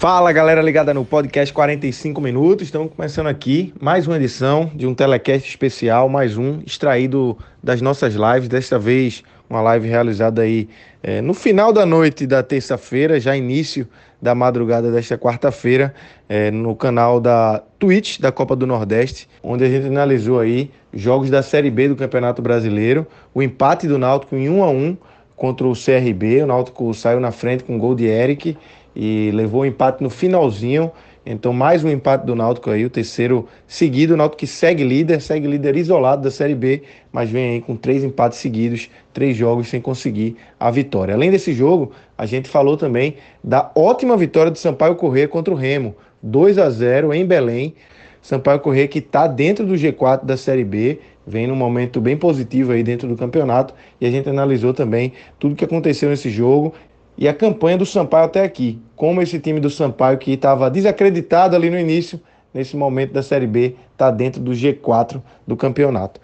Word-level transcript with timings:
Fala 0.00 0.32
galera 0.32 0.62
ligada 0.62 0.94
no 0.94 1.04
podcast 1.04 1.52
45 1.52 2.22
minutos. 2.22 2.64
Estamos 2.64 2.90
começando 2.96 3.26
aqui 3.26 3.74
mais 3.78 4.06
uma 4.06 4.16
edição 4.16 4.70
de 4.74 4.86
um 4.86 4.94
telecast 4.94 5.46
especial, 5.46 6.08
mais 6.08 6.38
um 6.38 6.62
extraído 6.64 7.36
das 7.62 7.82
nossas 7.82 8.14
lives. 8.14 8.48
Desta 8.48 8.78
vez, 8.78 9.22
uma 9.46 9.60
live 9.60 9.86
realizada 9.86 10.40
aí 10.40 10.70
é, 11.02 11.20
no 11.20 11.34
final 11.34 11.70
da 11.70 11.84
noite 11.84 12.26
da 12.26 12.42
terça-feira, 12.42 13.20
já 13.20 13.36
início 13.36 13.86
da 14.22 14.34
madrugada 14.34 14.90
desta 14.90 15.18
quarta-feira, 15.18 15.94
é, 16.30 16.50
no 16.50 16.74
canal 16.74 17.20
da 17.20 17.62
Twitch 17.78 18.20
da 18.20 18.32
Copa 18.32 18.56
do 18.56 18.66
Nordeste, 18.66 19.28
onde 19.42 19.64
a 19.64 19.68
gente 19.68 19.86
analisou 19.86 20.40
aí 20.40 20.70
jogos 20.94 21.28
da 21.28 21.42
Série 21.42 21.70
B 21.70 21.88
do 21.88 21.94
Campeonato 21.94 22.40
Brasileiro, 22.40 23.06
o 23.34 23.42
empate 23.42 23.86
do 23.86 23.98
Náutico 23.98 24.34
em 24.34 24.48
1 24.48 24.64
a 24.64 24.70
1 24.70 24.96
contra 25.36 25.66
o 25.66 25.72
CRB. 25.72 26.42
O 26.42 26.46
Náutico 26.46 26.92
saiu 26.92 27.18
na 27.18 27.32
frente 27.32 27.64
com 27.64 27.76
o 27.76 27.78
gol 27.78 27.94
de 27.94 28.06
Eric 28.06 28.56
e 28.94 29.30
levou 29.32 29.62
o 29.62 29.66
empate 29.66 30.02
no 30.02 30.10
finalzinho. 30.10 30.90
Então, 31.24 31.52
mais 31.52 31.84
um 31.84 31.90
empate 31.90 32.24
do 32.24 32.34
Náutico 32.34 32.70
aí, 32.70 32.84
o 32.84 32.90
terceiro 32.90 33.46
seguido. 33.66 34.14
O 34.14 34.16
Náutico 34.16 34.38
que 34.38 34.46
segue 34.46 34.82
líder, 34.82 35.20
segue 35.20 35.46
líder 35.46 35.76
isolado 35.76 36.22
da 36.22 36.30
Série 36.30 36.54
B, 36.54 36.82
mas 37.12 37.30
vem 37.30 37.50
aí 37.50 37.60
com 37.60 37.76
três 37.76 38.02
empates 38.02 38.38
seguidos, 38.38 38.88
três 39.12 39.36
jogos 39.36 39.68
sem 39.68 39.80
conseguir 39.80 40.36
a 40.58 40.70
vitória. 40.70 41.14
Além 41.14 41.30
desse 41.30 41.52
jogo, 41.52 41.92
a 42.16 42.24
gente 42.24 42.48
falou 42.48 42.76
também 42.76 43.16
da 43.44 43.70
ótima 43.74 44.16
vitória 44.16 44.50
do 44.50 44.58
Sampaio 44.58 44.96
Corrêa 44.96 45.28
contra 45.28 45.52
o 45.52 45.56
Remo, 45.56 45.94
2 46.22 46.58
a 46.58 46.70
0 46.70 47.12
em 47.12 47.24
Belém. 47.26 47.74
Sampaio 48.22 48.60
Corrêa 48.60 48.88
que 48.88 48.98
está 48.98 49.26
dentro 49.26 49.66
do 49.66 49.74
G4 49.74 50.24
da 50.24 50.36
Série 50.36 50.64
B, 50.64 50.98
vem 51.26 51.46
num 51.46 51.56
momento 51.56 52.00
bem 52.00 52.16
positivo 52.16 52.72
aí 52.72 52.82
dentro 52.82 53.06
do 53.06 53.16
campeonato 53.16 53.74
e 54.00 54.06
a 54.06 54.10
gente 54.10 54.28
analisou 54.28 54.74
também 54.74 55.12
tudo 55.38 55.54
que 55.54 55.64
aconteceu 55.64 56.10
nesse 56.10 56.28
jogo 56.28 56.74
e 57.20 57.28
a 57.28 57.34
campanha 57.34 57.76
do 57.76 57.84
Sampaio 57.84 58.24
até 58.24 58.42
aqui. 58.42 58.80
Como 58.96 59.20
esse 59.20 59.38
time 59.38 59.60
do 59.60 59.68
Sampaio, 59.68 60.16
que 60.16 60.32
estava 60.32 60.70
desacreditado 60.70 61.54
ali 61.54 61.68
no 61.68 61.78
início, 61.78 62.18
nesse 62.52 62.74
momento 62.74 63.12
da 63.12 63.22
Série 63.22 63.46
B, 63.46 63.76
está 63.92 64.10
dentro 64.10 64.40
do 64.40 64.52
G4 64.52 65.20
do 65.46 65.54
campeonato. 65.54 66.18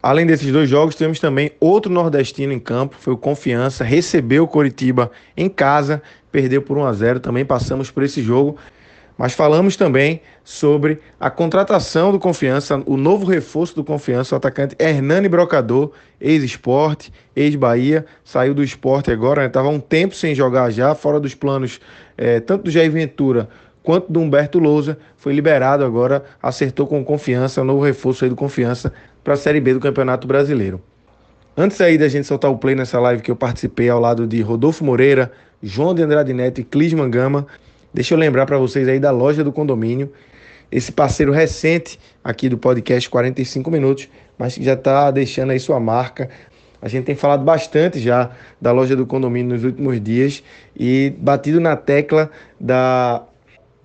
Além 0.00 0.24
desses 0.24 0.52
dois 0.52 0.70
jogos, 0.70 0.94
temos 0.94 1.18
também 1.18 1.50
outro 1.58 1.92
nordestino 1.92 2.52
em 2.52 2.60
campo, 2.60 2.94
foi 3.00 3.14
o 3.14 3.16
Confiança, 3.16 3.82
recebeu 3.82 4.44
o 4.44 4.48
Coritiba 4.48 5.10
em 5.36 5.48
casa, 5.48 6.00
perdeu 6.30 6.62
por 6.62 6.78
1 6.78 6.84
a 6.84 6.92
0, 6.92 7.20
também 7.20 7.44
passamos 7.44 7.90
por 7.90 8.04
esse 8.04 8.22
jogo. 8.22 8.56
Mas 9.18 9.32
falamos 9.32 9.76
também 9.76 10.20
sobre 10.44 11.00
a 11.18 11.28
contratação 11.28 12.12
do 12.12 12.20
Confiança, 12.20 12.80
o 12.86 12.96
novo 12.96 13.26
reforço 13.26 13.74
do 13.74 13.82
Confiança, 13.82 14.36
o 14.36 14.38
atacante 14.38 14.76
Hernani 14.78 15.28
Brocador, 15.28 15.90
ex-esporte, 16.20 17.12
ex-Bahia, 17.34 18.06
saiu 18.24 18.54
do 18.54 18.62
esporte 18.62 19.10
agora, 19.10 19.44
estava 19.44 19.68
né? 19.68 19.76
um 19.76 19.80
tempo 19.80 20.14
sem 20.14 20.36
jogar 20.36 20.70
já, 20.70 20.94
fora 20.94 21.18
dos 21.18 21.34
planos 21.34 21.80
é, 22.16 22.38
tanto 22.38 22.64
do 22.64 22.70
Jair 22.70 22.92
Ventura 22.92 23.48
quanto 23.82 24.12
do 24.12 24.20
Humberto 24.20 24.58
Lousa, 24.60 24.98
foi 25.16 25.32
liberado 25.32 25.84
agora, 25.84 26.22
acertou 26.40 26.86
com 26.86 27.04
confiança, 27.04 27.64
novo 27.64 27.82
reforço 27.82 28.24
aí 28.24 28.30
do 28.30 28.36
Confiança 28.36 28.92
para 29.24 29.34
a 29.34 29.36
Série 29.36 29.60
B 29.60 29.74
do 29.74 29.80
Campeonato 29.80 30.28
Brasileiro. 30.28 30.80
Antes 31.56 31.80
aí 31.80 31.98
da 31.98 32.06
gente 32.06 32.26
soltar 32.26 32.50
o 32.50 32.58
play 32.58 32.74
nessa 32.74 33.00
live 33.00 33.22
que 33.22 33.30
eu 33.30 33.36
participei 33.36 33.88
ao 33.88 33.98
lado 33.98 34.26
de 34.26 34.40
Rodolfo 34.42 34.84
Moreira, 34.84 35.32
João 35.60 35.92
de 35.92 36.02
Andrade 36.02 36.32
Neto 36.32 36.60
e 36.60 36.64
Clisman 36.64 37.10
Gama, 37.10 37.46
Deixa 37.98 38.14
eu 38.14 38.18
lembrar 38.18 38.46
para 38.46 38.56
vocês 38.56 38.86
aí 38.86 39.00
da 39.00 39.10
loja 39.10 39.42
do 39.42 39.50
condomínio, 39.50 40.12
esse 40.70 40.92
parceiro 40.92 41.32
recente 41.32 41.98
aqui 42.22 42.48
do 42.48 42.56
podcast 42.56 43.10
45 43.10 43.68
minutos, 43.72 44.08
mas 44.38 44.54
que 44.54 44.62
já 44.62 44.74
está 44.74 45.10
deixando 45.10 45.50
aí 45.50 45.58
sua 45.58 45.80
marca. 45.80 46.30
A 46.80 46.86
gente 46.86 47.06
tem 47.06 47.16
falado 47.16 47.42
bastante 47.42 47.98
já 47.98 48.30
da 48.60 48.70
loja 48.70 48.94
do 48.94 49.04
condomínio 49.04 49.52
nos 49.56 49.64
últimos 49.64 50.00
dias 50.00 50.44
e 50.78 51.12
batido 51.18 51.58
na 51.58 51.74
tecla 51.74 52.30
da 52.60 53.24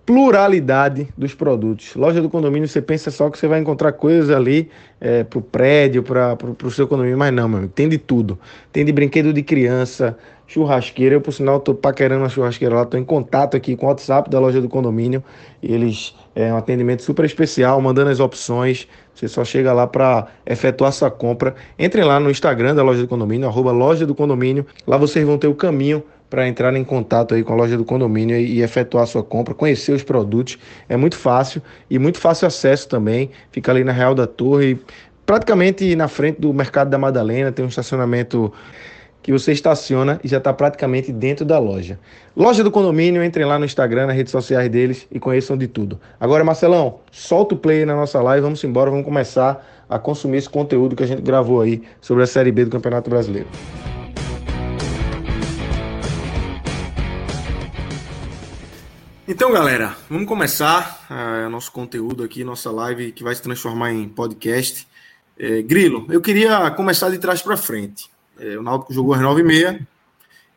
pluralidade 0.06 1.07
dos 1.18 1.34
produtos. 1.34 1.96
Loja 1.96 2.22
do 2.22 2.29
condomínio, 2.29 2.68
você 2.68 2.84
pensa 2.84 3.09
só 3.09 3.31
que 3.31 3.40
você 3.40 3.47
vai 3.47 3.62
encontrar 3.62 3.94
coisas 3.94 4.29
ali 4.29 4.69
é, 5.02 5.23
para 5.23 5.40
o 5.40 5.41
prédio, 5.41 6.03
para 6.03 6.38
o 6.63 6.69
seu 6.69 6.88
condomínio, 6.88 7.18
mas 7.18 7.34
não, 7.34 7.50
meu 7.50 7.57
amigo, 7.57 7.73
tem 7.73 7.90
de 7.90 7.97
tudo. 7.97 8.38
Tem 8.72 8.85
de 8.85 8.91
brinquedo 8.91 9.34
de 9.34 9.41
criança, 9.41 10.16
churrasqueira. 10.53 11.16
Eu, 11.16 11.22
por 11.22 11.31
sinal, 11.31 11.58
estou 11.58 11.74
paquerando 11.74 12.24
a 12.24 12.30
churrasqueira 12.30 12.75
lá, 12.75 12.84
estou 12.84 13.00
em 13.00 13.03
contato 13.03 13.58
aqui 13.58 13.75
com 13.75 13.88
o 13.88 13.90
WhatsApp 13.90 14.30
da 14.30 14.40
loja 14.40 14.62
do 14.62 14.69
condomínio. 14.69 15.24
Eles 15.62 16.16
é 16.36 16.53
um 16.53 16.58
atendimento 16.58 17.02
super 17.02 17.25
especial, 17.25 17.81
mandando 17.81 18.12
as 18.12 18.19
opções. 18.19 18.88
Você 19.16 19.28
só 19.28 19.44
chega 19.44 19.74
lá 19.74 19.88
para 19.88 20.28
efetuar 20.46 20.91
sua 20.91 21.09
compra. 21.09 21.56
Entrem 21.78 22.03
lá 22.03 22.19
no 22.19 22.30
Instagram 22.30 22.75
da 22.75 22.84
loja 22.84 23.02
do 23.02 23.08
condomínio, 23.08 23.47
arroba 23.47 23.72
loja 23.72 24.06
do 24.06 24.14
condomínio. 24.14 24.66
Lá 24.86 24.97
vocês 24.97 25.25
vão 25.25 25.38
ter 25.38 25.47
o 25.47 25.56
caminho 25.56 26.03
para 26.30 26.47
entrar 26.47 26.75
em 26.75 26.84
contato 26.84 27.35
aí 27.35 27.44
com 27.44 27.53
a 27.53 27.56
loja 27.56 27.78
do 27.78 27.85
condomínio 27.85 28.35
e 28.35 28.62
efetuar 28.62 29.06
sua 29.06 29.24
compra, 29.24 29.53
conhecer 29.53 29.91
os 29.91 30.03
produtos. 30.03 30.58
É 30.90 30.97
muito 30.97 31.16
fácil 31.16 31.62
e 31.90 32.00
muito 32.00 32.20
fácil 32.20 32.47
acesso 32.47 32.88
também. 32.88 33.30
Fica 33.52 33.72
ali 33.72 33.84
na 33.84 33.91
Real 33.91 34.16
da 34.16 34.25
Torre, 34.25 34.80
praticamente 35.25 35.96
na 35.96 36.08
frente 36.08 36.41
do 36.41 36.52
Mercado 36.52 36.90
da 36.90 36.97
Madalena, 36.97 37.52
tem 37.52 37.64
um 37.64 37.68
estacionamento 37.68 38.52
que 39.23 39.31
você 39.31 39.53
estaciona 39.53 40.19
e 40.22 40.28
já 40.28 40.38
está 40.38 40.53
praticamente 40.53 41.11
dentro 41.11 41.45
da 41.45 41.57
loja. 41.57 41.97
Loja 42.35 42.61
do 42.61 42.69
condomínio, 42.69 43.23
entrem 43.23 43.45
lá 43.45 43.57
no 43.57 43.63
Instagram, 43.63 44.07
nas 44.07 44.16
redes 44.16 44.31
sociais 44.31 44.69
deles 44.69 45.07
e 45.09 45.19
conheçam 45.19 45.57
de 45.57 45.66
tudo. 45.66 46.00
Agora, 46.19 46.44
Marcelão, 46.44 47.00
solta 47.09 47.56
o 47.56 47.57
play 47.57 47.85
na 47.85 47.95
nossa 47.95 48.22
live, 48.22 48.41
vamos 48.41 48.61
embora, 48.66 48.91
vamos 48.91 49.06
começar 49.06 49.66
a 49.89 49.97
consumir 49.97 50.38
esse 50.38 50.50
conteúdo 50.50 50.95
que 50.95 51.03
a 51.03 51.07
gente 51.07 51.22
gravou 51.22 51.61
aí 51.61 51.81
sobre 52.01 52.23
a 52.23 52.28
Série 52.28 52.51
B 52.51 52.66
do 52.66 52.72
Campeonato 52.72 53.09
Brasileiro. 53.09 53.47
Então, 59.25 59.53
galera, 59.53 59.95
vamos 60.09 60.28
começar 60.28 61.07
uh, 61.09 61.50
nosso 61.50 61.72
conteúdo 61.72 62.25
aqui, 62.25 62.44
nossa 62.44 62.69
live 62.69 63.13
que 63.13 63.23
vai 63.23 63.34
se 63.34 63.41
transformar 63.41 63.94
em 63.94 64.09
podcast. 64.09 64.85
É, 65.40 65.61
Grilo, 65.61 66.05
eu 66.09 66.19
queria 66.19 66.69
começar 66.72 67.09
de 67.09 67.17
trás 67.17 67.41
para 67.41 67.55
frente. 67.55 68.12
É, 68.39 68.57
o 68.57 68.63
Náutico 68.63 68.94
jogou 68.94 69.13
às 69.13 69.21
9h30, 69.21 69.85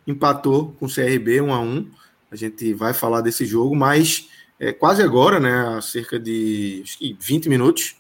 empatou 0.07 0.75
com 0.79 0.87
o 0.87 0.93
CRB 0.93 1.41
1 1.41 1.53
a 1.53 1.61
1 1.61 1.91
A 2.31 2.37
gente 2.37 2.73
vai 2.75 2.95
falar 2.95 3.21
desse 3.21 3.45
jogo, 3.45 3.75
mas 3.75 4.29
é, 4.59 4.73
quase 4.73 5.03
agora, 5.03 5.39
né, 5.39 5.77
há 5.77 5.81
cerca 5.81 6.19
de 6.19 6.81
acho 6.85 6.99
que 6.99 7.17
20 7.21 7.49
minutos, 7.49 7.97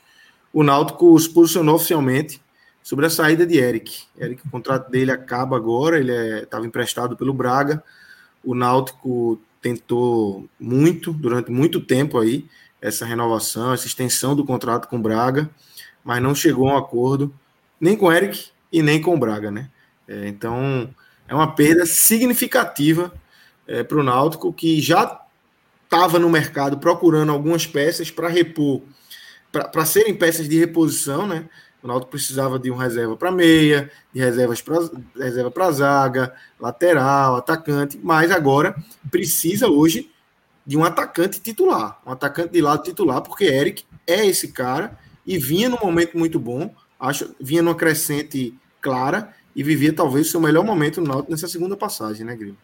o 0.52 0.62
Náutico 0.62 1.18
se 1.18 1.28
posicionou 1.28 1.76
oficialmente 1.76 2.40
sobre 2.82 3.06
a 3.06 3.10
saída 3.10 3.44
de 3.44 3.58
Eric. 3.58 4.04
Eric, 4.18 4.46
o 4.46 4.50
contrato 4.50 4.90
dele 4.90 5.10
acaba 5.10 5.56
agora, 5.56 5.98
ele 5.98 6.12
estava 6.40 6.64
é, 6.64 6.68
emprestado 6.68 7.16
pelo 7.16 7.34
Braga. 7.34 7.82
O 8.44 8.54
Náutico 8.54 9.40
tentou 9.60 10.48
muito, 10.58 11.12
durante 11.12 11.50
muito 11.50 11.80
tempo 11.80 12.18
aí, 12.18 12.46
essa 12.80 13.04
renovação, 13.04 13.72
essa 13.72 13.86
extensão 13.86 14.36
do 14.36 14.44
contrato 14.44 14.86
com 14.88 14.96
o 14.96 15.02
Braga, 15.02 15.50
mas 16.04 16.22
não 16.22 16.34
chegou 16.34 16.68
a 16.68 16.74
um 16.74 16.76
acordo 16.76 17.34
nem 17.80 17.96
com 17.96 18.06
o 18.06 18.12
Eric 18.12 18.50
e 18.72 18.82
nem 18.82 19.00
com 19.00 19.14
o 19.14 19.18
Braga, 19.18 19.50
né? 19.50 19.70
É, 20.08 20.28
então, 20.28 20.88
é 21.28 21.34
uma 21.34 21.54
perda 21.54 21.84
significativa 21.86 23.12
é, 23.66 23.82
para 23.82 23.98
o 23.98 24.02
Náutico, 24.02 24.52
que 24.52 24.80
já 24.80 25.20
estava 25.84 26.18
no 26.18 26.28
mercado 26.28 26.78
procurando 26.78 27.32
algumas 27.32 27.66
peças 27.66 28.10
para 28.10 28.28
repor, 28.28 28.82
para 29.50 29.84
serem 29.84 30.14
peças 30.14 30.48
de 30.48 30.58
reposição, 30.58 31.26
né? 31.26 31.48
O 31.82 31.86
Náutico 31.86 32.10
precisava 32.10 32.58
de 32.58 32.70
um 32.70 32.76
reserva 32.76 33.16
para 33.16 33.30
meia, 33.30 33.90
de 34.12 34.20
reservas 34.20 34.60
para 34.60 34.78
reserva 35.16 35.50
para 35.50 35.70
zaga, 35.70 36.34
lateral, 36.58 37.36
atacante, 37.36 37.98
mas 38.02 38.30
agora 38.30 38.74
precisa 39.10 39.68
hoje 39.68 40.10
de 40.66 40.76
um 40.76 40.84
atacante 40.84 41.40
titular, 41.40 42.00
um 42.04 42.10
atacante 42.10 42.52
de 42.52 42.60
lado 42.60 42.82
titular, 42.82 43.22
porque 43.22 43.44
Eric 43.44 43.84
é 44.06 44.26
esse 44.26 44.48
cara 44.48 44.98
e 45.24 45.38
vinha 45.38 45.68
num 45.68 45.78
momento 45.80 46.18
muito 46.18 46.40
bom, 46.40 46.74
acho, 46.98 47.34
vinha 47.40 47.62
numa 47.62 47.74
crescente 47.74 48.54
clara 48.80 49.34
e 49.54 49.62
vivia 49.62 49.92
talvez 49.92 50.28
o 50.28 50.30
seu 50.30 50.40
melhor 50.40 50.64
momento 50.64 51.00
no 51.00 51.08
Náutico 51.08 51.30
nessa 51.30 51.48
segunda 51.48 51.76
passagem, 51.76 52.24
né, 52.24 52.36
Grilo? 52.36 52.56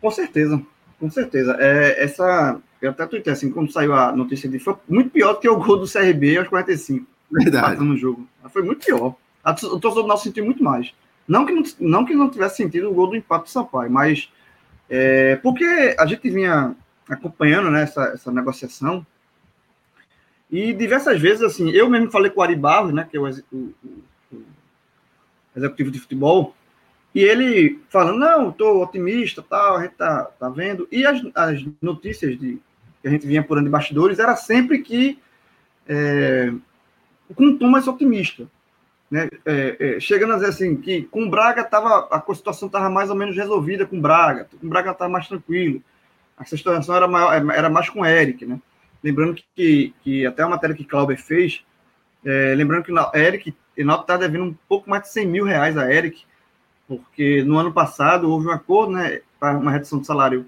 Com 0.00 0.10
certeza, 0.10 0.60
com 0.98 1.10
certeza. 1.10 1.56
É, 1.60 2.02
essa, 2.02 2.60
eu 2.80 2.90
até 2.90 3.06
tuitei 3.06 3.32
assim, 3.32 3.50
quando 3.50 3.72
saiu 3.72 3.92
a 3.94 4.12
notícia 4.12 4.48
de 4.48 4.58
foi 4.58 4.74
muito 4.88 5.10
pior 5.10 5.34
do 5.34 5.40
que 5.40 5.48
o 5.48 5.56
gol 5.56 5.78
do 5.78 5.90
CRB 5.90 6.38
aos 6.38 6.48
45. 6.48 7.06
Verdade. 7.30 7.84
No 7.84 7.96
jogo. 7.96 8.26
Foi 8.48 8.62
muito 8.62 8.84
pior. 8.84 9.14
O 9.44 9.78
torcedor 9.78 10.02
do 10.02 10.08
Náutico 10.08 10.28
sentiu 10.28 10.44
muito 10.44 10.62
mais. 10.64 10.92
Não 11.28 11.46
que 11.46 11.52
não, 11.52 11.62
não 11.78 12.04
que 12.04 12.14
não 12.14 12.30
tivesse 12.30 12.56
sentido 12.56 12.90
o 12.90 12.94
gol 12.94 13.08
do 13.08 13.16
empate 13.16 13.44
do 13.44 13.50
Sampaio, 13.50 13.90
mas 13.90 14.28
é, 14.88 15.36
porque 15.36 15.94
a 15.96 16.04
gente 16.04 16.28
vinha 16.28 16.74
acompanhando 17.08 17.70
né, 17.70 17.82
essa, 17.82 18.04
essa 18.06 18.32
negociação 18.32 19.06
e 20.50 20.72
diversas 20.72 21.20
vezes, 21.20 21.42
assim, 21.42 21.70
eu 21.70 21.88
mesmo 21.88 22.10
falei 22.10 22.30
com 22.30 22.40
o 22.40 22.42
Ari 22.42 22.56
Barros, 22.56 22.92
né, 22.92 23.06
que 23.08 23.16
é 23.16 23.20
o, 23.20 23.28
o, 23.52 23.74
o, 24.32 24.42
executivo 25.54 25.90
de 25.90 26.00
futebol, 26.00 26.54
e 27.14 27.20
ele 27.20 27.80
falando, 27.88 28.18
não, 28.18 28.50
estou 28.50 28.82
otimista, 28.82 29.42
tal, 29.42 29.76
a 29.76 29.82
gente 29.82 29.94
tá, 29.94 30.24
tá 30.38 30.48
vendo. 30.48 30.88
E 30.90 31.04
as, 31.04 31.20
as 31.34 31.64
notícias 31.80 32.38
de, 32.38 32.60
que 33.02 33.08
a 33.08 33.10
gente 33.10 33.26
vinha 33.26 33.42
por 33.42 33.62
de 33.62 33.68
bastidores 33.68 34.18
era 34.18 34.36
sempre 34.36 34.80
que 34.80 35.18
é, 35.88 36.52
com 37.34 37.46
um 37.46 37.58
tom 37.58 37.68
mais 37.68 37.88
otimista. 37.88 38.46
Né? 39.10 39.28
É, 39.44 39.96
é, 39.96 40.00
chegando 40.00 40.34
a 40.34 40.36
dizer 40.36 40.50
assim, 40.50 40.76
que 40.76 41.02
com 41.02 41.24
o 41.24 41.30
Braga 41.30 41.64
tava, 41.64 42.08
a 42.10 42.34
situação 42.34 42.66
estava 42.66 42.88
mais 42.88 43.10
ou 43.10 43.16
menos 43.16 43.36
resolvida 43.36 43.84
com 43.84 43.98
o 43.98 44.00
Braga, 44.00 44.44
com 44.44 44.64
o 44.64 44.70
Braga 44.70 44.92
estava 44.92 45.10
mais 45.10 45.26
tranquilo, 45.26 45.82
a 46.36 46.44
situação 46.44 46.94
era, 46.94 47.08
maior, 47.08 47.50
era 47.52 47.68
mais 47.68 47.88
com 47.90 48.00
o 48.00 48.06
Eric, 48.06 48.46
né? 48.46 48.60
Lembrando 49.02 49.40
que, 49.56 49.94
que, 50.02 50.26
até 50.26 50.42
a 50.42 50.48
matéria 50.48 50.76
que 50.76 50.84
Clauber 50.84 51.18
fez, 51.18 51.64
é, 52.24 52.54
lembrando 52.54 52.84
que 52.84 52.92
o 52.92 53.10
Eric, 53.14 53.54
Enalto 53.76 54.02
está 54.02 54.16
devendo 54.16 54.44
um 54.44 54.56
pouco 54.68 54.90
mais 54.90 55.04
de 55.04 55.10
100 55.10 55.26
mil 55.26 55.44
reais 55.44 55.76
a 55.76 55.92
Eric, 55.92 56.24
porque 56.86 57.42
no 57.44 57.56
ano 57.56 57.72
passado 57.72 58.30
houve 58.30 58.48
um 58.48 58.50
acordo, 58.50 58.92
né, 58.92 59.20
para 59.38 59.56
uma 59.56 59.70
redução 59.70 60.00
de 60.00 60.06
salário 60.06 60.46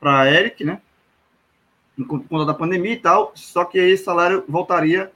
para 0.00 0.30
Eric, 0.30 0.64
né, 0.64 0.80
por 1.96 2.24
conta 2.24 2.44
da 2.44 2.54
pandemia 2.54 2.92
e 2.92 2.98
tal, 2.98 3.32
só 3.34 3.64
que 3.64 3.78
esse 3.78 4.02
salário 4.02 4.44
voltaria 4.48 5.12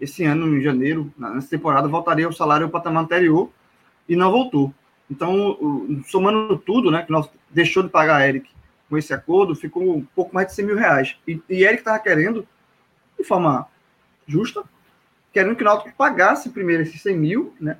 esse 0.00 0.24
ano, 0.24 0.56
em 0.56 0.62
janeiro, 0.62 1.12
nessa 1.18 1.48
temporada, 1.48 1.88
voltaria 1.88 2.28
o 2.28 2.32
salário 2.32 2.66
ao 2.66 2.70
patamar 2.70 3.02
anterior 3.02 3.50
e 4.08 4.16
não 4.16 4.30
voltou. 4.30 4.72
Então, 5.10 5.58
somando 6.06 6.56
tudo, 6.56 6.90
né, 6.90 7.02
que 7.02 7.10
nós 7.10 7.28
deixou 7.50 7.82
de 7.82 7.88
pagar 7.88 8.16
a 8.16 8.28
Eric 8.28 8.48
com 8.90 8.98
esse 8.98 9.14
acordo, 9.14 9.54
ficou 9.54 9.96
um 9.96 10.04
pouco 10.04 10.34
mais 10.34 10.48
de 10.48 10.54
100 10.54 10.66
mil 10.66 10.76
reais. 10.76 11.16
E, 11.26 11.40
e 11.48 11.64
Eric 11.64 11.78
estava 11.78 11.98
querendo, 11.98 12.46
de 13.18 13.24
forma 13.24 13.66
justa, 14.26 14.62
querendo 15.32 15.56
que 15.56 15.62
o 15.62 15.64
Náutico 15.64 15.96
pagasse 15.96 16.50
primeiro 16.50 16.82
esses 16.82 17.00
100 17.00 17.16
mil, 17.16 17.54
né, 17.60 17.78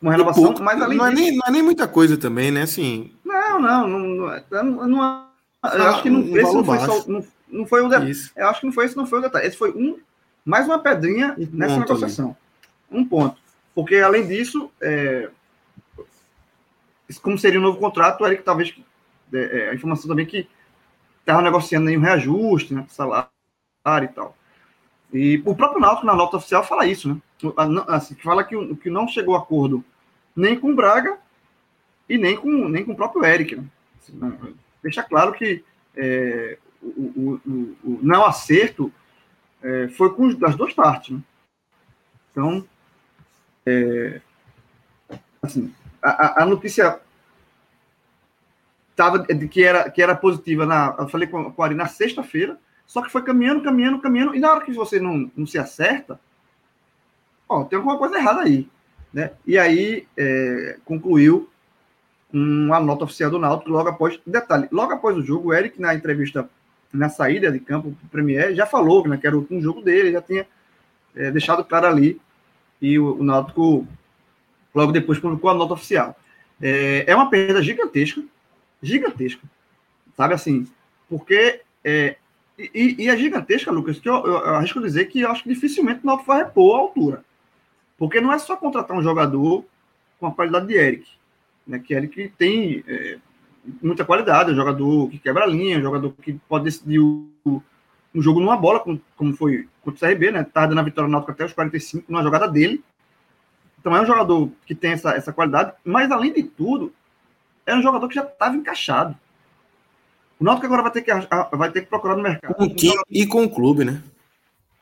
uma 0.00 0.12
renovação, 0.12 0.44
pouco, 0.44 0.62
mas 0.62 0.80
além 0.80 0.96
não, 0.96 1.10
disso, 1.10 1.20
é 1.20 1.24
nem, 1.24 1.36
não 1.36 1.46
é 1.46 1.50
nem 1.50 1.62
muita 1.62 1.88
coisa 1.88 2.16
também, 2.16 2.50
né, 2.50 2.62
assim... 2.62 3.12
Não, 3.24 3.60
não, 3.60 3.88
não, 3.88 4.32
não, 4.50 4.88
não 4.88 5.24
eu 5.72 5.82
acho 5.88 6.02
que 6.02 6.10
não, 6.10 6.20
um 6.20 6.36
esse 6.36 6.54
não 6.54 6.64
foi 6.64 6.78
só, 6.78 7.04
não, 7.08 7.26
não 7.48 7.66
foi 7.66 7.82
o 7.82 7.88
detalhe. 7.88 8.12
Eu 8.36 8.48
acho 8.48 8.60
que 8.60 8.66
não 8.66 8.72
foi 8.72 8.84
esse, 8.84 8.96
não 8.96 9.06
foi 9.06 9.18
o 9.18 9.22
detalhe. 9.22 9.46
Esse 9.46 9.56
foi 9.56 9.70
um 9.70 9.98
mais 10.44 10.66
uma 10.66 10.78
pedrinha 10.78 11.34
um 11.38 11.48
nessa 11.56 11.78
negociação. 11.78 12.36
Ali. 12.90 13.00
Um 13.00 13.04
ponto. 13.04 13.40
Porque, 13.74 13.96
além 13.96 14.26
disso, 14.26 14.70
é, 14.80 15.30
como 17.22 17.38
seria 17.38 17.58
um 17.58 17.62
novo 17.62 17.78
contrato, 17.78 18.20
o 18.20 18.26
Eric 18.26 18.42
talvez. 18.42 18.74
É, 19.34 19.58
é, 19.58 19.70
a 19.70 19.74
informação 19.74 20.08
também 20.08 20.26
que 20.26 20.48
estava 21.20 21.42
negociando 21.42 21.88
aí 21.88 21.96
um 21.96 22.00
reajuste, 22.00 22.72
né? 22.72 22.86
Salário 22.88 23.28
e 24.02 24.08
tal. 24.08 24.36
E 25.12 25.42
o 25.44 25.54
próprio 25.54 25.80
Náutico, 25.80 26.06
na 26.06 26.14
nota 26.14 26.36
oficial, 26.36 26.64
fala 26.64 26.86
isso, 26.86 27.08
né? 27.08 27.20
Assim, 27.88 28.14
fala 28.14 28.44
que, 28.44 28.74
que 28.76 28.90
não 28.90 29.06
chegou 29.06 29.34
a 29.36 29.38
acordo 29.38 29.84
nem 30.34 30.58
com 30.58 30.70
o 30.70 30.74
Braga 30.74 31.18
e 32.08 32.18
nem 32.18 32.36
com, 32.36 32.68
nem 32.68 32.84
com 32.84 32.92
o 32.92 32.96
próprio 32.96 33.24
Eric. 33.24 33.56
Né? 33.56 33.64
Assim, 34.00 34.56
deixa 34.82 35.02
claro 35.02 35.32
que 35.32 35.64
é, 35.96 36.58
o, 36.82 36.86
o, 36.86 37.40
o, 37.46 37.76
o 37.84 37.98
não 38.02 38.24
acerto 38.24 38.92
é, 39.62 39.88
foi 39.88 40.12
com 40.14 40.26
as 40.44 40.56
duas 40.56 40.72
partes. 40.72 41.10
Né? 41.10 41.22
Então, 42.30 42.66
é, 43.66 44.20
assim, 45.42 45.72
a, 46.02 46.42
a 46.42 46.46
notícia 46.46 47.00
tava 48.94 49.24
que 49.24 49.62
era 49.62 49.90
que 49.90 50.02
era 50.02 50.14
positiva 50.14 50.64
na, 50.66 50.94
eu 50.98 51.08
falei 51.08 51.26
com, 51.26 51.50
com 51.50 51.62
a 51.62 51.66
Ari 51.66 51.74
na 51.74 51.86
sexta-feira, 51.86 52.58
só 52.86 53.02
que 53.02 53.10
foi 53.10 53.22
caminhando, 53.22 53.62
caminhando, 53.62 54.00
caminhando, 54.00 54.34
e 54.34 54.40
na 54.40 54.52
hora 54.52 54.64
que 54.64 54.72
você 54.72 55.00
não, 55.00 55.30
não 55.36 55.46
se 55.46 55.58
acerta, 55.58 56.18
ó, 57.48 57.64
tem 57.64 57.76
alguma 57.76 57.98
coisa 57.98 58.16
errada 58.16 58.42
aí, 58.42 58.68
né? 59.12 59.32
E 59.46 59.58
aí 59.58 60.06
é, 60.16 60.78
concluiu 60.84 61.48
uma 62.32 62.80
nota 62.80 63.04
oficial 63.04 63.30
do 63.30 63.38
Náutico 63.38 63.70
logo 63.70 63.88
após, 63.88 64.20
detalhe, 64.26 64.68
logo 64.72 64.92
após 64.92 65.16
o 65.16 65.22
jogo, 65.22 65.48
o 65.48 65.54
Eric 65.54 65.80
na 65.80 65.94
entrevista 65.94 66.48
na 66.92 67.08
saída 67.08 67.50
de 67.50 67.58
campo 67.58 67.92
para 67.92 68.06
o 68.06 68.10
Premier, 68.10 68.54
já 68.54 68.66
falou 68.66 69.06
né, 69.06 69.16
que 69.16 69.26
era 69.26 69.36
o 69.36 69.40
último 69.40 69.60
jogo 69.60 69.82
dele, 69.82 70.12
já 70.12 70.22
tinha 70.22 70.46
é, 71.14 71.30
deixado 71.30 71.64
claro 71.64 71.86
ali. 71.86 72.20
E 72.80 72.98
o, 72.98 73.18
o 73.18 73.24
Náutico, 73.24 73.86
logo 74.74 74.92
depois, 74.92 75.18
publicou 75.18 75.50
a 75.50 75.54
nota 75.54 75.74
oficial. 75.74 76.16
É, 76.60 77.04
é 77.06 77.14
uma 77.14 77.30
perda 77.30 77.62
gigantesca, 77.62 78.22
gigantesca, 78.84 79.42
sabe 80.16 80.34
assim, 80.34 80.66
porque. 81.08 81.60
É, 81.82 82.16
e, 82.56 82.96
e 83.00 83.08
é 83.08 83.16
gigantesca, 83.16 83.70
Lucas, 83.72 83.98
que 83.98 84.08
eu, 84.08 84.14
eu, 84.14 84.32
eu 84.32 84.54
arrisco 84.54 84.80
dizer 84.80 85.06
que 85.06 85.20
eu 85.20 85.30
acho 85.30 85.42
que 85.42 85.48
dificilmente 85.48 86.00
o 86.04 86.06
Náutico 86.06 86.28
vai 86.28 86.44
repor 86.44 86.76
a 86.76 86.80
altura. 86.80 87.24
Porque 87.98 88.20
não 88.20 88.32
é 88.32 88.38
só 88.38 88.56
contratar 88.56 88.96
um 88.96 89.02
jogador 89.02 89.64
com 90.20 90.26
a 90.26 90.32
qualidade 90.32 90.68
de 90.68 90.74
Eric, 90.74 91.10
né, 91.66 91.78
que 91.78 91.92
Eric 91.92 92.32
tem 92.38 92.84
é, 92.86 93.18
muita 93.82 94.04
qualidade, 94.04 94.50
é 94.50 94.52
um 94.52 94.56
jogador 94.56 95.10
que 95.10 95.18
quebra 95.18 95.44
a 95.44 95.46
linha, 95.46 95.76
é 95.76 95.78
um 95.78 95.82
jogador 95.82 96.12
que 96.22 96.34
pode 96.48 96.64
decidir 96.64 97.00
o, 97.00 97.28
um 98.14 98.22
jogo 98.22 98.40
numa 98.40 98.56
bola, 98.56 98.80
como, 98.80 99.00
como 99.16 99.34
foi 99.34 99.68
contra 99.82 100.06
o 100.06 100.10
CRB, 100.10 100.30
né? 100.30 100.44
Tá 100.44 100.66
dando 100.66 100.78
a 100.78 100.84
vitória 100.84 101.10
náutica 101.10 101.32
até 101.32 101.44
os 101.44 101.52
45, 101.52 102.10
numa 102.10 102.22
jogada 102.22 102.48
dele. 102.48 102.82
Então 103.80 103.94
é 103.94 104.00
um 104.00 104.06
jogador 104.06 104.50
que 104.64 104.74
tem 104.74 104.92
essa, 104.92 105.12
essa 105.12 105.32
qualidade, 105.32 105.72
mas 105.84 106.10
além 106.10 106.32
de 106.32 106.42
tudo, 106.42 106.92
é 107.66 107.74
um 107.74 107.82
jogador 107.82 108.08
que 108.08 108.14
já 108.14 108.22
estava 108.22 108.56
encaixado. 108.56 109.16
O 110.38 110.44
Náutico 110.44 110.66
agora 110.66 110.82
vai 110.82 110.92
ter 110.92 111.02
que, 111.02 111.12
vai 111.56 111.70
ter 111.70 111.82
que 111.82 111.88
procurar 111.88 112.16
no 112.16 112.22
mercado. 112.22 112.54
Com 112.54 112.64
o 112.64 112.74
time 112.74 113.02
e 113.08 113.26
com 113.26 113.44
o 113.44 113.50
clube, 113.50 113.84
né? 113.84 114.02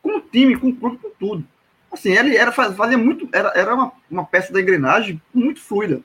Com 0.03 0.17
o 0.17 0.21
time, 0.21 0.57
com 0.57 0.69
o 0.69 0.77
clube, 0.77 0.99
com 0.99 1.11
tudo. 1.11 1.45
Assim, 1.93 2.13
ele 2.13 2.37
era, 2.37 2.51
fazia 2.51 2.97
muito. 2.97 3.29
Era, 3.33 3.53
era 3.55 3.75
uma, 3.75 3.93
uma 4.11 4.25
peça 4.25 4.53
da 4.53 4.61
engrenagem 4.61 5.21
muito 5.33 5.61
fluida. 5.61 6.01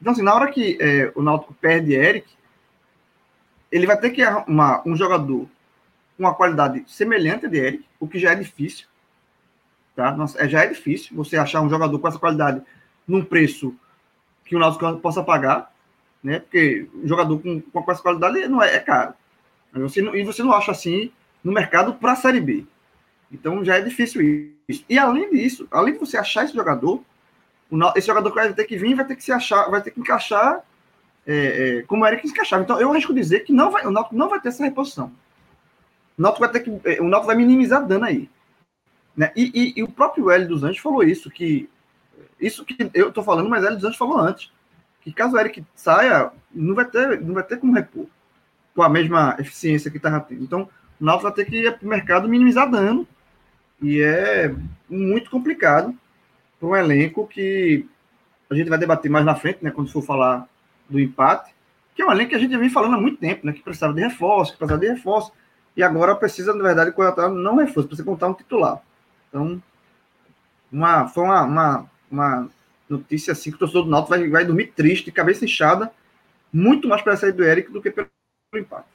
Então, 0.00 0.12
assim, 0.12 0.22
na 0.22 0.34
hora 0.34 0.50
que 0.50 0.78
é, 0.80 1.12
o 1.14 1.22
Náutico 1.22 1.54
perde 1.54 1.94
Eric, 1.94 2.28
ele 3.72 3.86
vai 3.86 3.98
ter 3.98 4.10
que 4.10 4.22
arrumar 4.22 4.82
um 4.86 4.94
jogador 4.94 5.48
com 6.16 6.24
uma 6.24 6.34
qualidade 6.34 6.84
semelhante 6.86 7.46
a 7.46 7.48
de 7.48 7.58
Eric, 7.58 7.84
o 7.98 8.06
que 8.06 8.18
já 8.18 8.32
é 8.32 8.34
difícil. 8.34 8.86
Tá? 9.96 10.12
Nossa, 10.12 10.42
é, 10.42 10.48
já 10.48 10.64
é 10.64 10.66
difícil 10.66 11.16
você 11.16 11.36
achar 11.36 11.60
um 11.62 11.70
jogador 11.70 11.98
com 11.98 12.08
essa 12.08 12.18
qualidade 12.18 12.62
num 13.06 13.24
preço 13.24 13.74
que 14.44 14.54
o 14.54 14.58
Náutico 14.58 14.98
possa 14.98 15.22
pagar, 15.22 15.72
né? 16.22 16.40
Porque 16.40 16.88
um 16.94 17.06
jogador 17.06 17.38
com, 17.38 17.60
com 17.60 17.90
essa 17.90 18.02
qualidade 18.02 18.46
não 18.48 18.62
é, 18.62 18.76
é 18.76 18.80
caro. 18.80 19.14
Você 19.72 20.02
não, 20.02 20.14
e 20.14 20.24
você 20.24 20.42
não 20.42 20.52
acha 20.52 20.72
assim 20.72 21.12
no 21.42 21.52
mercado 21.52 21.94
para 21.94 22.12
a 22.12 22.16
Série 22.16 22.40
B. 22.40 22.66
Então 23.32 23.64
já 23.64 23.76
é 23.78 23.80
difícil 23.80 24.52
isso. 24.68 24.84
E 24.88 24.98
além 24.98 25.30
disso, 25.30 25.66
além 25.70 25.94
de 25.94 26.00
você 26.00 26.16
achar 26.16 26.44
esse 26.44 26.54
jogador, 26.54 27.02
esse 27.94 28.06
jogador 28.06 28.32
vai 28.32 28.52
ter 28.52 28.64
que 28.64 28.76
vir, 28.76 28.94
vai 28.94 29.06
ter 29.06 29.16
que 29.16 29.22
se 29.22 29.32
achar, 29.32 29.70
vai 29.70 29.80
ter 29.80 29.92
que 29.92 30.00
encaixar 30.00 30.64
é, 31.26 31.78
é, 31.78 31.82
como 31.82 32.04
era 32.04 32.16
que 32.16 32.26
encaixava. 32.26 32.62
Então, 32.62 32.80
eu 32.80 32.90
arrisco 32.90 33.14
dizer 33.14 33.40
que 33.40 33.52
não 33.52 33.70
vai, 33.70 33.86
o 33.86 33.90
Náutico 33.90 34.16
não 34.16 34.28
vai 34.28 34.40
ter 34.40 34.48
essa 34.48 34.64
reposição. 34.64 35.12
O 36.18 36.22
Náutico 36.22 36.40
vai 36.40 36.52
ter 36.52 36.60
que, 36.60 36.80
é, 36.84 37.00
o 37.00 37.08
Náutico 37.08 37.28
vai 37.28 37.36
minimizar 37.36 37.86
dano 37.86 38.04
aí. 38.04 38.28
Né? 39.16 39.30
E, 39.36 39.50
e, 39.54 39.80
e, 39.80 39.82
o 39.82 39.88
próprio 39.88 40.30
Hélio 40.30 40.48
dos 40.48 40.64
Anjos 40.64 40.78
falou 40.78 41.02
isso, 41.02 41.30
que 41.30 41.68
isso 42.40 42.64
que 42.64 42.90
eu 42.94 43.08
estou 43.08 43.22
falando, 43.22 43.48
mas 43.48 43.62
Hélio 43.62 43.76
dos 43.76 43.84
Anjos 43.84 43.98
falou 43.98 44.18
antes, 44.18 44.50
que 45.00 45.12
caso 45.12 45.34
o 45.34 45.40
Eric 45.40 45.64
saia, 45.74 46.30
não 46.52 46.74
vai 46.74 46.84
ter, 46.84 47.20
não 47.20 47.34
vai 47.34 47.42
ter 47.42 47.58
como 47.58 47.72
repor 47.72 48.06
com 48.74 48.82
a 48.82 48.88
mesma 48.88 49.36
eficiência 49.38 49.90
que 49.90 49.96
estava 49.96 50.20
tendo. 50.20 50.42
Então, 50.42 50.68
o 51.00 51.04
Náutico 51.04 51.28
vai 51.28 51.32
ter 51.32 51.44
que 51.50 51.56
ir 51.56 51.78
para 51.78 51.86
o 51.86 51.88
mercado 51.88 52.28
minimizar 52.28 52.70
dano, 52.70 53.06
e 53.82 54.00
é 54.00 54.54
muito 54.88 55.30
complicado 55.30 55.94
para 56.58 56.68
um 56.68 56.76
elenco 56.76 57.26
que 57.26 57.86
a 58.50 58.54
gente 58.54 58.68
vai 58.68 58.78
debater 58.78 59.10
mais 59.10 59.24
na 59.24 59.34
frente, 59.34 59.62
né, 59.62 59.70
quando 59.70 59.90
for 59.90 60.02
falar 60.02 60.46
do 60.88 61.00
empate, 61.00 61.54
que 61.94 62.02
é 62.02 62.06
um 62.06 62.12
elenco 62.12 62.30
que 62.30 62.36
a 62.36 62.38
gente 62.38 62.56
vem 62.56 62.68
falando 62.68 62.96
há 62.96 63.00
muito 63.00 63.18
tempo, 63.18 63.46
né, 63.46 63.52
que 63.52 63.62
precisava 63.62 63.94
de 63.94 64.00
reforço, 64.00 64.52
que 64.52 64.58
precisava 64.58 64.80
de 64.80 64.92
reforço, 64.92 65.32
e 65.76 65.82
agora 65.82 66.14
precisa, 66.14 66.52
na 66.52 66.62
verdade, 66.62 66.92
contratar 66.92 67.30
não 67.30 67.56
reforço, 67.56 67.88
precisa 67.88 68.04
contar 68.04 68.28
um 68.28 68.34
titular. 68.34 68.82
Então, 69.28 69.62
uma, 70.70 71.08
foi 71.08 71.24
uma, 71.24 71.42
uma, 71.42 71.90
uma 72.10 72.50
notícia 72.90 73.32
assim 73.32 73.50
que 73.50 73.56
o 73.56 73.58
torcedor 73.60 73.84
do 73.84 73.90
Náutico 73.90 74.10
vai, 74.10 74.28
vai 74.28 74.44
dormir 74.44 74.72
triste, 74.74 75.10
cabeça 75.12 75.44
inchada, 75.44 75.90
muito 76.52 76.88
mais 76.88 77.02
para 77.02 77.16
sair 77.16 77.32
do 77.32 77.44
Eric 77.44 77.70
do 77.70 77.80
que 77.80 77.90
pelo 77.90 78.08
empate. 78.54 78.88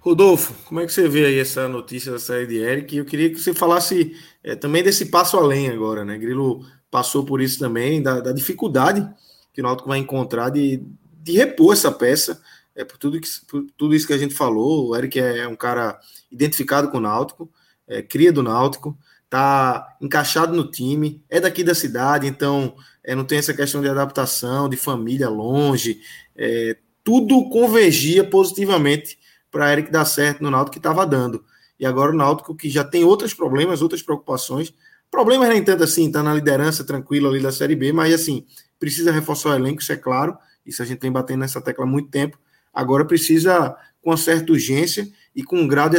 Rodolfo, 0.00 0.52
como 0.64 0.80
é 0.80 0.86
que 0.86 0.92
você 0.92 1.08
vê 1.08 1.24
aí 1.24 1.38
essa 1.38 1.66
notícia 1.66 2.12
da 2.12 2.18
saída 2.18 2.48
de 2.48 2.58
Eric? 2.58 2.94
Eu 2.94 3.06
queria 3.06 3.30
que 3.30 3.40
você 3.40 3.54
falasse 3.54 4.14
é, 4.42 4.54
também 4.54 4.82
desse 4.82 5.06
passo 5.06 5.38
além 5.38 5.70
agora, 5.70 6.04
né? 6.04 6.18
Grilo 6.18 6.62
passou 6.90 7.24
por 7.24 7.40
isso 7.40 7.58
também, 7.58 8.02
da, 8.02 8.20
da 8.20 8.30
dificuldade 8.30 9.08
que 9.50 9.62
o 9.62 9.64
Náutico 9.64 9.88
vai 9.88 9.98
encontrar 9.98 10.50
de, 10.50 10.82
de 11.22 11.32
repor 11.32 11.72
essa 11.72 11.90
peça. 11.90 12.42
É 12.74 12.84
por 12.84 12.98
tudo, 12.98 13.18
que, 13.18 13.28
por 13.48 13.64
tudo 13.78 13.94
isso 13.94 14.06
que 14.06 14.12
a 14.12 14.18
gente 14.18 14.34
falou. 14.34 14.88
O 14.88 14.96
Eric 14.96 15.18
é 15.18 15.48
um 15.48 15.56
cara 15.56 15.98
identificado 16.30 16.90
com 16.90 16.98
o 16.98 17.00
Náutico, 17.00 17.50
é, 17.88 18.02
cria 18.02 18.32
do 18.32 18.42
Náutico, 18.42 18.98
tá 19.34 19.96
encaixado 20.00 20.54
no 20.54 20.70
time, 20.70 21.20
é 21.28 21.40
daqui 21.40 21.64
da 21.64 21.74
cidade, 21.74 22.24
então 22.24 22.76
é, 23.02 23.16
não 23.16 23.24
tem 23.24 23.38
essa 23.38 23.52
questão 23.52 23.82
de 23.82 23.88
adaptação, 23.88 24.68
de 24.68 24.76
família 24.76 25.28
longe. 25.28 26.00
É, 26.36 26.76
tudo 27.02 27.48
convergia 27.48 28.22
positivamente 28.22 29.18
para 29.50 29.72
Eric 29.72 29.90
dar 29.90 30.04
certo 30.04 30.40
no 30.40 30.52
Náutico 30.52 30.74
que 30.74 30.78
estava 30.78 31.04
dando. 31.04 31.44
E 31.80 31.84
agora 31.84 32.12
o 32.12 32.16
Náutico 32.16 32.54
que 32.54 32.70
já 32.70 32.84
tem 32.84 33.02
outros 33.02 33.34
problemas, 33.34 33.82
outras 33.82 34.02
preocupações. 34.02 34.72
Problemas 35.10 35.48
nem 35.48 35.64
tanto 35.64 35.82
assim, 35.82 36.12
tá 36.12 36.22
na 36.22 36.32
liderança 36.32 36.84
tranquila 36.84 37.28
ali 37.28 37.40
da 37.40 37.50
Série 37.50 37.74
B, 37.74 37.92
mas 37.92 38.14
assim, 38.14 38.46
precisa 38.78 39.10
reforçar 39.10 39.50
o 39.50 39.54
elenco, 39.54 39.82
isso 39.82 39.92
é 39.92 39.96
claro. 39.96 40.38
Isso 40.64 40.80
a 40.80 40.86
gente 40.86 41.00
vem 41.00 41.10
batendo 41.10 41.40
nessa 41.40 41.60
tecla 41.60 41.84
há 41.84 41.88
muito 41.88 42.08
tempo. 42.08 42.38
Agora 42.72 43.04
precisa 43.04 43.76
com 44.00 44.16
certa 44.16 44.52
urgência 44.52 45.08
e 45.34 45.42
com 45.42 45.56
um 45.56 45.66
grau 45.66 45.88
de 45.88 45.96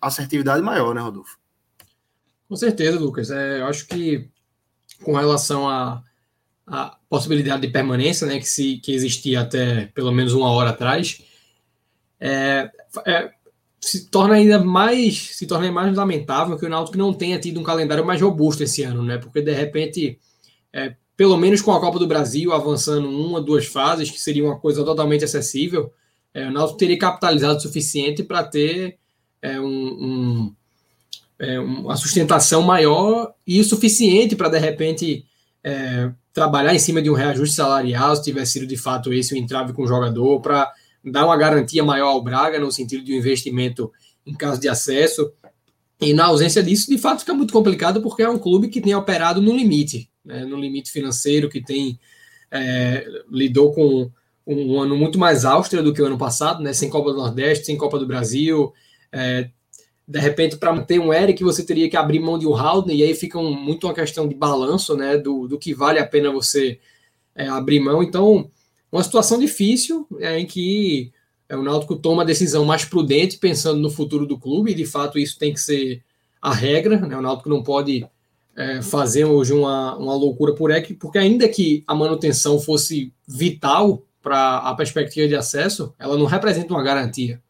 assertividade 0.00 0.62
maior, 0.62 0.94
né, 0.94 1.02
Rodolfo? 1.02 1.38
Com 2.48 2.56
certeza, 2.56 2.98
Lucas. 2.98 3.30
É, 3.30 3.60
eu 3.60 3.66
acho 3.66 3.86
que 3.86 4.28
com 5.02 5.12
relação 5.14 5.68
à 5.68 6.02
a, 6.66 6.96
possibilidade 7.08 7.62
de 7.62 7.68
permanência, 7.68 8.26
né, 8.26 8.38
que, 8.38 8.48
se, 8.48 8.78
que 8.78 8.92
existia 8.92 9.40
até 9.40 9.86
pelo 9.86 10.12
menos 10.12 10.32
uma 10.32 10.50
hora 10.50 10.70
atrás, 10.70 11.22
é, 12.20 12.70
é, 13.06 13.30
se 13.80 14.10
torna 14.10 14.34
ainda 14.34 14.58
mais 14.58 15.36
se 15.36 15.46
torna 15.46 15.70
mais 15.70 15.94
lamentável 15.96 16.58
que 16.58 16.66
o 16.66 16.68
Náutico 16.68 16.98
não 16.98 17.14
tenha 17.14 17.38
tido 17.38 17.60
um 17.60 17.62
calendário 17.62 18.04
mais 18.04 18.20
robusto 18.20 18.62
esse 18.62 18.82
ano, 18.82 19.02
né? 19.02 19.18
Porque 19.18 19.40
de 19.40 19.52
repente, 19.52 20.18
é, 20.72 20.96
pelo 21.16 21.36
menos 21.36 21.62
com 21.62 21.72
a 21.72 21.80
Copa 21.80 21.98
do 21.98 22.06
Brasil 22.06 22.52
avançando 22.52 23.08
uma, 23.08 23.40
duas 23.40 23.66
fases, 23.66 24.10
que 24.10 24.20
seria 24.20 24.44
uma 24.44 24.58
coisa 24.58 24.84
totalmente 24.84 25.24
acessível, 25.24 25.92
é, 26.34 26.46
o 26.46 26.52
Náutico 26.52 26.78
teria 26.78 26.98
capitalizado 26.98 27.56
o 27.58 27.60
suficiente 27.60 28.22
para 28.22 28.44
ter 28.44 28.98
é, 29.40 29.60
um, 29.60 29.66
um, 29.66 30.56
é, 31.38 31.58
uma 31.58 31.96
sustentação 31.96 32.62
maior 32.62 33.32
e 33.46 33.62
suficiente 33.62 34.34
para 34.34 34.48
de 34.48 34.58
repente 34.58 35.24
é, 35.62 36.10
trabalhar 36.32 36.74
em 36.74 36.78
cima 36.78 37.00
de 37.00 37.10
um 37.10 37.14
reajuste 37.14 37.56
salarial, 37.56 38.16
se 38.16 38.22
tivesse 38.22 38.52
sido 38.52 38.66
de 38.66 38.76
fato 38.76 39.12
esse 39.12 39.34
o 39.34 39.36
entrave 39.36 39.72
com 39.72 39.82
o 39.82 39.86
jogador, 39.86 40.40
para 40.40 40.70
dar 41.04 41.24
uma 41.24 41.36
garantia 41.36 41.84
maior 41.84 42.08
ao 42.08 42.22
Braga 42.22 42.58
no 42.58 42.70
sentido 42.70 43.04
de 43.04 43.12
um 43.12 43.16
investimento 43.16 43.90
em 44.26 44.34
caso 44.34 44.60
de 44.60 44.68
acesso. 44.68 45.32
E 46.00 46.12
na 46.12 46.26
ausência 46.26 46.62
disso, 46.62 46.88
de 46.88 46.98
fato, 46.98 47.20
fica 47.20 47.34
muito 47.34 47.52
complicado 47.52 48.00
porque 48.00 48.22
é 48.22 48.28
um 48.28 48.38
clube 48.38 48.68
que 48.68 48.80
tem 48.80 48.94
operado 48.94 49.40
no 49.40 49.56
limite, 49.56 50.08
né, 50.24 50.44
no 50.44 50.56
limite 50.56 50.92
financeiro, 50.92 51.48
que 51.48 51.60
tem 51.60 51.98
é, 52.50 53.04
lidou 53.30 53.72
com 53.72 54.10
um 54.46 54.80
ano 54.80 54.96
muito 54.96 55.18
mais 55.18 55.44
austro 55.44 55.82
do 55.82 55.92
que 55.92 56.00
o 56.00 56.06
ano 56.06 56.16
passado, 56.16 56.62
né, 56.62 56.72
sem 56.72 56.88
Copa 56.88 57.10
do 57.10 57.18
Nordeste, 57.18 57.66
sem 57.66 57.76
Copa 57.76 57.98
do 57.98 58.06
Brasil. 58.06 58.72
É, 59.12 59.50
de 60.08 60.18
repente, 60.18 60.56
para 60.56 60.72
manter 60.72 60.98
um 60.98 61.12
Eric, 61.12 61.44
você 61.44 61.62
teria 61.62 61.90
que 61.90 61.96
abrir 61.96 62.18
mão 62.18 62.38
de 62.38 62.46
um 62.46 62.56
Haldner, 62.56 62.96
e 62.96 63.02
aí 63.02 63.14
fica 63.14 63.38
um, 63.38 63.52
muito 63.52 63.86
uma 63.86 63.92
questão 63.92 64.26
de 64.26 64.34
balanço, 64.34 64.96
né, 64.96 65.18
do, 65.18 65.46
do 65.46 65.58
que 65.58 65.74
vale 65.74 65.98
a 65.98 66.06
pena 66.06 66.32
você 66.32 66.80
é, 67.34 67.46
abrir 67.46 67.78
mão. 67.78 68.02
Então, 68.02 68.50
uma 68.90 69.02
situação 69.02 69.38
difícil 69.38 70.06
é, 70.18 70.38
em 70.38 70.46
que 70.46 71.12
é, 71.46 71.54
o 71.54 71.62
Náutico 71.62 71.94
toma 71.94 72.22
a 72.22 72.26
decisão 72.26 72.64
mais 72.64 72.86
prudente, 72.86 73.36
pensando 73.36 73.80
no 73.80 73.90
futuro 73.90 74.24
do 74.24 74.38
clube, 74.38 74.70
e 74.70 74.74
de 74.74 74.86
fato 74.86 75.18
isso 75.18 75.38
tem 75.38 75.52
que 75.52 75.60
ser 75.60 76.02
a 76.40 76.54
regra. 76.54 76.98
Né? 77.00 77.14
O 77.14 77.20
Náutico 77.20 77.50
não 77.50 77.62
pode 77.62 78.06
é, 78.56 78.80
fazer 78.80 79.26
hoje 79.26 79.52
uma, 79.52 79.94
uma 79.96 80.14
loucura 80.14 80.54
por 80.54 80.70
EC, 80.70 80.96
porque 80.98 81.18
ainda 81.18 81.46
que 81.50 81.84
a 81.86 81.94
manutenção 81.94 82.58
fosse 82.58 83.12
vital 83.26 84.02
para 84.22 84.56
a 84.56 84.74
perspectiva 84.74 85.28
de 85.28 85.36
acesso, 85.36 85.94
ela 85.98 86.16
não 86.16 86.24
representa 86.24 86.72
uma 86.72 86.82
garantia. 86.82 87.42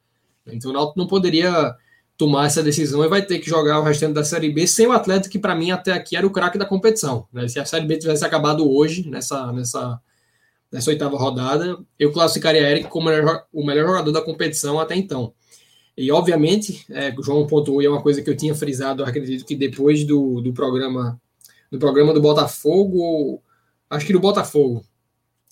Então 0.44 0.72
o 0.72 0.74
Náutico 0.74 0.98
não 0.98 1.06
poderia 1.06 1.76
tomar 2.18 2.46
essa 2.46 2.62
decisão 2.62 3.02
e 3.04 3.08
vai 3.08 3.22
ter 3.24 3.38
que 3.38 3.48
jogar 3.48 3.78
o 3.78 3.84
restante 3.84 4.12
da 4.12 4.24
Série 4.24 4.50
B 4.50 4.66
sem 4.66 4.86
o 4.86 4.92
atleta 4.92 5.28
que 5.28 5.38
para 5.38 5.54
mim 5.54 5.70
até 5.70 5.92
aqui 5.92 6.16
era 6.16 6.26
o 6.26 6.30
craque 6.30 6.58
da 6.58 6.66
competição. 6.66 7.26
Né? 7.32 7.48
Se 7.48 7.60
a 7.60 7.64
Série 7.64 7.86
B 7.86 7.96
tivesse 7.96 8.24
acabado 8.24 8.70
hoje, 8.70 9.08
nessa, 9.08 9.52
nessa 9.52 10.00
nessa 10.70 10.90
oitava 10.90 11.16
rodada, 11.16 11.78
eu 11.98 12.12
classificaria 12.12 12.60
Eric 12.60 12.88
como 12.88 13.08
o 13.52 13.64
melhor 13.64 13.86
jogador 13.86 14.12
da 14.12 14.20
competição 14.20 14.78
até 14.78 14.94
então. 14.94 15.32
E, 15.96 16.12
obviamente, 16.12 16.84
é, 16.90 17.14
João 17.22 17.46
pontuou, 17.46 17.82
e 17.82 17.86
é 17.86 17.90
uma 17.90 18.02
coisa 18.02 18.22
que 18.22 18.30
eu 18.30 18.36
tinha 18.36 18.54
frisado, 18.54 19.02
acredito 19.02 19.44
que 19.44 19.56
depois 19.56 20.04
do, 20.04 20.40
do 20.40 20.52
programa 20.52 21.20
do 21.70 21.78
programa 21.78 22.14
do 22.14 22.20
Botafogo, 22.20 23.42
acho 23.90 24.06
que 24.06 24.12
no 24.12 24.20
Botafogo, 24.20 24.82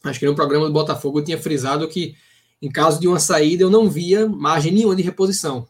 acho 0.04 0.18
que 0.18 0.26
no 0.26 0.34
programa 0.34 0.66
do 0.66 0.72
Botafogo 0.72 1.18
eu 1.18 1.24
tinha 1.24 1.38
frisado 1.38 1.86
que, 1.88 2.14
em 2.60 2.70
caso 2.70 2.98
de 3.00 3.06
uma 3.06 3.18
saída, 3.18 3.62
eu 3.62 3.70
não 3.70 3.90
via 3.90 4.26
margem 4.26 4.72
nenhuma 4.72 4.96
de 4.96 5.02
reposição. 5.02 5.66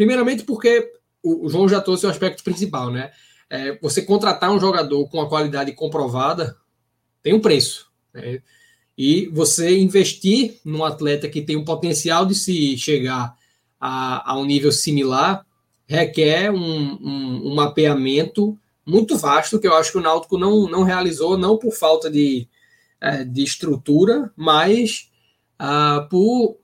Primeiramente 0.00 0.44
porque 0.44 0.90
o, 1.22 1.46
João 1.50 1.68
já 1.68 1.78
trouxe 1.78 2.06
o 2.06 2.08
aspecto 2.08 2.42
principal, 2.42 2.90
né? 2.90 3.10
É, 3.50 3.78
você 3.82 4.00
contratar 4.00 4.50
um 4.50 4.58
jogador 4.58 5.06
com 5.10 5.20
a 5.20 5.28
qualidade 5.28 5.72
comprovada 5.72 6.56
tem 7.22 7.34
um 7.34 7.40
preço. 7.40 7.90
Né? 8.14 8.40
E 8.96 9.26
você 9.26 9.78
investir 9.78 10.58
num 10.64 10.86
atleta 10.86 11.28
que 11.28 11.42
tem 11.42 11.54
o 11.54 11.66
potencial 11.66 12.24
de 12.24 12.34
se 12.34 12.78
chegar 12.78 13.36
a, 13.78 14.32
a 14.32 14.38
um 14.38 14.46
nível 14.46 14.72
similar 14.72 15.44
requer 15.86 16.50
um, 16.50 16.56
um, 16.56 17.50
um, 17.50 17.54
mapeamento 17.54 18.58
muito 18.86 19.18
vasto 19.18 19.60
que 19.60 19.68
eu 19.68 19.74
acho 19.74 19.92
que 19.92 19.98
o 19.98 20.02
Náutico 20.02 20.38
não, 20.38 20.66
não 20.66 20.82
realizou, 20.82 21.36
não 21.36 21.58
por 21.58 21.74
falta 21.74 22.08
de, 22.08 22.48
é, 22.98 23.22
de 23.22 23.42
estrutura, 23.42 24.32
mas 24.34 25.10
ah, 25.58 26.06
por 26.10 26.56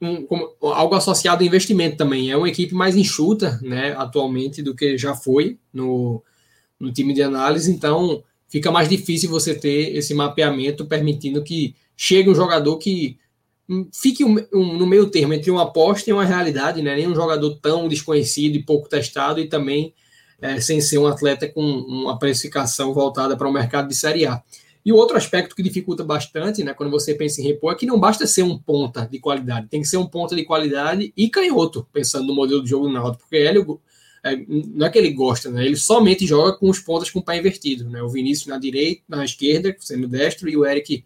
um, 0.00 0.26
algo 0.62 0.94
associado 0.94 1.42
ao 1.42 1.46
investimento 1.46 1.96
também. 1.96 2.30
É 2.30 2.36
uma 2.36 2.48
equipe 2.48 2.74
mais 2.74 2.96
enxuta 2.96 3.58
né, 3.62 3.94
atualmente 3.96 4.62
do 4.62 4.74
que 4.74 4.96
já 4.96 5.14
foi 5.14 5.58
no, 5.72 6.22
no 6.78 6.92
time 6.92 7.12
de 7.12 7.22
análise, 7.22 7.70
então 7.70 8.22
fica 8.48 8.70
mais 8.70 8.88
difícil 8.88 9.28
você 9.30 9.54
ter 9.54 9.96
esse 9.96 10.14
mapeamento 10.14 10.86
permitindo 10.86 11.42
que 11.42 11.74
chegue 11.96 12.30
um 12.30 12.34
jogador 12.34 12.78
que 12.78 13.18
hum, 13.68 13.88
fique 13.92 14.24
um, 14.24 14.36
um, 14.52 14.78
no 14.78 14.86
meio 14.86 15.10
termo 15.10 15.34
entre 15.34 15.50
uma 15.50 15.62
aposta 15.64 16.08
e 16.08 16.12
uma 16.12 16.24
realidade, 16.24 16.80
né? 16.80 16.94
Nem 16.94 17.08
um 17.08 17.14
jogador 17.14 17.56
tão 17.56 17.88
desconhecido 17.88 18.56
e 18.56 18.62
pouco 18.62 18.88
testado 18.88 19.40
e 19.40 19.48
também 19.48 19.92
é, 20.40 20.60
sem 20.60 20.80
ser 20.80 20.98
um 20.98 21.06
atleta 21.06 21.48
com 21.48 21.60
uma 21.60 22.18
precificação 22.18 22.94
voltada 22.94 23.36
para 23.36 23.48
o 23.48 23.52
mercado 23.52 23.88
de 23.88 23.94
Série 23.94 24.26
A. 24.26 24.40
E 24.88 24.92
o 24.92 24.96
outro 24.96 25.18
aspecto 25.18 25.54
que 25.54 25.62
dificulta 25.62 26.02
bastante, 26.02 26.64
né, 26.64 26.72
quando 26.72 26.90
você 26.90 27.12
pensa 27.12 27.42
em 27.42 27.44
repor, 27.44 27.74
é 27.74 27.76
que 27.76 27.84
não 27.84 28.00
basta 28.00 28.26
ser 28.26 28.42
um 28.42 28.56
ponta 28.56 29.06
de 29.06 29.18
qualidade, 29.18 29.68
tem 29.68 29.82
que 29.82 29.86
ser 29.86 29.98
um 29.98 30.06
ponta 30.06 30.34
de 30.34 30.46
qualidade 30.46 31.12
e 31.14 31.28
canhoto, 31.28 31.86
pensando 31.92 32.26
no 32.26 32.34
modelo 32.34 32.62
de 32.62 32.70
jogo 32.70 32.86
do 32.86 32.94
Náutico, 32.94 33.24
porque 33.24 33.36
ele 33.36 33.62
é, 34.24 34.34
não 34.48 34.86
é 34.86 34.88
que 34.88 34.96
ele 34.96 35.10
gosta, 35.10 35.50
né? 35.50 35.66
Ele 35.66 35.76
somente 35.76 36.26
joga 36.26 36.54
com 36.54 36.70
os 36.70 36.78
pontas 36.78 37.10
com 37.10 37.18
o 37.18 37.22
pé 37.22 37.36
invertido, 37.36 37.86
né? 37.90 38.02
O 38.02 38.08
Vinícius 38.08 38.46
na 38.46 38.56
direita, 38.56 39.02
na 39.06 39.26
esquerda, 39.26 39.76
sendo 39.78 40.08
destro, 40.08 40.48
e 40.48 40.56
o 40.56 40.64
Eric 40.64 41.04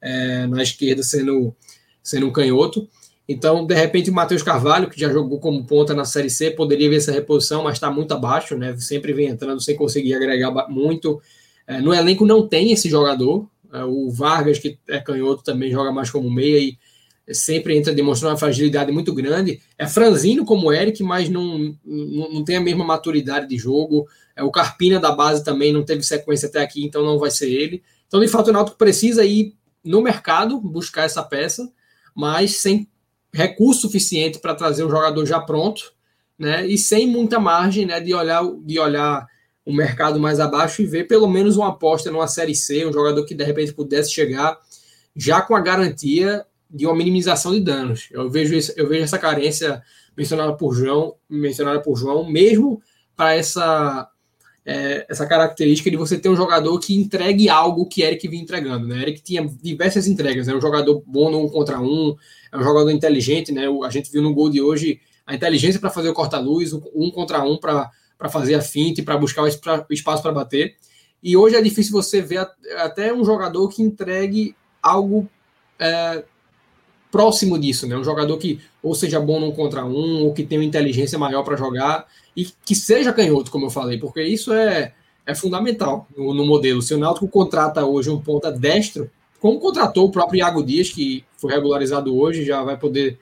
é, 0.00 0.46
na 0.46 0.62
esquerda 0.62 1.02
sendo, 1.02 1.54
sendo 2.02 2.28
um 2.28 2.32
canhoto. 2.32 2.88
Então, 3.28 3.66
de 3.66 3.74
repente, 3.74 4.08
o 4.08 4.14
Matheus 4.14 4.42
Carvalho, 4.42 4.88
que 4.88 4.98
já 4.98 5.12
jogou 5.12 5.38
como 5.38 5.66
ponta 5.66 5.92
na 5.92 6.06
Série 6.06 6.30
C, 6.30 6.50
poderia 6.50 6.88
ver 6.88 6.96
essa 6.96 7.12
reposição, 7.12 7.62
mas 7.62 7.74
está 7.74 7.90
muito 7.90 8.14
abaixo, 8.14 8.56
né? 8.56 8.74
Sempre 8.78 9.12
vem 9.12 9.28
entrando 9.28 9.60
sem 9.60 9.76
conseguir 9.76 10.14
agregar 10.14 10.50
muito. 10.70 11.20
É, 11.68 11.82
no 11.82 11.92
elenco 11.92 12.24
não 12.24 12.48
tem 12.48 12.72
esse 12.72 12.88
jogador. 12.88 13.46
É, 13.70 13.84
o 13.84 14.10
Vargas, 14.10 14.58
que 14.58 14.78
é 14.88 14.98
canhoto, 14.98 15.44
também 15.44 15.70
joga 15.70 15.92
mais 15.92 16.10
como 16.10 16.30
meia 16.30 16.58
e 16.58 17.34
sempre 17.34 17.76
entra 17.76 17.92
demonstrando 17.92 18.32
uma 18.32 18.38
fragilidade 18.38 18.90
muito 18.90 19.12
grande. 19.12 19.60
É 19.76 19.86
franzino 19.86 20.46
como 20.46 20.68
o 20.68 20.72
Eric, 20.72 21.02
mas 21.02 21.28
não, 21.28 21.76
não, 21.84 22.32
não, 22.32 22.44
tem 22.44 22.56
a 22.56 22.60
mesma 22.60 22.86
maturidade 22.86 23.46
de 23.46 23.58
jogo. 23.58 24.08
É, 24.34 24.42
o 24.42 24.50
Carpina 24.50 24.98
da 24.98 25.12
base 25.12 25.44
também 25.44 25.70
não 25.70 25.84
teve 25.84 26.02
sequência 26.02 26.48
até 26.48 26.62
aqui, 26.62 26.82
então 26.82 27.04
não 27.04 27.18
vai 27.18 27.30
ser 27.30 27.50
ele. 27.50 27.82
Então, 28.06 28.18
de 28.18 28.28
fato, 28.28 28.48
o 28.48 28.52
Náutico 28.52 28.78
precisa 28.78 29.22
ir 29.26 29.54
no 29.84 30.00
mercado 30.00 30.58
buscar 30.58 31.04
essa 31.04 31.22
peça, 31.22 31.70
mas 32.14 32.56
sem 32.56 32.88
recurso 33.30 33.82
suficiente 33.82 34.38
para 34.38 34.54
trazer 34.54 34.84
um 34.84 34.90
jogador 34.90 35.26
já 35.26 35.38
pronto, 35.38 35.92
né? 36.38 36.66
E 36.66 36.78
sem 36.78 37.06
muita 37.06 37.38
margem, 37.38 37.84
né, 37.84 38.00
de 38.00 38.14
olhar 38.14 38.42
de 38.64 38.78
olhar 38.78 39.26
o 39.68 39.72
mercado 39.74 40.18
mais 40.18 40.40
abaixo 40.40 40.80
e 40.80 40.86
ver 40.86 41.06
pelo 41.06 41.28
menos 41.28 41.58
uma 41.58 41.68
aposta 41.68 42.10
numa 42.10 42.26
série 42.26 42.54
C, 42.54 42.86
um 42.86 42.92
jogador 42.92 43.22
que 43.26 43.34
de 43.34 43.44
repente 43.44 43.74
pudesse 43.74 44.10
chegar 44.10 44.58
já 45.14 45.42
com 45.42 45.54
a 45.54 45.60
garantia 45.60 46.42
de 46.70 46.86
uma 46.86 46.96
minimização 46.96 47.52
de 47.52 47.60
danos. 47.60 48.08
Eu 48.10 48.30
vejo, 48.30 48.54
isso, 48.54 48.72
eu 48.78 48.88
vejo 48.88 49.04
essa 49.04 49.18
carência 49.18 49.82
mencionada 50.16 50.54
por 50.54 50.74
João, 50.74 51.16
mencionada 51.28 51.82
por 51.82 51.96
João, 51.96 52.26
mesmo 52.26 52.80
para 53.14 53.34
essa 53.34 54.10
é, 54.64 55.04
essa 55.06 55.26
característica 55.26 55.90
de 55.90 55.98
você 55.98 56.18
ter 56.18 56.30
um 56.30 56.36
jogador 56.36 56.78
que 56.78 56.96
entregue 56.96 57.50
algo 57.50 57.86
que 57.86 58.00
Eric 58.00 58.26
vinha 58.26 58.42
entregando. 58.42 58.88
Né? 58.88 59.02
Eric 59.02 59.22
tinha 59.22 59.46
diversas 59.62 60.06
entregas, 60.06 60.48
é 60.48 60.52
né? 60.52 60.56
um 60.56 60.62
jogador 60.62 61.02
bom 61.06 61.30
no 61.30 61.44
um 61.44 61.48
contra 61.50 61.78
um, 61.78 62.16
é 62.50 62.56
um 62.56 62.62
jogador 62.62 62.90
inteligente, 62.90 63.52
né? 63.52 63.64
A 63.84 63.90
gente 63.90 64.10
viu 64.10 64.22
no 64.22 64.32
gol 64.32 64.48
de 64.48 64.62
hoje 64.62 64.98
a 65.26 65.34
inteligência 65.34 65.78
para 65.78 65.90
fazer 65.90 66.08
o 66.08 66.14
corta-luz, 66.14 66.72
um 66.72 67.10
contra 67.10 67.44
um 67.44 67.58
para 67.58 67.90
fazer 68.28 68.54
a 68.54 68.60
finta 68.60 69.00
e 69.00 69.04
para 69.04 69.16
buscar 69.16 69.42
o 69.42 69.92
espaço 69.92 70.22
para 70.22 70.32
bater. 70.32 70.76
E 71.22 71.36
hoje 71.36 71.56
é 71.56 71.62
difícil 71.62 71.92
você 71.92 72.20
ver 72.20 72.48
até 72.78 73.12
um 73.12 73.24
jogador 73.24 73.68
que 73.68 73.82
entregue 73.82 74.56
algo 74.82 75.28
é, 75.78 76.24
próximo 77.10 77.58
disso, 77.58 77.86
né? 77.86 77.96
Um 77.96 78.04
jogador 78.04 78.36
que 78.38 78.60
ou 78.82 78.94
seja 78.94 79.20
bom 79.20 79.40
num 79.40 79.52
contra 79.52 79.84
um, 79.84 80.24
ou 80.24 80.32
que 80.32 80.44
tenha 80.44 80.64
inteligência 80.64 81.18
maior 81.18 81.42
para 81.42 81.56
jogar, 81.56 82.06
e 82.36 82.46
que 82.64 82.74
seja 82.74 83.12
canhoto, 83.12 83.50
como 83.50 83.66
eu 83.66 83.70
falei, 83.70 83.98
porque 83.98 84.22
isso 84.22 84.52
é, 84.52 84.94
é 85.26 85.34
fundamental 85.34 86.06
no, 86.16 86.32
no 86.32 86.46
modelo. 86.46 86.80
Se 86.80 86.94
o 86.94 86.98
Náutico 86.98 87.28
contrata 87.28 87.84
hoje 87.84 88.10
um 88.10 88.20
ponta 88.20 88.50
destro, 88.52 89.10
como 89.40 89.58
contratou 89.58 90.06
o 90.06 90.10
próprio 90.10 90.38
Iago 90.38 90.62
Dias, 90.62 90.90
que 90.90 91.24
foi 91.36 91.52
regularizado 91.52 92.16
hoje, 92.16 92.44
já 92.44 92.62
vai 92.62 92.76
poder 92.76 93.18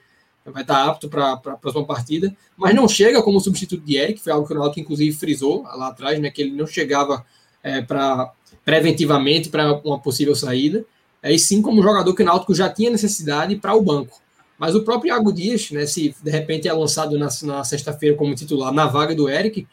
vai 0.51 0.61
estar 0.61 0.85
apto 0.85 1.09
para 1.09 1.33
a 1.33 1.37
próxima 1.37 1.85
partida, 1.85 2.35
mas 2.55 2.73
não 2.73 2.87
chega 2.87 3.21
como 3.21 3.39
substituto 3.39 3.83
de 3.83 3.97
Eric, 3.97 4.21
foi 4.21 4.31
algo 4.31 4.47
que 4.47 4.53
o 4.53 4.57
Náutico 4.57 4.79
inclusive 4.79 5.15
frisou 5.15 5.63
lá 5.63 5.87
atrás, 5.87 6.19
né, 6.19 6.29
que 6.29 6.41
ele 6.41 6.51
não 6.51 6.65
chegava 6.65 7.25
é, 7.61 7.81
para 7.81 8.31
preventivamente 8.63 9.49
para 9.49 9.73
uma 9.83 9.99
possível 9.99 10.35
saída, 10.35 10.85
é, 11.21 11.33
e 11.33 11.39
sim 11.39 11.61
como 11.61 11.81
jogador 11.81 12.13
que 12.13 12.21
o 12.21 12.25
Náutico 12.25 12.53
já 12.53 12.69
tinha 12.69 12.89
necessidade 12.89 13.55
para 13.55 13.73
o 13.75 13.81
banco. 13.81 14.19
Mas 14.57 14.73
o 14.73 14.83
próprio 14.83 15.09
Iago 15.09 15.31
Dias, 15.31 15.69
né, 15.71 15.85
se 15.85 16.15
de 16.21 16.31
repente 16.31 16.67
é 16.67 16.73
lançado 16.73 17.17
na, 17.17 17.27
na 17.43 17.63
sexta-feira 17.63 18.15
como 18.15 18.33
titular 18.33 18.73
na 18.73 18.87
vaga 18.87 19.13
do 19.13 19.29
Eric, 19.29 19.67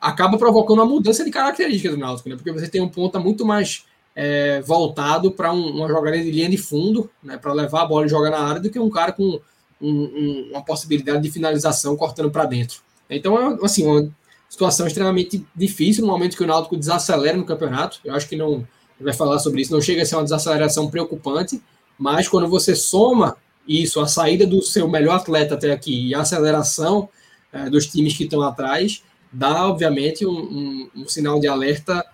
acaba 0.00 0.38
provocando 0.38 0.78
uma 0.78 0.86
mudança 0.86 1.24
de 1.24 1.30
características 1.30 1.92
do 1.92 1.98
Náutico, 1.98 2.28
né, 2.28 2.36
porque 2.36 2.52
você 2.52 2.68
tem 2.68 2.80
um 2.80 2.88
ponta 2.88 3.18
muito 3.18 3.44
mais 3.44 3.84
é, 4.14 4.60
voltado 4.60 5.30
para 5.30 5.52
um, 5.52 5.76
uma 5.76 5.88
jogada 5.88 6.18
de 6.18 6.30
linha 6.30 6.48
de 6.48 6.56
fundo, 6.56 7.10
né, 7.22 7.36
para 7.36 7.52
levar 7.52 7.82
a 7.82 7.86
bola 7.86 8.06
e 8.06 8.08
jogar 8.08 8.30
na 8.30 8.38
área, 8.40 8.60
do 8.60 8.70
que 8.70 8.78
um 8.78 8.90
cara 8.90 9.12
com 9.12 9.40
um, 9.80 9.90
um, 9.90 10.48
uma 10.52 10.64
possibilidade 10.64 11.22
de 11.22 11.30
finalização 11.30 11.96
cortando 11.96 12.30
para 12.30 12.44
dentro. 12.44 12.80
Então, 13.08 13.52
é 13.52 13.64
assim, 13.64 13.86
uma 13.86 14.10
situação 14.48 14.86
extremamente 14.86 15.44
difícil 15.54 16.04
no 16.04 16.12
momento 16.12 16.36
que 16.36 16.42
o 16.42 16.46
Náutico 16.46 16.76
desacelera 16.76 17.36
no 17.36 17.44
campeonato. 17.44 18.00
Eu 18.04 18.14
acho 18.14 18.28
que 18.28 18.36
não 18.36 18.66
vai 19.00 19.12
falar 19.12 19.38
sobre 19.38 19.62
isso, 19.62 19.72
não 19.72 19.80
chega 19.80 20.02
a 20.02 20.06
ser 20.06 20.16
uma 20.16 20.24
desaceleração 20.24 20.90
preocupante, 20.90 21.62
mas 21.98 22.28
quando 22.28 22.48
você 22.48 22.74
soma 22.74 23.36
isso, 23.66 24.00
a 24.00 24.06
saída 24.06 24.46
do 24.46 24.62
seu 24.62 24.88
melhor 24.88 25.16
atleta 25.16 25.54
até 25.54 25.72
aqui 25.72 26.08
e 26.08 26.14
a 26.14 26.20
aceleração 26.20 27.08
é, 27.52 27.68
dos 27.68 27.86
times 27.86 28.16
que 28.16 28.24
estão 28.24 28.42
atrás, 28.42 29.02
dá, 29.32 29.66
obviamente, 29.66 30.26
um, 30.26 30.30
um, 30.30 30.90
um 31.02 31.08
sinal 31.08 31.38
de 31.38 31.46
alerta 31.46 32.04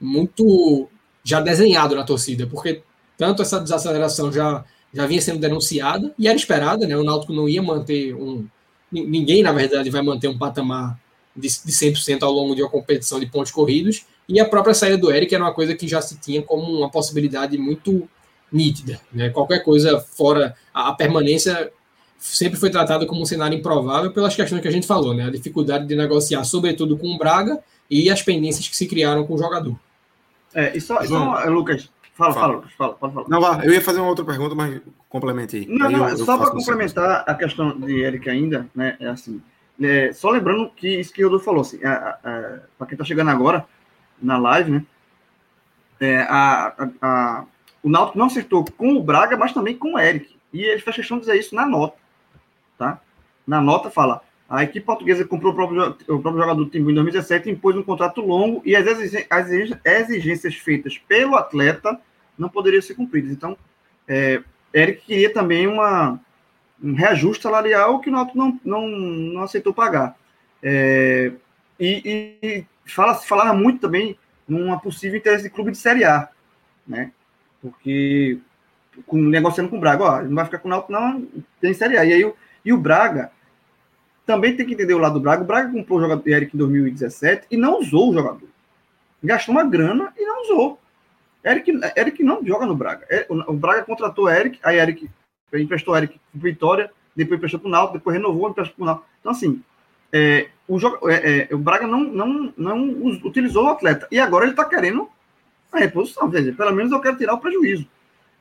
muito 0.00 0.88
já 1.22 1.40
desenhado 1.40 1.94
na 1.94 2.04
torcida, 2.04 2.46
porque 2.46 2.82
tanto 3.16 3.42
essa 3.42 3.58
desaceleração 3.60 4.32
já 4.32 4.64
já 4.92 5.06
vinha 5.06 5.20
sendo 5.20 5.38
denunciada 5.38 6.14
e 6.18 6.26
era 6.26 6.36
esperada, 6.36 6.86
né? 6.86 6.96
O 6.96 7.04
Náutico 7.04 7.32
não 7.32 7.48
ia 7.48 7.62
manter 7.62 8.14
um. 8.14 8.46
Ninguém, 8.90 9.42
na 9.42 9.52
verdade, 9.52 9.90
vai 9.90 10.02
manter 10.02 10.28
um 10.28 10.38
patamar 10.38 10.98
de, 11.34 11.48
de 11.48 11.72
100% 11.72 12.22
ao 12.22 12.32
longo 12.32 12.54
de 12.54 12.62
uma 12.62 12.70
competição 12.70 13.20
de 13.20 13.26
pontos 13.26 13.52
corridos. 13.52 14.06
E 14.28 14.40
a 14.40 14.44
própria 14.44 14.74
saída 14.74 14.96
do 14.96 15.12
Eric 15.12 15.34
era 15.34 15.44
uma 15.44 15.52
coisa 15.52 15.74
que 15.74 15.86
já 15.86 16.00
se 16.00 16.18
tinha 16.18 16.42
como 16.42 16.64
uma 16.78 16.90
possibilidade 16.90 17.58
muito 17.58 18.08
nítida. 18.50 19.00
Né? 19.12 19.28
Qualquer 19.30 19.62
coisa 19.62 20.00
fora 20.00 20.56
a, 20.72 20.88
a 20.88 20.94
permanência 20.94 21.70
sempre 22.18 22.58
foi 22.58 22.70
tratada 22.70 23.06
como 23.06 23.20
um 23.20 23.26
cenário 23.26 23.58
improvável 23.58 24.10
pelas 24.12 24.34
questões 24.34 24.62
que 24.62 24.68
a 24.68 24.70
gente 24.70 24.86
falou, 24.86 25.14
né? 25.14 25.26
A 25.26 25.30
dificuldade 25.30 25.86
de 25.86 25.94
negociar, 25.94 26.42
sobretudo 26.44 26.96
com 26.96 27.08
o 27.08 27.18
Braga, 27.18 27.62
e 27.90 28.10
as 28.10 28.22
pendências 28.22 28.66
que 28.66 28.76
se 28.76 28.86
criaram 28.86 29.26
com 29.26 29.34
o 29.34 29.38
jogador. 29.38 29.78
É, 30.54 30.76
e 30.76 30.80
só, 30.80 31.04
só 31.04 31.44
Lucas, 31.44 31.90
Fala, 32.16 32.32
fala, 32.32 32.62
fala, 32.78 32.94
pode 32.94 33.12
falar. 33.12 33.28
Não, 33.28 33.40
vá, 33.42 33.62
eu 33.62 33.74
ia 33.74 33.80
fazer 33.82 34.00
uma 34.00 34.08
outra 34.08 34.24
pergunta, 34.24 34.54
mas 34.54 34.80
complemente 35.06 35.56
aí. 35.56 35.66
Não, 35.68 35.86
aí 35.86 35.92
não, 35.92 36.08
eu, 36.08 36.16
só 36.16 36.38
para 36.38 36.50
complementar 36.50 37.24
a 37.26 37.34
questão 37.34 37.78
de 37.78 38.00
Eric 38.00 38.30
ainda, 38.30 38.66
né, 38.74 38.96
é 38.98 39.08
assim, 39.08 39.42
é, 39.78 40.14
só 40.14 40.30
lembrando 40.30 40.70
que 40.70 40.88
isso 40.88 41.12
que 41.12 41.22
o 41.22 41.26
Rodolfo 41.26 41.44
falou, 41.44 41.60
assim, 41.60 41.78
para 41.78 42.86
quem 42.86 42.94
está 42.94 43.04
chegando 43.04 43.28
agora 43.28 43.66
na 44.20 44.38
live, 44.38 44.70
né, 44.70 44.86
é, 46.00 46.20
a, 46.22 46.72
a, 46.78 46.88
a, 47.02 47.44
o 47.82 47.90
Náutico 47.90 48.18
não 48.18 48.26
acertou 48.26 48.64
com 48.64 48.94
o 48.94 49.02
Braga, 49.02 49.36
mas 49.36 49.52
também 49.52 49.76
com 49.76 49.92
o 49.92 49.98
Eric, 49.98 50.38
e 50.54 50.62
ele 50.62 50.80
faz 50.80 50.96
questão 50.96 51.18
de 51.18 51.26
dizer 51.26 51.38
isso 51.38 51.54
na 51.54 51.66
nota, 51.66 51.98
tá? 52.78 52.98
Na 53.46 53.60
nota 53.60 53.90
fala, 53.90 54.22
a 54.48 54.62
equipe 54.62 54.86
portuguesa 54.86 55.24
comprou 55.24 55.52
o 55.52 55.54
próprio, 55.54 55.88
o 56.08 56.20
próprio 56.20 56.38
jogador 56.38 56.64
do 56.64 56.78
em 56.78 56.94
2017 56.94 57.50
impôs 57.50 57.76
um 57.76 57.82
contrato 57.82 58.20
longo 58.20 58.62
e 58.64 58.76
as 58.76 58.86
exigências 59.84 60.54
feitas 60.54 60.98
pelo 60.98 61.36
atleta 61.36 62.00
não 62.38 62.48
poderiam 62.48 62.80
ser 62.80 62.94
cumpridas. 62.94 63.32
Então, 63.32 63.56
é, 64.06 64.40
Eric 64.72 65.04
queria 65.04 65.32
também 65.32 65.66
uma, 65.66 66.20
um 66.82 66.94
reajuste 66.94 67.42
salarial 67.42 68.00
que 68.00 68.08
o 68.08 68.12
não, 68.12 68.60
não, 68.64 68.88
não 68.88 69.42
aceitou 69.42 69.74
pagar. 69.74 70.16
É, 70.62 71.32
e, 71.78 72.36
e 72.40 72.66
fala, 72.84 73.14
falava 73.14 73.52
muito 73.52 73.80
também 73.80 74.16
numa 74.46 74.78
possível 74.78 75.18
interesse 75.18 75.42
de 75.42 75.50
clube 75.50 75.72
de 75.72 75.78
Série 75.78 76.04
A, 76.04 76.28
né? 76.86 77.10
Porque 77.60 78.38
com, 79.06 79.16
negociando 79.16 79.68
com 79.68 79.76
o 79.76 79.80
Braga, 79.80 80.04
ó, 80.04 80.22
não 80.22 80.36
vai 80.36 80.44
ficar 80.44 80.58
com 80.58 80.68
o 80.68 80.70
Náutico, 80.70 80.92
não, 80.92 81.26
tem 81.60 81.74
Série 81.74 81.98
A. 81.98 82.04
E 82.04 82.12
aí 82.12 82.32
e 82.64 82.72
o 82.72 82.78
Braga 82.78 83.30
também 84.26 84.56
tem 84.56 84.66
que 84.66 84.74
entender 84.74 84.92
o 84.92 84.98
lado 84.98 85.14
do 85.14 85.20
Braga. 85.20 85.42
O 85.42 85.46
Braga 85.46 85.72
comprou 85.72 85.98
o 85.98 86.02
jogador 86.02 86.28
Eric 86.28 86.54
em 86.54 86.58
2017 86.58 87.46
e 87.50 87.56
não 87.56 87.78
usou 87.78 88.10
o 88.10 88.12
jogador. 88.12 88.48
Gastou 89.22 89.54
uma 89.54 89.64
grana 89.64 90.12
e 90.18 90.26
não 90.26 90.42
usou. 90.42 90.80
Eric, 91.44 91.72
Eric 91.96 92.22
não 92.24 92.44
joga 92.44 92.66
no 92.66 92.74
Braga. 92.74 93.06
É, 93.08 93.24
o 93.30 93.52
Braga 93.52 93.84
contratou 93.84 94.28
Eric, 94.28 94.58
aí 94.64 94.78
Eric 94.78 95.08
emprestou 95.54 95.96
Eric 95.96 96.18
para 96.32 96.40
Vitória, 96.40 96.90
depois 97.14 97.38
emprestou 97.38 97.60
para 97.60 97.68
o 97.68 97.70
Náutico, 97.70 97.98
depois 97.98 98.16
renovou, 98.16 98.50
emprestou 98.50 98.74
para 98.74 98.82
o 98.82 98.86
Náutico. 98.86 99.08
Então, 99.20 99.32
assim, 99.32 99.62
é, 100.12 100.48
o, 100.66 101.08
é, 101.08 101.48
é, 101.50 101.54
o 101.54 101.58
Braga 101.58 101.86
não, 101.86 102.00
não, 102.00 102.52
não 102.56 103.06
utilizou 103.24 103.64
o 103.64 103.68
atleta. 103.68 104.08
E 104.10 104.18
agora 104.18 104.44
ele 104.44 104.52
está 104.52 104.64
querendo 104.64 105.08
a 105.70 105.78
reposição. 105.78 106.28
Quer 106.30 106.38
dizer, 106.38 106.56
pelo 106.56 106.72
menos 106.72 106.90
eu 106.90 107.00
quero 107.00 107.16
tirar 107.16 107.34
o 107.34 107.38
prejuízo. 107.38 107.86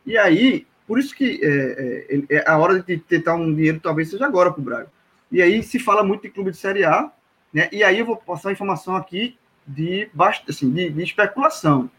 E 0.04 0.18
aí, 0.18 0.66
por 0.88 0.98
isso 0.98 1.16
que 1.16 1.40
é, 1.44 2.16
é, 2.32 2.38
é 2.38 2.50
a 2.50 2.58
hora 2.58 2.82
de 2.82 2.98
tentar 2.98 3.36
um 3.36 3.54
dinheiro 3.54 3.80
talvez 3.80 4.10
seja 4.10 4.26
agora 4.26 4.52
para 4.52 4.62
o 4.62 4.64
Braga. 4.64 4.88
E 5.32 5.42
aí 5.42 5.64
se 5.64 5.80
fala 5.80 6.04
muito 6.04 6.24
de 6.24 6.30
clube 6.30 6.52
de 6.52 6.58
Série 6.58 6.86
A, 6.86 7.12
né? 7.54 7.70
E 7.72 7.84
aí 7.84 8.00
eu 8.00 8.06
vou 8.06 8.18
passar 8.18 8.52
informação 8.52 8.96
aqui 8.96 9.38
de, 9.66 10.10
assim, 10.48 10.70
de, 10.72 10.90
de 10.90 11.04
especulação. 11.04 11.90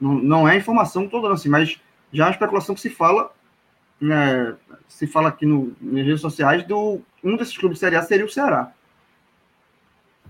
Não, 0.00 0.14
não 0.14 0.48
é 0.48 0.56
informação 0.56 1.08
toda 1.08 1.32
assim, 1.32 1.48
mas 1.48 1.80
já 2.12 2.24
é 2.24 2.26
uma 2.26 2.32
especulação 2.32 2.74
que 2.74 2.80
se 2.80 2.90
fala, 2.90 3.32
né, 4.00 4.54
se 4.88 5.06
fala 5.06 5.28
aqui 5.28 5.46
no, 5.46 5.74
nas 5.80 6.04
redes 6.04 6.20
sociais, 6.20 6.64
do 6.66 7.00
um 7.22 7.36
desses 7.36 7.56
clubes 7.56 7.76
de 7.76 7.80
Série 7.80 7.96
A 7.96 8.02
seria 8.02 8.24
o 8.24 8.30
Ceará. 8.30 8.72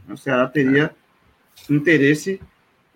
O 0.09 0.17
Ceará 0.17 0.47
teria 0.47 0.95
interesse 1.69 2.41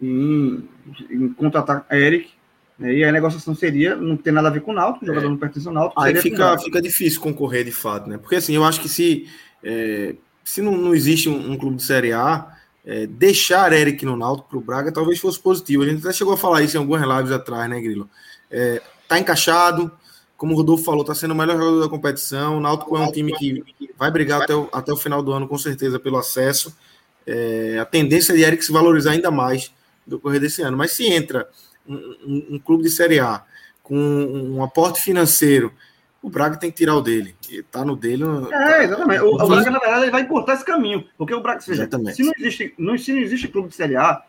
em, 0.00 0.68
em 1.10 1.32
contratar 1.32 1.86
Eric, 1.90 2.32
e 2.80 3.02
a 3.02 3.10
negociação 3.10 3.56
seria, 3.56 3.96
não 3.96 4.16
tem 4.16 4.32
nada 4.32 4.48
a 4.48 4.50
ver 4.50 4.60
com 4.60 4.70
o 4.70 4.74
Náutico, 4.74 5.04
o 5.04 5.08
jogador 5.08 5.26
é. 5.26 5.30
não 5.30 5.36
pertence 5.36 5.66
ao 5.66 5.74
Náutico. 5.74 6.00
Aí 6.00 6.14
fica, 6.16 6.56
fica 6.58 6.80
difícil 6.80 7.20
concorrer 7.20 7.64
de 7.64 7.72
fato, 7.72 8.08
né? 8.08 8.18
Porque 8.18 8.36
assim, 8.36 8.54
eu 8.54 8.64
acho 8.64 8.80
que 8.80 8.88
se, 8.88 9.28
é, 9.64 10.14
se 10.44 10.62
não, 10.62 10.76
não 10.76 10.94
existe 10.94 11.28
um, 11.28 11.52
um, 11.52 11.58
clube 11.58 11.76
de 11.76 11.82
Série 11.82 12.12
A, 12.12 12.56
é, 12.86 13.06
deixar 13.06 13.72
Eric 13.72 14.04
no 14.06 14.16
Náutico 14.16 14.48
para 14.48 14.58
o 14.58 14.60
Braga 14.60 14.92
talvez 14.92 15.18
fosse 15.18 15.40
positivo. 15.40 15.82
A 15.82 15.86
gente 15.86 16.06
até 16.06 16.12
chegou 16.12 16.34
a 16.34 16.38
falar 16.38 16.62
isso 16.62 16.76
em 16.76 16.80
algumas 16.80 17.02
lives 17.02 17.32
atrás, 17.32 17.68
né, 17.68 17.80
Grilo? 17.80 18.08
É, 18.48 18.80
tá 19.08 19.18
encaixado, 19.18 19.90
como 20.36 20.54
o 20.54 20.56
Rodolfo 20.56 20.84
falou, 20.84 21.04
tá 21.04 21.16
sendo 21.16 21.32
o 21.32 21.36
melhor 21.36 21.56
jogador 21.56 21.80
da 21.80 21.88
competição. 21.88 22.58
O 22.58 22.60
Náutico 22.60 22.96
é 22.96 23.00
um 23.00 23.10
time 23.10 23.32
que 23.32 23.64
vai 23.98 24.08
brigar 24.08 24.42
até 24.42 24.54
o, 24.54 24.68
até 24.72 24.92
o 24.92 24.96
final 24.96 25.20
do 25.20 25.32
ano, 25.32 25.48
com 25.48 25.58
certeza, 25.58 25.98
pelo 25.98 26.16
acesso. 26.16 26.72
É, 27.26 27.76
a 27.80 27.84
tendência 27.84 28.32
de 28.32 28.42
Eric 28.42 28.64
se 28.64 28.70
valorizar 28.70 29.10
ainda 29.10 29.32
mais 29.32 29.72
do 30.06 30.20
correr 30.20 30.38
desse 30.38 30.62
ano. 30.62 30.76
Mas 30.76 30.92
se 30.92 31.06
entra 31.06 31.48
um, 31.88 32.46
um, 32.54 32.58
clube 32.58 32.82
de 32.82 32.90
Série 32.90 33.20
A 33.20 33.42
com 33.82 33.96
um 33.96 34.62
aporte 34.62 35.00
financeiro, 35.00 35.72
o 36.22 36.28
Braga 36.28 36.56
tem 36.56 36.70
que 36.70 36.76
tirar 36.76 36.94
o 36.94 37.00
dele. 37.00 37.34
E 37.48 37.62
tá 37.62 37.84
no 37.84 37.96
dele. 37.96 38.24
É, 38.52 38.84
exatamente. 38.84 39.22
O, 39.22 39.34
o 39.34 39.48
Braga, 39.48 39.70
na 39.70 39.78
verdade, 39.78 40.02
ele 40.02 40.10
vai 40.10 40.20
importar 40.22 40.54
esse 40.54 40.64
caminho. 40.64 41.04
Porque 41.16 41.34
o 41.34 41.40
Braga, 41.40 41.60
seja, 41.60 41.88
se 42.12 42.22
não 42.22 42.32
existe, 42.38 42.74
não, 42.78 42.98
se 42.98 43.12
não 43.12 43.20
existe 43.20 43.48
clube 43.48 43.68
de 43.68 43.74
Série 43.74 43.96
A, 43.96 44.22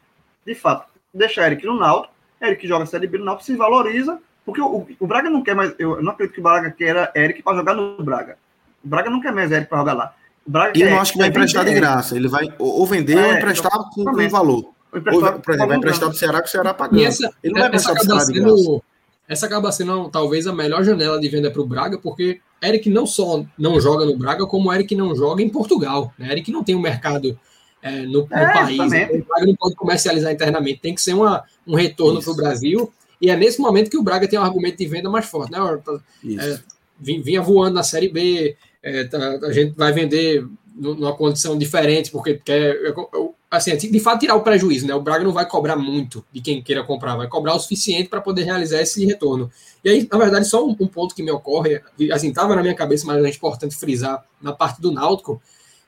de 0.46 0.56
fato, 0.56 0.88
deixa 1.14 1.46
Eric 1.46 1.66
no 1.66 1.78
Náutico, 1.78 2.14
Eric 2.42 2.68
joga 2.68 2.86
Série 2.86 3.08
B 3.08 3.18
no 3.18 3.26
Náutico, 3.26 3.46
se 3.46 3.56
valoriza, 3.56 4.20
porque 4.46 4.62
o, 4.62 4.88
o, 5.00 5.08
Braga 5.08 5.30
não 5.30 5.44
quer 5.44 5.56
mais. 5.56 5.74
Eu 5.78 6.02
não 6.02 6.12
acredito 6.12 6.36
que 6.36 6.40
o 6.40 6.44
Braga 6.44 6.72
queira 6.72 7.12
Eric 7.16 7.44
para 7.44 7.58
jogar 7.58 7.74
no 7.74 8.02
Braga. 8.02 8.38
O 8.84 8.88
Braga 8.88 9.10
não 9.10 9.20
quer 9.20 9.34
mais 9.34 9.52
Eric 9.52 9.68
para 9.68 9.80
jogar 9.80 9.94
lá. 9.94 10.16
O 10.48 10.52
Braga 10.52 10.78
e 10.78 10.82
eu 10.82 10.90
não 10.90 11.00
acho 11.02 11.14
que 11.14 11.20
vai 11.20 11.28
emprestar 11.28 11.66
de 11.66 11.74
graça. 11.74 12.16
Ele 12.16 12.28
vai 12.28 12.54
ou 12.58 12.86
vender 12.88 13.18
é, 13.18 13.28
ou 13.28 13.34
emprestar 13.34 13.72
com, 13.94 14.06
com 14.06 14.30
valor. 14.30 14.74
Por 14.90 14.98
exemplo, 15.54 15.68
vai 15.68 15.78
emprestar 15.78 16.10
para 16.10 16.16
o 16.16 16.18
Ceará, 16.18 16.42
que 16.42 16.48
o 16.48 16.52
Ceará 16.52 16.74
pagando. 16.74 17.04
Essa, 17.04 17.32
Ele 17.44 17.54
não 17.54 17.62
vai 17.62 17.76
essa 17.76 17.92
acaba, 17.92 18.20
sendo, 18.20 18.84
essa 19.28 19.46
acaba 19.46 19.72
sendo 19.72 20.10
talvez 20.10 20.48
a 20.48 20.54
melhor 20.54 20.84
janela 20.84 21.20
de 21.20 21.30
venda 21.30 21.52
para 21.52 21.62
o 21.62 21.68
Braga, 21.68 21.98
porque 22.00 22.40
Eric 22.64 22.90
não 22.90 23.06
só 23.06 23.46
não 23.58 23.80
joga 23.80 24.06
no 24.06 24.18
Braga, 24.18 24.46
como 24.46 24.74
Eric 24.74 24.96
não 24.96 25.16
joga 25.16 25.44
em 25.44 25.50
Portugal. 25.50 26.14
Né? 26.18 26.32
Eric 26.32 26.52
não 26.52 26.64
tem 26.64 26.76
um 26.76 26.82
mercado 26.82 27.40
é, 27.82 28.02
no, 28.02 28.28
no 28.28 28.28
é, 28.32 28.54
país. 28.54 28.80
O 28.80 29.26
Braga 29.26 29.46
não 29.46 29.56
pode 29.56 29.76
comercializar 29.76 30.32
internamente. 30.32 30.80
Tem 30.80 30.96
que 30.96 31.02
ser 31.02 31.14
uma, 31.14 31.44
um 31.68 31.76
retorno 31.76 32.22
para 32.22 32.32
o 32.32 32.36
Brasil. 32.36 32.92
E 33.22 33.30
é 33.30 33.36
nesse 33.36 33.60
momento 33.60 33.90
que 33.90 33.98
o 33.98 34.04
Braga 34.04 34.28
tem 34.28 34.40
um 34.40 34.44
argumento 34.44 34.78
de 34.78 34.88
venda 34.88 35.10
mais 35.10 35.26
forte. 35.26 35.52
Né? 35.52 35.60
É, 36.40 36.60
vinha 37.00 37.42
voando 37.42 37.76
na 37.76 37.84
Série 37.84 38.10
B, 38.10 38.56
é, 38.82 39.04
tá, 39.06 39.40
a 39.44 39.52
gente 39.52 39.76
vai 39.76 39.92
vender 39.92 40.46
numa 40.80 41.14
condição 41.14 41.58
diferente, 41.58 42.10
porque 42.10 42.36
quer, 42.36 42.78
assim, 43.52 43.76
de 43.76 44.00
fato, 44.00 44.22
tirar 44.22 44.36
o 44.36 44.42
prejuízo, 44.42 44.88
né? 44.88 44.96
O 44.96 45.02
Braga 45.02 45.24
não 45.24 45.34
vai 45.34 45.46
cobrar 45.46 45.76
muito 45.76 46.26
de 46.32 46.40
quem 46.40 46.62
queira 46.62 46.84
comprar, 46.84 47.18
vai 47.18 47.28
cobrar 47.28 47.56
o 47.56 47.60
suficiente 47.60 48.10
para 48.10 48.22
poder 48.22 48.44
realizar 48.44 48.82
esse 48.82 49.06
retorno. 49.06 49.52
E 49.84 49.90
aí, 49.90 50.08
na 50.10 50.18
verdade, 50.18 50.48
só 50.48 50.66
um, 50.66 50.76
um 50.80 50.88
ponto 50.88 51.14
que 51.14 51.22
me 51.22 51.32
ocorre, 51.32 51.82
assim, 52.12 52.30
estava 52.30 52.56
na 52.56 52.62
minha 52.62 52.74
cabeça, 52.74 53.06
mas 53.06 53.24
é 53.24 53.30
importante 53.30 53.76
frisar 53.76 54.24
na 54.42 54.54
parte 54.54 54.82
do 54.82 54.92
Náutico, 54.92 55.42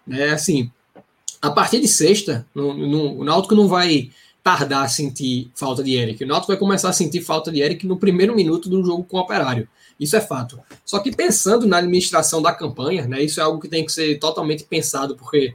né? 0.06 0.32
Assim, 0.32 0.70
a 1.42 1.50
partir 1.50 1.80
de 1.80 1.88
sexta, 1.88 2.46
no, 2.54 2.74
no, 2.74 3.20
o 3.20 3.24
Náutico 3.24 3.56
não 3.56 3.68
vai 3.68 4.12
tardar 4.44 4.84
a 4.84 4.90
sentir 4.90 5.52
falta 5.56 5.84
de 5.84 5.96
Eric. 5.96 6.24
O 6.24 6.28
Náutico 6.28 6.52
vai 6.52 6.58
começar 6.58 6.90
a 6.90 6.94
sentir 6.94 7.22
falta 7.22 7.52
de 7.52 7.62
Eric 7.62 7.88
no 7.88 7.98
primeiro 7.98 8.36
minuto 8.36 8.70
do 8.70 8.84
jogo 8.84 9.04
com 9.04 9.18
o 9.18 9.20
Operário. 9.22 9.68
Isso 10.02 10.16
é 10.16 10.20
fato. 10.20 10.60
Só 10.84 10.98
que 10.98 11.16
pensando 11.16 11.68
na 11.68 11.78
administração 11.78 12.42
da 12.42 12.52
campanha, 12.52 13.06
né, 13.06 13.22
isso 13.22 13.40
é 13.40 13.44
algo 13.44 13.62
que 13.62 13.68
tem 13.68 13.86
que 13.86 13.92
ser 13.92 14.18
totalmente 14.18 14.64
pensado, 14.64 15.16
porque 15.16 15.54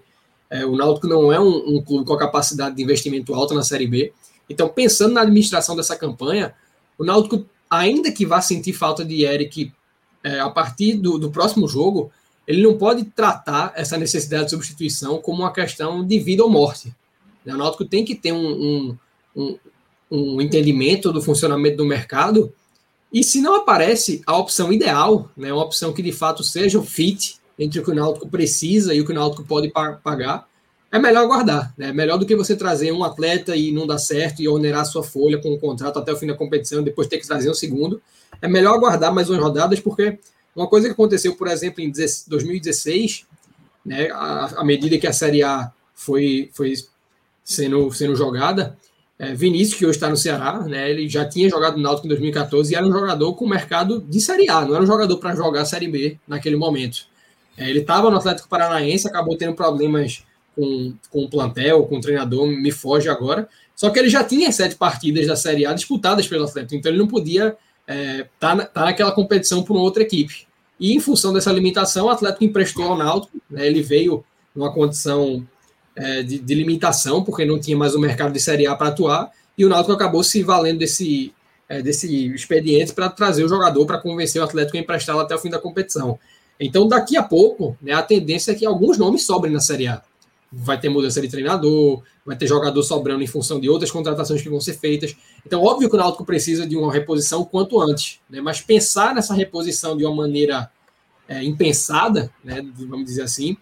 é, 0.48 0.64
o 0.64 0.76
Náutico 0.76 1.08
não 1.08 1.32
é 1.32 1.40
um, 1.40 1.76
um, 1.76 1.82
clube 1.82 2.06
com 2.06 2.12
a 2.12 2.18
capacidade 2.18 2.76
de 2.76 2.82
investimento 2.84 3.34
alta 3.34 3.52
na 3.54 3.64
Série 3.64 3.88
B. 3.88 4.12
Então, 4.48 4.68
pensando 4.68 5.14
na 5.14 5.22
administração 5.22 5.74
dessa 5.74 5.96
campanha, 5.96 6.54
o 6.96 7.04
Náutico, 7.04 7.44
ainda 7.68 8.12
que 8.12 8.24
vá 8.24 8.40
sentir 8.40 8.72
falta 8.72 9.04
de 9.04 9.24
Eric 9.24 9.72
é, 10.22 10.38
a 10.38 10.48
partir 10.48 10.94
do, 10.94 11.18
do 11.18 11.28
próximo 11.28 11.66
jogo, 11.66 12.12
ele 12.46 12.62
não 12.62 12.78
pode 12.78 13.02
tratar 13.02 13.72
essa 13.74 13.98
necessidade 13.98 14.44
de 14.44 14.50
substituição 14.50 15.20
como 15.20 15.42
uma 15.42 15.52
questão 15.52 16.06
de 16.06 16.20
vida 16.20 16.44
ou 16.44 16.48
morte. 16.48 16.94
O 17.44 17.56
Náutico 17.56 17.84
tem 17.84 18.04
que 18.04 18.14
ter 18.14 18.30
um, 18.30 18.96
um, 19.34 19.58
um, 20.08 20.40
entendimento 20.40 21.12
do 21.12 21.20
funcionamento 21.20 21.78
do 21.78 21.84
mercado 21.84 22.52
e 23.12 23.22
se 23.22 23.40
não 23.40 23.54
aparece 23.54 24.22
a 24.26 24.36
opção 24.36 24.72
ideal, 24.72 25.30
né, 25.36 25.52
uma 25.52 25.64
opção 25.64 25.92
que 25.92 26.02
de 26.02 26.12
fato 26.12 26.42
seja 26.42 26.78
o 26.78 26.84
fit 26.84 27.38
entre 27.58 27.80
o 27.80 27.84
que 27.84 27.90
o 27.90 27.94
Náutico 27.94 28.28
precisa 28.28 28.92
e 28.92 29.00
o 29.00 29.04
que 29.04 29.12
o 29.12 29.14
Náutico 29.14 29.44
pode 29.44 29.72
pagar, 30.02 30.46
é 30.90 30.98
melhor 30.98 31.24
aguardar. 31.24 31.72
Né? 31.76 31.88
É 31.88 31.92
melhor 31.92 32.18
do 32.18 32.26
que 32.26 32.36
você 32.36 32.54
trazer 32.54 32.92
um 32.92 33.04
atleta 33.04 33.56
e 33.56 33.72
não 33.72 33.86
dar 33.86 33.98
certo 33.98 34.40
e 34.40 34.48
onerar 34.48 34.84
sua 34.84 35.02
folha 35.02 35.38
com 35.38 35.50
o 35.50 35.54
um 35.54 35.58
contrato 35.58 35.98
até 35.98 36.12
o 36.12 36.16
fim 36.16 36.26
da 36.26 36.34
competição, 36.34 36.82
depois 36.82 37.08
ter 37.08 37.18
que 37.18 37.26
trazer 37.26 37.50
um 37.50 37.54
segundo. 37.54 38.00
É 38.40 38.48
melhor 38.48 38.74
aguardar 38.74 39.14
mais 39.14 39.30
umas 39.30 39.42
rodadas, 39.42 39.80
porque 39.80 40.18
uma 40.54 40.66
coisa 40.66 40.86
que 40.86 40.92
aconteceu, 40.92 41.34
por 41.36 41.48
exemplo, 41.48 41.82
em 41.82 41.90
2016, 41.90 43.26
né, 43.84 44.08
à 44.10 44.62
medida 44.64 44.98
que 44.98 45.06
a 45.06 45.12
Série 45.12 45.42
A 45.42 45.70
foi, 45.94 46.50
foi 46.52 46.74
sendo, 47.44 47.90
sendo 47.92 48.16
jogada, 48.16 48.76
é, 49.18 49.34
Vinícius, 49.34 49.78
que 49.78 49.86
hoje 49.86 49.96
está 49.96 50.10
no 50.10 50.16
Ceará, 50.16 50.60
né, 50.60 50.90
ele 50.90 51.08
já 51.08 51.24
tinha 51.24 51.48
jogado 51.48 51.76
no 51.76 51.82
Náutico 51.82 52.06
em 52.06 52.10
2014 52.10 52.72
e 52.72 52.76
era 52.76 52.86
um 52.86 52.92
jogador 52.92 53.34
com 53.34 53.46
mercado 53.46 54.00
de 54.00 54.20
Série 54.20 54.48
A, 54.50 54.64
não 54.64 54.74
era 54.74 54.84
um 54.84 54.86
jogador 54.86 55.16
para 55.18 55.34
jogar 55.34 55.64
Série 55.64 55.88
B 55.88 56.18
naquele 56.28 56.56
momento. 56.56 57.06
É, 57.56 57.68
ele 57.70 57.80
estava 57.80 58.10
no 58.10 58.16
Atlético 58.18 58.48
Paranaense, 58.48 59.08
acabou 59.08 59.36
tendo 59.36 59.54
problemas 59.54 60.22
com, 60.54 60.94
com 61.10 61.24
o 61.24 61.30
plantel, 61.30 61.84
com 61.84 61.96
o 61.96 62.00
treinador, 62.00 62.46
me 62.46 62.70
foge 62.70 63.08
agora. 63.08 63.48
Só 63.74 63.90
que 63.90 63.98
ele 63.98 64.08
já 64.08 64.22
tinha 64.22 64.52
sete 64.52 64.74
partidas 64.74 65.26
da 65.26 65.36
Série 65.36 65.66
A 65.66 65.72
disputadas 65.72 66.28
pelo 66.28 66.44
Atlético, 66.44 66.74
então 66.74 66.90
ele 66.90 66.98
não 66.98 67.08
podia 67.08 67.56
estar 67.86 67.94
é, 67.94 68.28
tá, 68.38 68.56
tá 68.56 68.84
naquela 68.84 69.12
competição 69.12 69.62
por 69.62 69.76
outra 69.76 70.02
equipe. 70.02 70.46
E 70.78 70.92
em 70.94 71.00
função 71.00 71.32
dessa 71.32 71.50
limitação, 71.52 72.06
o 72.06 72.10
Atlético 72.10 72.44
emprestou 72.44 72.84
ao 72.84 72.98
Náutico, 72.98 73.40
né, 73.50 73.66
ele 73.66 73.82
veio 73.82 74.24
numa 74.54 74.72
condição 74.72 75.46
é, 75.96 76.22
de, 76.22 76.38
de, 76.38 76.54
limitação, 76.54 77.24
porque 77.24 77.44
não 77.44 77.58
tinha 77.58 77.76
mais 77.76 77.94
o 77.94 77.98
mercado 77.98 78.32
de 78.32 78.38
Série 78.38 78.66
A 78.66 78.76
para 78.76 78.88
atuar, 78.88 79.30
e 79.56 79.64
o 79.64 79.68
Náutico 79.68 79.92
acabou 79.92 80.22
se 80.22 80.42
valendo 80.42 80.78
desse, 80.78 81.32
é, 81.68 81.80
desse 81.80 82.26
expediente 82.26 82.92
para 82.92 83.08
trazer 83.08 83.44
o 83.44 83.48
jogador, 83.48 83.86
para 83.86 83.98
convencer 83.98 84.40
o 84.40 84.44
Atlético 84.44 84.76
a 84.76 84.80
emprestá-lo 84.80 85.20
até 85.20 85.34
o 85.34 85.38
fim 85.38 85.48
da 85.48 85.58
competição. 85.58 86.18
Então, 86.60 86.86
daqui 86.86 87.16
a 87.16 87.22
pouco, 87.22 87.76
né, 87.80 87.92
a 87.92 88.02
tendência 88.02 88.52
é 88.52 88.54
que 88.54 88.66
alguns 88.66 88.98
nomes 88.98 89.24
sobrem 89.24 89.52
na 89.52 89.60
Série 89.60 89.88
A. 89.88 90.02
Vai 90.52 90.78
ter 90.78 90.88
mudança 90.88 91.20
de 91.20 91.28
treinador, 91.28 92.02
vai 92.24 92.36
ter 92.36 92.46
jogador 92.46 92.82
sobrando 92.82 93.22
em 93.22 93.26
função 93.26 93.58
de 93.58 93.68
outras 93.68 93.90
contratações 93.90 94.40
que 94.40 94.48
vão 94.48 94.60
ser 94.60 94.74
feitas. 94.74 95.16
Então, 95.44 95.62
óbvio 95.62 95.88
que 95.88 95.96
o 95.96 95.98
Náutico 95.98 96.24
precisa 96.24 96.66
de 96.66 96.76
uma 96.76 96.92
reposição 96.92 97.44
quanto 97.44 97.80
antes, 97.80 98.20
né, 98.28 98.40
mas 98.40 98.60
pensar 98.60 99.14
nessa 99.14 99.34
reposição 99.34 99.96
de 99.96 100.04
uma 100.04 100.14
maneira 100.14 100.70
é, 101.28 101.42
impensada, 101.42 102.30
né, 102.44 102.64
vamos 102.74 103.06
dizer 103.06 103.22
assim, 103.22 103.56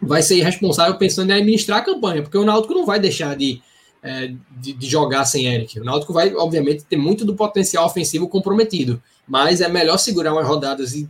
vai 0.00 0.22
ser 0.22 0.36
irresponsável 0.36 0.96
pensando 0.96 1.30
em 1.30 1.34
administrar 1.34 1.78
a 1.78 1.84
campanha, 1.84 2.22
porque 2.22 2.38
o 2.38 2.44
Náutico 2.44 2.74
não 2.74 2.86
vai 2.86 3.00
deixar 3.00 3.36
de, 3.36 3.60
é, 4.02 4.32
de, 4.50 4.72
de, 4.72 4.86
jogar 4.86 5.24
sem 5.24 5.46
Eric. 5.46 5.80
O 5.80 5.84
Náutico 5.84 6.12
vai, 6.12 6.32
obviamente, 6.34 6.84
ter 6.84 6.96
muito 6.96 7.24
do 7.24 7.34
potencial 7.34 7.84
ofensivo 7.86 8.28
comprometido, 8.28 9.02
mas 9.26 9.60
é 9.60 9.68
melhor 9.68 9.98
segurar 9.98 10.32
umas 10.32 10.46
rodadas 10.46 10.94
e 10.94 11.08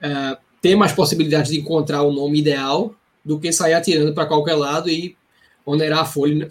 é, 0.00 0.38
ter 0.60 0.76
mais 0.76 0.92
possibilidades 0.92 1.50
de 1.50 1.58
encontrar 1.58 2.02
o 2.02 2.12
nome 2.12 2.38
ideal 2.38 2.94
do 3.24 3.38
que 3.38 3.52
sair 3.52 3.74
atirando 3.74 4.14
para 4.14 4.26
qualquer 4.26 4.54
lado 4.54 4.88
e 4.88 5.16
onerar 5.66 6.00
a 6.00 6.04
folha, 6.04 6.48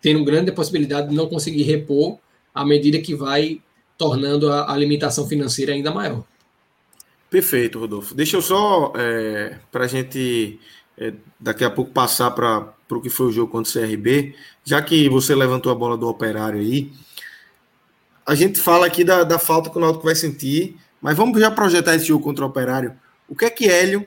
tendo 0.00 0.24
grande 0.24 0.52
possibilidade 0.52 1.08
de 1.08 1.14
não 1.14 1.28
conseguir 1.28 1.64
repor 1.64 2.18
à 2.54 2.64
medida 2.64 2.98
que 3.00 3.14
vai 3.14 3.60
tornando 3.98 4.50
a, 4.50 4.72
a 4.72 4.76
limitação 4.76 5.26
financeira 5.26 5.72
ainda 5.72 5.90
maior. 5.90 6.24
Perfeito, 7.28 7.80
Rodolfo. 7.80 8.14
Deixa 8.14 8.36
eu 8.36 8.42
só, 8.42 8.92
é, 8.96 9.58
para 9.72 9.84
a 9.84 9.88
gente 9.88 10.58
é, 10.98 11.12
daqui 11.38 11.64
a 11.64 11.70
pouco 11.70 11.90
passar 11.90 12.30
para 12.30 12.72
o 12.90 13.00
que 13.00 13.10
foi 13.10 13.26
o 13.26 13.32
jogo 13.32 13.50
contra 13.50 13.70
o 13.70 13.72
CRB, 13.72 14.34
já 14.64 14.80
que 14.80 15.08
você 15.08 15.34
levantou 15.34 15.70
a 15.70 15.74
bola 15.74 15.96
do 15.96 16.08
operário 16.08 16.60
aí, 16.60 16.92
a 18.26 18.34
gente 18.34 18.58
fala 18.58 18.86
aqui 18.86 19.04
da, 19.04 19.22
da 19.22 19.38
falta 19.38 19.68
que 19.68 19.76
o 19.76 19.80
Náutico 19.80 20.04
vai 20.04 20.14
sentir, 20.14 20.76
mas 21.00 21.16
vamos 21.16 21.38
já 21.38 21.50
projetar 21.50 21.94
esse 21.94 22.06
jogo 22.06 22.24
contra 22.24 22.44
o 22.44 22.48
operário. 22.48 22.94
O 23.28 23.34
que 23.36 23.44
é 23.44 23.50
que 23.50 23.68
Hélio 23.68 24.06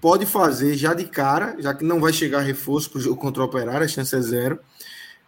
pode 0.00 0.26
fazer 0.26 0.76
já 0.76 0.92
de 0.92 1.04
cara, 1.04 1.56
já 1.58 1.72
que 1.72 1.84
não 1.84 2.00
vai 2.00 2.12
chegar 2.12 2.40
reforço 2.40 2.90
para 2.90 2.98
o 2.98 3.00
jogo 3.00 3.16
contra 3.16 3.42
o 3.42 3.46
operário, 3.46 3.84
a 3.84 3.88
chance 3.88 4.14
é 4.14 4.20
zero. 4.20 4.58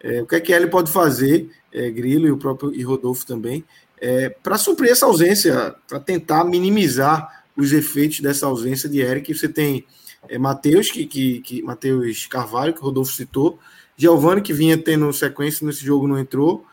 É, 0.00 0.20
o 0.20 0.26
que 0.26 0.34
é 0.34 0.40
que 0.40 0.52
Hélio 0.52 0.68
pode 0.68 0.90
fazer, 0.90 1.50
é, 1.72 1.88
Grilo 1.90 2.26
e 2.26 2.30
o 2.30 2.36
próprio 2.36 2.74
e 2.74 2.82
Rodolfo 2.82 3.24
também, 3.26 3.64
é, 3.98 4.28
para 4.28 4.58
suprir 4.58 4.90
essa 4.90 5.06
ausência, 5.06 5.74
para 5.88 5.98
tentar 5.98 6.44
minimizar 6.44 7.44
os 7.56 7.72
efeitos 7.72 8.20
dessa 8.20 8.44
ausência 8.44 8.88
de 8.88 9.00
Eric. 9.00 9.32
Você 9.32 9.48
tem 9.48 9.86
é, 10.28 10.38
Matheus, 10.38 10.90
que, 10.90 11.06
que, 11.06 11.40
que 11.40 11.62
Matheus 11.62 12.26
Carvalho, 12.26 12.72
que 12.72 12.80
o 12.80 12.84
Rodolfo 12.84 13.12
citou, 13.12 13.58
Giovanni, 13.96 14.42
que 14.42 14.52
vinha 14.52 14.76
tendo 14.76 15.12
sequência 15.12 15.66
nesse 15.66 15.84
jogo, 15.84 16.06
não 16.06 16.18
entrou. 16.18 16.66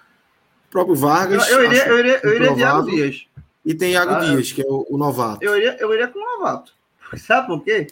O 0.67 0.71
próprio 0.71 0.95
Vargas. 0.95 1.47
Eu, 1.49 1.59
eu 1.59 1.65
iria, 1.65 1.87
eu 1.87 1.99
iria, 1.99 2.19
eu 2.23 2.35
iria 2.35 2.53
de 2.53 2.59
Iago 2.59 2.89
Dias. 2.89 3.27
E 3.65 3.73
tem 3.73 3.93
Iago 3.93 4.11
ah, 4.11 4.19
Dias, 4.19 4.51
que 4.51 4.61
é 4.61 4.65
o, 4.67 4.85
o, 4.89 4.97
novato. 4.97 5.43
Eu 5.43 5.55
iria, 5.55 5.77
eu 5.79 5.93
iria 5.93 6.07
com 6.07 6.19
o 6.19 6.37
novato. 6.37 6.73
Sabe 7.17 7.47
por 7.47 7.63
quê? 7.63 7.87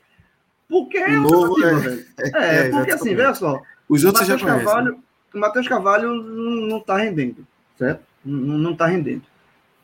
Porque 0.68 0.98
é 0.98 1.10
o 1.18 1.22
novo, 1.22 1.56
é, 1.64 2.04
é, 2.34 2.68
é, 2.68 2.70
porque 2.70 2.92
assim, 2.92 3.16
veja 3.16 3.34
só. 3.34 3.62
Os 3.88 4.04
outros 4.04 4.28
já 4.28 4.38
conhecem. 4.38 4.66
Carvalho, 4.66 5.00
o 5.34 5.38
Matheus 5.38 5.68
Carvalho 5.68 6.14
não 6.14 6.78
está 6.78 6.98
rendendo, 6.98 7.46
certo? 7.78 8.04
Não 8.26 8.72
está 8.72 8.86
rendendo. 8.86 9.24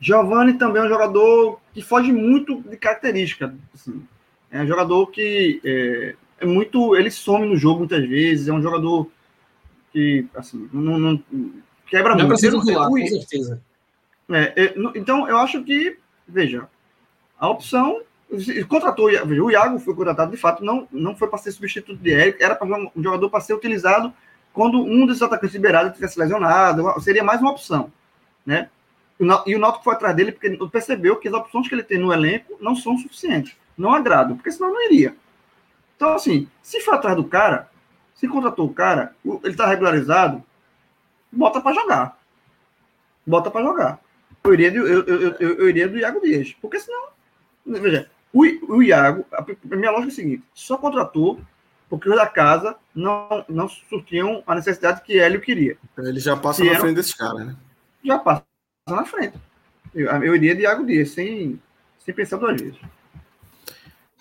Giovanni 0.00 0.54
também 0.54 0.82
é 0.82 0.84
um 0.84 0.88
jogador 0.88 1.60
que 1.72 1.82
foge 1.82 2.12
muito 2.12 2.60
de 2.62 2.76
característica. 2.76 3.54
Assim. 3.74 4.06
É 4.50 4.62
um 4.62 4.66
jogador 4.66 5.06
que 5.08 5.60
é, 5.64 6.14
é, 6.40 6.46
muito. 6.46 6.96
Ele 6.96 7.10
some 7.10 7.46
no 7.46 7.56
jogo 7.56 7.80
muitas 7.80 8.06
vezes. 8.08 8.48
É 8.48 8.52
um 8.52 8.62
jogador 8.62 9.08
que 9.92 10.26
assim, 10.34 10.68
não, 10.72 10.98
não 10.98 11.22
quebra 11.86 12.14
não 12.14 12.26
muito. 12.26 12.50
Não 12.50 12.60
pular, 12.62 12.88
com 12.88 13.06
certeza. 13.06 13.62
É, 14.30 14.64
é, 14.64 14.74
então, 14.94 15.28
eu 15.28 15.38
acho 15.38 15.62
que, 15.62 15.98
veja, 16.26 16.68
a 17.38 17.48
opção. 17.48 18.02
Contratou 18.68 19.06
o 19.06 19.50
Iago, 19.50 19.78
foi 19.78 19.94
contratado 19.94 20.30
de 20.30 20.36
fato, 20.36 20.62
não, 20.62 20.86
não 20.92 21.16
foi 21.16 21.28
para 21.28 21.38
ser 21.38 21.50
substituto 21.50 21.96
de 21.96 22.10
Eric, 22.10 22.42
era 22.42 22.54
para 22.54 22.66
um 22.66 23.02
jogador 23.02 23.30
para 23.30 23.40
ser 23.40 23.54
utilizado 23.54 24.12
quando 24.52 24.82
um 24.82 25.06
desses 25.06 25.22
atacantes 25.22 25.54
liberados 25.54 25.94
tivesse 25.94 26.18
lesionado, 26.18 27.00
seria 27.00 27.24
mais 27.24 27.40
uma 27.40 27.52
opção, 27.52 27.90
né? 28.44 28.68
E 29.46 29.54
o 29.54 29.58
Náutico 29.58 29.84
foi 29.84 29.94
atrás 29.94 30.14
dele 30.14 30.32
porque 30.32 30.50
percebeu 30.70 31.16
que 31.16 31.26
as 31.26 31.34
opções 31.34 31.68
que 31.68 31.74
ele 31.74 31.82
tem 31.82 31.98
no 31.98 32.12
elenco 32.12 32.56
não 32.60 32.76
são 32.76 32.98
suficientes. 32.98 33.56
Não 33.78 33.94
agradam, 33.94 34.36
porque 34.36 34.52
senão 34.52 34.72
não 34.72 34.84
iria. 34.84 35.16
Então, 35.96 36.12
assim, 36.14 36.48
se 36.60 36.80
for 36.80 36.94
atrás 36.94 37.16
do 37.16 37.24
cara, 37.24 37.70
se 38.14 38.26
contratou 38.26 38.66
o 38.66 38.74
cara, 38.74 39.14
ele 39.24 39.52
está 39.52 39.66
regularizado, 39.66 40.42
bota 41.30 41.60
para 41.60 41.74
jogar. 41.74 42.18
Bota 43.24 43.50
para 43.50 43.64
jogar. 43.64 44.00
Eu 44.42 44.54
iria, 44.54 44.72
eu, 44.72 44.86
eu, 44.86 45.04
eu, 45.06 45.34
eu, 45.38 45.68
iria 45.68 45.88
do 45.88 45.98
Iago 45.98 46.20
Dias. 46.20 46.56
Porque 46.60 46.80
senão. 46.80 47.08
Veja, 47.64 48.10
o, 48.32 48.42
o 48.74 48.82
Iago, 48.82 49.24
a, 49.32 49.42
a 49.42 49.76
minha 49.76 49.90
lógica 49.90 50.10
é 50.10 50.12
a 50.12 50.16
seguinte: 50.16 50.44
só 50.54 50.76
contratou 50.76 51.40
porque 51.88 52.08
os 52.08 52.16
da 52.16 52.26
casa 52.26 52.76
não, 52.94 53.44
não 53.48 53.68
surtiam 53.68 54.42
a 54.46 54.54
necessidade 54.54 55.02
que 55.02 55.18
Hélio 55.18 55.40
queria. 55.40 55.76
Então 55.92 56.06
ele 56.06 56.20
já 56.20 56.36
passa 56.36 56.62
na 56.64 56.78
frente 56.78 56.96
desse 56.96 57.16
cara, 57.16 57.44
né? 57.44 57.56
Já 58.04 58.18
passa 58.18 58.44
na 58.88 59.04
frente. 59.04 59.38
Eu, 59.94 60.06
eu 60.22 60.34
iria 60.34 60.54
de 60.54 60.62
Iago 60.62 60.84
Dias, 60.84 61.10
sem, 61.10 61.60
sem 61.98 62.14
pensar 62.14 62.36
duas 62.36 62.60
vezes. 62.60 62.78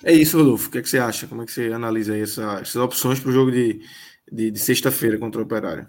É 0.04 0.14
isso, 0.14 0.38
Rodolfo. 0.38 0.68
O 0.68 0.72
que, 0.72 0.78
é 0.78 0.82
que 0.82 0.90
você 0.90 1.00
acha? 1.00 1.28
Como 1.28 1.42
é 1.42 1.46
que 1.46 1.52
você 1.52 1.72
analisa 1.72 2.16
essa, 2.18 2.60
essas 2.62 2.76
opções 2.76 3.20
para 3.20 3.30
o 3.30 3.34
jogo 3.34 3.52
de, 3.52 3.82
de, 4.32 4.52
de 4.52 4.60
sexta-feira 4.60 5.18
contra 5.18 5.42
o 5.42 5.44
Operário? 5.44 5.88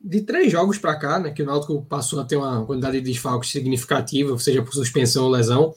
De 0.00 0.22
três 0.22 0.50
jogos 0.52 0.78
para 0.78 0.98
cá, 0.98 1.18
né, 1.18 1.30
que 1.30 1.42
o 1.42 1.46
Náutico 1.46 1.84
passou 1.84 2.20
a 2.20 2.24
ter 2.24 2.36
uma 2.36 2.64
quantidade 2.64 3.00
de 3.00 3.10
desfalques 3.10 3.50
significativa, 3.50 4.38
seja 4.38 4.62
por 4.62 4.72
suspensão 4.72 5.24
ou 5.24 5.30
lesão, 5.30 5.74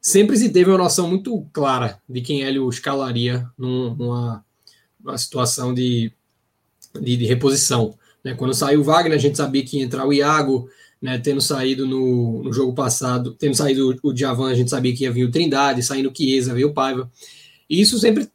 sempre 0.00 0.36
se 0.36 0.50
teve 0.50 0.70
uma 0.70 0.78
noção 0.78 1.08
muito 1.08 1.44
clara 1.52 2.00
de 2.08 2.20
quem 2.20 2.44
Hélio 2.44 2.68
escalaria 2.68 3.48
numa, 3.58 4.44
numa 5.00 5.18
situação 5.18 5.74
de, 5.74 6.12
de, 6.94 7.16
de 7.16 7.26
reposição. 7.26 7.98
Né? 8.22 8.34
Quando 8.34 8.54
saiu 8.54 8.80
o 8.80 8.84
Wagner, 8.84 9.18
a 9.18 9.20
gente 9.20 9.36
sabia 9.36 9.64
que 9.64 9.78
ia 9.78 9.84
entrar 9.84 10.06
o 10.06 10.12
Iago, 10.12 10.68
né? 11.00 11.18
tendo 11.18 11.40
saído 11.40 11.86
no, 11.86 12.42
no 12.42 12.52
jogo 12.52 12.74
passado, 12.74 13.34
tendo 13.34 13.54
saído 13.54 13.96
o 14.02 14.12
Djavan, 14.12 14.50
a 14.50 14.54
gente 14.54 14.70
sabia 14.70 14.94
que 14.94 15.04
ia 15.04 15.12
vir 15.12 15.24
o 15.24 15.30
Trindade, 15.30 15.82
saindo 15.82 16.10
o 16.10 16.16
Chiesa, 16.16 16.54
veio 16.54 16.68
o 16.68 16.74
Paiva. 16.74 17.10
E 17.68 17.80
isso 17.80 17.98
sempre 17.98 18.28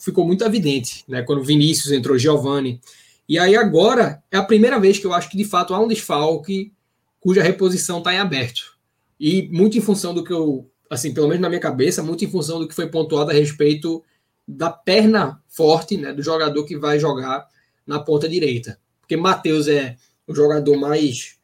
ficou 0.00 0.26
muito 0.26 0.44
evidente, 0.44 1.04
né? 1.06 1.22
quando 1.22 1.44
Vinícius 1.44 1.92
entrou 1.92 2.18
Giovani. 2.18 2.80
E 3.28 3.38
aí 3.38 3.56
agora 3.56 4.22
é 4.30 4.36
a 4.36 4.42
primeira 4.42 4.78
vez 4.78 4.98
que 4.98 5.06
eu 5.06 5.12
acho 5.12 5.28
que 5.28 5.36
de 5.36 5.44
fato 5.44 5.74
há 5.74 5.80
um 5.80 5.88
desfalque 5.88 6.72
cuja 7.20 7.42
reposição 7.42 7.98
está 7.98 8.14
em 8.14 8.18
aberto. 8.18 8.76
E 9.18 9.48
muito 9.50 9.76
em 9.76 9.80
função 9.80 10.14
do 10.14 10.22
que 10.22 10.32
eu, 10.32 10.70
assim, 10.88 11.12
pelo 11.12 11.26
menos 11.26 11.42
na 11.42 11.48
minha 11.48 11.60
cabeça, 11.60 12.02
muito 12.02 12.24
em 12.24 12.30
função 12.30 12.58
do 12.58 12.68
que 12.68 12.74
foi 12.74 12.88
pontuado 12.88 13.30
a 13.30 13.34
respeito 13.34 14.02
da 14.46 14.70
perna 14.70 15.42
forte, 15.48 15.96
né, 15.96 16.12
do 16.12 16.22
jogador 16.22 16.64
que 16.64 16.78
vai 16.78 17.00
jogar 17.00 17.46
na 17.86 17.98
ponta 17.98 18.28
direita. 18.28 18.78
Porque 19.00 19.16
Matheus 19.16 19.66
é 19.66 19.96
o 20.26 20.34
jogador 20.34 20.76
mais 20.76 21.35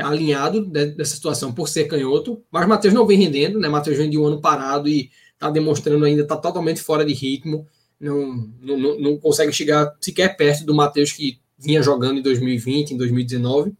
alinhado 0.00 0.64
dessa 0.64 1.14
situação 1.14 1.52
por 1.52 1.68
ser 1.68 1.84
canhoto, 1.84 2.42
mas 2.50 2.66
Matheus 2.66 2.94
não 2.94 3.06
vem 3.06 3.18
rendendo, 3.18 3.58
né? 3.58 3.68
Matheus 3.68 3.96
vem 3.96 4.10
de 4.10 4.18
um 4.18 4.26
ano 4.26 4.40
parado 4.40 4.88
e 4.88 5.10
está 5.34 5.50
demonstrando 5.50 6.04
ainda, 6.04 6.22
está 6.22 6.36
totalmente 6.36 6.80
fora 6.80 7.04
de 7.04 7.12
ritmo, 7.12 7.66
não, 8.00 8.48
não, 8.62 8.98
não 8.98 9.18
consegue 9.18 9.52
chegar 9.52 9.94
sequer 10.00 10.36
perto 10.36 10.64
do 10.64 10.74
Matheus 10.74 11.12
que 11.12 11.38
vinha 11.58 11.82
jogando 11.82 12.18
em 12.18 12.22
2020, 12.22 12.92
em 12.92 12.96
2019. 12.96 13.72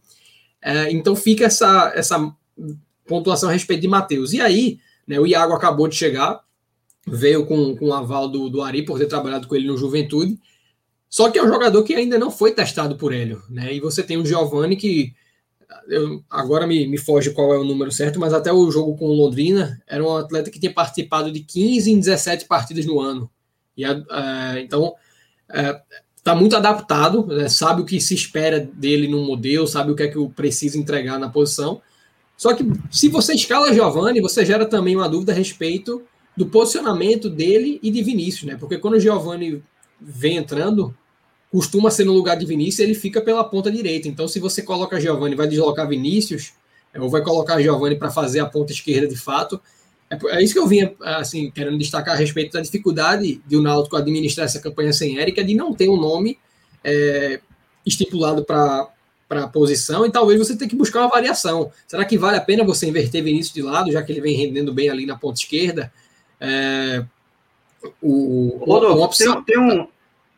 É, 0.61 0.91
então 0.91 1.15
fica 1.15 1.45
essa, 1.45 1.91
essa 1.95 2.33
pontuação 3.07 3.49
a 3.49 3.51
respeito 3.51 3.81
de 3.81 3.87
Matheus. 3.87 4.33
E 4.33 4.39
aí, 4.39 4.79
né, 5.07 5.19
o 5.19 5.25
Iago 5.25 5.53
acabou 5.53 5.87
de 5.87 5.95
chegar, 5.95 6.39
veio 7.07 7.45
com, 7.45 7.75
com 7.75 7.87
o 7.87 7.93
aval 7.93 8.29
do, 8.29 8.49
do 8.49 8.61
Ari 8.61 8.83
por 8.85 8.99
ter 8.99 9.07
trabalhado 9.07 9.47
com 9.47 9.55
ele 9.55 9.67
no 9.67 9.77
Juventude. 9.77 10.39
Só 11.09 11.29
que 11.29 11.37
é 11.37 11.43
um 11.43 11.47
jogador 11.47 11.83
que 11.83 11.93
ainda 11.93 12.17
não 12.17 12.31
foi 12.31 12.53
testado 12.53 12.95
por 12.95 13.13
Hélio. 13.13 13.41
Né? 13.49 13.73
E 13.73 13.79
você 13.79 14.03
tem 14.03 14.17
o 14.17 14.25
Giovani 14.25 14.75
que. 14.75 15.13
Eu, 15.87 16.23
agora 16.29 16.67
me, 16.67 16.87
me 16.87 16.97
foge 16.97 17.31
qual 17.31 17.53
é 17.53 17.57
o 17.57 17.63
número 17.63 17.91
certo, 17.91 18.19
mas 18.19 18.33
até 18.33 18.51
o 18.51 18.69
jogo 18.71 18.95
com 18.97 19.05
o 19.05 19.13
Londrina 19.13 19.81
era 19.87 20.03
um 20.03 20.15
atleta 20.15 20.49
que 20.49 20.59
tinha 20.59 20.73
participado 20.73 21.31
de 21.31 21.41
15 21.41 21.91
em 21.91 21.99
17 21.99 22.45
partidas 22.45 22.85
no 22.85 22.99
ano. 22.99 23.29
E, 23.75 23.85
uh, 23.85 23.97
então, 24.59 24.93
está 26.15 26.33
uh, 26.33 26.37
muito 26.37 26.55
adaptado, 26.55 27.25
né? 27.27 27.49
sabe 27.49 27.81
o 27.81 27.85
que 27.85 27.99
se 27.99 28.13
espera 28.13 28.59
dele 28.59 29.07
no 29.07 29.23
modelo, 29.23 29.67
sabe 29.67 29.91
o 29.91 29.95
que 29.95 30.03
é 30.03 30.07
que 30.07 30.17
o 30.17 30.29
precisa 30.29 30.77
entregar 30.77 31.19
na 31.19 31.29
posição. 31.29 31.81
Só 32.37 32.53
que 32.53 32.63
se 32.89 33.07
você 33.07 33.33
escala 33.33 33.73
Giovanni, 33.73 34.19
você 34.19 34.45
gera 34.45 34.65
também 34.65 34.95
uma 34.95 35.07
dúvida 35.07 35.31
a 35.31 35.35
respeito 35.35 36.03
do 36.35 36.45
posicionamento 36.45 37.29
dele 37.29 37.79
e 37.83 37.91
de 37.91 38.01
Vinícius, 38.01 38.43
né? 38.43 38.57
Porque 38.59 38.77
quando 38.77 38.95
o 38.95 38.99
Giovanni 38.99 39.63
vem 39.99 40.37
entrando, 40.37 40.95
costuma 41.51 41.91
ser 41.91 42.05
no 42.05 42.13
lugar 42.13 42.37
de 42.37 42.45
Vinícius, 42.45 42.79
ele 42.79 42.95
fica 42.95 43.21
pela 43.21 43.43
ponta 43.43 43.69
direita. 43.69 44.07
Então, 44.07 44.27
se 44.27 44.39
você 44.39 44.61
coloca 44.61 44.99
Giovanni, 44.99 45.35
vai 45.35 45.47
deslocar 45.47 45.87
Vinícius, 45.87 46.53
ou 46.97 47.09
vai 47.09 47.21
colocar 47.21 47.61
Giovanni 47.61 47.95
para 47.95 48.09
fazer 48.09 48.39
a 48.39 48.45
ponta 48.45 48.71
esquerda 48.71 49.07
de 49.07 49.17
fato. 49.17 49.59
É, 50.09 50.37
é, 50.37 50.43
isso 50.43 50.53
que 50.53 50.59
eu 50.59 50.67
vinha 50.67 50.93
assim 51.01 51.51
querendo 51.51 51.77
destacar 51.77 52.15
a 52.15 52.17
respeito 52.17 52.53
da 52.53 52.61
dificuldade 52.61 53.41
de 53.45 53.55
o 53.55 53.61
Náutico 53.61 53.95
administrar 53.95 54.45
essa 54.45 54.59
campanha 54.59 54.93
sem 54.93 55.19
Érica, 55.19 55.43
de 55.43 55.53
não 55.53 55.73
ter 55.73 55.89
um 55.89 55.97
nome 55.97 56.37
é, 56.83 57.39
estipulado 57.85 58.43
para 58.43 58.89
para 59.27 59.45
a 59.45 59.47
posição 59.47 60.05
e 60.05 60.11
talvez 60.11 60.37
você 60.37 60.57
tenha 60.57 60.69
que 60.69 60.75
buscar 60.75 60.99
uma 60.99 61.07
variação. 61.07 61.71
Será 61.87 62.03
que 62.03 62.17
vale 62.17 62.35
a 62.35 62.41
pena 62.41 62.65
você 62.65 62.85
inverter 62.85 63.23
Vinícius 63.23 63.53
de 63.53 63.61
lado, 63.61 63.89
já 63.89 64.03
que 64.03 64.11
ele 64.11 64.19
vem 64.19 64.35
rendendo 64.35 64.73
bem 64.73 64.89
ali 64.89 65.05
na 65.05 65.17
ponta 65.17 65.39
esquerda? 65.39 65.89
É, 66.37 67.01
o, 68.01 68.57
Rodolfo, 68.59 69.01
opção... 69.05 69.41
tem, 69.41 69.55
tem, 69.55 69.63
um, 69.63 69.87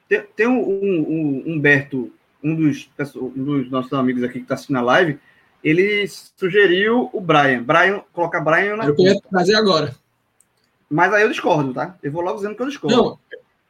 tem, 0.08 0.24
tem 0.36 0.48
um, 0.48 0.60
um, 0.60 1.44
um, 1.48 1.54
Humberto, 1.54 2.12
um 2.44 2.56
dos, 2.56 2.90
um 3.16 3.44
dos 3.44 3.72
nossos 3.72 3.94
amigos 3.94 4.24
aqui 4.24 4.34
que 4.34 4.40
está 4.40 4.56
assistindo 4.56 4.78
a 4.78 4.82
live, 4.82 5.20
ele 5.64 6.08
sugeriu 6.08 7.10
o 7.14 7.22
Brian. 7.22 7.64
Brian, 7.64 8.02
colocar 8.12 8.42
Brian 8.42 8.76
na. 8.76 8.86
Eu 8.86 8.96
queria 8.96 9.20
trazer 9.22 9.56
agora. 9.56 9.96
Mas 10.90 11.14
aí 11.14 11.24
eu 11.24 11.30
discordo, 11.30 11.74
tá? 11.74 11.98
Eu 12.04 12.12
vou 12.12 12.22
logo 12.22 12.38
dizendo 12.38 12.56
que 12.56 12.62
eu 12.62 12.68
discordo. 12.68 12.96
Não, 12.96 13.20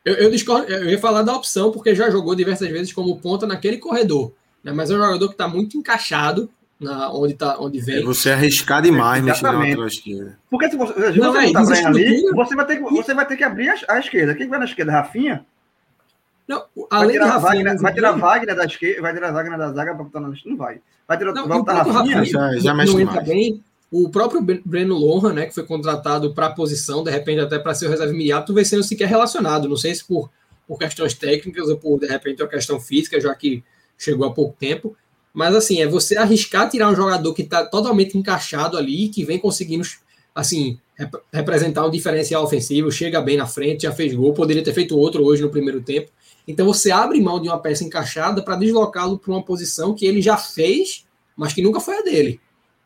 eu, 0.04 0.16
eu 0.16 0.32
discordo. 0.32 0.72
Eu 0.72 0.90
ia 0.90 1.00
falar 1.00 1.22
da 1.22 1.36
opção, 1.36 1.72
porque 1.72 1.96
já 1.96 2.10
jogou 2.10 2.36
diversas 2.36 2.68
vezes 2.70 2.92
como 2.92 3.20
ponta 3.20 3.46
naquele 3.46 3.78
corredor. 3.78 4.34
Né? 4.64 4.72
Mas 4.72 4.90
é 4.90 4.96
um 4.96 4.98
jogador 4.98 5.28
que 5.28 5.34
está 5.34 5.48
muito 5.48 5.78
encaixado 5.78 6.50
na, 6.80 7.12
onde, 7.14 7.36
tá, 7.36 7.58
onde 7.60 7.80
vem. 7.80 7.98
É 7.98 8.04
você 8.04 8.32
arriscar 8.32 8.82
demais 8.82 9.24
mexer 9.24 9.44
na 9.44 9.52
lateral 9.52 9.88
esquerda. 9.88 10.38
Porque 10.50 10.70
se 10.70 10.76
você, 10.76 11.14
se 11.14 11.20
não, 11.20 11.32
você 11.32 11.40
é, 11.40 11.48
botar 11.48 11.88
ali, 11.88 12.22
você 12.34 12.56
vai, 12.56 12.66
ter 12.66 12.76
que, 12.78 12.82
você 12.82 13.14
vai 13.14 13.26
ter 13.26 13.38
que 13.38 13.44
abrir 13.44 13.70
a, 13.70 13.76
a 13.90 14.00
esquerda. 14.00 14.36
Quem 14.36 14.48
vai 14.48 14.60
na 14.60 14.66
esquerda? 14.66 14.92
Rafinha? 14.92 15.46
Não, 16.48 16.66
além 16.90 17.18
vai 17.18 17.28
tirar, 17.28 17.38
Wagner, 17.40 17.78
vai 17.80 17.94
tirar 17.94 18.12
Wagner 18.12 18.56
da 18.56 18.66
esquerda, 18.66 19.02
vai 19.02 19.14
tirar 19.14 19.32
Wagner 19.32 19.58
da 19.58 19.72
zaga 19.72 19.96
para 19.96 20.04
botar 20.04 20.20
na 20.20 20.34
Não 20.46 20.58
vai. 20.58 20.82
Vai 21.08 21.18
tirar 21.18 21.34
não, 21.34 21.48
vai 21.48 21.58
botar 21.58 21.74
Rafinha. 21.84 22.18
Rafinha 22.18 22.26
já, 22.26 22.58
já 22.58 22.74
mexe 22.74 22.94
não 22.94 23.00
entra 23.00 23.22
bem. 23.22 23.64
O 23.92 24.10
próprio 24.10 24.42
Breno 24.66 24.96
Lohan, 24.96 25.34
né, 25.34 25.46
que 25.46 25.54
foi 25.54 25.64
contratado 25.64 26.34
para 26.34 26.48
a 26.48 26.52
posição, 26.52 27.04
de 27.04 27.12
repente 27.12 27.40
até 27.40 27.60
para 27.60 27.76
ser 27.76 27.86
o 27.86 27.90
reserva 27.90 28.12
imediato, 28.12 28.54
vem 28.54 28.66
sendo 28.66 28.84
sequer 28.84 29.08
relacionado. 29.08 29.70
Não 29.70 29.78
sei 29.78 29.94
se 29.94 30.04
por, 30.04 30.32
por 30.68 30.80
questões 30.80 31.14
técnicas 31.14 31.70
ou 31.70 31.78
por, 31.78 32.00
de 32.00 32.08
repente, 32.08 32.42
uma 32.42 32.50
questão 32.50 32.80
física, 32.80 33.22
já 33.22 33.34
que 33.36 33.64
chegou 33.98 34.28
há 34.28 34.34
pouco 34.34 34.56
tempo. 34.60 34.98
Mas 35.34 35.56
assim, 35.56 35.82
é 35.82 35.88
você 35.88 36.18
arriscar 36.18 36.70
tirar 36.70 36.90
um 36.90 36.96
jogador 36.96 37.34
que 37.34 37.44
está 37.44 37.66
totalmente 37.66 38.18
encaixado 38.18 38.78
ali, 38.78 39.10
que 39.10 39.24
vem 39.24 39.40
conseguindo 39.40 39.84
assim 40.34 40.80
rep 40.96 41.12
representar 41.32 41.86
um 41.86 41.92
diferencial 41.92 42.44
ofensivo, 42.44 42.92
chega 42.92 43.22
bem 43.22 43.38
na 43.38 43.48
frente, 43.48 43.84
já 43.84 43.92
fez 43.92 44.14
gol, 44.14 44.34
poderia 44.34 44.64
ter 44.64 44.74
feito 44.74 44.98
outro 44.98 45.24
hoje 45.24 45.42
no 45.42 45.50
primeiro 45.50 45.82
tempo. 45.82 46.12
Então 46.48 46.66
você 46.66 46.92
abre 46.92 47.22
mão 47.22 47.42
de 47.42 47.48
uma 47.48 47.60
peça 47.60 47.84
encaixada 47.84 48.44
para 48.44 48.56
deslocá-lo 48.56 49.18
para 49.18 49.32
uma 49.32 49.44
posição 49.44 49.94
que 49.94 50.06
ele 50.06 50.22
já 50.22 50.38
fez, 50.38 51.06
mas 51.36 51.54
que 51.54 51.62
nunca 51.62 51.80
foi 51.80 51.98
a 52.00 52.02
dele. 52.02 52.40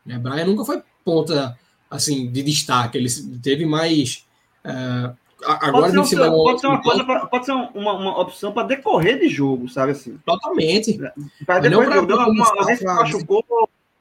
Né? 0.04 0.18
Brian 0.18 0.46
nunca 0.46 0.64
foi 0.64 0.82
ponta 1.04 1.58
assim 1.90 2.30
de 2.30 2.42
destaque, 2.42 2.98
ele 2.98 3.08
teve 3.42 3.64
mais 3.64 4.26
uh, 4.64 5.16
Agora 5.46 5.92
pode 5.92 6.08
ser, 6.08 6.20
um, 6.20 6.30
pode 6.32 6.60
ser 6.60 6.66
uma 6.66 6.82
coisa, 6.82 7.04
pra, 7.04 7.26
pode 7.26 7.46
ser 7.46 7.52
uma, 7.52 7.92
uma 7.92 8.20
opção 8.20 8.52
para 8.52 8.66
decorrer 8.66 9.20
de 9.20 9.28
jogo, 9.28 9.68
sabe 9.68 9.92
assim? 9.92 10.18
Totalmente. 10.26 10.98
Para 11.46 11.60
decorrer 11.60 11.90
de 11.90 12.12
jogo, 12.12 12.30
uma, 12.30 12.46
alguém 12.58 12.76
se 12.76 12.84
machucou, 12.84 13.44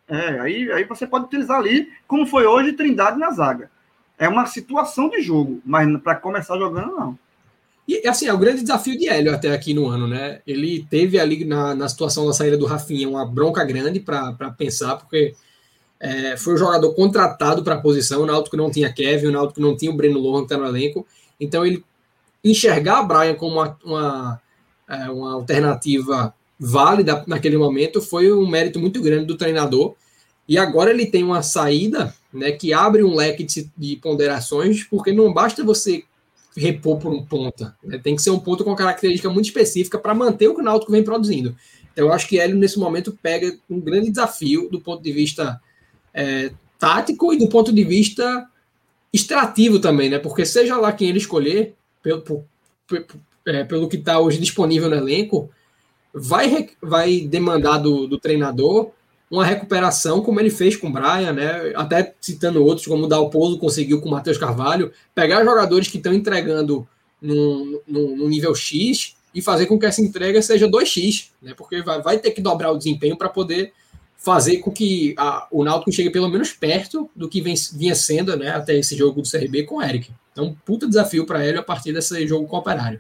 é, 0.07 0.39
aí, 0.39 0.71
aí 0.71 0.83
você 0.85 1.05
pode 1.05 1.25
utilizar 1.25 1.59
ali, 1.59 1.91
como 2.07 2.25
foi 2.25 2.45
hoje, 2.45 2.73
Trindade 2.73 3.19
na 3.19 3.29
zaga. 3.31 3.69
É 4.17 4.27
uma 4.27 4.47
situação 4.47 5.09
de 5.09 5.21
jogo, 5.21 5.61
mas 5.63 5.87
para 6.01 6.15
começar 6.15 6.57
jogando, 6.57 6.95
não. 6.95 7.19
E 7.87 8.05
assim, 8.07 8.27
é 8.27 8.33
o 8.33 8.37
grande 8.37 8.61
desafio 8.61 8.97
de 8.97 9.07
Hélio 9.07 9.33
até 9.33 9.53
aqui 9.53 9.73
no 9.73 9.87
ano, 9.87 10.07
né? 10.07 10.41
Ele 10.45 10.85
teve 10.89 11.19
ali 11.19 11.45
na, 11.45 11.73
na 11.73 11.87
situação 11.87 12.25
da 12.25 12.33
saída 12.33 12.57
do 12.57 12.65
Rafinha 12.65 13.07
uma 13.07 13.25
bronca 13.25 13.63
grande 13.63 13.99
para 13.99 14.33
pensar, 14.57 14.97
porque 14.97 15.33
é, 15.99 16.35
foi 16.35 16.55
o 16.55 16.57
jogador 16.57 16.93
contratado 16.93 17.63
para 17.63 17.75
a 17.75 17.81
posição, 17.81 18.21
o 18.21 18.25
Náutico 18.25 18.57
não 18.57 18.69
tinha 18.69 18.91
Kevin, 18.91 19.27
o 19.27 19.31
Náutico 19.31 19.61
não 19.61 19.75
tinha 19.75 19.89
o 19.89 19.95
Breno 19.95 20.19
Lohan 20.19 20.39
que 20.39 20.53
está 20.53 20.57
no 20.57 20.67
elenco, 20.67 21.07
então, 21.39 21.65
ele 21.65 21.83
enxergar 22.43 23.03
Brian 23.03 23.35
como 23.35 23.55
uma, 23.55 23.77
uma, 23.83 24.41
é, 24.87 25.09
uma 25.09 25.33
alternativa 25.33 26.33
válida 26.59 27.23
naquele 27.27 27.57
momento 27.57 28.01
foi 28.01 28.31
um 28.31 28.47
mérito 28.47 28.79
muito 28.79 29.01
grande 29.01 29.25
do 29.25 29.37
treinador. 29.37 29.95
E 30.47 30.57
agora 30.57 30.91
ele 30.91 31.05
tem 31.05 31.23
uma 31.23 31.43
saída 31.43 32.13
né, 32.33 32.51
que 32.51 32.73
abre 32.73 33.03
um 33.03 33.15
leque 33.15 33.43
de, 33.43 33.69
de 33.77 33.97
ponderações, 33.97 34.83
porque 34.83 35.11
não 35.11 35.33
basta 35.33 35.63
você 35.63 36.03
repor 36.57 36.97
por 36.97 37.13
um 37.13 37.23
ponta. 37.23 37.77
Né? 37.83 37.99
Tem 37.99 38.15
que 38.15 38.21
ser 38.21 38.31
um 38.31 38.39
ponto 38.39 38.63
com 38.63 38.75
característica 38.75 39.29
muito 39.29 39.45
específica 39.45 39.99
para 39.99 40.15
manter 40.15 40.47
o 40.47 40.55
que 40.55 40.61
o 40.61 40.63
Náutico 40.63 40.91
vem 40.91 41.03
produzindo. 41.03 41.55
Então, 41.93 42.07
eu 42.07 42.11
acho 42.11 42.27
que 42.27 42.39
Hélio, 42.39 42.57
nesse 42.57 42.79
momento, 42.79 43.17
pega 43.21 43.55
um 43.69 43.79
grande 43.79 44.09
desafio 44.09 44.67
do 44.69 44.81
ponto 44.81 45.01
de 45.03 45.11
vista 45.11 45.61
é, 46.13 46.51
tático 46.79 47.31
e 47.31 47.37
do 47.37 47.47
ponto 47.47 47.71
de 47.71 47.83
vista 47.83 48.47
extrativo 49.13 49.79
também, 49.79 50.09
né? 50.09 50.19
Porque 50.19 50.45
seja 50.45 50.77
lá 50.77 50.91
quem 50.91 51.09
ele 51.09 51.19
escolher, 51.19 51.75
pelo, 52.01 52.21
por, 52.21 52.43
é, 53.45 53.63
pelo 53.63 53.87
que 53.87 53.97
está 53.97 54.19
hoje 54.19 54.39
disponível 54.39 54.89
no 54.89 54.95
elenco, 54.95 55.49
vai, 56.13 56.69
vai 56.81 57.21
demandar 57.21 57.77
do, 57.77 58.07
do 58.07 58.19
treinador 58.19 58.91
uma 59.29 59.45
recuperação 59.45 60.21
como 60.21 60.39
ele 60.39 60.49
fez 60.49 60.75
com 60.75 60.87
o 60.87 60.91
Brian, 60.91 61.33
né? 61.33 61.73
Até 61.75 62.13
citando 62.21 62.63
outros, 62.63 62.87
como 62.87 63.03
o 63.05 63.07
Dalpozo 63.07 63.57
conseguiu 63.57 63.99
com 63.99 64.07
o 64.07 64.11
Matheus 64.11 64.37
Carvalho, 64.37 64.91
pegar 65.13 65.43
jogadores 65.43 65.87
que 65.87 65.97
estão 65.97 66.13
entregando 66.13 66.87
no, 67.21 68.27
nível 68.29 68.55
X 68.55 69.15
e 69.33 69.41
fazer 69.41 69.65
com 69.65 69.77
que 69.77 69.85
essa 69.85 70.01
entrega 70.01 70.41
seja 70.41 70.67
2x, 70.67 71.29
né? 71.41 71.53
Porque 71.55 71.81
vai, 71.81 72.01
vai 72.01 72.17
ter 72.17 72.31
que 72.31 72.41
dobrar 72.41 72.71
o 72.71 72.77
desempenho 72.77 73.17
para 73.17 73.29
poder 73.29 73.73
fazer 74.17 74.57
com 74.57 74.71
que 74.71 75.13
a, 75.17 75.47
o 75.51 75.63
Náutico 75.63 75.91
chegue 75.91 76.09
pelo 76.09 76.29
menos 76.29 76.51
perto 76.51 77.09
do 77.15 77.29
que 77.29 77.39
vem, 77.39 77.53
vinha 77.73 77.93
sendo 77.93 78.35
né, 78.35 78.49
até 78.49 78.77
esse 78.77 78.95
jogo 78.97 79.21
do 79.21 79.29
CRB 79.29 79.63
com 79.63 79.75
o 79.75 79.81
Eric. 79.81 80.11
Então, 80.31 80.55
puta 80.65 80.87
desafio 80.87 81.25
para 81.25 81.45
ele 81.45 81.57
a 81.57 81.63
partir 81.63 81.93
desse 81.93 82.27
jogo 82.27 82.47
com 82.47 82.55
o 82.55 82.59
Operário. 82.59 82.99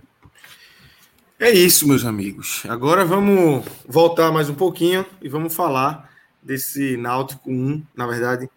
É 1.39 1.51
isso, 1.51 1.87
meus 1.87 2.03
amigos. 2.03 2.63
Agora 2.67 3.05
vamos 3.05 3.63
voltar 3.87 4.31
mais 4.31 4.49
um 4.49 4.55
pouquinho 4.55 5.05
e 5.21 5.29
vamos 5.29 5.53
falar 5.53 6.06
desse 6.47 6.95
Náutico 6.95 7.51
1, 7.51 7.83
na 7.95 8.07
verdade, 8.07 8.49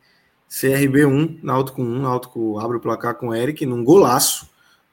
CRB 0.49 1.05
1, 1.05 1.41
Náutico 1.43 1.83
1, 1.83 2.03
Náutico 2.03 2.59
abre 2.61 2.77
o 2.77 2.81
placar 2.81 3.17
com 3.17 3.29
o 3.29 3.35
Eric 3.35 3.67
num 3.67 3.85
golaço. 3.85 4.49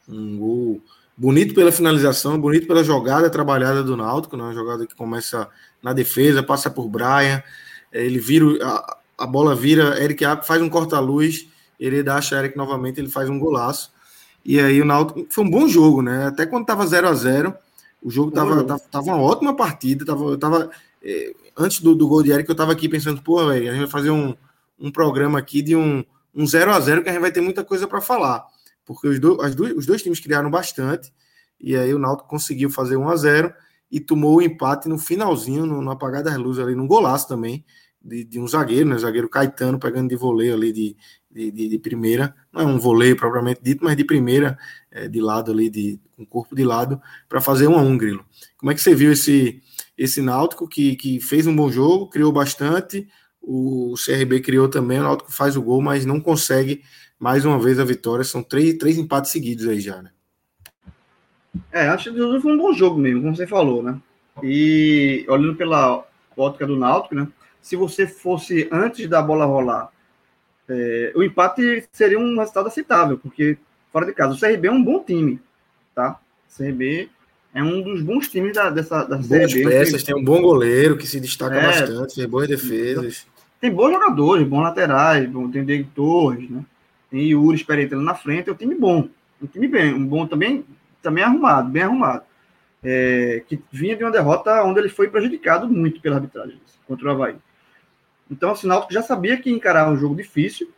Um 0.09 0.37
gol 0.37 0.81
bonito 1.15 1.53
pela 1.53 1.71
finalização, 1.71 2.39
bonito 2.39 2.67
pela 2.67 2.83
jogada 2.83 3.29
trabalhada 3.29 3.83
do 3.83 3.95
Náutico, 3.95 4.35
né? 4.35 4.43
uma 4.43 4.53
jogada 4.53 4.85
que 4.85 4.95
começa 4.95 5.47
na 5.81 5.93
defesa, 5.93 6.41
passa 6.41 6.69
por 6.69 6.89
Brian, 6.89 7.41
é, 7.91 8.03
ele 8.03 8.19
vira, 8.19 8.45
a, 8.65 8.97
a 9.19 9.27
bola 9.27 9.55
vira, 9.55 10.01
Eric 10.01 10.23
faz 10.43 10.61
um 10.61 10.69
corta-luz, 10.69 11.47
ele 11.79 12.07
acha 12.09 12.37
Eric 12.37 12.57
novamente, 12.57 12.99
ele 12.99 13.09
faz 13.09 13.29
um 13.29 13.39
golaço. 13.39 13.91
E 14.43 14.59
aí 14.59 14.81
o 14.81 14.85
Náutico 14.85 15.27
foi 15.29 15.43
um 15.43 15.49
bom 15.49 15.67
jogo, 15.67 16.01
né? 16.01 16.27
Até 16.27 16.45
quando 16.45 16.65
tava 16.65 16.85
0 16.85 17.07
a 17.07 17.13
0 17.13 17.53
o 18.01 18.09
jogo 18.09 18.31
tava, 18.31 18.63
tava, 18.63 18.79
tava, 18.91 19.05
uma 19.07 19.21
ótima 19.21 19.55
partida, 19.55 20.05
tava, 20.05 20.23
eu 20.25 20.37
tava 20.37 20.69
é, 21.03 21.33
antes 21.57 21.81
do, 21.81 21.95
do 21.95 22.07
gol 22.07 22.23
de 22.23 22.31
Eric, 22.31 22.49
eu 22.49 22.55
tava 22.55 22.71
aqui 22.71 22.87
pensando, 22.89 23.21
pô, 23.21 23.45
velho, 23.47 23.69
a 23.69 23.71
gente 23.71 23.81
vai 23.81 23.89
fazer 23.89 24.09
um, 24.09 24.35
um 24.79 24.91
programa 24.91 25.39
aqui 25.39 25.61
de 25.61 25.75
um, 25.75 26.03
um 26.33 26.45
0 26.45 26.71
a 26.71 26.79
0 26.79 27.03
que 27.03 27.09
a 27.09 27.11
gente 27.13 27.21
vai 27.21 27.31
ter 27.31 27.41
muita 27.41 27.63
coisa 27.63 27.87
para 27.87 28.01
falar 28.01 28.45
porque 28.87 29.05
os, 29.05 29.19
do, 29.19 29.35
do, 29.35 29.77
os 29.77 29.85
dois 29.85 30.01
times 30.01 30.21
criaram 30.21 30.49
bastante, 30.49 31.11
e 31.59 31.75
aí 31.75 31.93
o 31.93 31.99
Náutico 31.99 32.29
conseguiu 32.29 32.69
fazer 32.69 32.95
1 32.95 33.09
a 33.09 33.15
0 33.17 33.53
e 33.91 33.99
tomou 33.99 34.37
o 34.37 34.41
empate 34.41 34.87
no 34.87 34.97
finalzinho, 34.97 35.65
no, 35.65 35.81
no 35.81 35.91
apagar 35.91 36.23
das 36.23 36.37
luzes 36.37 36.63
ali, 36.63 36.73
num 36.73 36.87
golaço 36.87 37.27
também, 37.27 37.65
de, 38.01 38.23
de 38.23 38.39
um 38.39 38.47
zagueiro, 38.47 38.87
né? 38.87 38.97
Zagueiro 38.97 39.27
Caetano 39.27 39.77
pegando 39.77 40.07
de 40.07 40.15
voleio 40.15 40.53
ali 40.53 40.71
de, 40.71 40.95
de, 41.29 41.51
de, 41.51 41.67
de, 41.67 41.79
primeira, 41.79 42.33
não 42.51 42.61
é 42.61 42.65
um 42.65 42.79
voleio 42.79 43.17
propriamente 43.17 43.59
dito, 43.61 43.83
mas 43.83 43.97
de 43.97 44.05
primeira, 44.05 44.57
é, 44.89 45.07
de 45.09 45.19
lado 45.19 45.51
ali, 45.51 45.69
de, 45.69 45.99
com 46.15 46.23
o 46.23 46.25
corpo 46.25 46.55
de 46.55 46.63
lado, 46.63 47.01
para 47.27 47.41
fazer 47.41 47.67
um 47.67 47.77
a 47.77 47.81
um, 47.81 47.97
Grilo. 47.97 48.25
Como 48.57 48.71
é 48.71 48.75
que 48.75 48.81
você 48.81 48.95
viu 48.95 49.11
esse, 49.11 49.61
esse 49.97 50.21
Náutico 50.21 50.67
que, 50.67 50.95
que 50.95 51.19
fez 51.19 51.47
um 51.47 51.55
bom 51.55 51.71
jogo, 51.71 52.09
criou 52.09 52.31
bastante, 52.31 53.07
o 53.41 53.95
CRB 53.95 54.41
criou 54.41 54.67
também, 54.69 54.99
o 54.99 55.03
Náutico 55.03 55.31
faz 55.31 55.55
o 55.55 55.61
gol, 55.61 55.81
mas 55.81 56.05
não 56.05 56.19
consegue 56.19 56.83
mais 57.19 57.45
uma 57.45 57.57
vez 57.57 57.79
a 57.79 57.85
vitória. 57.85 58.23
São 58.23 58.43
três, 58.43 58.77
três 58.77 58.97
empates 58.97 59.31
seguidos 59.31 59.67
aí 59.67 59.79
já, 59.79 60.01
né? 60.01 60.11
É, 61.71 61.87
acho 61.87 62.13
que 62.13 62.41
foi 62.41 62.53
um 62.53 62.57
bom 62.57 62.73
jogo 62.73 62.99
mesmo, 62.99 63.21
como 63.21 63.35
você 63.35 63.47
falou, 63.47 63.81
né? 63.81 63.99
E 64.43 65.25
olhando 65.27 65.55
pela 65.55 66.05
ótica 66.35 66.67
do 66.67 66.77
Náutico, 66.77 67.15
né? 67.15 67.27
Se 67.61 67.75
você 67.75 68.05
fosse 68.05 68.67
antes 68.71 69.07
da 69.09 69.21
bola 69.21 69.45
rolar, 69.45 69.89
é, 70.69 71.13
o 71.15 71.23
empate 71.23 71.87
seria 71.91 72.19
um 72.19 72.37
resultado 72.37 72.67
aceitável, 72.67 73.17
porque 73.17 73.57
fora 73.91 74.05
de 74.05 74.13
casa, 74.13 74.35
o 74.35 74.39
CRB 74.39 74.67
é 74.67 74.71
um 74.71 74.83
bom 74.83 75.03
time, 75.03 75.39
tá? 75.95 76.19
O 76.49 76.57
CRB 76.57 77.09
é 77.53 77.63
um 77.63 77.81
dos 77.81 78.01
bons 78.01 78.27
times 78.27 78.53
da, 78.53 78.69
dessa 78.69 79.03
da 79.03 79.17
Boas 79.17 79.53
CRB. 79.53 79.63
peças, 79.63 80.03
tem 80.03 80.15
um 80.15 80.23
bom 80.23 80.41
goleiro 80.41 80.97
que 80.97 81.07
se 81.07 81.19
destaca 81.19 81.55
é, 81.55 81.65
bastante, 81.65 82.15
tem 82.15 82.27
boas 82.27 82.47
defesas. 82.47 83.25
Tem 83.59 83.71
bons 83.71 83.91
jogadores, 83.91 84.47
bons 84.47 84.61
laterais, 84.61 85.29
tem 85.51 85.65
Diego 85.65 85.89
Torres, 85.95 86.49
né? 86.49 86.63
tem 87.09 87.21
Yuri 87.21 87.55
experiente 87.55 87.95
na 87.95 88.13
frente, 88.13 88.49
é 88.49 88.51
um 88.53 88.55
time 88.55 88.75
bom. 88.75 89.09
Um 89.41 89.47
time 89.47 89.67
bem, 89.67 89.93
um 89.93 90.05
bom 90.05 90.27
também, 90.27 90.65
também 91.01 91.23
arrumado, 91.23 91.69
bem 91.69 91.83
arrumado. 91.83 92.23
É, 92.83 93.43
que 93.47 93.59
vinha 93.71 93.95
de 93.95 94.03
uma 94.03 94.11
derrota 94.11 94.63
onde 94.63 94.79
ele 94.79 94.89
foi 94.89 95.09
prejudicado 95.09 95.67
muito 95.67 95.99
pela 95.99 96.17
arbitragem 96.17 96.59
contra 96.87 97.07
o 97.07 97.11
Havaí. 97.11 97.35
Então, 98.29 98.51
o 98.51 98.55
Sinal 98.55 98.87
já 98.91 99.01
sabia 99.01 99.37
que 99.37 99.49
encarar 99.49 99.89
um 99.89 99.97
jogo 99.97 100.15
difícil, 100.15 100.69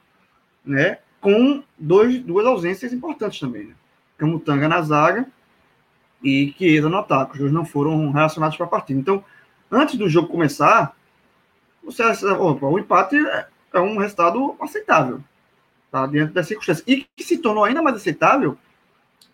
né? 0.65 0.99
Com 1.19 1.61
dois, 1.77 2.19
duas 2.19 2.45
ausências 2.45 2.93
importantes 2.93 3.39
também, 3.39 3.65
né? 3.65 3.73
Camutanga 4.17 4.67
na 4.67 4.81
zaga 4.81 5.27
e 6.23 6.53
Chiesa 6.57 6.89
no 6.89 6.97
ataque. 6.97 7.33
Os 7.33 7.39
dois 7.39 7.51
não 7.51 7.65
foram 7.65 8.11
relacionados 8.11 8.57
para 8.57 8.65
a 8.65 8.69
partida. 8.69 8.99
Então, 8.99 9.23
antes 9.71 9.95
do 9.95 10.09
jogo 10.09 10.27
começar, 10.27 10.95
opa, 12.39 12.65
o 12.65 12.79
empate 12.79 13.15
é, 13.15 13.47
é 13.73 13.79
um 13.79 13.97
resultado 13.97 14.55
aceitável 14.59 15.21
tá? 15.91 16.05
diante 16.07 16.33
das 16.33 16.47
circunstâncias. 16.47 16.87
E 16.87 17.05
que 17.15 17.23
se 17.23 17.37
tornou 17.37 17.63
ainda 17.63 17.81
mais 17.81 17.95
aceitável 17.95 18.57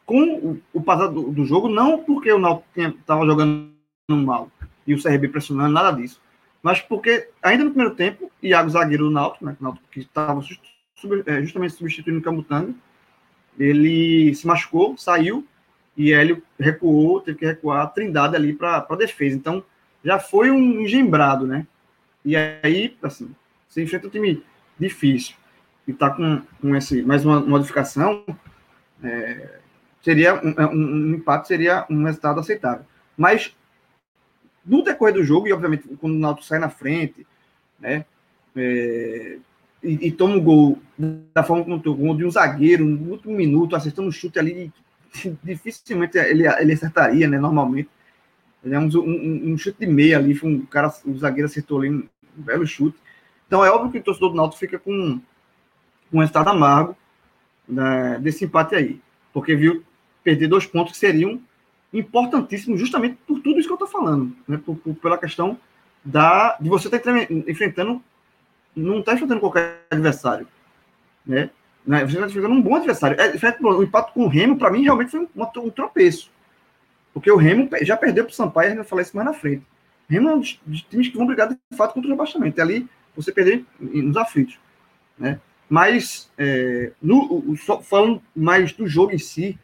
com 0.05 0.21
o, 0.35 0.61
o 0.73 0.81
passar 0.81 1.07
do, 1.07 1.31
do, 1.31 1.45
jogo, 1.45 1.67
não 1.67 2.03
porque 2.03 2.31
o 2.31 2.39
Náutico 2.39 2.69
estava 2.81 3.25
jogando 3.25 3.71
mal 4.09 4.51
e 4.85 4.93
o 4.93 5.01
CRB 5.01 5.29
pressionando, 5.29 5.73
nada 5.73 5.91
disso, 5.91 6.21
mas 6.61 6.79
porque 6.79 7.29
ainda 7.41 7.63
no 7.63 7.71
primeiro 7.71 7.95
tempo, 7.95 8.31
Iago 8.41 8.69
Zagueiro 8.69 9.05
do 9.05 9.11
Náutico, 9.11 9.45
né, 9.45 9.57
que 9.91 10.01
estava 10.01 10.41
é, 11.25 11.41
justamente 11.41 11.73
substituindo 11.73 12.19
o 12.19 12.23
Camutanga, 12.23 12.73
ele 13.57 14.33
se 14.35 14.45
machucou, 14.45 14.95
saiu, 14.97 15.45
e 15.97 16.11
Hélio 16.11 16.43
recuou, 16.59 17.21
teve 17.21 17.37
que 17.37 17.45
recuar 17.45 17.93
Trindade 17.93 18.35
ali 18.35 18.53
para 18.53 18.85
a 18.89 18.95
defesa. 18.95 19.35
Então, 19.35 19.63
já 20.03 20.19
foi 20.19 20.51
um 20.51 20.81
engembrado, 20.81 21.47
né? 21.47 21.65
E 22.23 22.35
aí, 22.35 22.95
assim, 23.01 23.33
você 23.67 23.83
enfrenta 23.83 24.07
um 24.07 24.09
time 24.09 24.43
difícil, 24.79 25.35
e 25.87 25.91
está 25.91 26.09
com, 26.09 26.41
com 26.61 26.75
esse, 26.75 27.01
mais 27.03 27.25
uma 27.25 27.39
modificação, 27.39 28.23
é, 29.03 29.59
seria 30.01 30.35
um, 30.35 30.49
é, 30.57 30.65
um, 30.65 30.73
um, 30.73 31.13
empate 31.15 31.47
seria 31.47 31.85
um 31.89 32.03
resultado 32.03 32.39
aceitável. 32.39 32.85
Mas 33.15 33.55
no 34.65 34.83
decorrer 34.83 35.13
do 35.13 35.23
jogo, 35.23 35.47
e 35.47 35.53
obviamente 35.53 35.87
quando 35.99 36.15
o 36.15 36.19
Náutico 36.19 36.47
sai 36.47 36.59
na 36.59 36.69
frente, 36.69 37.25
né, 37.79 38.05
é, 38.55 39.37
e, 39.83 40.07
e, 40.07 40.11
toma 40.11 40.35
um 40.35 40.43
gol 40.43 40.79
da 41.33 41.43
forma 41.43 41.63
como 41.63 41.79
tomou, 41.79 42.15
de 42.15 42.25
um 42.25 42.31
zagueiro, 42.31 42.83
no 42.83 43.11
último 43.11 43.35
minuto, 43.35 43.75
acertando 43.75 44.07
um 44.07 44.11
chute 44.11 44.39
ali, 44.39 44.71
dificilmente 45.43 46.17
ele, 46.17 46.47
ele 46.47 46.73
acertaria, 46.73 47.27
né, 47.27 47.37
normalmente. 47.37 47.89
Ele 48.63 48.73
é 48.73 48.79
um, 48.79 48.87
um, 48.87 49.53
um, 49.53 49.57
chute 49.57 49.79
de 49.79 49.87
meia 49.87 50.17
ali, 50.17 50.33
foi 50.33 50.49
um 50.49 50.65
cara, 50.65 50.91
o 51.05 51.15
zagueiro 51.17 51.45
acertou 51.45 51.79
ali 51.79 51.89
um, 51.89 52.07
um 52.37 52.41
belo 52.41 52.65
chute. 52.65 52.97
Então 53.47 53.63
é 53.63 53.69
óbvio 53.69 53.91
que 53.91 53.99
o 53.99 54.03
torcedor 54.03 54.31
do 54.31 54.35
Náutico 54.35 54.59
fica 54.59 54.79
com 54.79 55.19
um 56.11 56.19
resultado 56.19 56.49
amargo 56.49 56.95
né, 57.67 58.17
desse 58.19 58.45
empate 58.45 58.75
aí, 58.75 59.01
porque 59.31 59.55
viu 59.55 59.83
perder 60.23 60.47
dois 60.47 60.65
pontos 60.65 60.93
que 60.93 60.97
seriam 60.97 61.39
importantíssimos 61.93 62.79
justamente 62.79 63.17
por 63.27 63.39
tudo 63.39 63.59
isso 63.59 63.67
que 63.67 63.71
eu 63.71 63.85
estou 63.85 63.87
falando, 63.87 64.35
né, 64.47 64.57
por, 64.57 64.75
por, 64.77 64.95
pela 64.95 65.17
questão 65.17 65.59
da, 66.03 66.57
de 66.59 66.69
você 66.69 66.87
estar 66.87 66.99
tá 66.99 67.11
enfrentando, 67.47 68.01
não 68.75 68.99
está 68.99 69.13
enfrentando 69.13 69.39
qualquer 69.39 69.85
adversário, 69.89 70.47
né? 71.25 71.49
Né 71.85 72.05
você 72.05 72.15
está 72.15 72.27
enfrentando 72.27 72.53
um 72.53 72.61
bom 72.61 72.75
adversário. 72.75 73.17
É, 73.19 73.33
o 73.61 73.83
empate 73.83 74.13
com 74.13 74.23
o 74.25 74.27
Remo, 74.27 74.57
para 74.57 74.71
mim, 74.71 74.83
realmente 74.83 75.11
foi 75.11 75.21
um, 75.21 75.29
um, 75.35 75.69
tropeço. 75.69 76.31
Porque 77.13 77.31
o 77.31 77.37
Remo 77.37 77.69
já 77.81 77.95
perdeu 77.95 78.25
para 78.25 78.31
o 78.31 78.35
Sampaio, 78.35 78.67
a 78.67 78.69
gente 78.69 78.77
vai 78.77 78.85
falar 78.85 79.01
isso 79.01 79.15
mais 79.15 79.27
na 79.27 79.33
frente. 79.33 79.65
O 80.09 80.13
Remo 80.13 80.29
é 80.29 80.35
um 80.35 80.39
dos, 80.39 80.59
dos 80.65 80.81
times 80.83 81.07
que 81.07 81.17
vão 81.17 81.25
brigar 81.25 81.47
de 81.47 81.57
fato 81.77 81.93
contra 81.93 82.07
o 82.07 82.11
rebaixamento. 82.11 82.59
É 82.59 82.63
ali 82.63 82.87
você 83.15 83.31
perder 83.31 83.65
nos 83.79 84.17
aflitos. 84.17 84.59
Né? 85.17 85.39
Mas, 85.69 86.29
é, 86.37 86.91
no, 87.01 87.55
falando 87.83 88.21
mais 88.35 88.71
do 88.73 88.87
jogo 88.87 89.13
em 89.13 89.17
si, 89.17 89.57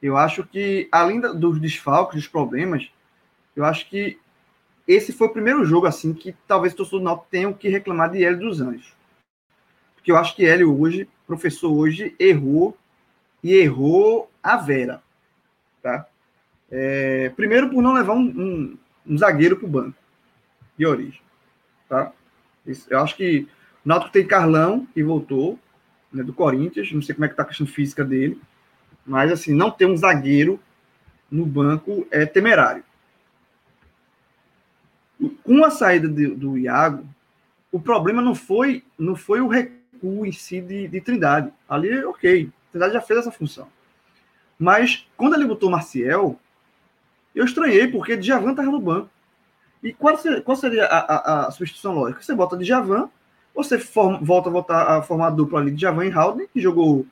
eu 0.00 0.16
acho 0.16 0.44
que, 0.44 0.88
além 0.92 1.20
dos 1.20 1.60
desfalques, 1.60 2.16
dos 2.16 2.28
problemas, 2.28 2.90
eu 3.56 3.64
acho 3.64 3.88
que 3.88 4.18
esse 4.86 5.12
foi 5.12 5.26
o 5.26 5.32
primeiro 5.32 5.64
jogo 5.64 5.86
assim 5.86 6.12
que 6.12 6.34
talvez 6.46 6.72
o 6.72 6.76
torcedor 6.76 7.00
do 7.00 7.04
Náutico 7.04 7.26
tenha 7.30 7.52
que 7.52 7.68
reclamar 7.68 8.10
de 8.10 8.22
Hélio 8.22 8.38
dos 8.38 8.60
Anjos. 8.60 8.94
Porque 10.06 10.12
eu 10.12 10.18
acho 10.18 10.36
que 10.36 10.46
Hélio 10.46 10.80
hoje, 10.80 11.08
professor 11.26 11.68
hoje, 11.68 12.14
errou 12.16 12.78
e 13.42 13.52
errou 13.54 14.30
a 14.40 14.56
vera. 14.56 15.02
Tá? 15.82 16.06
É, 16.70 17.30
primeiro 17.30 17.68
por 17.68 17.82
não 17.82 17.92
levar 17.92 18.12
um, 18.12 18.20
um, 18.20 18.78
um 19.04 19.18
zagueiro 19.18 19.56
para 19.56 19.66
o 19.66 19.68
banco 19.68 19.98
de 20.78 20.86
origem. 20.86 21.20
Tá? 21.88 22.12
Eu 22.88 23.00
acho 23.00 23.16
que 23.16 23.48
o 23.84 23.88
Náutico 23.88 24.12
tem 24.12 24.24
Carlão, 24.24 24.86
que 24.94 25.02
voltou, 25.02 25.58
né, 26.12 26.22
do 26.22 26.32
Corinthians, 26.32 26.92
não 26.92 27.02
sei 27.02 27.12
como 27.12 27.24
é 27.24 27.28
que 27.28 27.34
tá 27.34 27.42
a 27.42 27.46
questão 27.46 27.66
física 27.66 28.04
dele, 28.04 28.40
mas 29.04 29.32
assim, 29.32 29.52
não 29.52 29.72
ter 29.72 29.86
um 29.86 29.96
zagueiro 29.96 30.60
no 31.28 31.44
banco 31.44 32.06
é 32.12 32.24
temerário. 32.24 32.84
Com 35.42 35.64
a 35.64 35.70
saída 35.70 36.08
de, 36.08 36.28
do 36.28 36.56
Iago, 36.56 37.04
o 37.72 37.80
problema 37.80 38.22
não 38.22 38.36
foi 38.36 38.84
não 38.96 39.16
foi 39.16 39.40
o 39.40 39.48
recuo 39.96 40.26
em 40.26 40.32
si 40.32 40.60
de, 40.60 40.88
de 40.88 41.00
Trindade. 41.00 41.52
Ali, 41.68 42.04
ok, 42.04 42.50
Trindade 42.70 42.94
já 42.94 43.00
fez 43.00 43.20
essa 43.20 43.32
função. 43.32 43.68
Mas 44.58 45.06
quando 45.16 45.34
ele 45.34 45.44
botou 45.44 45.70
Marcial, 45.70 46.38
eu 47.34 47.44
estranhei, 47.44 47.88
porque 47.88 48.16
Djavan 48.16 48.50
estava 48.50 48.70
no 48.70 48.80
banco. 48.80 49.10
E 49.82 49.92
qual 49.92 50.16
seria, 50.16 50.40
qual 50.40 50.56
seria 50.56 50.86
a, 50.86 50.98
a, 50.98 51.46
a 51.46 51.50
substituição 51.50 51.94
lógica? 51.94 52.22
Você 52.22 52.34
bota 52.34 52.56
Djavan 52.56 53.08
você 53.56 53.78
forma, 53.78 54.18
volta 54.20 54.50
a 54.50 54.52
voltar 54.52 54.82
a 54.82 55.02
formar 55.02 55.28
a 55.28 55.30
dupla 55.30 55.60
ali 55.60 55.70
de 55.70 55.80
Javan 55.80 56.04
e 56.04 56.14
Howden, 56.14 56.46
que 56.52 56.60
jogou 56.60 57.06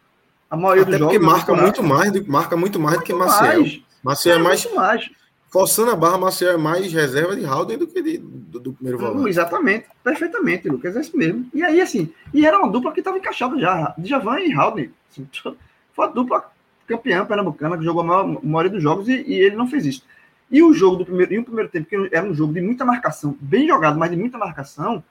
a 0.50 0.56
maioria 0.56 0.82
Até 0.82 0.90
dos 0.92 0.98
jogos. 0.98 1.14
Porque 1.14 1.26
marca 1.26 1.54
muito 1.54 1.82
mais, 1.82 2.12
do, 2.12 2.30
marca 2.30 2.56
muito 2.56 2.78
mais 2.78 2.98
do 2.98 3.02
que 3.02 3.14
Maciel. 3.14 3.60
Mais. 3.60 3.82
Maciel 4.02 4.36
é, 4.36 4.38
é 4.38 4.42
mais, 4.42 4.74
mais. 4.74 5.10
Forçando 5.54 5.92
a 5.92 5.94
barra, 5.94 6.18
Maciel 6.18 6.54
é 6.54 6.56
mais 6.56 6.92
reserva 6.92 7.36
de 7.36 7.46
Howden 7.46 7.78
do 7.78 7.86
que 7.86 8.02
de, 8.02 8.18
do, 8.18 8.58
do 8.58 8.72
primeiro 8.72 8.98
volante. 8.98 9.28
exatamente, 9.28 9.86
perfeitamente, 10.02 10.68
Lucas, 10.68 10.96
é 10.96 11.00
isso 11.00 11.16
mesmo. 11.16 11.48
E 11.54 11.62
aí, 11.62 11.80
assim, 11.80 12.12
e 12.32 12.44
era 12.44 12.58
uma 12.58 12.68
dupla 12.68 12.90
que 12.90 12.98
estava 12.98 13.18
encaixada 13.18 13.56
já, 13.56 13.94
de 13.96 14.08
Javan 14.08 14.40
e 14.40 14.52
Howden. 14.52 14.90
Assim, 15.08 15.28
foi 15.94 16.06
a 16.06 16.08
dupla 16.08 16.50
campeã 16.88 17.24
pernambucana 17.24 17.78
que 17.78 17.84
jogou 17.84 18.02
a 18.02 18.04
maior, 18.04 18.44
maioria 18.44 18.72
dos 18.72 18.82
jogos 18.82 19.08
e, 19.08 19.12
e, 19.12 19.34
ele 19.34 19.54
não 19.54 19.68
fez 19.68 19.86
isso. 19.86 20.04
E 20.50 20.60
o 20.60 20.74
jogo 20.74 20.96
do 20.96 21.04
primeiro, 21.04 21.32
e 21.32 21.38
o 21.38 21.44
primeiro 21.44 21.70
tempo, 21.70 21.88
que 21.88 22.08
era 22.10 22.26
um 22.26 22.34
jogo 22.34 22.52
de 22.52 22.60
muita 22.60 22.84
marcação, 22.84 23.38
bem 23.40 23.68
jogado, 23.68 23.96
mas 23.96 24.10
de 24.10 24.16
muita 24.16 24.36
marcação, 24.36 25.04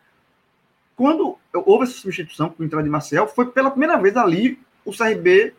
quando 0.98 1.38
houve 1.54 1.86
essa 1.86 1.94
substituição 1.94 2.50
com 2.50 2.62
a 2.62 2.66
entrada 2.66 2.84
de 2.84 2.90
Marcel, 2.90 3.28
foi 3.28 3.46
pela 3.46 3.72
primeira 3.72 3.98
vez 3.98 4.18
ali 4.18 4.60
o 4.84 4.92
CRB 4.92 5.54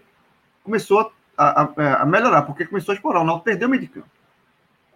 começou 0.62 1.10
a, 1.38 1.62
a, 1.62 2.02
a 2.02 2.04
melhorar, 2.04 2.42
porque 2.42 2.66
começou 2.66 2.92
a 2.92 2.96
explorar. 2.96 3.22
O 3.22 3.24
Náutico 3.24 3.46
perdeu 3.46 3.66
o 3.66 3.70
meio 3.70 3.80
de 3.80 3.88
campo. 3.88 4.12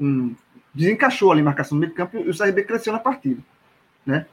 Um, 0.01 0.35
desencaixou 0.75 1.33
ali 1.33 1.41
a 1.41 1.45
marcação 1.45 1.77
do 1.77 1.81
meio 1.81 1.95
campo 1.95 2.19
e 2.19 2.31
o 2.31 2.37
CRB 2.37 2.63
cresceu 2.65 2.93
na 2.93 2.99
partida. 2.99 3.43
Né? 4.07 4.27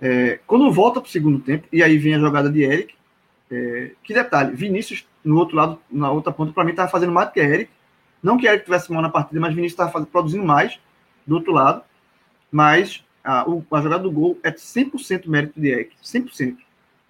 É, 0.00 0.40
quando 0.46 0.70
volta 0.70 1.00
para 1.00 1.08
o 1.08 1.10
segundo 1.10 1.38
tempo, 1.38 1.66
e 1.72 1.82
aí 1.82 1.96
vem 1.96 2.14
a 2.14 2.18
jogada 2.18 2.50
de 2.50 2.62
Eric, 2.62 2.94
é, 3.50 3.92
que 4.02 4.12
detalhe, 4.12 4.54
Vinícius, 4.54 5.06
no 5.24 5.38
outro 5.38 5.56
lado, 5.56 5.78
na 5.90 6.10
outra 6.10 6.32
ponta, 6.32 6.52
para 6.52 6.64
mim, 6.64 6.70
estava 6.70 6.90
fazendo 6.90 7.12
mais 7.12 7.28
do 7.28 7.32
que 7.32 7.40
Eric. 7.40 7.70
Não 8.22 8.36
que 8.36 8.46
Eric 8.46 8.64
tivesse 8.64 8.92
mal 8.92 9.02
na 9.02 9.08
partida, 9.08 9.40
mas 9.40 9.54
Vinícius 9.54 9.80
estava 9.80 10.04
produzindo 10.06 10.44
mais 10.44 10.78
do 11.26 11.36
outro 11.36 11.52
lado. 11.52 11.82
Mas 12.50 13.04
a, 13.22 13.48
o, 13.48 13.64
a 13.70 13.80
jogada 13.80 14.02
do 14.02 14.10
gol 14.10 14.38
é 14.42 14.50
100% 14.50 15.28
mérito 15.28 15.60
de 15.60 15.68
Eric, 15.68 15.96
100%. 16.02 16.56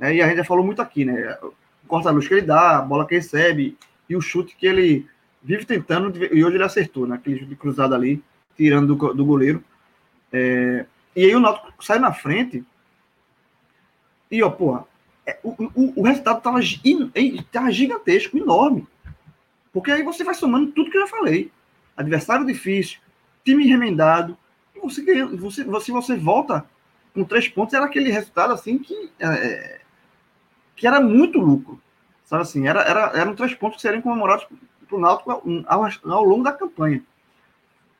É, 0.01 0.15
e 0.15 0.23
a 0.23 0.29
gente 0.29 0.39
já 0.39 0.45
falou 0.45 0.65
muito 0.65 0.83
aqui, 0.83 1.05
né? 1.05 1.39
O 1.43 1.55
corta-luz 1.87 2.29
que 2.29 2.35
ele 2.35 2.43
dá, 2.43 2.79
a 2.79 2.83
bola 2.83 3.07
que 3.07 3.15
recebe 3.15 3.77
e 4.09 4.17
o 4.17 4.21
chute 4.21 4.57
que 4.57 4.67
ele 4.67 5.07
vive 5.47 5.65
tentando, 5.65 6.13
e 6.35 6.45
hoje 6.45 6.57
ele 6.57 6.65
acertou, 6.65 7.07
né? 7.07 7.15
Aquele 7.15 7.39
chute 7.39 7.55
cruzado 7.55 7.95
ali, 7.95 8.21
tirando 8.57 8.97
do, 8.97 9.15
do 9.15 9.25
goleiro. 9.25 9.63
É, 10.33 10.85
e 11.15 11.25
aí 11.25 11.37
o 11.37 11.41
Náutico 11.41 11.85
sai 11.85 12.01
na 12.01 12.13
frente 12.13 12.65
e, 14.29 14.43
ó, 14.43 14.51
porra, 14.51 14.85
é, 15.25 15.39
o, 15.45 15.51
o, 15.73 16.01
o 16.01 16.03
resultado 16.03 16.43
tava, 16.43 16.59
tava 17.53 17.71
gigantesco, 17.71 18.37
enorme. 18.37 18.87
Porque 19.73 19.93
aí 19.93 20.03
você 20.03 20.25
vai 20.25 20.35
somando 20.35 20.73
tudo 20.73 20.91
que 20.91 20.97
eu 20.97 21.03
já 21.03 21.07
falei. 21.07 21.53
Adversário 21.97 22.45
difícil, 22.45 22.99
time 23.45 23.65
remendado, 23.67 24.37
e 24.75 24.81
você 24.81 25.01
ganha, 25.01 25.27
você, 25.27 25.63
você, 25.63 25.93
você 25.93 26.17
volta 26.17 26.67
com 27.15 27.23
três 27.23 27.49
pontos, 27.49 27.73
era 27.73 27.85
aquele 27.85 28.11
resultado 28.11 28.53
assim 28.53 28.79
que, 28.79 29.13
é, 29.21 29.27
é 29.27 29.81
que 30.75 30.89
era 30.89 31.01
muito 31.01 31.39
lucro. 31.39 31.81
Sabe 32.25 32.43
assim, 32.43 32.67
era, 32.67 32.83
era, 32.83 33.13
eram 33.15 33.37
três 33.37 33.55
pontos 33.55 33.77
que 33.77 33.83
seriam 33.83 34.03
comemorados 34.03 34.45
para 34.87 34.97
o 34.97 35.01
Náutico 35.01 35.31
ao, 35.67 35.85
ao, 36.13 36.25
longo 36.25 36.45
da 36.45 36.53
campanha. 36.53 37.03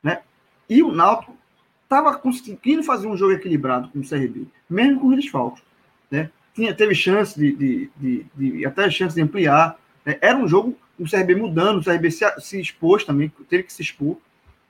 Né? 0.01 0.21
E 0.69 0.81
o 0.81 0.91
Náutico 0.91 1.35
estava 1.83 2.17
conseguindo 2.17 2.83
fazer 2.83 3.07
um 3.07 3.17
jogo 3.17 3.33
equilibrado 3.33 3.89
com 3.89 3.99
o 3.99 4.07
CRB, 4.07 4.47
mesmo 4.69 4.99
com 4.99 5.07
os 5.07 5.15
desfalques. 5.15 5.63
Né? 6.11 6.29
Tinha, 6.53 6.73
teve 6.73 6.93
chance 6.95 7.37
de, 7.37 7.55
de, 7.55 7.89
de, 7.95 8.25
de, 8.35 8.65
até 8.65 8.89
chance 8.89 9.15
de 9.15 9.21
ampliar. 9.21 9.79
Né? 10.05 10.17
Era 10.21 10.37
um 10.37 10.47
jogo, 10.47 10.77
o 10.99 11.09
CRB 11.09 11.35
mudando, 11.35 11.79
o 11.79 11.83
CRB 11.83 12.11
se, 12.11 12.25
se 12.41 12.59
expôs 12.59 13.03
também, 13.03 13.31
teve 13.49 13.63
que 13.63 13.73
se 13.73 13.81
expor. 13.81 14.17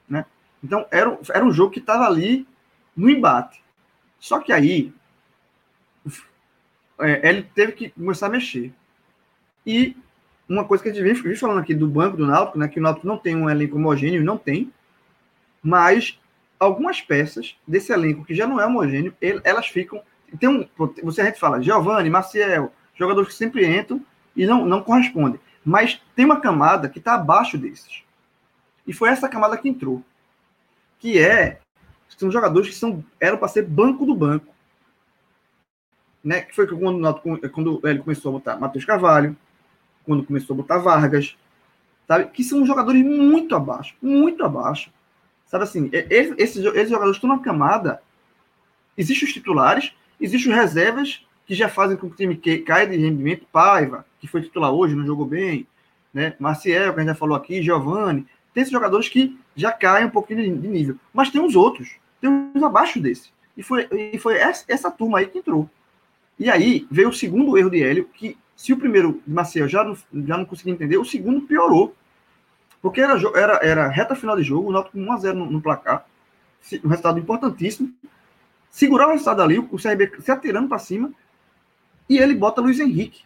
Né? 0.08 0.26
Então, 0.64 0.86
era, 0.92 1.18
era 1.34 1.46
um 1.46 1.52
jogo 1.52 1.72
que 1.72 1.80
estava 1.80 2.06
ali 2.06 2.48
no 2.96 3.10
embate. 3.10 3.64
Só 4.20 4.40
que 4.40 4.52
aí, 4.52 4.94
é, 7.00 7.30
ele 7.30 7.44
teve 7.44 7.72
que 7.74 7.90
começar 7.90 8.28
a 8.28 8.32
mexer. 8.32 8.74
E 9.66 9.96
uma 10.48 10.64
coisa 10.64 10.84
que 10.84 10.90
a 10.90 10.94
gente 10.94 11.04
vem, 11.04 11.36
falando 11.36 11.60
aqui 11.60 11.74
do 11.74 11.88
banco 11.88 12.18
do 12.18 12.26
Náutico, 12.26 12.58
né, 12.58 12.68
que 12.68 12.80
o 12.80 12.84
Náutico 12.84 13.08
não 13.08 13.18
tem 13.18 13.36
um 13.36 13.50
elenco 13.50 13.76
homogêneo, 13.76 14.24
não 14.24 14.38
tem, 14.38 14.72
mas 15.62 16.20
algumas 16.60 17.02
peças 17.02 17.56
desse 17.68 17.92
elenco 17.92 18.24
que 18.26 18.34
já 18.34 18.48
não 18.48 18.60
é 18.60 18.66
homogêneo, 18.66 19.14
elas 19.44 19.68
ficam. 19.68 20.02
Tem 20.40 20.50
um, 20.50 20.68
você 21.04 21.22
a 21.22 21.26
gente 21.26 21.40
fala, 21.40 21.62
Giovanni, 21.62 22.10
Maciel, 22.10 22.72
jogadores 22.96 23.30
que 23.30 23.36
sempre 23.36 23.66
entram 23.66 24.02
e 24.36 24.46
não, 24.46 24.66
não 24.66 24.82
correspondem. 24.82 25.40
Mas 25.64 26.02
tem 26.16 26.26
uma 26.26 26.40
camada 26.40 26.88
que 26.88 27.00
está 27.00 27.16
abaixo 27.16 27.58
desses. 27.58 28.04
E 28.86 28.94
foi 28.94 29.10
essa 29.10 29.28
camada 29.28 29.58
que 29.58 29.68
entrou. 29.68 30.02
Que 31.00 31.20
é. 31.20 31.60
São 32.18 32.32
jogadores 32.32 32.70
que 32.70 32.76
são, 32.76 33.04
eram 33.20 33.38
para 33.38 33.50
ser 33.50 33.64
banco 33.64 34.06
do 34.06 34.16
banco 34.16 34.58
né? 36.28 36.42
Que 36.42 36.54
foi 36.54 36.68
quando, 36.68 37.22
quando 37.54 37.80
ele 37.86 38.00
começou 38.00 38.30
a 38.30 38.34
botar 38.34 38.58
Matheus 38.58 38.84
Carvalho, 38.84 39.34
quando 40.08 40.24
começou 40.24 40.54
a 40.54 40.58
botar 40.58 40.80
Vargas, 40.80 41.38
sabe? 42.08 42.32
Que 42.32 42.44
são 42.44 42.66
jogadores 42.66 43.04
muito 43.04 43.56
abaixo, 43.56 43.94
muito 44.02 44.44
abaixo. 44.44 44.90
Sabe 45.46 45.66
assim, 45.66 45.90
esses, 45.92 46.64
esses 46.66 46.90
jogadores 46.90 47.18
estão 47.18 47.30
na 47.30 47.40
camada. 47.40 48.02
Existem 48.98 49.28
os 49.28 49.34
titulares, 49.34 49.94
existem 50.20 50.52
os 50.52 50.58
reservas 50.58 51.26
que 51.46 51.54
já 51.54 51.70
fazem 51.70 51.96
com 51.96 52.08
que 52.08 52.14
o 52.14 52.18
time 52.18 52.36
caia 52.62 52.88
de 52.88 52.98
rendimento. 52.98 53.46
Paiva, 53.52 54.06
que 54.20 54.28
foi 54.28 54.42
titular 54.42 54.72
hoje, 54.72 54.96
não 54.96 55.06
jogou 55.06 55.26
bem. 55.26 55.68
Né? 56.14 56.34
Marciel, 56.40 56.94
que 56.94 57.00
a 57.00 57.04
gente 57.04 57.12
já 57.12 57.16
falou 57.16 57.38
aqui, 57.38 57.62
Giovanni. 57.62 58.26
Tem 58.54 58.62
esses 58.62 58.72
jogadores 58.72 59.08
que 59.08 59.38
já 59.56 59.72
caem 59.72 60.08
um 60.08 60.10
pouquinho 60.10 60.42
de, 60.44 60.68
nível. 60.68 60.98
Mas 61.14 61.30
tem 61.30 61.40
os 61.40 61.56
outros, 61.56 61.96
tem 62.20 62.30
uns 62.30 62.64
abaixo 62.64 63.00
desse. 63.00 63.30
E 63.56 63.64
foi, 63.64 63.88
e 63.92 64.18
foi 64.18 64.38
essa, 64.38 64.66
essa 64.68 64.92
turma 64.92 65.20
aí 65.20 65.28
que 65.28 65.38
entrou. 65.38 65.70
E 66.40 66.50
aí 66.50 66.88
veio 66.92 67.10
o 67.10 67.14
segundo 67.14 67.58
erro 67.58 67.70
de 67.70 67.82
Hélio, 67.82 68.10
que 68.14 68.38
se 68.58 68.74
o 68.74 68.78
primeiro 68.78 69.22
Maciel 69.26 69.70
já 69.70 69.84
não, 69.84 69.96
já 70.26 70.36
não 70.36 70.44
conseguia 70.44 70.74
entender, 70.74 70.98
o 70.98 71.06
segundo 71.06 71.42
piorou. 71.42 71.96
Porque 72.82 73.00
era, 73.00 73.14
era, 73.36 73.60
era 73.62 73.88
reta 73.88 74.16
final 74.16 74.36
de 74.36 74.44
jogo, 74.44 74.70
o 74.70 74.72
Náutico 74.72 74.98
com 74.98 75.06
1x0 75.06 75.34
no, 75.34 75.46
no, 75.46 75.62
placar, 75.62 76.06
um 76.84 76.88
resultado 76.88 77.20
importantíssimo. 77.20 77.94
Segurar 78.70 79.08
o 79.08 79.12
resultado 79.12 79.44
ali, 79.44 79.60
o 79.60 79.78
CRB 79.78 80.12
se 80.20 80.32
atirando 80.32 80.68
para 80.68 80.80
cima, 80.80 81.14
e 82.10 82.18
ele 82.18 82.34
bota 82.34 82.60
Luiz 82.60 82.80
Henrique. 82.80 83.26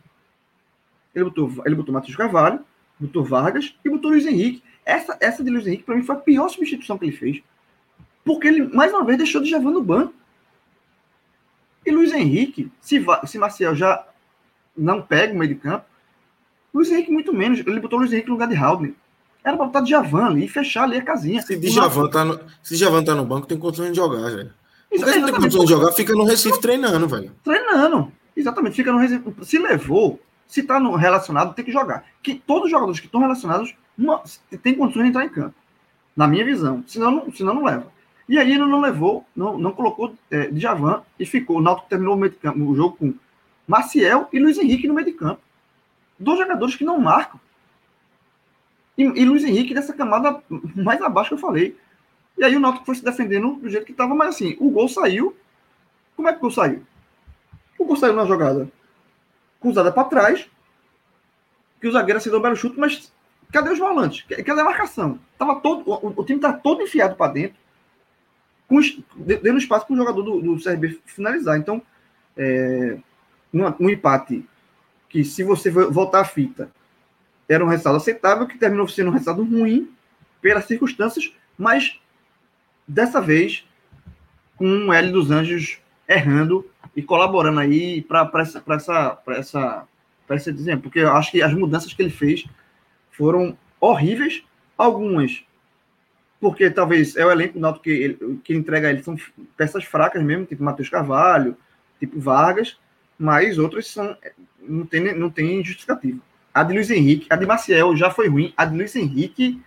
Ele 1.16 1.26
botou, 1.26 1.50
ele 1.66 1.76
botou 1.76 1.94
Matheus 1.94 2.16
Carvalho, 2.16 2.60
botou 3.00 3.24
Vargas 3.24 3.74
e 3.84 3.90
botou 3.90 4.12
Luiz 4.12 4.26
Henrique. 4.26 4.62
Essa, 4.86 5.18
essa 5.22 5.44
de 5.44 5.50
Luiz 5.50 5.66
Henrique, 5.66 5.84
para 5.84 5.96
mim, 5.96 6.04
foi 6.04 6.16
a 6.16 6.20
pior 6.20 6.50
substituição 6.50 6.98
que 6.98 7.06
ele 7.06 7.16
fez. 7.16 7.42
Porque 8.26 8.50
ele, 8.50 8.68
mais 8.74 8.92
uma 8.92 9.06
vez, 9.06 9.18
deixou 9.18 9.42
de 9.42 9.50
Javan 9.50 9.72
no 9.72 9.84
banco. 9.84 10.14
E 11.86 11.92
Luiz 11.92 12.12
Henrique, 12.14 12.72
se, 12.82 13.04
se 13.26 13.38
Marcel 13.38 13.76
já 13.76 14.06
não 14.78 15.02
pega 15.02 15.34
o 15.34 15.38
meio 15.38 15.54
de 15.54 15.60
campo, 15.60 15.86
Luiz 16.74 16.90
Henrique 16.90 17.12
muito 17.12 17.34
menos. 17.34 17.60
Ele 17.60 17.80
botou 17.80 18.00
Luiz 18.00 18.12
Henrique 18.12 18.28
no 18.28 18.34
lugar 18.34 18.48
de 18.48 18.56
Haldner. 18.56 18.94
Era 19.44 19.58
para 19.58 19.66
botar 19.66 19.86
Javan 19.86 20.28
ali 20.28 20.46
e 20.46 20.48
fechar 20.48 20.84
ali 20.84 20.98
a 20.98 21.02
casinha. 21.02 21.42
Se 21.42 21.58
Djavan 21.58 22.10
tá 22.10 22.24
no, 22.24 22.40
se 22.62 22.76
Javan 22.76 23.04
tá 23.04 23.16
no 23.16 23.26
banco, 23.26 23.48
tem 23.48 23.58
condições 23.58 23.90
de 23.90 23.98
jogar, 23.98 24.30
velho. 24.30 24.54
Se 24.94 25.00
não 25.00 25.26
tem 25.26 25.36
condições 25.36 25.66
de 25.66 25.72
jogar, 25.72 25.92
fica 25.94 26.14
no 26.14 26.26
Recife 26.26 26.62
treinando, 26.62 27.08
velho. 27.08 27.32
Treinando. 27.44 28.12
Exatamente, 28.36 28.76
fica 28.76 28.92
no 28.92 29.00
Recife. 29.00 29.24
Se 29.44 29.58
levou, 29.58 30.20
se 30.48 30.62
tá 30.62 30.80
no 30.80 30.96
relacionado, 30.96 31.56
tem 31.56 31.66
que 31.66 31.72
jogar. 31.72 32.06
Que 32.22 32.36
todos 32.36 32.66
os 32.66 32.72
jogadores 32.72 33.00
que 33.00 33.08
estão 33.08 33.22
relacionados 33.22 33.74
uma, 33.98 34.22
tem 34.62 34.76
condições 34.76 35.04
de 35.04 35.10
entrar 35.10 35.26
em 35.26 35.30
campo. 35.30 35.56
Na 36.16 36.28
minha 36.28 36.46
visão. 36.46 36.84
Senão 36.86 37.12
não, 37.12 37.34
senão 37.34 37.54
não 37.56 37.64
leva. 37.64 37.88
E 38.30 38.38
aí 38.38 38.52
ele 38.52 38.66
não 38.66 38.80
levou, 38.80 39.26
não, 39.36 39.58
não 39.58 39.72
colocou 39.72 40.16
é, 40.30 40.48
Djavan 40.48 41.02
e 41.20 41.26
ficou. 41.26 41.58
O 41.58 41.62
Náutico 41.62 41.90
terminou 41.90 42.16
o, 42.16 42.18
meio 42.18 42.32
de 42.32 42.38
campo, 42.38 42.64
o 42.64 42.76
jogo 42.76 42.96
com 42.98 43.14
Maciel 43.72 44.28
e 44.34 44.40
Luiz 44.40 44.58
Henrique 44.58 44.88
no 44.88 44.94
meio 44.94 45.08
de 45.08 45.14
campo. 45.14 45.42
Dois 46.20 46.38
jogadores 46.38 46.76
que 46.76 46.84
não 46.84 47.00
marcam. 47.00 47.40
E, 48.98 49.04
e 49.04 49.26
Luiz 49.26 49.46
Henrique 49.46 49.74
dessa 49.74 49.94
camada 49.94 50.44
mais 50.76 51.02
abaixo 51.02 51.30
que 51.30 51.36
eu 51.36 51.40
falei. 51.40 51.78
E 52.38 52.44
aí 52.44 52.56
o 52.56 52.60
Náutico 52.60 52.86
foi 52.86 52.96
se 52.96 53.04
defendendo 53.04 53.56
do 53.56 53.70
jeito 53.70 53.86
que 53.86 53.94
estava, 53.94 54.14
mas 54.14 54.36
assim, 54.36 54.58
o 54.60 54.70
gol 54.70 54.90
saiu. 54.90 55.36
Como 56.18 56.28
é 56.28 56.34
que 56.34 56.40
o 56.40 56.42
gol 56.42 56.52
saiu? 56.52 56.84
O 57.80 57.86
gol 57.86 57.96
saiu 57.96 58.14
na 58.14 58.26
jogada 58.26 58.70
cruzada 59.62 59.92
para 59.92 60.06
trás, 60.06 60.50
que 61.80 61.88
o 61.88 61.92
zagueiro 61.92 62.18
acertou 62.18 62.40
o 62.40 62.44
belo 62.44 62.56
chute, 62.56 62.80
mas 62.80 63.14
cadê 63.52 63.70
os 63.70 63.78
volantes? 63.80 64.24
Cadê 64.44 64.60
a 64.60 64.66
marcação? 64.66 65.20
Tava 65.38 65.60
todo, 65.62 65.88
o, 65.88 66.14
o 66.20 66.26
time 66.26 66.40
tá 66.40 66.52
todo 66.52 66.82
enfiado 66.82 67.16
para 67.16 67.32
dentro 67.32 67.62
com, 68.68 68.80
dando 69.16 69.58
espaço 69.60 69.86
para 69.86 69.94
o 69.94 69.98
jogador 69.98 70.24
do, 70.24 70.42
do 70.42 70.64
CRB 70.64 71.00
finalizar. 71.06 71.58
Então, 71.58 71.82
é, 72.36 72.98
um, 73.54 73.90
empate 73.90 74.46
que, 75.10 75.24
se 75.24 75.44
você 75.44 75.70
voltar 75.70 76.22
à 76.22 76.26
fita, 76.26 76.70
era 77.48 77.64
um 77.64 77.68
resultado 77.68 77.98
aceitável, 77.98 78.48
que 78.48 78.58
terminou 78.58 78.88
sendo 78.88 79.10
um 79.10 79.14
resultado 79.14 79.44
ruim 79.44 79.92
pelas 80.42 80.66
circunstâncias, 80.66 81.34
mas 81.58 82.00
dessa 82.88 83.22
vez 83.22 83.66
com 84.56 84.66
um 84.66 84.94
L 84.94 85.12
dos 85.12 85.32
Anjos 85.32 85.80
errando 86.08 86.70
e 86.96 87.02
colaborando 87.02 87.60
aí 87.60 88.02
para 88.02 88.30
essa, 88.36 88.64
essa, 88.68 89.22
essa, 89.28 89.88
esse 90.30 90.78
porque 90.78 91.00
eu 91.00 91.12
acho 91.12 91.32
que 91.32 91.42
as 91.42 91.54
mudanças 91.54 91.94
que 91.94 92.02
ele 92.02 92.10
fez 92.10 92.46
foram 93.12 93.58
horríveis, 93.80 94.44
algumas 94.78 95.44
porque 96.42 96.72
talvez 96.72 97.16
é 97.16 97.24
o 97.24 97.32
elenco 97.32 97.60
do 97.60 97.80
que, 97.80 97.90
ele, 97.92 98.40
que 98.44 98.56
entrega 98.56 98.90
ele 98.90 99.04
são 99.04 99.16
peças 99.56 99.86
fracas 99.86 100.24
mesmo, 100.24 100.48
tipo 100.48 100.64
Matheus 100.64 100.90
Carvalho, 100.90 101.56
tipo 102.00 102.20
Vargas, 102.20 102.78
mas 103.22 103.60
outras 103.60 103.88
são 103.88 104.18
não 104.60 104.84
tem, 104.84 105.16
não 105.16 105.30
tem 105.30 105.64
justificativa. 105.64 106.20
A 106.52 106.64
de 106.64 106.74
Luiz 106.74 106.90
Henrique, 106.90 107.28
a 107.30 107.36
de 107.36 107.46
Maciel 107.46 107.96
já 107.96 108.10
foi 108.10 108.28
ruim, 108.28 108.52
a 108.58 108.66
de 108.66 108.76
Luiz 108.76 108.96
Henrique, 108.96 109.62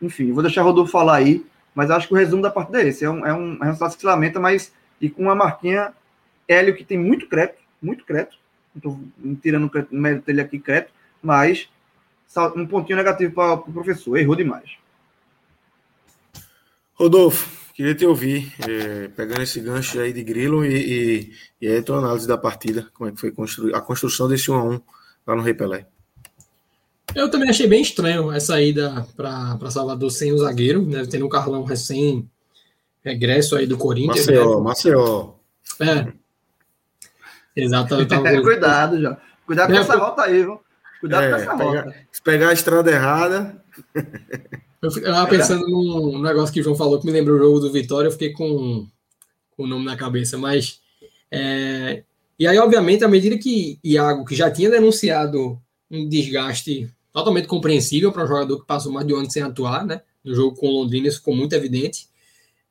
enfim, 0.00 0.30
vou 0.30 0.42
deixar 0.42 0.60
o 0.60 0.66
Rodolfo 0.66 0.92
falar 0.92 1.16
aí, 1.16 1.44
mas 1.74 1.90
acho 1.90 2.06
que 2.06 2.12
o 2.12 2.16
resumo 2.16 2.42
da 2.42 2.50
partida 2.50 2.82
é 2.82 2.88
esse, 2.88 3.02
é 3.04 3.10
um, 3.10 3.26
é 3.26 3.32
um, 3.32 3.54
é 3.54 3.62
um 3.62 3.64
resultado 3.64 3.94
que 3.94 4.00
se 4.00 4.06
lamenta, 4.06 4.38
mas 4.38 4.74
e 5.00 5.08
com 5.08 5.22
uma 5.22 5.34
marquinha 5.34 5.92
Hélio 6.46 6.76
que 6.76 6.84
tem 6.84 6.98
muito 6.98 7.26
crédito, 7.26 7.58
muito 7.80 8.04
crédito, 8.04 8.36
estou 8.76 9.00
tirando 9.40 9.70
o 9.90 9.96
mérito 9.96 10.26
dele 10.26 10.42
aqui 10.42 10.58
crédito, 10.58 10.92
mas 11.22 11.70
um 12.54 12.66
pontinho 12.66 12.98
negativo 12.98 13.32
para 13.32 13.54
o 13.54 13.58
pro 13.58 13.72
professor, 13.72 14.18
errou 14.18 14.36
demais. 14.36 14.76
Rodolfo, 16.94 17.48
queria 17.74 17.94
te 17.94 18.06
ouvir, 18.06 18.52
é, 18.68 19.08
pegando 19.08 19.42
esse 19.42 19.60
gancho 19.60 20.00
aí 20.00 20.12
de 20.12 20.22
Grilo 20.22 20.64
e, 20.64 20.76
e, 20.76 21.32
e 21.60 21.68
aí 21.68 21.78
a 21.78 21.82
tua 21.82 21.98
análise 21.98 22.26
da 22.26 22.38
partida, 22.38 22.88
como 22.94 23.10
é 23.10 23.12
que 23.12 23.20
foi 23.20 23.32
construir, 23.32 23.74
a 23.74 23.80
construção 23.80 24.28
desse 24.28 24.50
1x1 24.50 24.80
lá 25.26 25.34
no 25.34 25.42
Rei 25.42 25.54
Pelé. 25.54 25.86
Eu 27.14 27.30
também 27.30 27.48
achei 27.48 27.66
bem 27.66 27.82
estranho 27.82 28.30
essa 28.32 28.60
ida 28.60 29.06
para 29.16 29.70
Salvador 29.70 30.10
sem 30.10 30.32
o 30.32 30.38
zagueiro, 30.38 30.84
né? 30.84 31.06
Tendo 31.08 31.26
um 31.26 31.28
Carlão 31.28 31.62
recém 31.62 32.28
regresso 33.04 33.56
aí 33.56 33.66
do 33.66 33.78
Corinthians. 33.78 34.26
Maceió, 34.26 34.56
né? 34.56 34.62
Maceió. 34.62 35.32
É. 35.80 36.12
Exato. 37.54 38.06
Tava... 38.06 38.22
Cuidado 38.42 39.00
já. 39.00 39.16
Cuidado 39.46 39.70
com 39.70 39.76
é, 39.76 39.80
essa 39.80 39.96
rota 39.96 40.22
aí, 40.22 40.42
viu? 40.42 40.60
Cuidado 41.00 41.24
é, 41.24 41.30
com 41.30 41.36
essa 41.36 41.56
pegar, 41.56 41.84
rota. 41.84 41.96
Se 42.10 42.22
pegar 42.22 42.48
a 42.48 42.52
estrada 42.52 42.90
errada. 42.90 43.64
Eu 44.84 44.88
estava 44.88 45.28
pensando 45.28 45.66
num 45.66 46.20
negócio 46.20 46.52
que 46.52 46.60
o 46.60 46.62
João 46.62 46.76
falou 46.76 46.98
que 46.98 47.06
me 47.06 47.12
lembrou 47.12 47.36
o 47.36 47.40
jogo 47.40 47.60
do 47.60 47.72
Vitória, 47.72 48.08
eu 48.08 48.12
fiquei 48.12 48.32
com, 48.32 48.86
com 49.56 49.62
o 49.62 49.66
nome 49.66 49.84
na 49.84 49.96
cabeça, 49.96 50.36
mas. 50.38 50.80
É, 51.30 52.02
e 52.38 52.46
aí, 52.46 52.58
obviamente, 52.58 53.04
à 53.04 53.08
medida 53.08 53.38
que 53.38 53.78
Iago, 53.82 54.24
que 54.24 54.34
já 54.34 54.50
tinha 54.50 54.70
denunciado 54.70 55.60
um 55.90 56.08
desgaste 56.08 56.90
totalmente 57.12 57.46
compreensível 57.46 58.10
para 58.10 58.24
um 58.24 58.26
jogador 58.26 58.60
que 58.60 58.66
passou 58.66 58.92
mais 58.92 59.06
de 59.06 59.14
um 59.14 59.18
ano 59.18 59.30
sem 59.30 59.42
atuar, 59.42 59.86
né? 59.86 60.00
No 60.24 60.34
jogo 60.34 60.56
com 60.56 60.66
o 60.66 60.80
Londrina, 60.80 61.06
isso 61.06 61.18
ficou 61.18 61.34
muito 61.34 61.52
evidente. 61.54 62.08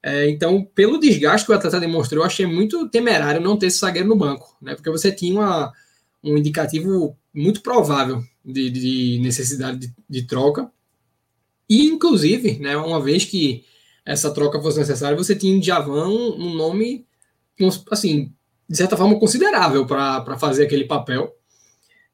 É, 0.01 0.29
então, 0.29 0.67
pelo 0.75 0.99
desgaste 0.99 1.45
que 1.45 1.53
o 1.53 1.55
atleta 1.55 1.79
demonstrou, 1.79 2.21
eu 2.21 2.27
achei 2.27 2.45
muito 2.45 2.89
temerário 2.89 3.39
não 3.39 3.55
ter 3.55 3.67
esse 3.67 3.79
zagueiro 3.79 4.09
no 4.09 4.17
banco, 4.17 4.57
né? 4.61 4.75
Porque 4.75 4.89
você 4.89 5.11
tinha 5.13 5.39
uma, 5.39 5.71
um 6.21 6.37
indicativo 6.37 7.17
muito 7.33 7.61
provável 7.61 8.21
de, 8.43 8.69
de 8.69 9.19
necessidade 9.21 9.79
de, 9.79 9.93
de, 10.09 10.23
troca. 10.23 10.69
E, 11.69 11.85
inclusive, 11.85 12.59
né, 12.59 12.75
uma 12.77 13.01
vez 13.01 13.25
que 13.25 13.63
essa 14.05 14.31
troca 14.31 14.61
fosse 14.61 14.79
necessária, 14.79 15.17
você 15.17 15.35
tinha 15.35 15.55
em 15.55 15.59
Djavan 15.59 16.09
um, 16.09 16.53
nome, 16.53 17.05
assim, 17.89 18.33
de 18.67 18.77
certa 18.77 18.97
forma 18.97 19.17
considerável 19.19 19.85
para 19.85 20.37
fazer 20.37 20.63
aquele 20.63 20.85
papel 20.85 21.33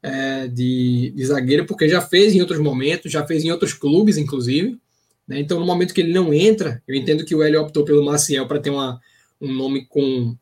é, 0.04 0.47
de, 0.47 1.12
de 1.16 1.26
zagueiro, 1.26 1.66
porque 1.66 1.89
já 1.89 2.02
fez 2.02 2.34
em 2.34 2.41
outros 2.41 2.60
momentos, 2.60 3.12
já 3.12 3.26
fez 3.26 3.43
em 3.43 3.52
outros 3.52 3.74
clubes, 3.74 4.18
inclusive. 4.18 4.80
Né? 5.28 5.39
Então, 5.39 5.60
no 5.60 5.66
momento 5.66 5.93
que 5.93 6.02
ele 6.02 6.14
não 6.14 6.34
entra, 6.34 6.82
eu 6.88 6.95
entendo 6.95 7.26
que 7.26 7.36
o 7.36 7.41
Hélio 7.41 7.62
optou 7.62 7.84
pelo 7.84 8.06
Maciel 8.06 8.47
para 8.47 8.60
ter 8.60 8.70
uma, 8.70 9.00
um 9.41 9.52
nome 9.52 9.86
com 9.86 10.36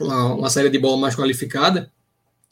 uma, 0.00 0.34
uma 0.34 0.50
saída 0.50 0.70
de 0.70 0.78
bola 0.78 0.96
mais 0.96 1.14
qualificada, 1.14 1.92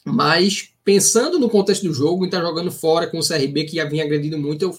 mas 0.05 0.71
pensando 0.85 1.39
no 1.39 1.51
contexto 1.51 1.83
do 1.83 1.95
jogo, 1.95 2.25
em 2.25 2.29
estar 2.29 2.41
tá 2.41 2.47
jogando 2.47 2.71
fora 2.71 3.07
com 3.07 3.19
o 3.19 3.27
CRB, 3.27 3.65
que 3.65 3.77
já 3.77 3.85
vinha 3.85 4.05
agredindo 4.05 4.39
muito, 4.39 4.63
eu 4.63 4.79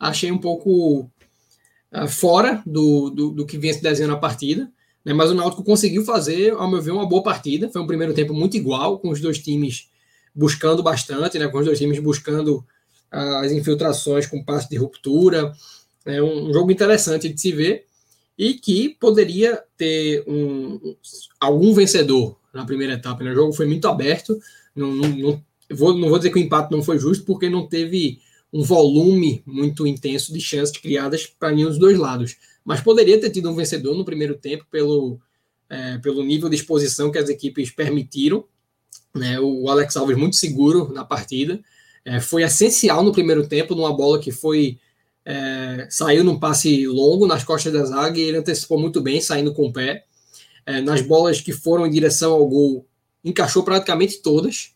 achei 0.00 0.32
um 0.32 0.38
pouco 0.38 1.10
uh, 1.92 2.08
fora 2.08 2.62
do, 2.64 3.10
do, 3.10 3.30
do, 3.30 3.46
que 3.46 3.58
vinha 3.58 3.74
se 3.74 3.82
desenhando 3.82 4.14
a 4.14 4.18
partida. 4.18 4.72
Né? 5.04 5.12
Mas 5.12 5.30
o 5.30 5.34
Náutico 5.34 5.62
conseguiu 5.62 6.04
fazer, 6.04 6.52
ao 6.54 6.68
meu 6.68 6.80
ver, 6.80 6.92
uma 6.92 7.06
boa 7.06 7.22
partida. 7.22 7.68
Foi 7.68 7.82
um 7.82 7.86
primeiro 7.86 8.14
tempo 8.14 8.32
muito 8.32 8.56
igual, 8.56 8.98
com 8.98 9.10
os 9.10 9.20
dois 9.20 9.38
times 9.38 9.90
buscando 10.34 10.82
bastante, 10.82 11.38
né, 11.38 11.48
com 11.48 11.58
os 11.58 11.66
dois 11.66 11.78
times 11.78 11.98
buscando 11.98 12.64
as 13.10 13.50
infiltrações 13.50 14.26
com 14.26 14.44
passe 14.44 14.68
de 14.70 14.76
ruptura. 14.76 15.52
É 16.06 16.22
um 16.22 16.52
jogo 16.52 16.70
interessante 16.70 17.28
de 17.28 17.40
se 17.40 17.52
ver 17.52 17.84
e 18.38 18.54
que 18.54 18.90
poderia 19.00 19.62
ter 19.76 20.24
um, 20.26 20.96
algum 21.38 21.74
vencedor 21.74 22.38
na 22.54 22.64
primeira 22.64 22.94
etapa. 22.94 23.22
Né? 23.22 23.32
O 23.32 23.34
jogo 23.34 23.52
foi 23.52 23.66
muito 23.66 23.86
aberto. 23.88 24.40
Não, 24.74 24.94
não, 24.94 25.08
não, 25.08 25.44
vou, 25.72 25.94
não 25.94 26.08
vou 26.08 26.18
dizer 26.18 26.30
que 26.30 26.38
o 26.38 26.42
empate 26.42 26.70
não 26.70 26.82
foi 26.82 26.98
justo, 26.98 27.24
porque 27.24 27.50
não 27.50 27.66
teve 27.66 28.20
um 28.52 28.62
volume 28.62 29.42
muito 29.46 29.86
intenso 29.86 30.32
de 30.32 30.40
chances 30.40 30.76
criadas 30.76 31.26
para 31.26 31.52
nenhum 31.52 31.68
dos 31.68 31.78
dois 31.78 31.96
lados. 31.96 32.36
Mas 32.64 32.80
poderia 32.80 33.20
ter 33.20 33.30
tido 33.30 33.50
um 33.50 33.54
vencedor 33.54 33.96
no 33.96 34.04
primeiro 34.04 34.34
tempo 34.34 34.66
pelo, 34.70 35.20
é, 35.68 35.98
pelo 35.98 36.22
nível 36.22 36.48
de 36.48 36.56
exposição 36.56 37.10
que 37.10 37.18
as 37.18 37.28
equipes 37.28 37.70
permitiram 37.70 38.44
né, 39.14 39.40
o 39.40 39.68
Alex 39.68 39.96
Alves 39.96 40.16
muito 40.16 40.36
seguro 40.36 40.92
na 40.92 41.04
partida. 41.04 41.60
É, 42.04 42.20
foi 42.20 42.42
essencial 42.42 43.02
no 43.02 43.12
primeiro 43.12 43.46
tempo, 43.46 43.74
numa 43.74 43.94
bola 43.94 44.18
que 44.18 44.30
foi. 44.30 44.78
É, 45.22 45.86
saiu 45.90 46.24
num 46.24 46.38
passe 46.38 46.86
longo 46.86 47.26
nas 47.26 47.44
costas 47.44 47.72
da 47.72 47.84
zaga 47.84 48.18
e 48.18 48.22
ele 48.22 48.38
antecipou 48.38 48.80
muito 48.80 49.00
bem, 49.02 49.20
saindo 49.20 49.52
com 49.52 49.66
o 49.66 49.72
pé. 49.72 50.04
É, 50.64 50.80
nas 50.80 51.02
bolas 51.02 51.40
que 51.40 51.52
foram 51.52 51.86
em 51.86 51.90
direção 51.90 52.32
ao 52.32 52.46
gol, 52.46 52.86
encaixou 53.22 53.62
praticamente 53.62 54.22
todas. 54.22 54.74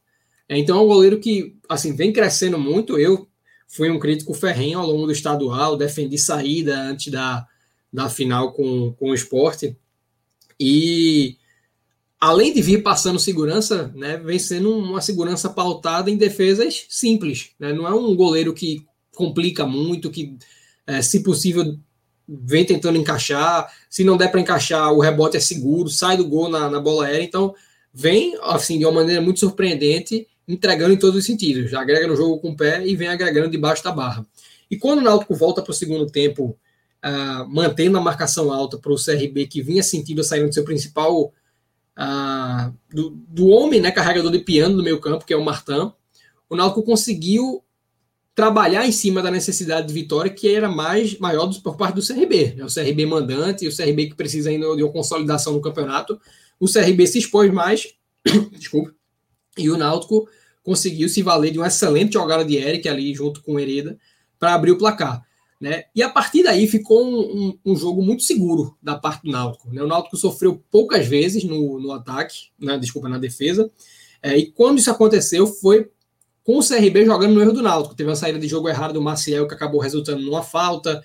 É, 0.48 0.58
então 0.58 0.78
é 0.78 0.80
um 0.82 0.86
goleiro 0.86 1.18
que 1.18 1.56
assim 1.68 1.94
vem 1.94 2.12
crescendo 2.12 2.58
muito. 2.58 2.98
Eu 2.98 3.26
fui 3.68 3.90
um 3.90 3.98
crítico 3.98 4.34
ferrenho 4.34 4.78
ao 4.78 4.86
longo 4.86 5.06
do 5.06 5.12
estadual, 5.12 5.76
defendi 5.76 6.18
saída 6.18 6.78
antes 6.78 7.12
da, 7.12 7.46
da 7.92 8.08
final 8.08 8.52
com, 8.52 8.92
com 8.92 9.10
o 9.10 9.14
esporte. 9.14 9.76
E 10.58 11.36
além 12.20 12.54
de 12.54 12.62
vir 12.62 12.82
passando 12.82 13.18
segurança, 13.18 13.92
né, 13.94 14.16
vem 14.16 14.38
sendo 14.38 14.76
uma 14.76 15.00
segurança 15.00 15.50
pautada 15.50 16.10
em 16.10 16.16
defesas 16.16 16.86
simples. 16.88 17.50
Né? 17.58 17.72
Não 17.72 17.86
é 17.86 17.94
um 17.94 18.14
goleiro 18.16 18.54
que 18.54 18.86
complica 19.14 19.66
muito, 19.66 20.10
que, 20.10 20.36
é, 20.86 21.02
se 21.02 21.22
possível, 21.22 21.78
vem 22.26 22.64
tentando 22.64 22.98
encaixar. 22.98 23.70
Se 23.88 24.04
não 24.04 24.16
der 24.16 24.30
para 24.30 24.40
encaixar, 24.40 24.92
o 24.92 25.00
rebote 25.00 25.36
é 25.36 25.40
seguro, 25.40 25.88
sai 25.88 26.16
do 26.16 26.26
gol 26.26 26.48
na, 26.48 26.70
na, 26.70 26.80
bola 26.80 27.06
aérea. 27.06 27.24
Então, 27.24 27.54
vem 27.92 28.36
assim 28.42 28.78
de 28.78 28.84
uma 28.84 28.92
maneira 28.92 29.20
muito 29.20 29.40
surpreendente, 29.40 30.26
entregando 30.46 30.94
em 30.94 30.98
todos 30.98 31.16
os 31.16 31.24
sentidos. 31.24 31.70
Já 31.70 31.80
agrega 31.80 32.06
no 32.06 32.16
jogo 32.16 32.38
com 32.38 32.50
o 32.50 32.56
pé 32.56 32.86
e 32.86 32.94
vem 32.94 33.08
agregando 33.08 33.50
debaixo 33.50 33.82
da 33.82 33.92
barra. 33.92 34.26
E 34.70 34.76
quando 34.76 34.98
o 34.98 35.02
Náutico 35.02 35.34
volta 35.34 35.62
para 35.62 35.70
o 35.70 35.74
segundo 35.74 36.06
tempo, 36.06 36.58
uh, 37.04 37.48
mantendo 37.48 37.98
a 37.98 38.00
marcação 38.00 38.52
alta 38.52 38.78
para 38.78 38.92
o 38.92 38.96
CRB, 38.96 39.46
que 39.46 39.62
vinha 39.62 39.82
sentindo 39.82 40.24
saindo 40.24 40.48
do 40.48 40.54
seu 40.54 40.64
principal 40.64 41.32
ah, 41.96 42.72
do, 42.92 43.10
do, 43.10 43.48
homem, 43.48 43.80
né, 43.80 43.90
carregador 43.90 44.30
de 44.32 44.40
piano 44.40 44.76
do 44.76 44.82
meio 44.82 45.00
campo, 45.00 45.24
que 45.24 45.32
é 45.32 45.36
o 45.36 45.44
Martin, 45.44 45.92
o 46.48 46.56
Náutico 46.56 46.82
conseguiu 46.82 47.62
trabalhar 48.34 48.84
em 48.84 48.90
cima 48.90 49.22
da 49.22 49.30
necessidade 49.30 49.86
de 49.86 49.94
vitória 49.94 50.30
que 50.30 50.52
era 50.52 50.68
mais 50.68 51.16
maior 51.20 51.46
do, 51.46 51.60
por 51.60 51.76
parte 51.76 51.94
do 51.94 52.06
CRB. 52.06 52.54
Né, 52.56 52.64
o 52.64 52.72
CRB 52.72 53.06
mandante, 53.06 53.68
o 53.68 53.76
CRB 53.76 54.08
que 54.08 54.16
precisa 54.16 54.50
ainda 54.50 54.74
de 54.74 54.82
uma 54.82 54.92
consolidação 54.92 55.52
no 55.52 55.60
campeonato. 55.60 56.20
O 56.58 56.66
CRB 56.66 57.06
se 57.06 57.18
expôs 57.18 57.52
mais, 57.52 57.94
desculpa, 58.58 58.92
e 59.56 59.70
o 59.70 59.76
Náutico 59.76 60.28
conseguiu 60.62 61.08
se 61.08 61.22
valer 61.22 61.50
de 61.50 61.58
uma 61.58 61.66
excelente 61.66 62.14
jogada 62.14 62.44
de 62.44 62.56
Eric 62.56 62.88
ali 62.88 63.14
junto 63.14 63.42
com 63.42 63.54
o 63.54 63.60
Hereda 63.60 63.98
para 64.38 64.54
abrir 64.54 64.72
o 64.72 64.78
placar. 64.78 65.22
Né? 65.60 65.84
E 65.94 66.02
a 66.02 66.10
partir 66.10 66.42
daí 66.42 66.66
ficou 66.66 67.06
um, 67.06 67.18
um, 67.64 67.72
um, 67.72 67.76
jogo 67.76 68.02
muito 68.02 68.22
seguro 68.22 68.76
da 68.82 68.96
parte 68.96 69.22
do 69.22 69.30
Náutico. 69.30 69.72
Né? 69.72 69.82
O 69.82 69.86
Náutico 69.86 70.16
sofreu 70.16 70.62
poucas 70.70 71.06
vezes 71.06 71.44
no, 71.44 71.78
no 71.80 71.92
ataque, 71.92 72.48
desculpa, 72.80 73.08
na 73.08 73.18
defesa. 73.18 73.70
É, 74.22 74.36
e 74.36 74.46
quando 74.50 74.78
isso 74.78 74.90
aconteceu, 74.90 75.46
foi 75.46 75.90
com 76.42 76.58
o 76.58 76.66
CRB 76.66 77.06
jogando 77.06 77.34
no 77.34 77.40
erro 77.40 77.52
do 77.52 77.62
Náutico. 77.62 77.94
Teve 77.94 78.10
uma 78.10 78.16
saída 78.16 78.38
de 78.38 78.48
jogo 78.48 78.68
errada 78.68 78.92
do 78.92 79.00
Maciel 79.00 79.48
que 79.48 79.54
acabou 79.54 79.80
resultando 79.80 80.22
numa 80.22 80.42
falta, 80.42 81.02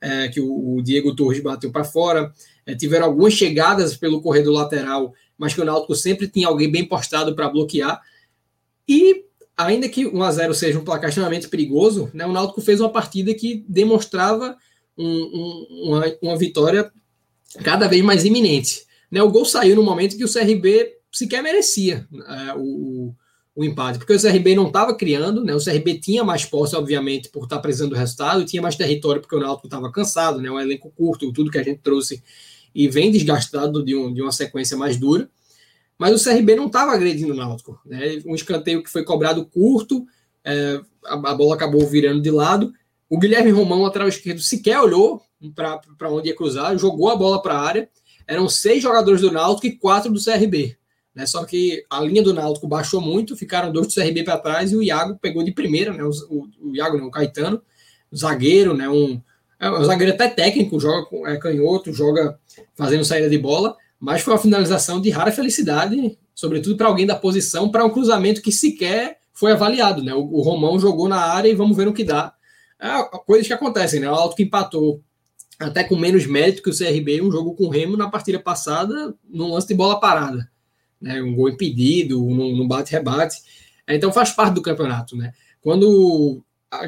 é, 0.00 0.28
que 0.28 0.40
o, 0.40 0.76
o, 0.76 0.82
Diego 0.82 1.14
Torres 1.14 1.42
bateu 1.42 1.72
para 1.72 1.84
fora. 1.84 2.32
É, 2.64 2.74
tiveram 2.74 3.06
algumas 3.06 3.32
chegadas 3.32 3.96
pelo 3.96 4.20
corredor 4.20 4.54
lateral, 4.54 5.12
mas 5.38 5.54
que 5.54 5.60
o 5.60 5.64
Náutico 5.64 5.94
sempre 5.94 6.28
tinha 6.28 6.48
alguém 6.48 6.70
bem 6.70 6.84
postado 6.84 7.34
para 7.34 7.48
bloquear. 7.48 8.00
E 8.88 9.24
ainda 9.56 9.88
que 9.88 10.06
1 10.06 10.22
a 10.22 10.30
0 10.30 10.54
seja 10.54 10.78
um 10.78 10.84
placar 10.84 11.08
extremamente 11.08 11.48
perigoso, 11.48 12.10
né, 12.12 12.26
o 12.26 12.32
Náutico 12.32 12.60
fez 12.60 12.80
uma 12.80 12.90
partida 12.90 13.32
que 13.34 13.64
demonstrava 13.68 14.56
um, 14.96 15.06
um, 15.06 15.66
uma, 15.84 16.04
uma, 16.22 16.36
vitória 16.36 16.90
cada 17.62 17.88
vez 17.88 18.02
mais 18.02 18.24
iminente. 18.24 18.84
Né, 19.10 19.22
o 19.22 19.30
gol 19.30 19.44
saiu 19.44 19.76
no 19.76 19.82
momento 19.82 20.16
que 20.16 20.24
o 20.24 20.32
CRB 20.32 20.96
sequer 21.10 21.42
merecia 21.42 22.06
é, 22.12 22.54
o, 22.56 23.14
o, 23.54 23.64
empate, 23.64 23.98
porque 23.98 24.12
o 24.12 24.20
CRB 24.20 24.54
não 24.54 24.66
estava 24.66 24.94
criando, 24.94 25.42
né, 25.42 25.54
o 25.54 25.64
CRB 25.64 25.98
tinha 25.98 26.22
mais 26.22 26.44
posse, 26.44 26.76
obviamente, 26.76 27.30
por 27.30 27.44
estar 27.44 27.58
precisando 27.60 27.90
do 27.90 27.96
resultado, 27.96 28.44
tinha 28.44 28.60
mais 28.60 28.76
território 28.76 29.22
porque 29.22 29.36
o 29.36 29.40
Náutico 29.40 29.66
estava 29.66 29.90
cansado, 29.90 30.40
né, 30.40 30.50
um 30.50 30.60
elenco 30.60 30.90
curto, 30.90 31.32
tudo 31.32 31.50
que 31.50 31.58
a 31.58 31.62
gente 31.62 31.80
trouxe, 31.80 32.22
e 32.76 32.88
vem 32.88 33.10
desgastado 33.10 33.82
de, 33.82 33.96
um, 33.96 34.12
de 34.12 34.20
uma 34.20 34.30
sequência 34.30 34.76
mais 34.76 34.98
dura. 34.98 35.30
Mas 35.98 36.14
o 36.14 36.22
CRB 36.22 36.54
não 36.54 36.66
estava 36.66 36.92
agredindo 36.92 37.32
o 37.32 37.36
Náutico. 37.36 37.80
Né? 37.86 38.20
Um 38.26 38.34
escanteio 38.34 38.82
que 38.82 38.90
foi 38.90 39.02
cobrado 39.02 39.46
curto, 39.46 40.06
é, 40.44 40.78
a, 41.06 41.14
a, 41.14 41.34
bola 41.34 41.54
acabou 41.54 41.86
virando 41.86 42.20
de 42.20 42.30
lado. 42.30 42.74
O 43.08 43.18
Guilherme 43.18 43.50
Romão, 43.50 43.80
lateral 43.80 44.08
esquerdo, 44.08 44.40
sequer 44.40 44.78
olhou 44.78 45.22
para 45.54 46.10
onde 46.10 46.28
ia 46.28 46.36
cruzar, 46.36 46.76
jogou 46.76 47.08
a 47.08 47.16
bola 47.16 47.40
para 47.40 47.54
a 47.54 47.60
área. 47.62 47.88
Eram 48.26 48.46
seis 48.46 48.82
jogadores 48.82 49.22
do 49.22 49.32
Náutico 49.32 49.66
e 49.68 49.78
quatro 49.78 50.12
do 50.12 50.22
CRB. 50.22 50.76
Né? 51.14 51.24
Só 51.24 51.46
que 51.46 51.82
a 51.88 51.98
linha 52.00 52.22
do 52.22 52.34
Náutico 52.34 52.68
baixou 52.68 53.00
muito, 53.00 53.34
ficaram 53.34 53.72
dois 53.72 53.86
do 53.86 53.94
CRB 53.94 54.22
para 54.22 54.36
trás 54.36 54.70
e 54.70 54.76
o 54.76 54.82
Iago 54.82 55.18
pegou 55.18 55.42
de 55.42 55.52
primeira, 55.52 55.94
né? 55.94 56.04
o, 56.04 56.10
o, 56.28 56.48
o 56.60 56.76
Iago 56.76 56.98
não, 56.98 57.06
o 57.06 57.10
Caetano, 57.10 57.62
zagueiro, 58.14 58.74
né? 58.74 58.86
um, 58.86 59.18
é 59.58 59.70
um 59.70 59.84
zagueiro 59.84 60.12
até 60.12 60.28
técnico, 60.28 60.78
joga 60.78 61.06
é, 61.30 61.38
canhoto, 61.38 61.90
joga 61.90 62.38
fazendo 62.74 63.04
saída 63.04 63.28
de 63.28 63.38
bola 63.38 63.76
mas 63.98 64.22
foi 64.22 64.34
uma 64.34 64.40
finalização 64.40 65.00
de 65.00 65.10
rara 65.10 65.32
felicidade, 65.32 66.18
sobretudo 66.34 66.76
para 66.76 66.88
alguém 66.88 67.06
da 67.06 67.16
posição, 67.16 67.70
para 67.70 67.84
um 67.84 67.90
cruzamento 67.90 68.42
que 68.42 68.52
sequer 68.52 69.18
foi 69.32 69.52
avaliado. 69.52 70.02
Né? 70.02 70.14
O, 70.14 70.20
o, 70.20 70.42
Romão 70.42 70.78
jogou 70.78 71.08
na 71.08 71.18
área 71.18 71.48
e 71.48 71.54
vamos 71.54 71.76
ver 71.76 71.88
o 71.88 71.92
que 71.92 72.04
dá. 72.04 72.34
É, 72.78 73.02
coisas 73.26 73.46
que 73.46 73.54
acontecem, 73.54 74.00
né? 74.00 74.10
O 74.10 74.14
Alto 74.14 74.36
que 74.36 74.42
empatou 74.42 75.02
até 75.58 75.82
com 75.82 75.96
menos 75.96 76.26
mérito 76.26 76.62
que 76.62 76.68
o 76.68 76.76
CRB, 76.76 77.22
um 77.22 77.32
jogo 77.32 77.54
com 77.54 77.64
o 77.64 77.70
Remo 77.70 77.96
na 77.96 78.10
partida 78.10 78.38
passada, 78.38 79.14
num 79.26 79.52
lance 79.52 79.68
de 79.68 79.74
bola 79.74 79.98
parada. 79.98 80.50
Né? 81.00 81.22
Um 81.22 81.34
gol 81.34 81.48
impedido, 81.48 82.20
num, 82.20 82.68
bate-rebate. 82.68 83.38
Então 83.88 84.12
faz 84.12 84.30
parte 84.30 84.54
do 84.54 84.62
campeonato. 84.62 85.16
Né? 85.16 85.32
Quando 85.62 86.42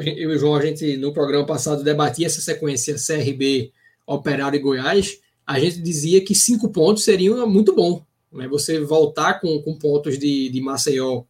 eu 0.05 0.31
e 0.31 0.35
o 0.35 0.37
João, 0.37 0.55
a 0.55 0.61
gente 0.63 0.95
no 0.97 1.11
programa 1.11 1.47
passado 1.47 1.83
debatia 1.83 2.27
essa 2.27 2.41
sequência 2.41 2.95
CRB, 2.95 3.71
Operário 4.05 4.57
e 4.57 4.61
Goiás, 4.61 5.19
a 5.49 5.59
gente 5.59 5.81
dizia 5.81 6.21
que 6.21 6.35
cinco 6.35 6.69
pontos 6.69 7.03
seriam 7.03 7.49
muito 7.49 7.73
bom. 7.73 8.05
Né? 8.31 8.47
Você 8.49 8.79
voltar 8.81 9.41
com, 9.41 9.59
com 9.63 9.79
pontos 9.79 10.19
de, 10.19 10.47
de 10.47 10.61
Maceió 10.61 11.23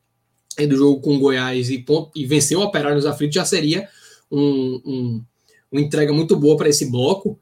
do 0.68 0.76
jogo 0.76 1.00
com 1.00 1.18
Goiás 1.18 1.70
e, 1.70 1.78
ponto, 1.78 2.12
e 2.14 2.26
vencer 2.26 2.58
o 2.58 2.62
Operário 2.62 2.98
nos 2.98 3.06
aflitos 3.06 3.36
já 3.36 3.46
seria 3.46 3.88
um, 4.30 4.82
um, 4.86 5.24
uma 5.72 5.80
entrega 5.80 6.12
muito 6.12 6.36
boa 6.36 6.58
para 6.58 6.68
esse 6.68 6.92
bloco. 6.92 7.40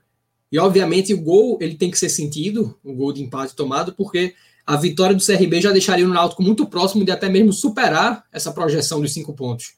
E, 0.52 0.60
obviamente, 0.60 1.16
o 1.16 1.20
gol 1.20 1.58
ele 1.60 1.74
tem 1.74 1.90
que 1.90 1.98
ser 1.98 2.10
sentido, 2.10 2.78
o 2.84 2.94
gol 2.94 3.12
de 3.12 3.24
empate 3.24 3.56
tomado, 3.56 3.96
porque 3.96 4.36
a 4.64 4.76
vitória 4.76 5.16
do 5.16 5.26
CRB 5.26 5.60
já 5.60 5.72
deixaria 5.72 6.06
o 6.06 6.14
Náutico 6.14 6.44
muito 6.44 6.68
próximo 6.68 7.04
de 7.04 7.10
até 7.10 7.28
mesmo 7.28 7.52
superar 7.52 8.24
essa 8.32 8.52
projeção 8.52 9.02
dos 9.02 9.12
cinco 9.12 9.34
pontos. 9.34 9.74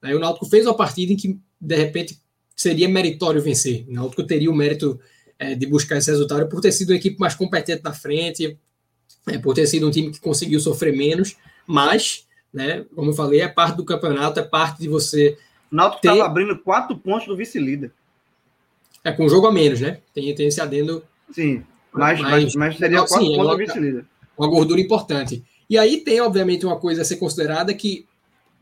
Aí 0.00 0.14
o 0.14 0.20
Náutico 0.20 0.46
fez 0.46 0.64
uma 0.66 0.76
partida 0.76 1.12
em 1.12 1.16
que, 1.16 1.36
de 1.60 1.74
repente, 1.74 2.16
seria 2.54 2.88
meritório 2.88 3.42
vencer. 3.42 3.84
O 3.88 3.92
Náutico 3.92 4.22
teria 4.22 4.52
o 4.52 4.54
mérito 4.54 5.00
é, 5.44 5.54
de 5.54 5.66
buscar 5.66 5.98
esse 5.98 6.10
resultado 6.10 6.48
por 6.48 6.60
ter 6.60 6.72
sido 6.72 6.90
uma 6.90 6.96
equipe 6.96 7.20
mais 7.20 7.34
competente 7.34 7.82
na 7.84 7.92
frente, 7.92 8.58
é, 9.26 9.38
por 9.38 9.54
ter 9.54 9.66
sido 9.66 9.86
um 9.86 9.90
time 9.90 10.10
que 10.10 10.20
conseguiu 10.20 10.58
sofrer 10.58 10.96
menos, 10.96 11.36
mas, 11.66 12.26
né, 12.52 12.84
como 12.94 13.10
eu 13.10 13.14
falei, 13.14 13.40
é 13.40 13.48
parte 13.48 13.76
do 13.76 13.84
campeonato, 13.84 14.40
é 14.40 14.42
parte 14.42 14.80
de 14.80 14.88
você. 14.88 15.36
O 15.70 15.76
Náutico 15.76 15.98
estava 15.98 16.16
ter... 16.16 16.22
abrindo 16.22 16.58
quatro 16.58 16.96
pontos 16.96 17.26
do 17.26 17.36
vice-líder. 17.36 17.92
É 19.02 19.12
com 19.12 19.26
um 19.26 19.28
jogo 19.28 19.46
a 19.46 19.52
menos, 19.52 19.80
né? 19.80 19.98
Tem, 20.14 20.34
tem 20.34 20.46
esse 20.46 20.60
adendo. 20.60 21.04
Sim, 21.30 21.62
mas, 21.92 22.20
mas, 22.20 22.54
mas 22.54 22.78
seria 22.78 22.98
não, 22.98 23.06
quatro 23.06 23.26
sim, 23.26 23.36
pontos 23.36 23.46
é 23.46 23.50
do 23.50 23.58
vice-líder. 23.58 24.04
Uma 24.36 24.48
gordura 24.48 24.80
importante. 24.80 25.44
E 25.68 25.76
aí 25.76 25.98
tem, 25.98 26.20
obviamente, 26.20 26.64
uma 26.64 26.78
coisa 26.78 27.02
a 27.02 27.04
ser 27.04 27.16
considerada 27.16 27.72
que 27.74 28.06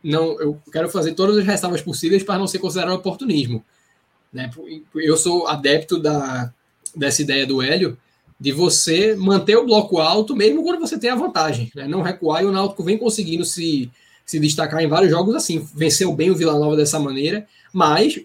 não, 0.02 0.40
eu 0.40 0.60
quero 0.72 0.88
fazer 0.88 1.14
todas 1.14 1.38
as 1.38 1.44
ressalvas 1.44 1.80
possíveis 1.80 2.24
para 2.24 2.38
não 2.38 2.48
ser 2.48 2.58
considerado 2.58 2.94
oportunismo. 2.94 3.64
Né? 4.32 4.50
Eu 4.94 5.16
sou 5.16 5.46
adepto 5.46 5.98
da, 5.98 6.52
dessa 6.94 7.22
ideia 7.22 7.46
do 7.46 7.62
Hélio 7.62 7.96
de 8.38 8.50
você 8.50 9.14
manter 9.14 9.56
o 9.56 9.64
bloco 9.64 9.98
alto 9.98 10.34
mesmo 10.34 10.64
quando 10.64 10.80
você 10.80 10.98
tem 10.98 11.10
a 11.10 11.14
vantagem, 11.14 11.70
né? 11.74 11.86
não 11.86 12.02
recuar 12.02 12.42
e 12.42 12.46
o 12.46 12.50
Náutico 12.50 12.82
vem 12.82 12.98
conseguindo 12.98 13.44
se, 13.44 13.88
se 14.26 14.40
destacar 14.40 14.82
em 14.82 14.88
vários 14.88 15.12
jogos 15.12 15.36
assim, 15.36 15.64
venceu 15.74 16.12
bem 16.12 16.30
o 16.30 16.34
Vila 16.34 16.58
Nova 16.58 16.76
dessa 16.76 16.98
maneira, 16.98 17.46
mas 17.72 18.20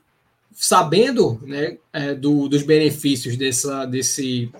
sabendo 0.55 1.39
né, 1.43 1.77
é, 1.93 2.15
do, 2.15 2.49
dos 2.49 2.63
benefícios 2.63 3.37
dessa, 3.37 3.85
desse, 3.85 4.51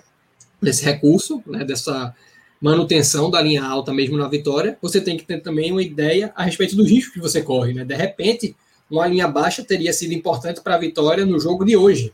desse 0.62 0.84
recurso, 0.84 1.42
né, 1.44 1.64
dessa 1.64 2.14
manutenção 2.60 3.28
da 3.28 3.42
linha 3.42 3.64
alta 3.64 3.92
mesmo 3.92 4.16
na 4.16 4.28
vitória, 4.28 4.78
você 4.80 5.00
tem 5.00 5.16
que 5.16 5.24
ter 5.24 5.40
também 5.40 5.72
uma 5.72 5.82
ideia 5.82 6.32
a 6.36 6.44
respeito 6.44 6.76
dos 6.76 6.88
riscos 6.88 7.14
que 7.14 7.20
você 7.20 7.42
corre. 7.42 7.74
Né? 7.74 7.84
De 7.84 7.96
repente, 7.96 8.54
uma 8.88 9.08
linha 9.08 9.26
baixa 9.26 9.64
teria 9.64 9.92
sido 9.92 10.14
importante 10.14 10.60
para 10.60 10.76
a 10.76 10.78
vitória 10.78 11.26
no 11.26 11.40
jogo 11.40 11.64
de 11.64 11.76
hoje. 11.76 12.12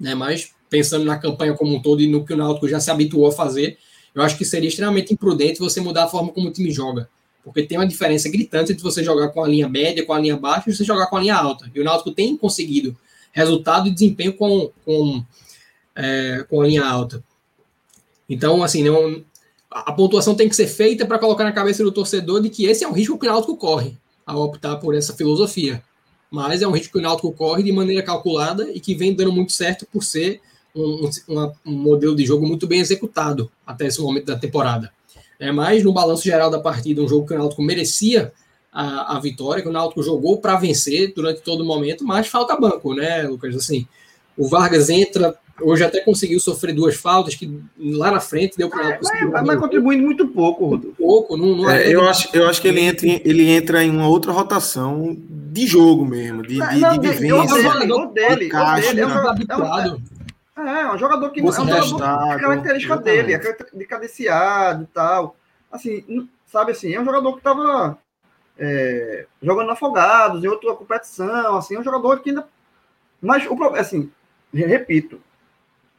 Né? 0.00 0.16
Mas 0.16 0.52
pensando 0.68 1.04
na 1.04 1.18
campanha 1.18 1.54
como 1.54 1.74
um 1.74 1.80
todo 1.80 2.00
e 2.00 2.06
no 2.06 2.24
que 2.24 2.32
o 2.32 2.36
Náutico 2.36 2.68
já 2.68 2.80
se 2.80 2.90
habituou 2.90 3.26
a 3.28 3.32
fazer, 3.32 3.78
eu 4.14 4.22
acho 4.22 4.36
que 4.36 4.44
seria 4.44 4.68
extremamente 4.68 5.12
imprudente 5.12 5.58
você 5.58 5.80
mudar 5.80 6.04
a 6.04 6.08
forma 6.08 6.32
como 6.32 6.48
o 6.48 6.52
time 6.52 6.70
joga. 6.70 7.08
Porque 7.44 7.62
tem 7.62 7.78
uma 7.78 7.86
diferença 7.86 8.28
gritante 8.28 8.72
entre 8.72 8.82
você 8.82 9.04
jogar 9.04 9.28
com 9.28 9.44
a 9.44 9.46
linha 9.46 9.68
média, 9.68 10.04
com 10.04 10.12
a 10.12 10.18
linha 10.18 10.36
baixa, 10.36 10.68
e 10.68 10.74
você 10.74 10.82
jogar 10.82 11.06
com 11.06 11.16
a 11.16 11.20
linha 11.20 11.36
alta. 11.36 11.70
E 11.74 11.80
o 11.80 11.84
Náutico 11.84 12.10
tem 12.10 12.36
conseguido 12.36 12.96
resultado 13.30 13.88
e 13.88 13.92
desempenho 13.92 14.32
com, 14.32 14.70
com, 14.84 15.22
é, 15.94 16.44
com 16.48 16.60
a 16.62 16.66
linha 16.66 16.84
alta. 16.84 17.22
Então, 18.28 18.64
assim, 18.64 18.82
não, 18.82 19.22
a 19.70 19.92
pontuação 19.92 20.34
tem 20.34 20.48
que 20.48 20.56
ser 20.56 20.66
feita 20.66 21.04
para 21.04 21.18
colocar 21.18 21.44
na 21.44 21.52
cabeça 21.52 21.84
do 21.84 21.92
torcedor 21.92 22.40
de 22.40 22.48
que 22.48 22.64
esse 22.64 22.82
é 22.82 22.88
um 22.88 22.92
risco 22.92 23.18
que 23.18 23.26
o 23.26 23.30
Náutico 23.30 23.56
corre 23.56 23.96
ao 24.24 24.42
optar 24.42 24.76
por 24.76 24.94
essa 24.94 25.12
filosofia. 25.12 25.82
Mas 26.30 26.62
é 26.62 26.66
um 26.66 26.72
risco 26.72 26.94
que 26.94 26.98
o 26.98 27.02
Náutico 27.02 27.30
corre 27.32 27.62
de 27.62 27.70
maneira 27.70 28.02
calculada 28.02 28.70
e 28.72 28.80
que 28.80 28.94
vem 28.94 29.14
dando 29.14 29.30
muito 29.30 29.52
certo 29.52 29.86
por 29.86 30.02
ser 30.02 30.40
um, 30.76 31.10
um, 31.28 31.52
um 31.64 31.72
modelo 31.72 32.14
de 32.14 32.26
jogo 32.26 32.46
muito 32.46 32.66
bem 32.66 32.80
executado 32.80 33.50
até 33.66 33.86
esse 33.86 34.00
momento 34.00 34.26
da 34.26 34.36
temporada. 34.36 34.92
É, 35.38 35.50
mas 35.50 35.82
no 35.82 35.92
balanço 35.92 36.24
geral 36.24 36.50
da 36.50 36.60
partida, 36.60 37.02
um 37.02 37.08
jogo 37.08 37.26
que 37.26 37.34
o 37.34 37.38
Náutico 37.38 37.62
merecia 37.62 38.32
a, 38.72 39.16
a 39.16 39.20
vitória, 39.20 39.62
que 39.62 39.68
o 39.68 39.72
Náutico 39.72 40.02
jogou 40.02 40.38
para 40.38 40.56
vencer 40.56 41.12
durante 41.14 41.40
todo 41.42 41.62
o 41.62 41.66
momento, 41.66 42.04
mas 42.04 42.26
falta 42.26 42.56
banco, 42.56 42.94
né, 42.94 43.22
Lucas? 43.22 43.54
Assim, 43.54 43.86
o 44.36 44.48
Vargas 44.48 44.88
entra, 44.88 45.34
hoje 45.60 45.84
até 45.84 46.00
conseguiu 46.00 46.40
sofrer 46.40 46.74
duas 46.74 46.96
faltas, 46.96 47.34
que 47.34 47.60
lá 47.78 48.10
na 48.10 48.20
frente 48.20 48.56
deu 48.56 48.70
para 48.70 48.80
o 48.80 48.82
Náutico. 48.84 49.04
Mas, 49.04 49.30
mas, 49.30 49.46
mas 49.46 49.60
contribuindo 49.60 50.02
muito 50.02 50.26
pouco, 50.28 50.66
Rodolfo. 50.66 50.96
Pouco, 50.96 51.36
não, 51.36 51.56
não 51.56 51.70
é, 51.70 51.84
é 51.84 51.94
eu, 51.94 52.08
acho, 52.08 52.28
eu 52.32 52.48
acho 52.48 52.60
que 52.62 52.68
ele 52.68 52.80
entra, 52.80 53.06
em, 53.06 53.20
ele 53.24 53.50
entra 53.50 53.84
em 53.84 53.90
uma 53.90 54.08
outra 54.08 54.32
rotação 54.32 55.14
de 55.28 55.66
jogo 55.66 56.04
mesmo, 56.06 56.42
de, 56.42 56.54
de, 56.54 56.80
não, 56.80 56.98
de 56.98 57.62
jogador 57.62 58.06
dele, 58.12 58.50
o 58.52 58.74
dele 58.80 59.00
é 59.00 59.06
um 59.06 59.10
jogador 59.10 59.30
habituado. 59.30 60.02
É, 60.56 60.90
um 60.90 60.98
jogador 60.98 61.30
que 61.30 61.42
não 61.42 61.52
é 61.52 61.60
um 61.60 61.82
jogador, 61.82 62.04
a 62.04 62.38
característica 62.38 62.96
dele, 62.96 63.34
é 63.34 63.38
de 63.38 63.86
cadenciado 63.86 64.84
e 64.84 64.86
tal. 64.86 65.36
Assim, 65.70 66.28
sabe 66.46 66.72
assim, 66.72 66.94
é 66.94 67.00
um 67.00 67.04
jogador 67.04 67.32
que 67.32 67.38
estava 67.38 67.98
é, 68.58 69.26
jogando 69.42 69.70
afogados 69.70 70.42
em 70.42 70.48
outra 70.48 70.74
competição, 70.74 71.56
assim, 71.56 71.74
é 71.74 71.78
um 71.78 71.84
jogador 71.84 72.20
que 72.20 72.30
ainda. 72.30 72.48
Mas 73.20 73.44
o 73.44 73.56
problema, 73.56 73.80
assim, 73.80 74.10
repito, 74.52 75.20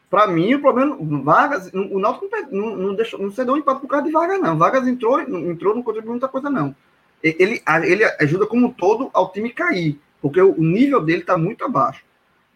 para 0.09 0.27
mim 0.27 0.55
o 0.55 0.61
problema, 0.61 0.97
Vargas, 1.21 1.71
o 1.73 1.99
Náutico 1.99 2.27
não, 2.51 2.75
não, 2.75 2.95
deixou, 2.95 3.19
não 3.19 3.31
cedeu 3.31 3.53
um 3.53 3.57
empate 3.57 3.81
por 3.81 3.87
causa 3.87 4.05
de 4.05 4.11
Vargas, 4.11 4.39
não. 4.41 4.57
Vargas 4.57 4.87
entrou, 4.87 5.19
entrou, 5.21 5.75
não 5.75 5.83
contribuiu 5.83 6.13
muita 6.13 6.27
coisa, 6.27 6.49
não. 6.49 6.75
Ele, 7.21 7.61
ele 7.83 8.05
ajuda 8.19 8.47
como 8.47 8.67
um 8.67 8.71
todo 8.71 9.09
ao 9.13 9.31
time 9.31 9.51
cair, 9.51 9.99
porque 10.21 10.41
o 10.41 10.61
nível 10.61 11.01
dele 11.01 11.21
está 11.21 11.37
muito 11.37 11.63
abaixo. 11.65 12.03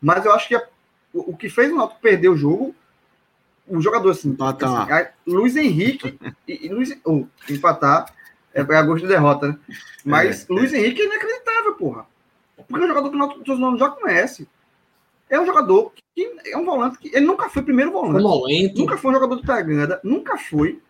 Mas 0.01 0.25
eu 0.25 0.33
acho 0.33 0.47
que 0.47 0.55
a, 0.55 0.63
o, 1.13 1.31
o, 1.31 1.37
que 1.37 1.49
fez 1.49 1.71
o 1.71 1.75
Náutico 1.75 2.01
perder 2.01 2.29
o 2.29 2.37
jogo, 2.37 2.75
o 3.67 3.81
jogador 3.81 4.11
assim, 4.11 4.35
assim 4.39 5.09
Luiz 5.25 5.55
Henrique 5.55 6.17
e, 6.47 6.65
e 6.65 6.69
Luiz, 6.69 6.97
oh, 7.05 7.25
empatar 7.49 8.13
é 8.53 8.61
a 8.61 8.81
gosto 8.81 9.03
de 9.03 9.07
derrota, 9.07 9.47
né? 9.47 9.59
Mas 10.03 10.43
é, 10.43 10.53
Luiz 10.53 10.73
é. 10.73 10.77
Henrique 10.77 11.01
é 11.01 11.05
inacreditável, 11.05 11.75
porra. 11.75 12.05
Porque 12.67 12.83
é 12.83 12.85
um 12.85 12.89
jogador 12.89 13.09
que 13.09 13.15
o 13.15 13.57
Náutico 13.57 13.77
já 13.77 13.89
conhece. 13.89 14.47
É 15.29 15.39
um 15.39 15.45
jogador 15.45 15.93
que 16.13 16.29
é 16.45 16.57
um 16.57 16.65
volante 16.65 16.97
que 16.97 17.15
ele 17.15 17.25
nunca 17.25 17.49
foi 17.49 17.61
primeiro 17.61 17.91
volante. 17.91 18.21
Nunca 18.77 18.97
foi 18.97 19.11
um 19.11 19.13
jogador 19.13 19.35
de 19.37 19.47
pegada, 19.47 20.01
nunca 20.03 20.37
foi. 20.37 20.81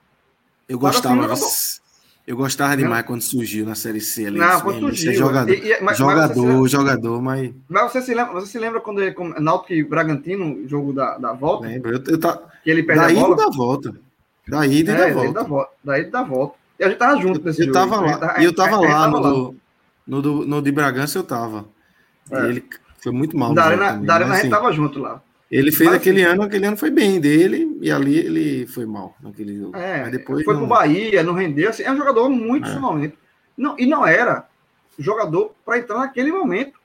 Eu 0.67 0.79
gostava, 0.79 1.27
eu 2.25 2.37
gostava 2.37 2.77
demais 2.77 3.05
quando 3.05 3.21
surgiu 3.21 3.65
na 3.65 3.75
Série 3.75 3.99
C. 3.99 4.27
Ali, 4.27 4.39
não, 4.39 4.61
quando 4.61 4.79
surgiu. 4.79 5.13
Jogador, 5.13 5.53
e, 5.53 5.71
e, 5.71 5.81
mas, 5.81 5.97
jogador, 5.97 6.61
mas 6.61 6.71
jogador, 6.71 7.21
mas... 7.21 7.51
Mas 7.67 7.91
você 7.91 8.01
se 8.01 8.13
lembra, 8.13 8.33
você 8.33 8.47
se 8.47 8.59
lembra 8.59 8.79
quando 8.79 9.01
ele, 9.01 9.11
com 9.11 9.29
Náutico 9.29 9.73
e 9.73 9.83
Bragantino, 9.83 10.67
jogo 10.67 10.93
da, 10.93 11.17
da 11.17 11.33
volta? 11.33 11.67
Lembro. 11.67 11.91
Eu, 11.93 12.03
eu 12.07 12.19
tá... 12.19 12.39
Que 12.63 12.69
ele 12.69 12.83
perde 12.83 13.01
Daí 13.01 13.17
a 13.17 13.21
bola? 13.21 13.35
da 13.35 13.49
volta. 13.49 13.95
Daí 14.47 14.83
da 14.83 14.93
é, 14.93 15.13
volta. 15.13 15.33
Da 15.33 15.43
volta. 15.43 15.71
Daí 15.83 16.05
da 16.05 16.23
volta. 16.23 16.55
E 16.79 16.83
a 16.83 16.89
gente 16.89 16.97
tava 16.97 17.21
junto 17.21 17.43
nesse 17.43 17.61
eu 17.61 17.65
jogo. 17.65 17.77
Tava 17.77 18.01
lá, 18.01 18.39
e 18.39 18.45
eu 18.45 18.55
tava 18.55 18.79
lá, 18.79 19.07
no, 19.07 19.21
do, 19.21 19.55
no, 20.07 20.21
do, 20.21 20.45
no 20.45 20.61
de 20.61 20.71
Bragança 20.71 21.17
eu 21.17 21.23
tava. 21.23 21.65
É. 22.31 22.49
ele 22.49 22.63
foi 23.01 23.11
muito 23.11 23.37
mal. 23.37 23.53
Da 23.53 23.65
Arena, 23.65 23.93
da 23.93 24.13
arena 24.13 24.31
a 24.31 24.35
gente 24.35 24.41
assim, 24.41 24.49
tava 24.49 24.71
junto 24.71 24.99
lá. 24.99 25.21
Ele 25.51 25.69
fez 25.69 25.89
Mas, 25.89 25.99
aquele 25.99 26.23
assim, 26.23 26.31
ano, 26.31 26.43
aquele 26.43 26.65
ano 26.65 26.77
foi 26.77 26.89
bem 26.89 27.19
dele, 27.19 27.77
e 27.81 27.91
ali 27.91 28.17
ele 28.17 28.65
foi 28.67 28.85
mal 28.85 29.17
naquele 29.21 29.57
jogo. 29.57 29.75
É, 29.75 30.03
Mas 30.03 30.11
depois 30.11 30.45
foi 30.45 30.53
não... 30.53 30.61
pro 30.61 30.69
Bahia, 30.69 31.21
não 31.23 31.33
rendeu. 31.33 31.69
Assim, 31.69 31.83
é 31.83 31.91
um 31.91 31.97
jogador 31.97 32.29
muito 32.29 32.69
é. 32.69 32.79
momento. 32.79 33.17
Não, 33.57 33.77
e 33.77 33.85
não 33.85 34.07
era 34.07 34.47
jogador 34.97 35.53
para 35.65 35.79
entrar 35.79 35.99
naquele 35.99 36.31
momento. 36.31 36.79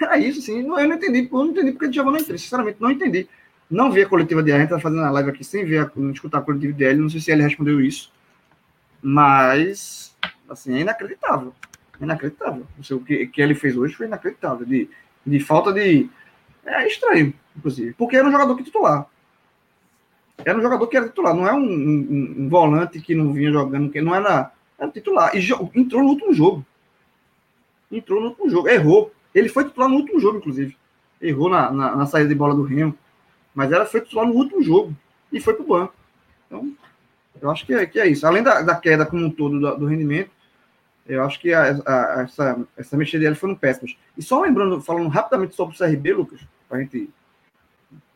Era 0.00 0.18
isso, 0.18 0.40
assim. 0.40 0.60
Eu 0.60 0.68
não 0.68 0.94
entendi, 0.94 1.28
eu 1.30 1.38
não 1.38 1.46
entendi 1.46 1.72
porque 1.72 1.86
ele 1.86 1.92
já 1.92 2.04
não 2.04 2.16
entrei. 2.16 2.38
Sinceramente, 2.38 2.78
não 2.80 2.90
entendi. 2.90 3.28
Não 3.70 3.90
vi 3.92 4.02
a 4.02 4.08
coletiva 4.08 4.42
de 4.42 4.52
a 4.52 4.58
gente 4.58 4.70
tá 4.70 4.80
fazendo 4.80 5.02
a 5.02 5.10
live 5.10 5.30
aqui 5.30 5.44
sem 5.44 5.64
ver, 5.64 5.90
não 5.94 6.10
escutar 6.10 6.38
a 6.38 6.42
coletiva 6.42 6.72
dele. 6.72 7.00
Não 7.00 7.08
sei 7.08 7.20
se 7.20 7.30
ele 7.30 7.42
respondeu 7.42 7.80
isso. 7.80 8.12
Mas, 9.02 10.16
assim, 10.48 10.74
é 10.74 10.80
inacreditável. 10.80 11.52
É 12.00 12.04
inacreditável. 12.04 12.66
O 12.90 13.00
que, 13.00 13.26
que 13.26 13.42
ele 13.42 13.54
fez 13.54 13.76
hoje 13.76 13.94
foi 13.94 14.06
inacreditável. 14.06 14.66
De, 14.66 14.88
de 15.24 15.40
falta 15.40 15.72
de. 15.72 16.08
É 16.68 16.86
estranho, 16.86 17.32
inclusive. 17.56 17.94
Porque 17.94 18.16
era 18.16 18.28
um 18.28 18.32
jogador 18.32 18.56
que 18.56 18.64
titular. 18.64 19.06
Era 20.44 20.56
um 20.56 20.62
jogador 20.62 20.86
que 20.86 20.96
era 20.96 21.08
titular. 21.08 21.34
Não 21.34 21.46
é 21.46 21.52
um, 21.52 21.64
um, 21.64 22.34
um 22.38 22.48
volante 22.48 23.00
que 23.00 23.14
não 23.14 23.32
vinha 23.32 23.50
jogando, 23.50 23.90
que 23.90 24.00
não 24.00 24.14
era. 24.14 24.52
Era 24.78 24.90
titular. 24.90 25.34
E 25.34 25.40
entrou 25.74 26.02
no 26.02 26.10
último 26.10 26.32
jogo. 26.32 26.64
Entrou 27.90 28.20
no 28.20 28.28
último 28.28 28.50
jogo. 28.50 28.68
Errou. 28.68 29.12
Ele 29.34 29.48
foi 29.48 29.64
titular 29.64 29.88
no 29.88 29.96
último 29.96 30.20
jogo, 30.20 30.38
inclusive. 30.38 30.76
Errou 31.20 31.48
na, 31.48 31.70
na, 31.70 31.96
na 31.96 32.06
saída 32.06 32.28
de 32.28 32.34
bola 32.34 32.54
do 32.54 32.62
Remo. 32.62 32.96
Mas 33.54 33.72
era 33.72 33.86
foi 33.86 34.00
titular 34.00 34.26
no 34.26 34.34
último 34.34 34.62
jogo. 34.62 34.94
E 35.32 35.40
foi 35.40 35.54
pro 35.54 35.66
banco. 35.66 35.94
Então, 36.46 36.72
eu 37.40 37.50
acho 37.50 37.66
que 37.66 37.74
é, 37.74 37.86
que 37.86 37.98
é 37.98 38.06
isso. 38.06 38.26
Além 38.26 38.42
da, 38.42 38.62
da 38.62 38.76
queda 38.76 39.06
como 39.06 39.24
um 39.24 39.30
todo 39.30 39.58
do, 39.58 39.76
do 39.78 39.86
rendimento, 39.86 40.30
eu 41.06 41.24
acho 41.24 41.40
que 41.40 41.52
a, 41.52 41.80
a, 41.86 42.22
essa, 42.22 42.60
essa 42.76 42.96
mexida 42.96 43.24
dele 43.24 43.34
foram 43.34 43.54
péssimas. 43.54 43.96
E 44.16 44.22
só 44.22 44.40
lembrando, 44.40 44.80
falando 44.80 45.08
rapidamente 45.08 45.54
sobre 45.54 45.74
o 45.74 45.78
CRB, 45.78 46.12
Lucas, 46.12 46.40
para 46.68 46.78
a 46.78 46.80
gente 46.80 47.10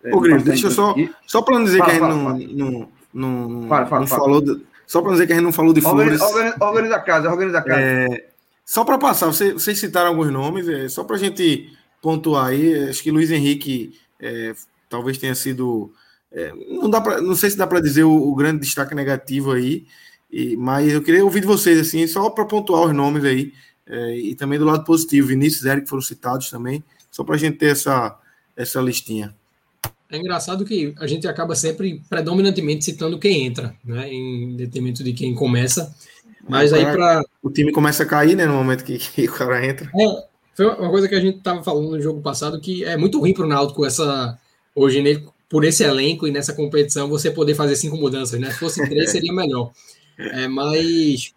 É, 0.04 0.14
Ô, 0.14 0.20
deixa 0.20 0.66
eu 0.66 0.70
só. 0.70 0.94
Só 1.26 1.42
para 1.42 1.58
não 1.58 1.64
dizer 1.64 1.78
fala, 1.78 1.90
que 1.90 1.96
a 1.96 2.00
gente 2.00 2.08
fala, 2.08 2.38
não, 2.38 2.88
não, 3.12 3.48
não, 3.48 3.68
fala, 3.68 3.86
fala, 3.86 4.00
não 4.00 4.06
falou. 4.06 4.40
De, 4.40 4.62
só 4.86 5.00
para 5.00 5.12
dizer 5.12 5.26
que 5.26 5.32
a 5.32 5.36
gente 5.36 5.44
não 5.44 5.52
falou 5.52 5.72
de 5.72 5.80
flores. 5.80 6.20
Organiza, 6.20 6.56
organiza 6.60 6.96
a 6.96 7.00
casa, 7.00 7.30
organiza 7.30 7.58
a 7.58 7.62
casa. 7.62 7.80
É, 7.80 8.28
só 8.64 8.84
para 8.84 8.98
passar, 8.98 9.26
vocês, 9.26 9.54
vocês 9.54 9.78
citaram 9.78 10.08
alguns 10.08 10.30
nomes, 10.30 10.68
é, 10.68 10.88
só 10.88 11.04
para 11.04 11.16
a 11.16 11.18
gente 11.18 11.72
pontuar 12.00 12.46
aí. 12.46 12.88
Acho 12.88 13.02
que 13.02 13.10
Luiz 13.10 13.30
Henrique 13.30 13.98
é, 14.20 14.54
talvez 14.88 15.18
tenha 15.18 15.34
sido. 15.34 15.92
É, 16.30 16.52
não, 16.68 16.88
dá 16.88 17.00
pra, 17.00 17.20
não 17.20 17.34
sei 17.34 17.50
se 17.50 17.56
dá 17.56 17.66
para 17.66 17.80
dizer 17.80 18.04
o, 18.04 18.12
o, 18.12 18.34
grande 18.34 18.60
destaque 18.60 18.94
negativo 18.94 19.52
aí, 19.52 19.86
e, 20.30 20.56
mas 20.56 20.90
eu 20.92 21.02
queria 21.02 21.22
ouvir 21.22 21.40
de 21.40 21.46
vocês, 21.46 21.78
assim, 21.78 22.06
só 22.06 22.30
para 22.30 22.46
pontuar 22.46 22.84
os 22.84 22.94
nomes 22.94 23.22
aí, 23.24 23.52
é, 23.86 24.16
e 24.16 24.34
também 24.34 24.58
do 24.58 24.64
lado 24.64 24.82
positivo, 24.82 25.28
Vinícius 25.28 25.64
e 25.64 25.68
Eric 25.68 25.88
foram 25.88 26.00
citados 26.00 26.48
também, 26.48 26.82
só 27.10 27.22
para 27.22 27.34
a 27.34 27.38
gente 27.38 27.58
ter 27.58 27.72
essa, 27.72 28.18
essa 28.56 28.80
listinha. 28.80 29.34
É 30.10 30.18
engraçado 30.18 30.64
que 30.64 30.94
a 30.98 31.06
gente 31.06 31.26
acaba 31.26 31.54
sempre 31.54 32.02
predominantemente 32.08 32.84
citando 32.84 33.18
quem 33.18 33.46
entra, 33.46 33.74
né, 33.82 34.12
em 34.12 34.54
detrimento 34.56 35.02
de 35.02 35.12
quem 35.12 35.34
começa. 35.34 35.94
Mas 36.46 36.72
aí 36.72 36.84
para 36.84 37.24
o 37.42 37.50
time 37.50 37.72
começa 37.72 38.02
a 38.02 38.06
cair, 38.06 38.36
né, 38.36 38.44
no 38.44 38.54
momento 38.54 38.84
que, 38.84 38.98
que 38.98 39.24
o 39.24 39.32
cara 39.32 39.64
entra. 39.64 39.90
É, 39.98 40.24
foi 40.54 40.66
uma 40.66 40.90
coisa 40.90 41.08
que 41.08 41.14
a 41.14 41.20
gente 41.20 41.38
estava 41.38 41.62
falando 41.62 41.90
no 41.90 42.00
jogo 42.00 42.20
passado 42.20 42.60
que 42.60 42.84
é 42.84 42.96
muito 42.96 43.18
ruim 43.18 43.32
para 43.32 43.44
o 43.44 43.48
Náutico 43.48 43.86
essa 43.86 44.38
hoje 44.74 45.00
nele 45.00 45.26
por 45.48 45.64
esse 45.64 45.84
elenco 45.84 46.26
e 46.26 46.30
nessa 46.30 46.54
competição 46.54 47.08
você 47.08 47.30
poder 47.30 47.54
fazer 47.54 47.76
cinco 47.76 47.96
mudanças, 47.96 48.40
né? 48.40 48.50
Se 48.50 48.58
fosse 48.58 48.86
três 48.88 49.10
seria 49.12 49.32
melhor. 49.32 49.70
É, 50.18 50.48
mas 50.48 51.34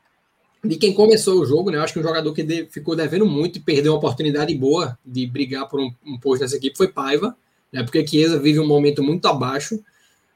de 0.66 0.78
quem 0.78 0.94
começou 0.94 1.40
o 1.40 1.46
jogo, 1.46 1.72
né? 1.72 1.78
Eu 1.78 1.82
acho 1.82 1.94
que 1.94 2.00
um 2.00 2.04
jogador 2.04 2.34
que 2.34 2.44
de, 2.44 2.66
ficou 2.66 2.96
devendo 2.96 3.26
muito 3.26 3.58
e 3.58 3.62
perdeu 3.62 3.94
uma 3.94 3.98
oportunidade 3.98 4.54
boa 4.56 4.98
de 5.06 5.26
brigar 5.26 5.68
por 5.68 5.80
um, 5.80 5.92
um 6.06 6.18
posto 6.18 6.42
nessa 6.42 6.58
equipe 6.58 6.78
foi 6.78 6.88
Paiva 6.88 7.36
né, 7.76 7.84
porque 7.84 8.08
Chiesa 8.08 8.40
vive 8.40 8.58
um 8.60 8.68
momento 8.68 9.04
muito 9.04 9.28
abaixo, 9.28 9.84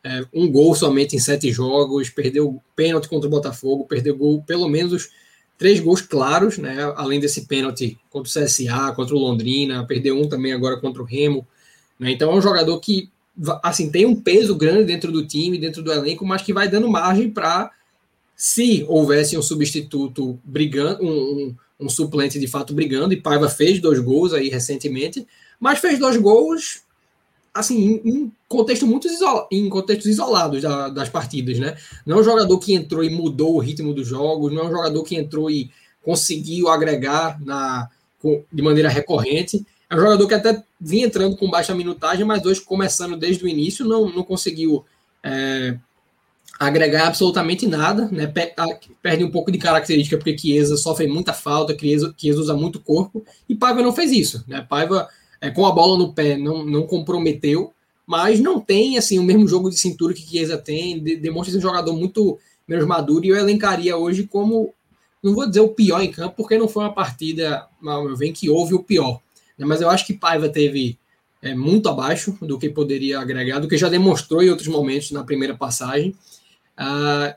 é, 0.03 0.25
um 0.33 0.51
gol 0.51 0.75
somente 0.75 1.15
em 1.15 1.19
sete 1.19 1.51
jogos, 1.51 2.09
perdeu 2.09 2.61
pênalti 2.75 3.07
contra 3.07 3.27
o 3.27 3.31
Botafogo, 3.31 3.85
perdeu 3.85 4.15
gol, 4.15 4.43
pelo 4.45 4.67
menos 4.67 5.09
três 5.57 5.79
gols 5.79 6.01
claros, 6.01 6.57
né, 6.57 6.93
além 6.97 7.19
desse 7.19 7.45
pênalti 7.45 7.97
contra 8.09 8.29
o 8.29 8.43
CSA, 8.45 8.93
contra 8.93 9.15
o 9.15 9.19
Londrina, 9.19 9.85
perdeu 9.87 10.17
um 10.17 10.27
também 10.27 10.51
agora 10.51 10.77
contra 10.81 11.01
o 11.01 11.05
Remo. 11.05 11.47
Né, 11.97 12.11
então 12.11 12.31
é 12.31 12.35
um 12.35 12.41
jogador 12.41 12.77
que 12.81 13.09
assim 13.63 13.89
tem 13.89 14.05
um 14.05 14.15
peso 14.15 14.53
grande 14.53 14.83
dentro 14.83 15.11
do 15.11 15.25
time, 15.25 15.57
dentro 15.57 15.81
do 15.81 15.93
elenco, 15.93 16.25
mas 16.25 16.41
que 16.41 16.51
vai 16.51 16.67
dando 16.67 16.89
margem 16.89 17.29
para, 17.29 17.71
se 18.39 18.85
houvesse 18.87 19.37
um 19.37 19.41
substituto 19.41 20.39
brigando, 20.45 21.03
um, 21.03 21.09
um, 21.09 21.55
um 21.81 21.89
suplente 21.89 22.39
de 22.39 22.47
fato 22.47 22.73
brigando, 22.73 23.13
e 23.13 23.19
Paiva 23.19 23.49
fez 23.49 23.81
dois 23.81 23.99
gols 23.99 24.33
aí 24.33 24.47
recentemente, 24.47 25.27
mas 25.59 25.79
fez 25.79 25.99
dois 25.99 26.15
gols 26.15 26.83
assim, 27.53 27.99
em, 28.05 28.31
contexto 28.47 28.87
muito 28.87 29.09
isola, 29.09 29.45
em 29.51 29.67
contextos 29.67 30.05
isolados 30.05 30.61
da, 30.61 30.87
das 30.87 31.09
partidas, 31.09 31.59
né? 31.59 31.75
Não 32.05 32.17
é 32.17 32.21
um 32.21 32.23
jogador 32.23 32.57
que 32.59 32.73
entrou 32.73 33.03
e 33.03 33.09
mudou 33.09 33.55
o 33.55 33.59
ritmo 33.59 33.93
dos 33.93 34.07
jogos, 34.07 34.53
não 34.53 34.61
é 34.61 34.65
um 34.67 34.71
jogador 34.71 35.03
que 35.03 35.17
entrou 35.17 35.51
e 35.51 35.69
conseguiu 36.01 36.69
agregar 36.69 37.37
na, 37.43 37.89
de 38.53 38.61
maneira 38.61 38.87
recorrente. 38.87 39.65
É 39.89 39.95
um 39.97 39.99
jogador 39.99 40.25
que 40.25 40.33
até 40.33 40.63
vinha 40.79 41.07
entrando 41.07 41.35
com 41.35 41.49
baixa 41.49 41.75
minutagem, 41.75 42.25
mas 42.25 42.45
hoje, 42.45 42.61
começando 42.61 43.17
desde 43.17 43.43
o 43.43 43.49
início, 43.49 43.83
não, 43.83 44.07
não 44.07 44.23
conseguiu 44.23 44.85
é, 45.21 45.77
agregar 46.59 47.07
absolutamente 47.07 47.65
nada, 47.65 48.09
né? 48.11 48.31
Perde 49.01 49.23
um 49.23 49.31
pouco 49.31 49.49
de 49.49 49.57
característica, 49.57 50.17
porque 50.17 50.37
Chiesa 50.37 50.75
sofre 50.75 51.07
muita 51.07 51.31
falta, 51.31 51.77
Chiesa, 51.77 52.13
Chiesa 52.17 52.41
usa 52.41 52.53
muito 52.53 52.81
corpo, 52.81 53.23
e 53.47 53.55
Paiva 53.55 53.81
não 53.81 53.93
fez 53.93 54.11
isso, 54.11 54.43
né? 54.45 54.65
Paiva 54.67 55.07
é, 55.39 55.49
com 55.49 55.65
a 55.65 55.71
bola 55.71 55.97
no 55.97 56.13
pé 56.13 56.37
não, 56.37 56.65
não 56.65 56.85
comprometeu, 56.85 57.71
mas 58.05 58.41
não 58.41 58.59
tem 58.59 58.97
assim 58.97 59.17
o 59.17 59.23
mesmo 59.23 59.47
jogo 59.47 59.69
de 59.69 59.79
cintura 59.79 60.13
que 60.13 60.21
Chiesa 60.21 60.57
tem, 60.57 61.01
de, 61.01 61.15
demonstra 61.15 61.53
ser 61.53 61.59
um 61.59 61.61
jogador 61.61 61.93
muito 61.93 62.37
menos 62.67 62.85
maduro 62.85 63.25
e 63.25 63.29
eu 63.29 63.37
elencaria 63.37 63.95
hoje 63.95 64.27
como, 64.27 64.73
não 65.23 65.33
vou 65.33 65.47
dizer 65.47 65.61
o 65.61 65.69
pior 65.69 66.01
em 66.01 66.11
campo, 66.11 66.35
porque 66.35 66.57
não 66.57 66.67
foi 66.67 66.83
uma 66.83 66.93
partida, 66.93 67.65
mal 67.79 68.05
que 68.33 68.49
houve 68.49 68.73
o 68.73 68.83
pior, 68.83 69.21
né? 69.57 69.65
mas 69.65 69.79
eu 69.79 69.89
acho 69.89 70.05
que 70.05 70.13
Paiva 70.13 70.49
teve 70.49 70.99
é, 71.41 71.55
muito 71.55 71.87
abaixo 71.87 72.37
do 72.41 72.59
que 72.59 72.69
poderia 72.69 73.19
agregar, 73.19 73.59
do 73.59 73.67
que 73.67 73.77
já 73.77 73.87
demonstrou 73.87 74.43
em 74.43 74.49
outros 74.49 74.67
momentos 74.67 75.11
na 75.11 75.23
primeira 75.23 75.55
passagem. 75.55 76.13
Uh, 76.79 77.35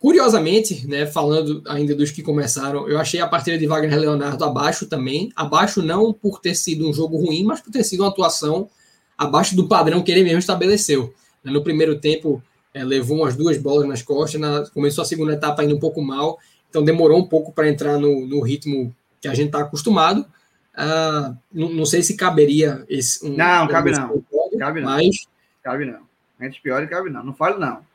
Curiosamente, 0.00 0.84
né, 0.88 1.06
falando 1.06 1.62
ainda 1.68 1.94
dos 1.94 2.10
que 2.10 2.24
começaram, 2.24 2.88
eu 2.88 2.98
achei 2.98 3.20
a 3.20 3.28
partida 3.28 3.56
de 3.56 3.68
Wagner 3.68 4.00
Leonardo 4.00 4.44
abaixo 4.44 4.84
também. 4.86 5.30
Abaixo 5.36 5.80
não 5.80 6.12
por 6.12 6.40
ter 6.40 6.56
sido 6.56 6.88
um 6.88 6.92
jogo 6.92 7.16
ruim, 7.16 7.44
mas 7.44 7.60
por 7.60 7.70
ter 7.70 7.84
sido 7.84 8.00
uma 8.00 8.08
atuação 8.08 8.68
abaixo 9.16 9.54
do 9.54 9.68
padrão 9.68 10.02
que 10.02 10.10
ele 10.10 10.24
mesmo 10.24 10.40
estabeleceu. 10.40 11.14
No 11.44 11.62
primeiro 11.62 12.00
tempo, 12.00 12.42
é, 12.74 12.82
levou 12.82 13.18
umas 13.18 13.36
duas 13.36 13.58
bolas 13.58 13.86
nas 13.86 14.02
costas, 14.02 14.40
na, 14.40 14.68
começou 14.70 15.02
a 15.02 15.04
segunda 15.04 15.34
etapa 15.34 15.62
indo 15.62 15.76
um 15.76 15.80
pouco 15.80 16.02
mal, 16.02 16.36
então 16.68 16.82
demorou 16.82 17.20
um 17.20 17.28
pouco 17.28 17.52
para 17.52 17.68
entrar 17.68 17.96
no, 17.96 18.26
no, 18.26 18.40
ritmo 18.40 18.94
que 19.20 19.28
a 19.28 19.34
gente 19.34 19.46
está 19.46 19.60
acostumado. 19.60 20.26
Uh, 20.74 21.36
não, 21.52 21.68
não, 21.68 21.86
sei 21.86 22.02
se 22.02 22.16
caberia 22.16 22.84
esse. 22.88 23.24
Um, 23.24 23.36
não, 23.36 23.68
cabe 23.68 23.92
não. 23.92 24.20
cabe 24.58 24.80
não. 24.80 24.88
Mas... 24.88 25.28
Cabe 25.62 25.84
não. 25.84 26.00
Entre 26.40 26.60
pior 26.60 26.84
cabe 26.88 27.08
não. 27.08 27.22
Não 27.22 27.34
falo 27.34 27.56
não. 27.56 27.88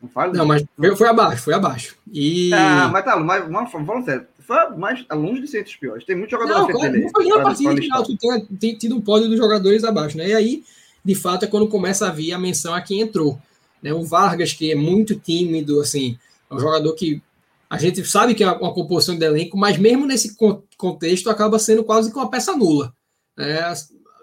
Não 0.00 0.08
fala? 0.08 0.32
Não, 0.32 0.46
mas 0.46 0.64
foi, 0.96 1.08
abaixo, 1.08 1.42
foi 1.42 1.54
abaixo. 1.54 1.96
E... 2.10 2.52
Ah, 2.54 2.88
mas 2.90 3.04
tá, 3.04 3.18
mas, 3.18 3.48
mas 3.48 3.70
falando 3.70 4.04
sério, 4.04 4.26
foi 4.38 4.76
mais 4.76 5.04
longe 5.12 5.42
de 5.42 5.48
ser 5.48 5.60
entre 5.60 5.72
os 5.72 5.76
piores. 5.78 6.04
Tem 6.04 6.16
muito 6.16 6.30
jogador 6.30 6.52
não. 6.52 6.68
Não 6.68 7.10
foi 7.10 7.24
nem 7.24 7.32
a 7.32 7.42
partida 7.42 7.74
tem, 8.18 8.46
tem 8.58 8.74
tido 8.76 8.96
um 8.96 9.00
pódio 9.00 9.28
dos 9.28 9.38
jogadores 9.38 9.84
abaixo, 9.84 10.16
né? 10.16 10.28
E 10.28 10.34
aí, 10.34 10.64
de 11.04 11.14
fato, 11.14 11.44
é 11.44 11.48
quando 11.48 11.68
começa 11.68 12.08
a 12.08 12.10
vir 12.10 12.32
a 12.32 12.38
menção 12.38 12.74
a 12.74 12.80
quem 12.80 13.00
entrou. 13.00 13.38
Né? 13.82 13.92
O 13.92 14.04
Vargas, 14.04 14.52
que 14.52 14.72
é 14.72 14.74
muito 14.74 15.14
tímido, 15.14 15.80
assim, 15.80 16.18
é 16.50 16.54
um 16.54 16.58
jogador 16.58 16.92
que 16.94 17.22
a 17.68 17.78
gente 17.78 18.04
sabe 18.04 18.34
que 18.34 18.42
é 18.42 18.50
uma 18.50 18.74
composição 18.74 19.16
de 19.16 19.24
elenco, 19.24 19.56
mas 19.56 19.78
mesmo 19.78 20.04
nesse 20.04 20.36
contexto 20.76 21.30
acaba 21.30 21.58
sendo 21.58 21.84
quase 21.84 22.10
que 22.10 22.18
uma 22.18 22.28
peça 22.28 22.56
nula. 22.56 22.92
Né? 23.36 23.60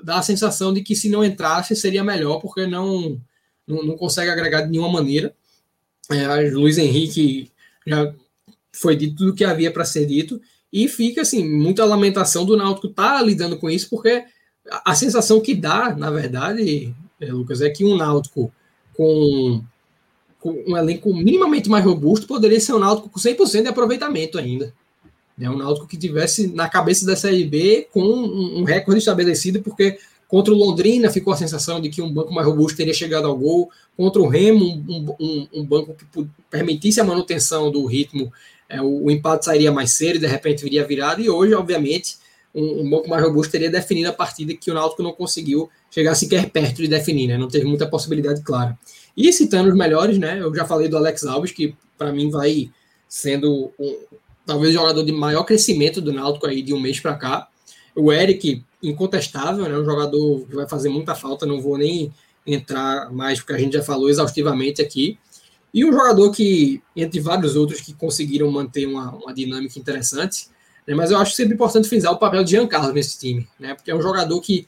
Dá 0.04 0.18
a 0.18 0.24
sensação 0.24 0.74
de 0.74 0.82
que 0.82 0.96
se 0.96 1.10
não 1.10 1.24
entrasse 1.24 1.74
seria 1.76 2.04
melhor, 2.04 2.40
porque 2.40 2.68
não, 2.68 3.18
não, 3.66 3.84
não 3.84 3.96
consegue 3.96 4.30
agregar 4.30 4.62
de 4.62 4.72
nenhuma 4.72 4.92
maneira. 4.92 5.34
É, 6.12 6.50
Luiz 6.52 6.78
Henrique 6.78 7.52
já 7.86 8.14
foi 8.72 8.96
dito 8.96 9.16
tudo 9.16 9.34
que 9.34 9.44
havia 9.44 9.72
para 9.72 9.86
ser 9.86 10.06
dito 10.06 10.40
e 10.72 10.88
fica 10.88 11.22
assim 11.22 11.48
muita 11.48 11.84
lamentação 11.86 12.46
do 12.46 12.56
Náutico 12.56 12.90
tá 12.90 13.22
lidando 13.22 13.58
com 13.58 13.70
isso 13.70 13.90
porque 13.90 14.24
a, 14.70 14.92
a 14.92 14.96
sensação 14.96 15.42
que 15.42 15.54
dá, 15.54 15.96
na 15.96 16.10
verdade, 16.10 16.94
é, 17.20 17.32
Lucas, 17.32 17.62
é 17.62 17.70
que 17.70 17.84
um 17.84 17.98
Náutico 17.98 18.52
com, 18.96 19.64
com, 20.40 20.64
um 20.68 20.78
elenco 20.78 21.14
minimamente 21.14 21.70
mais 21.70 21.84
robusto 21.84 22.28
poderia 22.28 22.60
ser 22.60 22.74
um 22.74 22.80
Náutico 22.80 23.10
com 23.10 23.20
100% 23.20 23.64
de 23.64 23.68
aproveitamento 23.68 24.38
ainda. 24.38 24.74
É 25.40 25.50
um 25.50 25.58
Náutico 25.58 25.88
que 25.88 25.98
tivesse 25.98 26.48
na 26.48 26.68
cabeça 26.68 27.06
da 27.06 27.16
Série 27.16 27.44
B 27.44 27.88
com 27.92 28.02
um, 28.02 28.60
um 28.60 28.64
recorde 28.64 29.00
estabelecido, 29.00 29.62
porque 29.62 30.00
Contra 30.28 30.54
o 30.54 30.58
Londrina 30.58 31.10
ficou 31.10 31.34
a 31.34 31.38
sensação 31.38 31.80
de 31.80 31.90
que 31.90 32.02
um 32.02 32.12
banco 32.12 32.34
mais 32.34 32.46
robusto 32.46 32.76
teria 32.76 32.94
chegado 32.94 33.28
ao 33.28 33.38
gol. 33.38 33.72
Contra 33.96 34.22
o 34.22 34.28
Remo, 34.28 34.66
um, 34.66 35.16
um, 35.20 35.48
um 35.54 35.66
banco 35.66 35.96
que 35.96 36.28
permitisse 36.50 37.00
a 37.00 37.04
manutenção 37.04 37.72
do 37.72 37.86
ritmo, 37.86 38.32
é, 38.68 38.82
o, 38.82 39.06
o, 39.06 39.12
empate 39.12 39.46
sairia 39.46 39.72
mais 39.72 39.92
cedo 39.92 40.18
e 40.18 40.20
de 40.20 40.28
repente 40.28 40.64
viria 40.64 40.86
virado. 40.86 41.22
E 41.22 41.30
hoje, 41.30 41.54
obviamente, 41.54 42.18
um, 42.54 42.82
um, 42.82 42.90
banco 42.90 43.10
mais 43.10 43.24
robusto 43.24 43.52
teria 43.52 43.70
definido 43.70 44.10
a 44.10 44.14
partida 44.14 44.54
que 44.54 44.70
o 44.70 44.74
Náutico 44.74 45.02
não 45.02 45.14
conseguiu 45.14 45.70
chegar 45.90 46.16
sequer 46.16 46.50
perto 46.50 46.82
de 46.82 46.88
definir, 46.88 47.28
né? 47.28 47.38
não 47.38 47.48
teve 47.48 47.66
muita 47.66 47.88
possibilidade 47.88 48.42
clara. 48.42 48.78
E 49.16 49.32
citando 49.32 49.70
os 49.70 49.76
melhores, 49.76 50.18
né? 50.18 50.40
eu 50.42 50.54
já 50.54 50.66
falei 50.66 50.90
do 50.90 50.98
Alex 50.98 51.26
Alves, 51.26 51.52
que 51.52 51.76
para 51.98 52.12
mim 52.12 52.30
vai 52.30 52.70
sendo 53.08 53.72
um, 53.80 53.98
talvez 54.46 54.72
o 54.72 54.80
jogador 54.80 55.04
de 55.04 55.12
maior 55.12 55.44
crescimento 55.44 56.02
do 56.02 56.12
Náutico 56.12 56.48
aí 56.48 56.62
de 56.62 56.74
um 56.74 56.80
mês 56.80 57.00
para 57.00 57.16
cá. 57.16 57.48
O 57.96 58.12
Eric, 58.12 58.64
incontestável, 58.82 59.68
né? 59.68 59.78
Um 59.78 59.86
jogador 59.86 60.46
que 60.48 60.56
vai 60.56 60.68
fazer 60.68 60.90
muita 60.90 61.16
falta, 61.16 61.46
não 61.46 61.62
vou 61.62 61.78
nem 61.78 62.14
entrar 62.46 63.12
mais, 63.12 63.40
porque 63.40 63.54
a 63.54 63.58
gente 63.58 63.74
já 63.74 63.84
falou 63.84 64.10
exaustivamente 64.10 64.82
aqui. 64.82 65.18
E 65.74 65.84
um 65.84 65.92
jogador 65.92 66.32
que, 66.32 66.82
entre 66.96 67.20
vários 67.20 67.56
outros, 67.56 67.82
que 67.82 67.94
conseguiram 67.94 68.50
manter 68.50 68.88
uma, 68.88 69.14
uma 69.16 69.34
dinâmica 69.34 69.78
interessante, 69.78 70.48
né? 70.88 70.96
mas 70.96 71.12
eu 71.12 71.18
acho 71.18 71.34
sempre 71.34 71.56
importante 71.56 71.90
frisar 71.90 72.14
o 72.14 72.18
papel 72.18 72.44
de 72.44 72.52
Giancarlo 72.52 72.94
nesse 72.94 73.20
time, 73.20 73.48
né? 73.60 73.76
Porque 73.76 73.92
é 73.92 73.96
um 73.96 74.02
jogador 74.02 74.40
que 74.42 74.68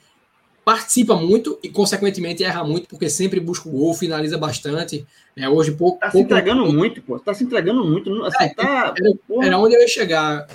participa 0.66 1.16
muito 1.16 1.58
e, 1.64 1.70
consequentemente, 1.70 2.44
erra 2.44 2.64
muito, 2.64 2.88
porque 2.88 3.10
sempre 3.10 3.40
busca 3.40 3.68
o 3.68 3.72
gol, 3.72 3.94
finaliza 3.96 4.38
bastante. 4.38 5.08
Né? 5.36 5.50
Hoje, 5.50 5.72
pouco. 5.72 6.00
Tá 6.00 6.12
pouco, 6.12 6.18
se 6.18 6.24
entregando 6.24 6.62
pouco... 6.62 6.78
muito, 6.78 7.02
pô. 7.02 7.18
Tá 7.18 7.34
se 7.34 7.44
entregando 7.44 7.84
muito. 7.84 8.24
Assim, 8.26 8.44
é, 8.44 8.54
tá... 8.54 8.94
era, 8.96 9.48
era 9.48 9.58
onde 9.58 9.76
eu 9.76 9.82
ia 9.82 9.88
chegar. 9.88 10.46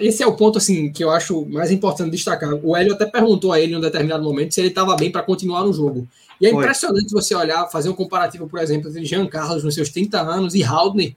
Esse 0.00 0.22
é 0.22 0.26
o 0.26 0.34
ponto 0.34 0.58
assim 0.58 0.90
que 0.90 1.02
eu 1.02 1.10
acho 1.10 1.46
mais 1.46 1.70
importante 1.70 2.10
destacar. 2.10 2.52
O 2.54 2.76
Hélio 2.76 2.92
até 2.92 3.06
perguntou 3.06 3.52
a 3.52 3.60
ele 3.60 3.72
em 3.72 3.76
um 3.76 3.80
determinado 3.80 4.22
momento 4.22 4.52
se 4.52 4.60
ele 4.60 4.68
estava 4.68 4.96
bem 4.96 5.12
para 5.12 5.22
continuar 5.22 5.64
no 5.64 5.72
jogo. 5.72 6.08
E 6.40 6.46
é 6.46 6.50
Foi. 6.50 6.64
impressionante 6.64 7.12
você 7.12 7.34
olhar, 7.34 7.68
fazer 7.68 7.88
um 7.88 7.94
comparativo, 7.94 8.48
por 8.48 8.58
exemplo, 8.58 8.88
entre 8.88 9.04
Jean 9.04 9.26
Carlos 9.26 9.62
nos 9.62 9.74
seus 9.74 9.90
30 9.90 10.20
anos 10.20 10.54
e 10.54 10.64
Haldner 10.64 11.14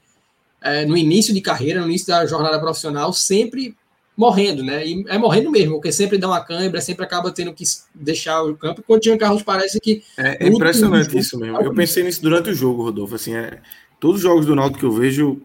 é, 0.61 0.85
no 0.85 0.95
início 0.95 1.33
de 1.33 1.41
carreira, 1.41 1.81
no 1.81 1.87
início 1.87 2.07
da 2.07 2.25
jornada 2.25 2.59
profissional, 2.59 3.11
sempre 3.11 3.75
morrendo, 4.15 4.63
né? 4.63 4.85
E 4.85 5.03
é 5.07 5.17
morrendo 5.17 5.49
mesmo, 5.49 5.73
porque 5.73 5.91
sempre 5.91 6.17
dá 6.17 6.27
uma 6.27 6.41
câimbra, 6.41 6.79
sempre 6.79 7.03
acaba 7.03 7.31
tendo 7.31 7.53
que 7.53 7.63
deixar 7.95 8.43
o 8.43 8.55
campo, 8.55 8.81
enquanto 8.81 9.03
Jean 9.03 9.17
Carlos 9.17 9.41
parece 9.41 9.79
que. 9.79 10.03
É, 10.17 10.45
é 10.45 10.47
impressionante 10.47 11.17
isso 11.17 11.39
mesmo. 11.39 11.59
Eu 11.59 11.73
pensei 11.73 12.03
nisso 12.03 12.21
durante 12.21 12.49
o 12.51 12.53
jogo, 12.53 12.83
Rodolfo. 12.83 13.15
Assim, 13.15 13.33
é, 13.33 13.59
todos 13.99 14.17
os 14.17 14.21
jogos 14.21 14.45
do 14.45 14.55
Náutico 14.55 14.79
que 14.79 14.85
eu 14.85 14.91
vejo, 14.91 15.41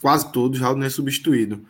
quase 0.00 0.32
todos, 0.32 0.58
Raul 0.58 0.82
é 0.82 0.88
substituído. 0.88 1.60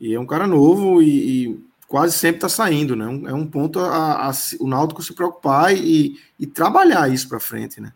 E 0.00 0.14
é 0.14 0.20
um 0.20 0.26
cara 0.26 0.46
novo 0.46 1.02
e, 1.02 1.46
e 1.46 1.60
quase 1.88 2.16
sempre 2.16 2.36
está 2.36 2.48
saindo, 2.48 2.94
né? 2.94 3.06
É 3.26 3.32
um 3.32 3.46
ponto 3.46 3.80
a, 3.80 4.28
a, 4.28 4.32
o 4.60 4.68
Náutico 4.68 5.02
se 5.02 5.14
preocupar 5.14 5.76
e, 5.76 6.16
e 6.38 6.46
trabalhar 6.46 7.12
isso 7.12 7.28
para 7.28 7.40
frente, 7.40 7.80
né? 7.80 7.92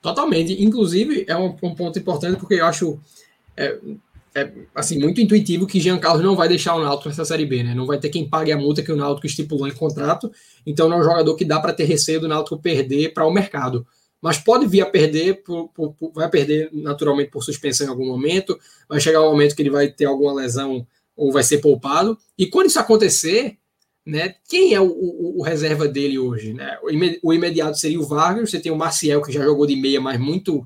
Totalmente. 0.00 0.62
Inclusive, 0.62 1.24
é 1.28 1.36
um, 1.36 1.56
um 1.62 1.74
ponto 1.74 1.98
importante 1.98 2.38
porque 2.38 2.54
eu 2.54 2.66
acho. 2.66 2.98
É, 3.56 3.78
é, 4.34 4.50
assim, 4.74 4.98
muito 4.98 5.20
intuitivo 5.20 5.66
que 5.66 5.78
Jean 5.78 5.98
Carlos 5.98 6.24
não 6.24 6.34
vai 6.34 6.48
deixar 6.48 6.74
o 6.74 6.82
Náutico 6.82 7.08
nessa 7.08 7.24
Série 7.24 7.44
B, 7.44 7.62
né? 7.62 7.74
Não 7.74 7.86
vai 7.86 7.98
ter 7.98 8.08
quem 8.08 8.28
pague 8.28 8.50
a 8.50 8.56
multa 8.56 8.82
que 8.82 8.90
o 8.90 8.96
Náutico 8.96 9.26
estipulou 9.26 9.68
em 9.68 9.74
contrato. 9.74 10.32
Então, 10.66 10.88
não 10.88 10.96
é 10.96 11.00
um 11.00 11.04
jogador 11.04 11.36
que 11.36 11.44
dá 11.44 11.60
para 11.60 11.72
ter 11.72 11.84
receio 11.84 12.20
do 12.20 12.28
Náutico 12.28 12.58
perder 12.58 13.12
para 13.12 13.26
o 13.26 13.32
mercado. 13.32 13.86
Mas 14.22 14.38
pode 14.38 14.66
vir 14.68 14.80
a 14.82 14.86
perder, 14.86 15.42
por, 15.42 15.68
por, 15.70 15.92
por, 15.94 16.12
vai 16.12 16.30
perder 16.30 16.70
naturalmente 16.72 17.30
por 17.30 17.42
suspensão 17.42 17.86
em 17.86 17.90
algum 17.90 18.06
momento. 18.06 18.58
Vai 18.88 19.00
chegar 19.00 19.20
um 19.20 19.30
momento 19.30 19.56
que 19.56 19.62
ele 19.62 19.70
vai 19.70 19.88
ter 19.88 20.04
alguma 20.04 20.32
lesão 20.32 20.86
ou 21.16 21.32
vai 21.32 21.42
ser 21.42 21.58
poupado. 21.58 22.16
E 22.38 22.46
quando 22.46 22.68
isso 22.68 22.78
acontecer, 22.78 23.58
né, 24.06 24.36
quem 24.48 24.74
é 24.74 24.80
o, 24.80 24.86
o, 24.86 25.40
o 25.40 25.42
reserva 25.42 25.88
dele 25.88 26.20
hoje? 26.20 26.54
Né? 26.54 26.78
O, 27.22 27.34
imediato 27.34 27.76
seria 27.76 27.98
o 27.98 28.06
Vargas. 28.06 28.48
Você 28.48 28.60
tem 28.60 28.70
o 28.70 28.76
Marcial, 28.76 29.20
que 29.20 29.32
já 29.32 29.42
jogou 29.42 29.66
de 29.66 29.74
meia, 29.74 30.00
mas 30.00 30.20
muito 30.20 30.64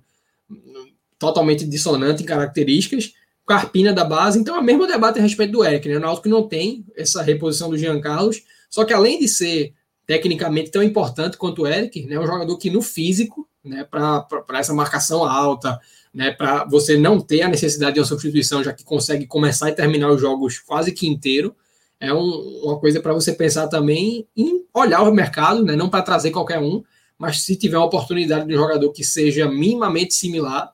totalmente 1.19 1.65
dissonante 1.65 2.23
em 2.23 2.27
características 2.27 3.15
Carpina 3.47 3.93
da 3.93 4.05
base. 4.05 4.39
Então 4.39 4.57
é 4.57 4.59
o 4.59 4.65
mesmo 4.65 4.87
debate 4.87 5.19
a 5.19 5.23
respeito 5.23 5.53
do 5.53 5.65
Eric, 5.65 5.89
né? 5.89 5.97
O 5.97 6.01
Náutico 6.01 6.29
não 6.29 6.47
tem 6.47 6.85
essa 6.97 7.23
reposição 7.23 7.71
do 7.71 7.79
Jean 7.79 8.01
Carlos, 8.01 8.43
só 8.69 8.85
que 8.85 8.93
além 8.93 9.21
de 9.21 9.29
ser 9.29 9.73
tecnicamente 10.07 10.71
tão 10.71 10.83
importante 10.83 11.37
quanto 11.37 11.63
o 11.63 11.67
Eric, 11.67 12.07
né, 12.07 12.15
é 12.15 12.21
um 12.21 12.27
jogador 12.27 12.57
que 12.57 12.71
no 12.71 12.81
físico, 12.81 13.49
né, 13.65 13.85
para 13.85 14.27
essa 14.55 14.73
marcação 14.73 15.25
alta, 15.25 15.81
né, 16.15 16.31
para 16.31 16.65
você 16.65 16.97
não 16.97 17.21
ter 17.21 17.43
a 17.43 17.49
necessidade 17.49 17.95
de 17.95 18.01
uma 18.01 18.07
substituição, 18.07 18.63
já 18.63 18.73
que 18.73 18.85
consegue 18.85 19.27
começar 19.27 19.69
e 19.69 19.75
terminar 19.75 20.11
os 20.11 20.21
jogos 20.21 20.59
quase 20.59 20.93
que 20.93 21.07
inteiro, 21.07 21.55
é 21.99 22.13
um, 22.13 22.61
uma 22.65 22.79
coisa 22.79 23.01
para 23.01 23.13
você 23.13 23.33
pensar 23.33 23.69
também 23.69 24.27
em 24.37 24.65
olhar 24.73 25.03
o 25.03 25.13
mercado, 25.13 25.65
né, 25.65 25.75
não 25.75 25.89
para 25.89 26.03
trazer 26.03 26.31
qualquer 26.31 26.61
um, 26.61 26.85
mas 27.19 27.43
se 27.43 27.57
tiver 27.57 27.77
uma 27.77 27.87
oportunidade 27.87 28.47
de 28.47 28.55
um 28.55 28.59
jogador 28.59 28.93
que 28.93 29.03
seja 29.03 29.49
minimamente 29.51 30.15
similar, 30.15 30.73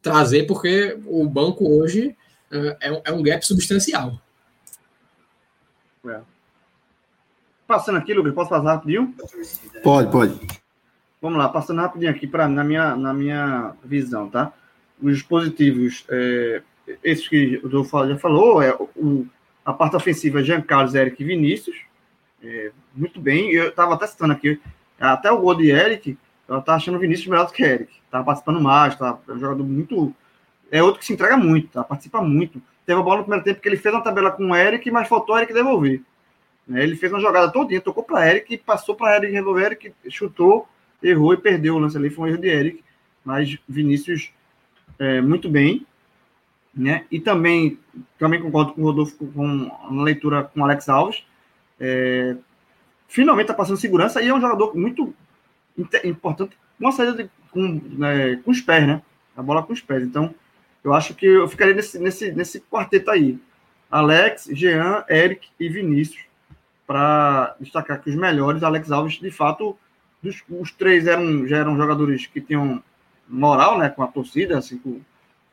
trazer, 0.00 0.46
porque 0.46 0.98
o 1.06 1.28
banco 1.28 1.68
hoje 1.68 2.16
uh, 2.50 2.76
é, 2.80 3.02
é, 3.04 3.12
um 3.12 3.22
gap 3.22 3.44
substancial. 3.44 4.18
É. 6.06 6.20
Passando 7.70 7.98
aqui, 7.98 8.12
Lucas, 8.12 8.34
posso 8.34 8.50
passar 8.50 8.72
rapidinho? 8.72 9.14
Pode, 9.84 10.10
pode. 10.10 10.40
Vamos 11.22 11.38
lá, 11.38 11.48
passando 11.48 11.80
rapidinho 11.80 12.10
aqui 12.10 12.26
para 12.26 12.48
na 12.48 12.64
minha, 12.64 12.96
na 12.96 13.14
minha 13.14 13.76
visão, 13.84 14.28
tá? 14.28 14.52
Os 15.00 15.18
dispositivos, 15.18 16.04
é, 16.08 16.62
esses 17.04 17.28
que 17.28 17.60
o 17.62 17.68
Dolfo 17.68 18.08
já 18.08 18.18
falou, 18.18 18.60
é 18.60 18.74
o, 18.74 19.24
a 19.64 19.72
parte 19.72 19.94
ofensiva 19.94 20.42
Jean 20.42 20.60
Carlos, 20.62 20.96
Eric 20.96 21.22
e 21.22 21.24
Vinícius, 21.24 21.76
é, 22.42 22.72
muito 22.92 23.20
bem. 23.20 23.52
Eu 23.52 23.68
estava 23.68 23.96
testando 23.96 24.32
aqui, 24.32 24.60
até 24.98 25.30
o 25.30 25.38
gol 25.38 25.54
de 25.54 25.70
Eric, 25.70 26.18
eu 26.48 26.60
tá 26.62 26.74
achando 26.74 26.96
o 26.96 27.00
Vinícius 27.00 27.28
melhor 27.28 27.46
do 27.46 27.52
que 27.52 27.62
Eric. 27.62 27.92
Tá 28.10 28.20
participando 28.20 28.60
mais, 28.60 28.96
tá 28.96 29.16
é 29.28 29.32
um 29.32 29.38
jogador 29.38 29.62
muito. 29.62 30.12
É 30.72 30.82
outro 30.82 30.98
que 30.98 31.06
se 31.06 31.12
entrega 31.12 31.36
muito, 31.36 31.68
tá? 31.68 31.84
Participa 31.84 32.20
muito. 32.20 32.60
Teve 32.84 32.98
a 32.98 33.02
bola 33.04 33.18
no 33.18 33.22
primeiro 33.22 33.44
tempo 33.44 33.60
que 33.60 33.68
ele 33.68 33.76
fez 33.76 33.94
uma 33.94 34.02
tabela 34.02 34.32
com 34.32 34.50
o 34.50 34.56
Eric, 34.56 34.90
mas 34.90 35.06
faltou 35.06 35.36
o 35.36 35.38
Eric 35.38 35.54
devolver. 35.54 36.02
Né? 36.70 36.84
Ele 36.84 36.94
fez 36.94 37.12
uma 37.12 37.20
jogada 37.20 37.50
todinha, 37.50 37.80
tocou 37.80 38.04
para 38.04 38.28
Eric, 38.30 38.56
passou 38.58 38.94
para 38.94 39.16
Eric 39.16 39.32
resolver, 39.32 39.64
Eric 39.66 39.92
chutou, 40.08 40.68
errou 41.02 41.34
e 41.34 41.36
perdeu 41.36 41.74
o 41.74 41.78
lance 41.80 41.96
ali. 41.96 42.08
Foi 42.08 42.28
um 42.28 42.32
erro 42.32 42.40
de 42.40 42.48
Eric, 42.48 42.84
mas 43.24 43.58
Vinícius 43.68 44.30
é, 44.96 45.20
muito 45.20 45.48
bem. 45.48 45.84
Né? 46.72 47.04
E 47.10 47.18
também, 47.18 47.76
também 48.16 48.40
concordo 48.40 48.74
com 48.74 48.82
o 48.82 48.84
Rodolfo 48.84 49.26
com 49.26 49.76
a 49.82 50.02
leitura 50.04 50.44
com 50.44 50.64
Alex 50.64 50.88
Alves. 50.88 51.24
É, 51.80 52.36
finalmente 53.08 53.46
está 53.46 53.54
passando 53.54 53.76
segurança 53.76 54.22
e 54.22 54.28
é 54.28 54.34
um 54.34 54.40
jogador 54.40 54.76
muito 54.76 55.12
importante 56.04 56.56
uma 56.78 56.92
saída 56.92 57.12
de, 57.12 57.30
com, 57.50 57.80
né, 57.98 58.36
com 58.36 58.50
os 58.50 58.60
pés, 58.60 58.86
né? 58.86 59.02
A 59.36 59.42
bola 59.42 59.62
com 59.62 59.72
os 59.72 59.80
pés. 59.80 60.02
Então, 60.02 60.34
eu 60.82 60.94
acho 60.94 61.14
que 61.14 61.26
eu 61.26 61.48
ficaria 61.48 61.74
nesse, 61.74 61.98
nesse, 61.98 62.32
nesse 62.32 62.60
quarteto 62.60 63.10
aí. 63.10 63.38
Alex, 63.90 64.48
Jean, 64.52 65.04
Eric 65.08 65.48
e 65.58 65.68
Vinícius, 65.68 66.24
para 66.90 67.54
destacar 67.60 68.02
que 68.02 68.10
os 68.10 68.16
melhores, 68.16 68.64
Alex 68.64 68.90
Alves, 68.90 69.20
de 69.20 69.30
fato, 69.30 69.78
dos, 70.20 70.42
os 70.48 70.72
três 70.72 71.06
eram, 71.06 71.46
já 71.46 71.58
eram 71.58 71.76
jogadores 71.76 72.26
que 72.26 72.40
tinham 72.40 72.82
moral 73.28 73.78
né, 73.78 73.88
com 73.88 74.02
a 74.02 74.08
torcida, 74.08 74.58
assim, 74.58 74.76
com, 74.76 75.00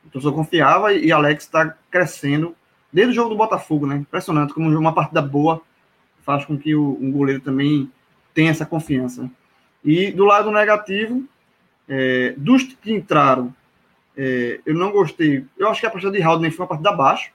o 0.04 0.10
torcedor 0.12 0.34
confiava, 0.34 0.94
e, 0.94 1.12
Alex 1.12 1.44
está 1.44 1.78
crescendo 1.92 2.56
desde 2.92 3.12
o 3.12 3.16
jogo 3.16 3.30
do 3.30 3.36
Botafogo, 3.36 3.86
né? 3.86 3.98
Impressionante, 3.98 4.52
como 4.52 4.68
uma 4.68 4.96
partida 4.96 5.22
boa 5.22 5.62
faz 6.24 6.44
com 6.44 6.58
que 6.58 6.74
o, 6.74 6.98
um 7.00 7.12
goleiro 7.12 7.40
também 7.40 7.92
tenha 8.34 8.50
essa 8.50 8.66
confiança. 8.66 9.30
E 9.86 10.12
do 10.12 10.26
lado 10.26 10.50
negativo, 10.50 11.24
é, 11.88 12.34
dos 12.36 12.64
que 12.64 12.92
entraram, 12.92 13.54
é, 14.18 14.60
eu 14.66 14.74
não 14.74 14.92
gostei. 14.92 15.46
Eu 15.56 15.70
acho 15.70 15.82
que 15.82 15.86
a 15.86 15.92
partida 15.92 16.12
de 16.12 16.24
Haldane 16.24 16.50
foi 16.50 16.64
uma 16.64 16.70
partida 16.70 16.90
abaixo, 16.90 17.30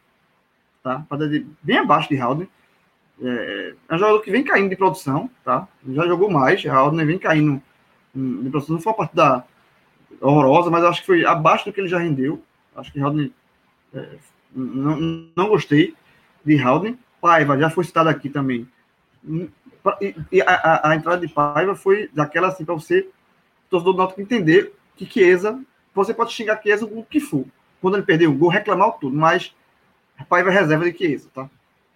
tá? 0.82 1.06
Partida 1.08 1.46
bem 1.62 1.78
abaixo 1.78 2.08
de 2.08 2.18
Haldane. 2.18 2.50
É, 3.20 3.74
é 3.88 3.94
um 3.94 3.98
jogador 3.98 4.20
que 4.20 4.30
vem 4.30 4.44
caindo 4.44 4.70
de 4.70 4.76
produção, 4.76 5.30
tá? 5.44 5.68
Já 5.88 6.06
jogou 6.06 6.30
mais, 6.30 6.64
Haldane 6.64 7.04
vem 7.04 7.18
caindo 7.18 7.62
de 8.14 8.50
produção. 8.50 8.76
Não 8.76 8.82
foi 8.82 8.92
uma 8.92 8.96
partida 8.96 9.44
horrorosa, 10.20 10.70
mas 10.70 10.84
acho 10.84 11.00
que 11.00 11.06
foi 11.06 11.24
abaixo 11.24 11.64
do 11.64 11.72
que 11.72 11.80
ele 11.80 11.88
já 11.88 11.98
rendeu. 11.98 12.42
Acho 12.74 12.92
que 12.92 13.00
Haldane 13.00 13.32
é, 13.94 14.08
não, 14.54 15.28
não 15.36 15.48
gostei 15.48 15.94
de 16.44 16.60
Haldane. 16.60 16.98
Paiva 17.20 17.58
já 17.58 17.70
foi 17.70 17.84
citado 17.84 18.08
aqui 18.08 18.28
também. 18.28 18.68
E, 20.00 20.14
e 20.30 20.42
a, 20.42 20.90
a, 20.90 20.96
entrada 20.96 21.24
de 21.24 21.32
Paiva 21.32 21.74
foi 21.74 22.10
daquela 22.12 22.48
assim, 22.48 22.64
para 22.64 22.74
você, 22.74 23.08
torcedor 23.70 23.94
do 23.94 23.98
Náutico, 23.98 24.20
entender 24.20 24.72
que 24.96 25.06
Chiesa, 25.06 25.60
você 25.94 26.12
pode 26.12 26.32
xingar 26.32 26.60
Chiesa 26.60 26.84
o 26.84 27.04
que 27.04 27.20
for. 27.20 27.44
Quando 27.80 27.96
ele 27.96 28.06
perdeu 28.06 28.30
o 28.30 28.34
gol, 28.34 28.48
reclamar 28.48 28.92
tudo, 28.98 29.16
mas 29.16 29.54
Paiva 30.28 30.50
é 30.50 30.52
reserva 30.52 30.90
de 30.90 30.96
Chiesa, 30.96 31.28
tá? 31.32 31.48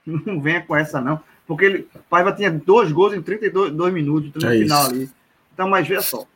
Não 0.25 0.41
venha 0.41 0.63
com 0.63 0.77
essa, 0.77 1.01
não. 1.01 1.21
Porque 1.47 1.65
ele, 1.65 1.89
Paiva 2.09 2.33
tinha 2.33 2.51
dois 2.51 2.93
gols 2.93 3.15
em 3.15 3.23
32 3.23 3.73
dois 3.73 3.93
minutos 3.93 4.31
no 4.35 4.49
é 4.49 4.59
final 4.59 4.87
ali. 4.87 5.11
Então, 5.53 5.69
mas 5.69 5.87
veja 5.87 6.03
só. 6.03 6.27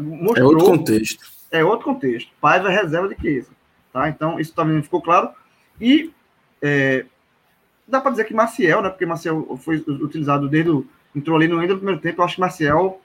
Mostrou, 0.00 0.36
é 0.36 0.54
outro 0.54 0.66
contexto. 0.66 1.26
É 1.50 1.64
outro 1.64 1.84
contexto. 1.84 2.30
Paiva 2.40 2.70
é 2.70 2.82
reserva 2.82 3.08
de 3.08 3.20
Chiesa. 3.20 3.50
Tá? 3.92 4.08
Então, 4.08 4.40
isso 4.40 4.54
também 4.54 4.82
ficou 4.82 5.00
claro. 5.00 5.30
E 5.80 6.12
é, 6.62 7.04
dá 7.86 8.00
para 8.00 8.10
dizer 8.10 8.24
que 8.24 8.34
Maciel, 8.34 8.82
né? 8.82 8.90
Porque 8.90 9.06
Maciel 9.06 9.56
foi 9.62 9.76
utilizado 9.76 10.48
desde 10.48 10.70
o 10.70 10.86
entrou 11.16 11.36
ali 11.36 11.48
no 11.48 11.58
ainda 11.58 11.74
do 11.74 11.78
primeiro 11.78 12.00
tempo. 12.00 12.20
Eu 12.20 12.24
acho 12.26 12.34
que 12.34 12.40
Marcial, 12.40 13.00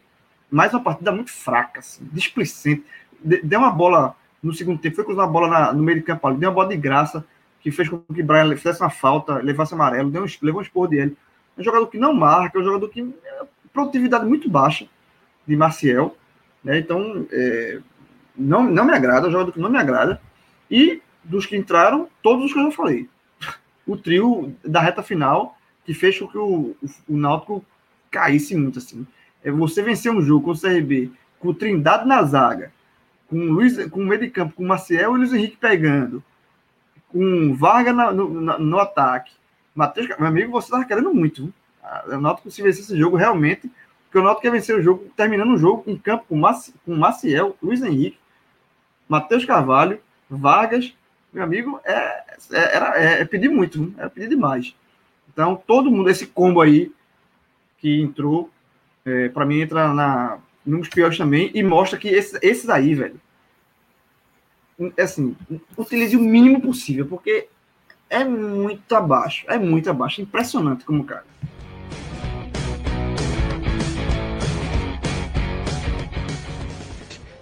mais 0.52 0.74
uma 0.74 0.84
partida 0.84 1.12
muito 1.12 1.32
fraca, 1.32 1.80
assim, 1.80 2.08
displicente. 2.12 2.84
Deu 3.24 3.60
uma 3.60 3.72
bola 3.72 4.16
no 4.44 4.54
segundo 4.54 4.80
tempo, 4.80 4.96
foi 4.96 5.06
cruzar 5.06 5.26
uma 5.26 5.32
bola 5.32 5.48
na, 5.48 5.74
no 5.74 5.82
meio 5.82 6.00
de 6.00 6.04
campo 6.04 6.28
ali, 6.28 6.38
deu 6.38 6.50
uma 6.50 6.56
bola 6.56 6.70
de 6.70 6.78
graça, 6.78 7.24
que 7.62 7.72
fez 7.72 7.88
com 7.88 8.00
que 8.00 8.24
Brian 8.24 8.56
fizesse 8.56 8.82
uma 8.82 8.90
falta, 8.90 9.36
levasse 9.36 9.74
amarelo, 9.74 10.10
deu 10.10 10.24
um, 10.24 10.28
levou 10.42 10.60
um 10.60 10.64
esporro 10.64 10.88
dele. 10.88 11.16
É 11.58 11.62
um 11.62 11.64
jogador 11.64 11.88
que 11.88 11.98
não 11.98 12.14
marca, 12.14 12.58
é 12.58 12.62
um 12.62 12.66
jogador 12.66 12.90
que. 12.90 13.02
É 13.02 13.42
produtividade 13.72 14.26
muito 14.26 14.50
baixa 14.50 14.86
de 15.48 15.56
Marcial. 15.56 16.16
Né? 16.64 16.80
Então, 16.80 17.26
é, 17.32 17.80
não, 18.36 18.64
não 18.64 18.86
me 18.86 18.94
agrada, 18.94 19.28
é 19.28 19.30
um 19.30 19.32
jogador 19.32 19.52
que 19.52 19.60
não 19.60 19.70
me 19.70 19.78
agrada. 19.78 20.22
E 20.70 21.02
dos 21.24 21.46
que 21.46 21.56
entraram, 21.56 22.08
todos 22.22 22.46
os 22.46 22.54
que 22.54 22.60
eu 22.60 22.64
já 22.66 22.72
falei. 22.72 23.10
O 23.86 23.98
trio 23.98 24.54
da 24.64 24.82
reta 24.82 25.04
final, 25.04 25.58
que 25.86 25.94
fez 25.94 26.18
com 26.18 26.28
que 26.28 26.38
o, 26.38 26.76
o, 26.82 26.90
o 27.10 27.18
Náutico 27.18 27.66
caísse 28.10 28.56
muito 28.56 28.80
assim. 28.80 29.06
É 29.44 29.52
você 29.52 29.82
vencer 29.82 30.12
um 30.12 30.22
jogo 30.22 30.46
com 30.46 30.52
o 30.52 30.60
CRB, 30.60 31.12
com 31.40 31.50
o 31.50 31.54
Trindade 31.54 32.08
na 32.08 32.24
zaga, 32.24 32.72
com 33.28 33.38
o, 33.38 33.52
Luiz, 33.52 33.88
com 33.88 34.02
o 34.02 34.06
meio 34.06 34.22
de 34.22 34.30
campo, 34.30 34.54
com 34.54 34.64
o 34.64 34.68
Maciel 34.68 35.12
e 35.12 35.16
o 35.16 35.18
Luiz 35.18 35.34
Henrique 35.34 35.58
pegando, 35.58 36.24
com 37.12 37.54
Varga 37.56 37.94
na, 37.94 38.12
no, 38.12 38.30
no, 38.30 38.80
ataque. 38.80 39.32
Matheus, 39.76 40.08
meu 40.08 40.28
amigo, 40.28 40.52
você 40.52 40.68
estava 40.68 40.86
querendo 40.86 41.14
muito. 41.14 41.54
Noto 42.20 42.44
que 42.44 42.52
se 42.52 42.62
vencer 42.62 42.84
esse 42.84 42.98
jogo 42.98 43.18
realmente, 43.18 43.70
porque 44.06 44.18
eu 44.18 44.24
noto 44.24 44.42
que 44.42 44.50
vencer 44.50 44.78
o 44.78 44.82
jogo, 44.82 45.10
terminando 45.16 45.54
o 45.54 45.58
jogo 45.58 45.84
em 45.88 45.98
campo 45.98 46.26
com, 46.28 46.36
Maci, 46.36 46.74
com 46.86 46.96
Maciel, 46.96 47.56
Luiz 47.62 47.82
Henrique, 47.82 48.18
Matheus 49.08 49.46
Carvalho, 49.46 50.00
Vargas, 50.30 50.94
meu 51.34 51.44
amigo, 51.44 51.80
é, 51.86 51.94
é, 52.52 52.76
era, 52.76 53.02
é, 53.02 53.22
é 53.22 53.26
pedir 53.26 53.50
muito, 53.50 53.94
é 53.98 54.10
pedir 54.10 54.28
demais. 54.28 54.76
Então, 55.32 55.56
todo 55.56 55.90
mundo, 55.90 56.10
esse 56.10 56.28
combo 56.28 56.60
aí, 56.60 56.92
que 57.78 58.02
entrou, 58.02 58.50
é, 59.06 59.30
para 59.30 59.46
mim, 59.46 59.62
entra 59.62 59.94
na, 59.94 60.40
nos 60.66 60.90
piores 60.90 61.18
também, 61.18 61.50
e 61.54 61.64
mostra 61.64 61.98
que 61.98 62.10
esses, 62.10 62.38
esses 62.42 62.70
aí, 62.70 62.94
velho, 62.94 63.16
é 63.16 63.20
assim, 64.98 65.36
utilize 65.78 66.16
o 66.16 66.20
mínimo 66.20 66.62
possível, 66.62 67.06
porque 67.06 67.48
é 68.10 68.24
muito 68.24 68.94
abaixo. 68.96 69.46
É 69.48 69.58
muito 69.58 69.90
abaixo. 69.90 70.22
Impressionante 70.22 70.86
como 70.86 71.04
cara. 71.04 71.24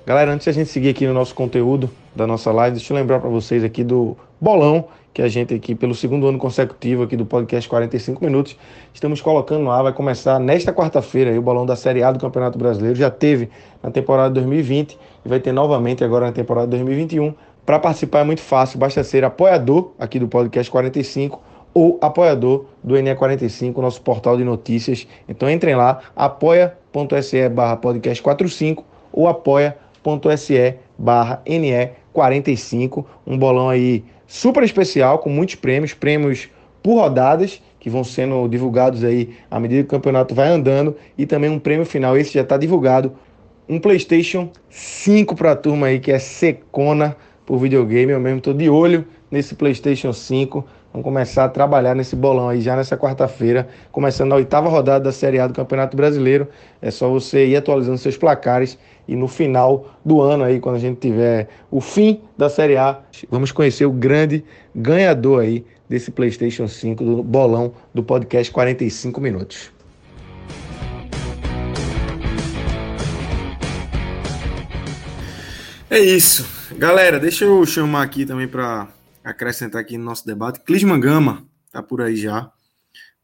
Galera, 0.05 0.31
antes 0.33 0.45
de 0.45 0.49
a 0.49 0.53
gente 0.53 0.69
seguir 0.69 0.89
aqui 0.89 1.05
no 1.05 1.13
nosso 1.13 1.35
conteúdo 1.35 1.89
da 2.15 2.25
nossa 2.25 2.51
live, 2.51 2.77
deixa 2.77 2.91
eu 2.91 2.97
lembrar 2.97 3.19
para 3.19 3.29
vocês 3.29 3.63
aqui 3.63 3.83
do 3.83 4.17
bolão 4.41 4.87
que 5.14 5.22
a 5.22 5.28
gente 5.28 5.53
aqui, 5.53 5.74
pelo 5.76 5.95
segundo 5.95 6.28
ano 6.28 6.38
consecutivo 6.38 7.03
aqui 7.03 7.16
do 7.16 7.26
podcast 7.26 7.68
45 7.68 8.24
Minutos, 8.24 8.57
estamos 8.93 9.22
colocando 9.22 9.66
lá. 9.66 9.82
Vai 9.82 9.93
começar 9.93 10.39
nesta 10.39 10.72
quarta-feira 10.72 11.38
o 11.38 11.41
bolão 11.41 11.66
da 11.66 11.76
Série 11.76 12.03
A 12.03 12.12
do 12.12 12.20
Campeonato 12.20 12.57
Brasileiro. 12.57 12.95
Já 12.95 13.10
teve 13.10 13.49
na 13.82 13.91
temporada 13.91 14.30
2020 14.30 14.97
e 15.26 15.30
vai 15.30 15.39
ter 15.39 15.51
novamente 15.51 16.03
agora 16.03 16.28
na 16.28 16.32
temporada 16.32 16.68
2021. 16.68 17.34
Para 17.66 17.80
participar 17.80 18.20
é 18.20 18.24
muito 18.24 18.41
fácil, 18.41 18.80
basta 18.80 19.03
ser 19.03 19.24
apoiador 19.24 19.91
aqui 19.99 20.20
do 20.20 20.28
podcast 20.28 20.72
45 20.72 21.41
ou 21.74 21.99
apoiador 22.01 22.66
do 22.84 22.95
NE45, 22.95 23.78
nosso 23.78 24.01
portal 24.01 24.38
de 24.38 24.43
notícias. 24.43 25.07
Então 25.28 25.49
entrem 25.49 25.76
lá, 25.76 25.99
apoia.se 26.16 27.49
barra 27.49 27.78
podcast 27.78 28.22
45 28.24 28.84
ou 29.12 29.28
apoia.se 29.28 30.76
barra 30.97 31.41
NE45, 31.45 33.05
um 33.26 33.38
bolão 33.38 33.70
aí 33.70 34.03
super 34.30 34.63
especial, 34.63 35.17
com 35.17 35.30
muitos 35.30 35.55
prêmios, 35.55 35.91
prêmios 35.91 36.47
por 36.84 37.01
rodadas, 37.01 37.59
que 37.80 37.89
vão 37.89 38.03
sendo 38.03 38.47
divulgados 38.47 39.03
aí 39.03 39.36
à 39.49 39.59
medida 39.59 39.82
que 39.82 39.88
o 39.88 39.89
campeonato 39.89 40.36
vai 40.36 40.49
andando, 40.49 40.95
e 41.17 41.25
também 41.25 41.49
um 41.49 41.57
prêmio 41.57 41.86
final, 41.86 42.15
esse 42.15 42.36
já 42.36 42.41
está 42.41 42.55
divulgado, 42.55 43.13
um 43.67 43.80
PlayStation 43.80 44.51
5 44.69 45.36
para 45.36 45.53
a 45.53 45.55
turma 45.55 45.88
aí, 45.88 45.99
que 45.99 46.11
é 46.11 46.19
secona 46.19 47.17
por 47.43 47.57
videogame, 47.57 48.11
eu 48.11 48.19
mesmo 48.19 48.38
estou 48.38 48.53
de 48.53 48.69
olho 48.69 49.03
nesse 49.32 49.55
PlayStation 49.55 50.13
5, 50.13 50.63
Vamos 50.91 51.03
começar 51.03 51.43
a 51.43 51.49
trabalhar 51.49 51.93
nesse 51.93 52.15
bolão 52.15 52.49
aí 52.49 52.61
já 52.61 52.75
nessa 52.75 52.97
quarta-feira, 52.97 53.67
começando 53.91 54.34
a 54.34 54.38
oitava 54.38 54.67
rodada 54.69 55.03
da 55.03 55.11
Série 55.11 55.39
A 55.39 55.45
do 55.45 55.53
Campeonato 55.53 55.95
Brasileiro. 55.95 56.47
É 56.82 56.89
só 56.89 57.07
você 57.07 57.45
ir 57.45 57.55
atualizando 57.55 57.99
seus 57.99 58.17
placares 58.17 58.75
e 59.10 59.16
no 59.16 59.28
final 59.28 59.97
do 60.05 60.22
ano 60.22 60.43
aí, 60.43 60.60
quando 60.60 60.76
a 60.76 60.80
gente 60.80 60.99
tiver 60.99 61.49
o 61.72 61.82
fim 61.82 62.22
da 62.38 62.47
Série 62.47 62.78
A, 62.78 63.01
vamos 63.28 63.51
conhecer 63.51 63.84
o 63.84 63.91
grande 63.91 64.45
ganhador 64.76 65.41
aí 65.41 65.66
desse 65.89 66.12
PlayStation 66.12 66.68
5 66.68 67.03
do 67.03 67.24
bolão 67.24 67.74
do 67.91 68.03
podcast 68.03 68.51
45 68.53 69.20
minutos. 69.20 69.72
É 75.89 75.97
isso. 75.97 76.47
Galera, 76.78 77.20
deixa 77.20 77.45
eu 77.45 77.66
chamar 77.66 78.03
aqui 78.03 78.28
também 78.28 78.47
para 78.47 78.89
acrescentar 79.24 79.82
aqui 79.82 79.97
no 79.97 80.03
nosso 80.03 80.24
debate. 80.24 80.60
Clisman 80.60 80.99
Gama 80.99 81.47
tá 81.72 81.82
por 81.82 81.99
aí 81.99 82.16
já, 82.16 82.51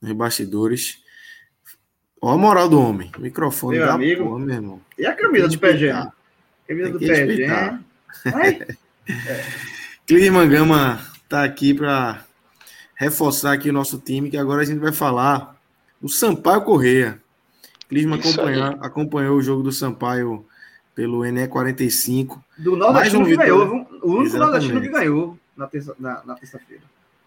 nos 0.02 0.12
bastidores. 0.14 1.05
Ó 2.22 2.32
a 2.32 2.38
moral 2.38 2.68
do 2.70 2.80
homem. 2.80 3.12
Microfone 3.18 3.78
meu 3.78 3.92
amigo. 3.92 4.24
Porra, 4.24 4.40
meu 4.40 4.56
irmão. 4.56 4.82
E 4.98 5.06
a 5.06 5.14
camisa 5.14 5.48
do 5.48 5.60
PG? 5.60 5.94
Camisa 6.68 6.90
do 6.90 7.00
PG. 7.00 7.48
Clisman 10.08 10.50
Gama 10.50 11.00
tá 11.28 11.44
aqui 11.44 11.74
para 11.74 12.24
reforçar 12.96 13.54
aqui 13.54 13.70
o 13.70 13.74
nosso 13.74 14.00
time, 14.00 14.30
que 14.30 14.38
agora 14.38 14.62
a 14.62 14.66
gente 14.66 14.80
vai 14.80 14.92
falar 14.92 15.56
do 16.02 16.10
Sampaio 16.10 16.62
Correia. 16.62 17.22
Clisman 17.90 18.20
acompanhou 18.82 19.38
o 19.38 19.42
jogo 19.42 19.62
do 19.62 19.72
Sampaio 19.72 20.46
pelo 20.96 21.20
NE45. 21.20 22.40
Do 22.58 22.76
Nordestino 22.76 23.24
um 23.24 23.26
que 23.26 23.36
ganhou, 23.36 23.88
o 24.02 24.12
único 24.14 24.38
Nordestino 24.38 24.82
que 24.82 24.90
ganhou 24.90 25.38
na 25.56 25.68
terça-feira. 25.68 26.16
Na, 26.16 26.26
na 26.26 26.36
terça 26.36 26.60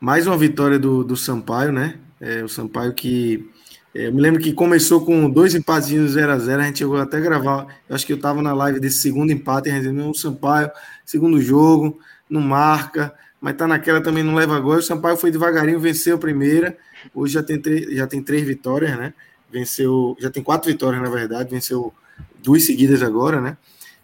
Mais 0.00 0.26
uma 0.26 0.36
vitória 0.36 0.78
do, 0.78 1.04
do 1.04 1.16
Sampaio, 1.16 1.70
né? 1.70 1.98
É, 2.20 2.42
o 2.42 2.48
Sampaio 2.48 2.94
que. 2.94 3.48
É, 3.98 4.06
eu 4.06 4.12
me 4.12 4.20
lembro 4.20 4.40
que 4.40 4.52
começou 4.52 5.04
com 5.04 5.28
dois 5.28 5.56
empatezinhos 5.56 6.12
0 6.12 6.30
a 6.30 6.38
0 6.38 6.62
a 6.62 6.64
gente 6.66 6.78
chegou 6.78 6.96
até 6.98 7.16
a 7.16 7.20
gravar. 7.20 7.66
Eu 7.88 7.96
acho 7.96 8.06
que 8.06 8.12
eu 8.12 8.16
estava 8.16 8.40
na 8.40 8.54
live 8.54 8.78
desse 8.78 8.98
segundo 8.98 9.32
empate, 9.32 9.68
a 9.68 9.72
gente 9.72 9.88
o 9.88 10.14
Sampaio, 10.14 10.70
segundo 11.04 11.42
jogo, 11.42 11.98
não 12.30 12.40
marca, 12.40 13.12
mas 13.40 13.56
tá 13.56 13.66
naquela 13.66 14.00
também, 14.00 14.22
não 14.22 14.36
leva 14.36 14.60
gol. 14.60 14.76
O 14.76 14.82
Sampaio 14.82 15.16
foi 15.16 15.32
devagarinho, 15.32 15.80
venceu 15.80 16.14
a 16.14 16.18
primeira. 16.18 16.78
Hoje 17.12 17.34
já 17.34 17.42
tem, 17.42 17.60
três, 17.60 17.92
já 17.92 18.06
tem 18.06 18.22
três 18.22 18.46
vitórias, 18.46 18.96
né? 18.96 19.12
Venceu, 19.50 20.16
já 20.20 20.30
tem 20.30 20.44
quatro 20.44 20.70
vitórias, 20.70 21.02
na 21.02 21.10
verdade, 21.10 21.50
venceu 21.50 21.92
duas 22.40 22.62
seguidas 22.62 23.02
agora, 23.02 23.40
né? 23.40 23.56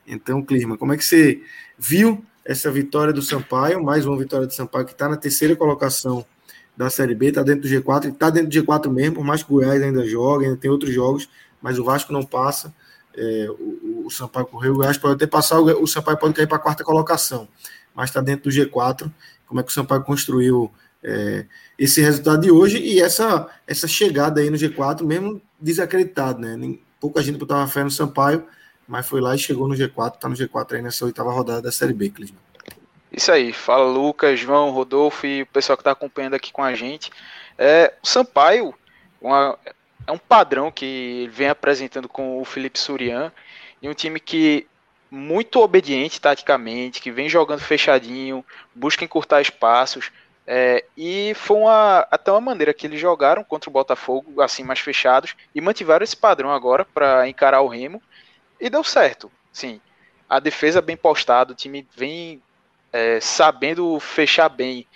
Então, 0.04 0.42
Clima, 0.42 0.76
como 0.76 0.92
é 0.92 0.96
que 0.96 1.04
você 1.04 1.40
viu 1.78 2.24
essa 2.44 2.68
vitória 2.68 3.12
do 3.12 3.22
Sampaio, 3.22 3.80
mais 3.80 4.04
uma 4.04 4.18
vitória 4.18 4.44
do 4.44 4.52
Sampaio, 4.52 4.86
que 4.86 4.92
está 4.92 5.08
na 5.08 5.16
terceira 5.16 5.54
colocação 5.54 6.26
da 6.76 6.90
Série 6.90 7.14
B, 7.14 7.26
está 7.26 7.42
dentro 7.42 7.62
do 7.62 7.68
G4, 7.68 8.12
está 8.12 8.30
dentro 8.30 8.50
do 8.50 8.52
G4 8.52 8.90
mesmo, 8.90 9.16
por 9.16 9.24
mais 9.24 9.42
que 9.42 9.52
o 9.52 9.56
Goiás 9.56 9.82
ainda 9.82 10.04
joga, 10.06 10.46
ainda 10.46 10.56
tem 10.56 10.70
outros 10.70 10.92
jogos, 10.92 11.28
mas 11.62 11.78
o 11.78 11.84
Vasco 11.84 12.12
não 12.12 12.22
passa, 12.24 12.74
é, 13.16 13.46
o, 13.50 14.06
o, 14.06 14.10
Sampaio 14.10 14.46
correu, 14.46 14.72
o 14.72 14.76
Goiás 14.76 14.98
pode 14.98 15.14
até 15.14 15.26
passar, 15.26 15.60
o, 15.60 15.82
o 15.82 15.86
Sampaio 15.86 16.18
pode 16.18 16.34
cair 16.34 16.48
para 16.48 16.56
a 16.56 16.60
quarta 16.60 16.82
colocação, 16.82 17.48
mas 17.94 18.10
está 18.10 18.20
dentro 18.20 18.50
do 18.50 18.54
G4, 18.54 19.10
como 19.46 19.60
é 19.60 19.62
que 19.62 19.70
o 19.70 19.72
Sampaio 19.74 20.02
construiu 20.02 20.70
é, 21.02 21.46
esse 21.78 22.00
resultado 22.00 22.42
de 22.42 22.50
hoje 22.50 22.78
e 22.78 23.00
essa, 23.00 23.48
essa 23.66 23.86
chegada 23.86 24.40
aí 24.40 24.50
no 24.50 24.56
G4, 24.56 25.04
mesmo 25.04 25.40
desacreditado, 25.60 26.40
né? 26.40 26.56
Nem, 26.56 26.80
pouca 27.00 27.22
gente 27.22 27.38
botava 27.38 27.66
fé 27.68 27.84
no 27.84 27.90
Sampaio, 27.90 28.44
mas 28.88 29.06
foi 29.06 29.20
lá 29.20 29.34
e 29.34 29.38
chegou 29.38 29.68
no 29.68 29.74
G4, 29.74 30.18
tá 30.18 30.28
no 30.28 30.34
G4 30.34 30.72
aí 30.72 30.82
nessa 30.82 31.04
oitava 31.04 31.30
rodada 31.30 31.62
da 31.62 31.70
Série 31.70 31.92
B, 31.92 32.10
Clisman. 32.10 32.43
Isso 33.16 33.30
aí, 33.30 33.52
fala 33.52 33.84
Lucas, 33.84 34.40
João, 34.40 34.70
Rodolfo 34.70 35.24
e 35.24 35.42
o 35.42 35.46
pessoal 35.46 35.76
que 35.76 35.82
está 35.82 35.92
acompanhando 35.92 36.34
aqui 36.34 36.52
com 36.52 36.64
a 36.64 36.74
gente. 36.74 37.12
É, 37.56 37.94
o 38.02 38.06
Sampaio 38.06 38.74
uma, 39.20 39.56
é 40.04 40.10
um 40.10 40.18
padrão 40.18 40.70
que 40.70 41.30
vem 41.32 41.48
apresentando 41.48 42.08
com 42.08 42.40
o 42.40 42.44
Felipe 42.44 42.78
Surian 42.78 43.32
e 43.80 43.88
um 43.88 43.94
time 43.94 44.18
que 44.18 44.66
muito 45.08 45.60
obediente 45.60 46.20
taticamente, 46.20 47.00
que 47.00 47.12
vem 47.12 47.28
jogando 47.28 47.60
fechadinho, 47.60 48.44
busca 48.74 49.04
encurtar 49.04 49.40
espaços. 49.40 50.10
É, 50.44 50.84
e 50.96 51.32
foi 51.36 51.58
uma, 51.58 52.06
até 52.10 52.32
uma 52.32 52.40
maneira 52.40 52.74
que 52.74 52.84
eles 52.84 53.00
jogaram 53.00 53.44
contra 53.44 53.70
o 53.70 53.72
Botafogo, 53.72 54.42
assim, 54.42 54.64
mais 54.64 54.80
fechados, 54.80 55.36
e 55.54 55.60
mantiveram 55.60 56.02
esse 56.02 56.16
padrão 56.16 56.50
agora 56.50 56.84
para 56.84 57.28
encarar 57.28 57.60
o 57.60 57.68
Remo. 57.68 58.02
E 58.60 58.68
deu 58.68 58.82
certo. 58.82 59.30
Sim, 59.52 59.80
a 60.28 60.40
defesa 60.40 60.82
bem 60.82 60.96
postada, 60.96 61.52
o 61.52 61.56
time 61.56 61.86
vem 61.96 62.42
é, 62.94 63.18
sabendo 63.20 63.98
fechar 63.98 64.48
bem. 64.48 64.86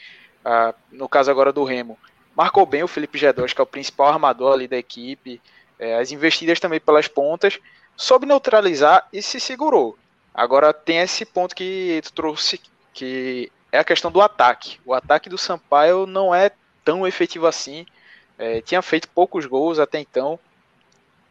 Ah, 0.45 0.73
no 0.93 1.09
caso 1.09 1.31
agora 1.31 1.53
do 1.53 1.65
Remo. 1.65 1.99
Marcou 2.37 2.65
bem 2.65 2.85
o 2.85 2.89
Felipe 2.89 3.19
Gedós, 3.19 3.53
que 3.53 3.61
é 3.61 3.65
o 3.65 3.67
principal 3.67 4.07
armador 4.09 4.53
ali 4.53 4.69
da 4.69 4.79
equipe. 4.79 5.43
É, 5.79 5.97
as 5.97 6.13
investidas 6.13 6.61
também 6.61 6.79
pelas 6.79 7.09
pontas. 7.09 7.59
Soube 7.97 8.27
neutralizar 8.27 9.09
e 9.13 9.21
se 9.21 9.41
segurou. 9.41 9.99
Agora 10.33 10.73
tem 10.73 10.99
esse 10.99 11.25
ponto 11.25 11.57
que 11.57 12.01
tu 12.05 12.13
trouxe, 12.13 12.61
que 12.95 13.51
é 13.73 13.81
a 13.81 13.85
questão 13.85 14.13
do 14.13 14.21
ataque. 14.21 14.79
O 14.85 14.95
ataque 14.95 15.29
do 15.29 15.37
Sampaio 15.37 16.07
não 16.07 16.33
é 16.33 16.53
tão 16.85 17.05
efetivo 17.05 17.49
assim. 17.49 17.85
É, 18.39 18.61
tinha 18.61 18.81
feito 18.81 19.09
poucos 19.09 19.45
gols 19.45 19.81
até 19.81 19.99
então. 19.99 20.39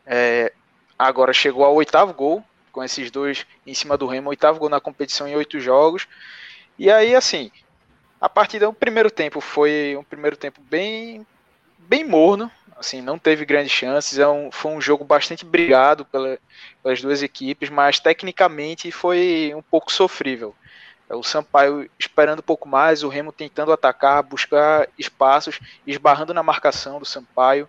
É, 0.05 0.51
Agora 0.97 1.31
chegou 1.31 1.63
ao 1.63 1.75
oitavo 1.75 2.11
gol, 2.11 2.43
com 2.71 2.83
esses 2.83 3.11
dois 3.11 3.45
em 3.65 3.73
cima 3.73 3.95
do 3.95 4.07
Remo, 4.07 4.29
oitavo 4.29 4.57
gol 4.57 4.69
na 4.69 4.79
competição 4.79 5.27
em 5.27 5.35
oito 5.35 5.59
jogos. 5.59 6.07
E 6.77 6.91
aí, 6.91 7.15
assim, 7.15 7.51
a 8.19 8.29
partida, 8.29 8.69
o 8.69 8.73
primeiro 8.73 9.09
tempo 9.09 9.41
foi 9.41 9.95
um 9.97 10.03
primeiro 10.03 10.37
tempo 10.37 10.61
bem, 10.61 11.25
bem 11.79 12.03
morno, 12.03 12.51
assim, 12.77 13.01
não 13.01 13.17
teve 13.17 13.45
grandes 13.45 13.71
chances. 13.71 14.19
É 14.19 14.27
um, 14.27 14.51
foi 14.51 14.71
um 14.71 14.81
jogo 14.81 15.03
bastante 15.03 15.45
brigado 15.45 16.05
pela, 16.05 16.37
pelas 16.83 17.01
duas 17.01 17.23
equipes, 17.23 17.69
mas 17.69 17.99
tecnicamente 17.99 18.91
foi 18.91 19.53
um 19.55 19.61
pouco 19.61 19.91
sofrível. 19.91 20.55
O 21.09 21.23
Sampaio 21.23 21.89
esperando 21.97 22.39
um 22.39 22.43
pouco 22.43 22.67
mais, 22.67 23.01
o 23.01 23.07
Remo 23.07 23.31
tentando 23.31 23.71
atacar, 23.71 24.21
buscar 24.23 24.89
espaços, 24.99 25.59
esbarrando 25.85 26.33
na 26.33 26.43
marcação 26.43 26.99
do 26.99 27.05
Sampaio. 27.05 27.67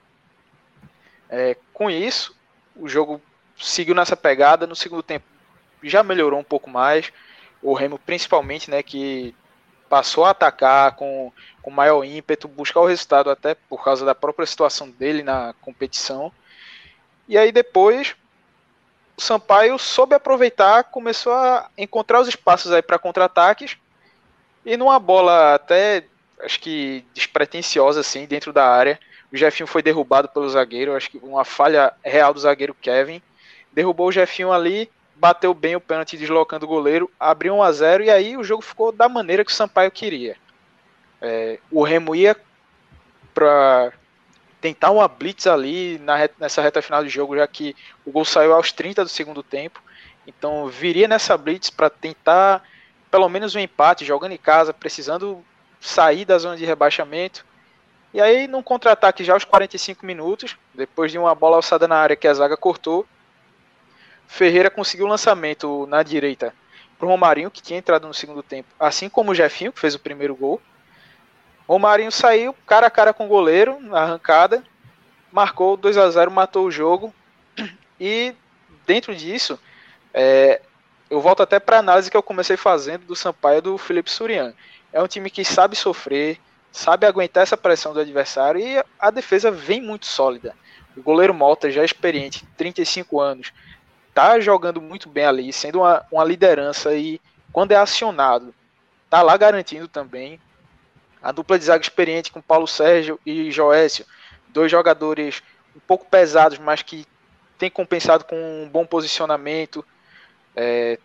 É, 1.30 1.56
com 1.72 1.88
isso, 1.88 2.34
o 2.74 2.88
jogo 2.88 3.22
seguiu 3.56 3.94
nessa 3.94 4.16
pegada. 4.16 4.66
No 4.66 4.74
segundo 4.74 5.04
tempo 5.04 5.24
já 5.84 6.02
melhorou 6.02 6.40
um 6.40 6.44
pouco 6.44 6.68
mais. 6.68 7.12
O 7.62 7.74
Remo, 7.74 7.98
principalmente, 7.98 8.70
né, 8.70 8.82
que 8.82 9.34
passou 9.88 10.24
a 10.24 10.30
atacar 10.30 10.94
com, 10.94 11.32
com 11.62 11.70
maior 11.70 12.04
ímpeto, 12.04 12.46
buscar 12.46 12.80
o 12.80 12.86
resultado 12.86 13.30
até 13.30 13.54
por 13.54 13.82
causa 13.82 14.04
da 14.04 14.14
própria 14.14 14.46
situação 14.46 14.90
dele 14.90 15.22
na 15.22 15.54
competição. 15.60 16.32
E 17.26 17.36
aí 17.36 17.50
depois 17.50 18.14
o 19.16 19.20
Sampaio 19.20 19.78
soube 19.78 20.14
aproveitar, 20.14 20.84
começou 20.84 21.32
a 21.32 21.68
encontrar 21.76 22.20
os 22.20 22.28
espaços 22.28 22.70
aí 22.70 22.82
para 22.82 22.98
contra-ataques 22.98 23.76
e 24.64 24.76
numa 24.76 24.98
bola 24.98 25.54
até 25.54 26.04
acho 26.40 26.60
que 26.60 27.04
despretensiosa 27.14 28.00
assim 28.00 28.26
dentro 28.26 28.52
da 28.52 28.68
área, 28.68 29.00
o 29.32 29.36
Jefinho 29.36 29.66
foi 29.66 29.82
derrubado 29.82 30.28
pelo 30.28 30.48
zagueiro, 30.48 30.94
acho 30.94 31.10
que 31.10 31.18
uma 31.18 31.44
falha 31.44 31.92
real 32.02 32.32
do 32.32 32.40
zagueiro 32.40 32.74
Kevin. 32.74 33.20
Derrubou 33.72 34.08
o 34.08 34.12
Jefinho 34.12 34.52
ali, 34.52 34.90
bateu 35.18 35.52
bem 35.52 35.76
o 35.76 35.80
pênalti 35.80 36.16
deslocando 36.16 36.64
o 36.64 36.68
goleiro, 36.68 37.10
abriu 37.18 37.56
1 37.56 37.62
a 37.62 37.72
0 37.72 38.04
e 38.04 38.10
aí 38.10 38.36
o 38.36 38.44
jogo 38.44 38.62
ficou 38.62 38.92
da 38.92 39.08
maneira 39.08 39.44
que 39.44 39.50
o 39.50 39.54
Sampaio 39.54 39.90
queria. 39.90 40.36
É, 41.20 41.58
o 41.70 41.82
Remo 41.82 42.14
ia 42.14 42.36
para 43.34 43.92
tentar 44.60 44.90
uma 44.90 45.08
blitz 45.08 45.46
ali 45.46 45.98
na 45.98 46.28
nessa 46.38 46.62
reta 46.62 46.82
final 46.82 47.02
do 47.02 47.08
jogo, 47.08 47.36
já 47.36 47.46
que 47.46 47.74
o 48.04 48.10
gol 48.10 48.24
saiu 48.24 48.54
aos 48.54 48.72
30 48.72 49.04
do 49.04 49.10
segundo 49.10 49.42
tempo. 49.42 49.82
Então 50.26 50.66
viria 50.68 51.08
nessa 51.08 51.36
blitz 51.36 51.70
para 51.70 51.90
tentar 51.90 52.62
pelo 53.10 53.28
menos 53.28 53.54
um 53.54 53.58
empate, 53.58 54.04
jogando 54.04 54.32
em 54.32 54.38
casa, 54.38 54.72
precisando 54.72 55.42
sair 55.80 56.24
da 56.24 56.38
zona 56.38 56.56
de 56.56 56.64
rebaixamento. 56.64 57.44
E 58.12 58.20
aí, 58.20 58.46
num 58.46 58.62
contra-ataque 58.62 59.24
já 59.24 59.34
aos 59.34 59.44
45 59.44 60.04
minutos, 60.04 60.56
depois 60.74 61.10
de 61.10 61.18
uma 61.18 61.34
bola 61.34 61.56
alçada 61.56 61.88
na 61.88 61.96
área 61.96 62.16
que 62.16 62.28
a 62.28 62.34
zaga 62.34 62.56
cortou, 62.56 63.06
Ferreira 64.28 64.70
conseguiu 64.70 65.06
o 65.06 65.08
lançamento 65.08 65.86
na 65.86 66.02
direita 66.02 66.54
para 66.98 67.06
o 67.06 67.08
Romarinho, 67.08 67.50
que 67.50 67.62
tinha 67.62 67.78
entrado 67.78 68.06
no 68.06 68.12
segundo 68.12 68.42
tempo, 68.42 68.68
assim 68.78 69.08
como 69.08 69.32
o 69.32 69.34
Jefinho, 69.34 69.72
que 69.72 69.80
fez 69.80 69.94
o 69.94 69.98
primeiro 69.98 70.36
gol. 70.36 70.60
Romarinho 71.66 72.12
saiu 72.12 72.54
cara 72.66 72.86
a 72.86 72.90
cara 72.90 73.14
com 73.14 73.24
o 73.24 73.28
goleiro 73.28 73.80
na 73.80 74.02
arrancada, 74.02 74.62
marcou 75.32 75.76
2 75.76 75.96
a 75.96 76.10
0 76.10 76.30
matou 76.30 76.66
o 76.66 76.70
jogo. 76.70 77.12
E 78.00 78.32
dentro 78.86 79.12
disso, 79.12 79.58
é, 80.14 80.60
eu 81.10 81.20
volto 81.20 81.42
até 81.42 81.58
para 81.58 81.78
a 81.78 81.80
análise 81.80 82.08
que 82.08 82.16
eu 82.16 82.22
comecei 82.22 82.56
fazendo 82.56 83.04
do 83.06 83.16
Sampaio 83.16 83.60
do 83.60 83.76
Felipe 83.76 84.08
Surian. 84.08 84.54
É 84.92 85.02
um 85.02 85.08
time 85.08 85.28
que 85.28 85.44
sabe 85.44 85.74
sofrer, 85.74 86.38
sabe 86.70 87.04
aguentar 87.04 87.42
essa 87.42 87.56
pressão 87.56 87.92
do 87.92 87.98
adversário 87.98 88.60
e 88.60 88.80
a 89.00 89.10
defesa 89.10 89.50
vem 89.50 89.80
muito 89.80 90.06
sólida. 90.06 90.54
O 90.96 91.02
goleiro 91.02 91.34
Malta, 91.34 91.72
já 91.72 91.84
experiente, 91.84 92.46
35 92.56 93.20
anos, 93.20 93.52
tá 94.18 94.40
jogando 94.40 94.82
muito 94.82 95.08
bem 95.08 95.24
ali, 95.24 95.52
sendo 95.52 95.78
uma, 95.78 96.04
uma 96.10 96.24
liderança 96.24 96.92
e 96.92 97.20
quando 97.52 97.70
é 97.70 97.76
acionado, 97.76 98.52
tá 99.08 99.22
lá 99.22 99.36
garantindo 99.36 99.86
também. 99.86 100.40
A 101.22 101.30
dupla 101.30 101.56
de 101.56 101.64
zaga 101.64 101.84
experiente 101.84 102.32
com 102.32 102.42
Paulo 102.42 102.66
Sérgio 102.66 103.20
e 103.24 103.52
Joécio, 103.52 104.04
dois 104.48 104.72
jogadores 104.72 105.40
um 105.76 105.78
pouco 105.78 106.04
pesados, 106.06 106.58
mas 106.58 106.82
que 106.82 107.06
tem 107.56 107.70
compensado 107.70 108.24
com 108.24 108.34
um 108.34 108.68
bom 108.68 108.84
posicionamento. 108.84 109.84
É, 110.56 110.98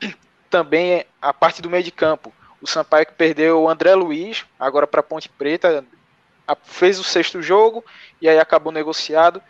também 0.50 1.06
a 1.22 1.32
parte 1.32 1.62
do 1.62 1.70
meio 1.70 1.82
de 1.82 1.90
campo. 1.90 2.34
O 2.60 2.66
Sampaio 2.66 3.06
que 3.06 3.14
perdeu 3.14 3.62
o 3.62 3.68
André 3.70 3.94
Luiz, 3.94 4.44
agora 4.60 4.86
para 4.86 5.02
Ponte 5.02 5.30
Preta, 5.30 5.82
fez 6.64 6.98
o 6.98 7.04
sexto 7.04 7.40
jogo 7.40 7.82
e 8.20 8.28
aí 8.28 8.38
acabou 8.38 8.70
negociado. 8.70 9.42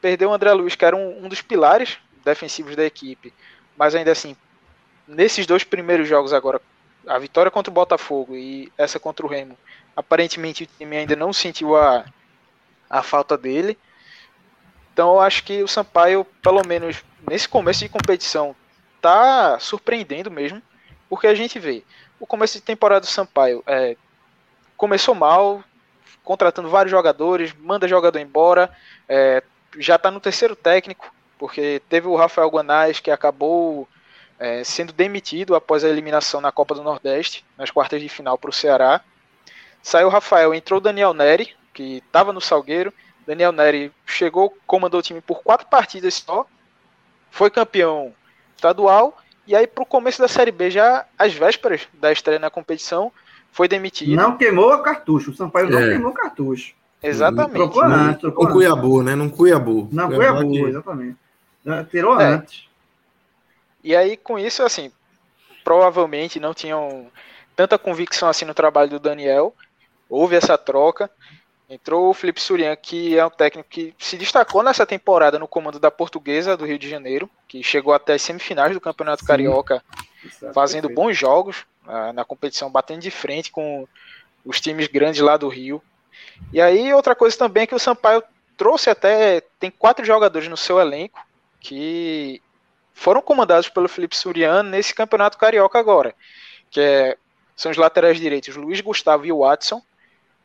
Perdeu 0.00 0.30
o 0.30 0.32
André 0.32 0.52
Luiz, 0.52 0.76
que 0.76 0.84
era 0.84 0.94
um, 0.94 1.24
um 1.24 1.28
dos 1.28 1.42
pilares 1.42 1.98
defensivos 2.24 2.76
da 2.76 2.84
equipe. 2.84 3.32
Mas 3.76 3.94
ainda 3.94 4.12
assim, 4.12 4.36
nesses 5.06 5.46
dois 5.46 5.64
primeiros 5.64 6.08
jogos 6.08 6.32
agora, 6.32 6.60
a 7.06 7.18
vitória 7.18 7.50
contra 7.50 7.70
o 7.70 7.74
Botafogo 7.74 8.36
e 8.36 8.72
essa 8.76 9.00
contra 9.00 9.24
o 9.24 9.28
Remo, 9.28 9.56
aparentemente 9.96 10.64
o 10.64 10.66
time 10.78 10.96
ainda 10.96 11.16
não 11.16 11.32
sentiu 11.32 11.76
a, 11.76 12.04
a 12.88 13.02
falta 13.02 13.36
dele. 13.36 13.78
Então 14.92 15.14
eu 15.14 15.20
acho 15.20 15.44
que 15.44 15.62
o 15.62 15.68
Sampaio, 15.68 16.24
pelo 16.42 16.66
menos 16.66 17.02
nesse 17.28 17.48
começo 17.48 17.80
de 17.80 17.88
competição, 17.88 18.54
tá 19.00 19.58
surpreendendo 19.58 20.30
mesmo, 20.30 20.62
porque 21.08 21.26
a 21.26 21.34
gente 21.34 21.58
vê 21.58 21.82
o 22.20 22.26
começo 22.26 22.58
de 22.58 22.60
temporada 22.60 23.00
do 23.00 23.06
Sampaio 23.06 23.64
é, 23.66 23.96
começou 24.76 25.14
mal, 25.14 25.64
contratando 26.22 26.68
vários 26.68 26.90
jogadores, 26.90 27.54
manda 27.54 27.88
jogador 27.88 28.18
embora, 28.18 28.70
é, 29.08 29.42
já 29.78 29.96
está 29.96 30.10
no 30.10 30.20
terceiro 30.20 30.54
técnico, 30.54 31.12
porque 31.40 31.80
teve 31.88 32.06
o 32.06 32.14
Rafael 32.14 32.50
Guanais 32.50 33.00
que 33.00 33.10
acabou 33.10 33.88
é, 34.38 34.62
sendo 34.62 34.92
demitido 34.92 35.54
após 35.54 35.82
a 35.82 35.88
eliminação 35.88 36.38
na 36.38 36.52
Copa 36.52 36.74
do 36.74 36.82
Nordeste, 36.82 37.46
nas 37.56 37.70
quartas 37.70 37.98
de 37.98 38.10
final 38.10 38.36
para 38.36 38.50
o 38.50 38.52
Ceará. 38.52 39.00
Saiu 39.82 40.08
o 40.08 40.10
Rafael, 40.10 40.52
entrou 40.52 40.76
o 40.76 40.82
Daniel 40.82 41.14
Neri, 41.14 41.54
que 41.72 42.02
estava 42.06 42.30
no 42.30 42.42
Salgueiro. 42.42 42.92
Daniel 43.26 43.52
Neri 43.52 43.90
chegou, 44.04 44.54
comandou 44.66 45.00
o 45.00 45.02
time 45.02 45.22
por 45.22 45.42
quatro 45.42 45.66
partidas 45.66 46.12
só, 46.12 46.46
foi 47.30 47.48
campeão 47.48 48.12
estadual. 48.54 49.16
E 49.46 49.56
aí, 49.56 49.66
para 49.66 49.82
o 49.82 49.86
começo 49.86 50.20
da 50.20 50.28
Série 50.28 50.52
B, 50.52 50.70
já 50.70 51.06
às 51.18 51.32
vésperas 51.32 51.88
da 51.94 52.12
estreia 52.12 52.38
na 52.38 52.50
competição, 52.50 53.10
foi 53.50 53.66
demitido. 53.66 54.14
Não 54.14 54.36
queimou 54.36 54.74
a 54.74 54.82
cartucho. 54.82 55.30
O 55.30 55.34
Sampaio 55.34 55.68
é. 55.68 55.70
não 55.70 55.80
queimou 55.80 56.12
cartucho. 56.12 56.74
Exatamente. 57.02 57.54
Trocou 57.54 57.82
antes. 57.82 58.20
Trocou 58.20 58.46
no 58.46 58.52
Cuiabu, 58.52 59.02
né? 59.02 59.16
Não 59.16 59.30
Cuiabu. 59.30 59.88
Não, 59.90 60.10
Cuiabu, 60.10 60.46
Cuiabu 60.46 60.68
exatamente. 60.68 61.16
Tirou 61.90 62.20
é. 62.20 62.24
antes. 62.24 62.68
E 63.82 63.96
aí, 63.96 64.16
com 64.16 64.38
isso, 64.38 64.62
assim, 64.62 64.92
provavelmente 65.64 66.40
não 66.40 66.54
tinham 66.54 67.10
tanta 67.56 67.78
convicção 67.78 68.28
assim 68.28 68.44
no 68.44 68.54
trabalho 68.54 68.90
do 68.90 69.00
Daniel. 69.00 69.54
Houve 70.08 70.36
essa 70.36 70.56
troca. 70.58 71.10
Entrou 71.68 72.10
o 72.10 72.14
Felipe 72.14 72.40
Surian, 72.40 72.74
que 72.74 73.16
é 73.16 73.24
um 73.24 73.30
técnico 73.30 73.68
que 73.68 73.94
se 73.96 74.16
destacou 74.16 74.62
nessa 74.62 74.84
temporada 74.84 75.38
no 75.38 75.46
comando 75.46 75.78
da 75.78 75.90
Portuguesa 75.90 76.56
do 76.56 76.66
Rio 76.66 76.78
de 76.78 76.88
Janeiro, 76.88 77.30
que 77.46 77.62
chegou 77.62 77.94
até 77.94 78.14
as 78.14 78.22
semifinais 78.22 78.72
do 78.72 78.80
Campeonato 78.80 79.20
Sim. 79.20 79.28
Carioca, 79.28 79.82
Exato, 80.24 80.52
fazendo 80.52 80.88
perfeito. 80.88 81.00
bons 81.00 81.16
jogos 81.16 81.64
uh, 81.86 82.12
na 82.12 82.24
competição, 82.24 82.68
batendo 82.70 83.02
de 83.02 83.10
frente 83.10 83.52
com 83.52 83.86
os 84.44 84.60
times 84.60 84.88
grandes 84.88 85.20
lá 85.20 85.36
do 85.36 85.46
Rio. 85.46 85.80
E 86.52 86.60
aí, 86.60 86.92
outra 86.92 87.14
coisa 87.14 87.38
também 87.38 87.62
é 87.62 87.66
que 87.68 87.74
o 87.74 87.78
Sampaio 87.78 88.22
trouxe 88.56 88.90
até. 88.90 89.40
Tem 89.60 89.70
quatro 89.70 90.04
jogadores 90.04 90.48
no 90.48 90.56
seu 90.56 90.80
elenco 90.80 91.20
que 91.60 92.42
foram 92.94 93.22
comandados 93.22 93.68
pelo 93.68 93.88
Felipe 93.88 94.16
Surian 94.16 94.62
nesse 94.62 94.94
Campeonato 94.94 95.38
Carioca 95.38 95.78
agora, 95.78 96.14
que 96.70 96.80
é, 96.80 97.16
são 97.54 97.70
os 97.70 97.76
laterais 97.76 98.18
direitos 98.18 98.56
Luiz 98.56 98.80
Gustavo 98.80 99.26
e 99.26 99.32
Watson. 99.32 99.82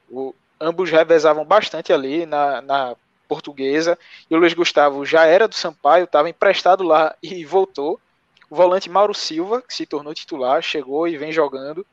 O, 0.09 0.33
ambos 0.59 0.91
revezavam 0.91 1.45
bastante 1.45 1.91
ali 1.91 2.25
na, 2.25 2.61
na 2.61 2.95
portuguesa. 3.27 3.97
E 4.29 4.35
o 4.35 4.37
Luiz 4.37 4.53
Gustavo 4.53 5.05
já 5.05 5.25
era 5.25 5.47
do 5.47 5.55
Sampaio, 5.55 6.05
estava 6.05 6.29
emprestado 6.29 6.83
lá 6.83 7.15
e 7.21 7.43
voltou. 7.45 7.99
O 8.49 8.55
volante 8.55 8.89
Mauro 8.89 9.13
Silva, 9.13 9.61
que 9.61 9.73
se 9.73 9.85
tornou 9.85 10.13
titular, 10.13 10.61
chegou 10.61 11.07
e 11.07 11.17
vem 11.17 11.31
jogando. 11.31 11.85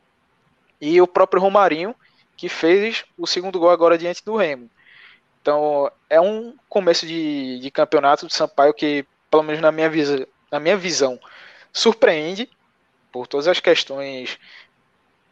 E 0.81 1.01
o 1.01 1.07
próprio 1.07 1.41
Romarinho, 1.41 1.95
que 2.37 2.49
fez 2.49 3.05
o 3.16 3.27
segundo 3.27 3.59
gol 3.59 3.70
agora 3.70 3.97
diante 3.97 4.25
do 4.25 4.37
Remo. 4.37 4.68
Então 5.41 5.91
é 6.09 6.20
um 6.20 6.55
começo 6.68 7.07
de, 7.07 7.59
de 7.59 7.70
campeonato 7.70 8.27
do 8.27 8.33
Sampaio 8.33 8.75
que, 8.75 9.05
pelo 9.33 9.43
menos 9.43 9.62
na 9.62 9.72
minha, 9.72 9.89
visa, 9.89 10.28
na 10.51 10.61
minha 10.61 10.76
visão, 10.76 11.18
surpreende 11.72 12.51
por 13.11 13.26
todas 13.26 13.49
as 13.49 13.59
questões 13.61 14.39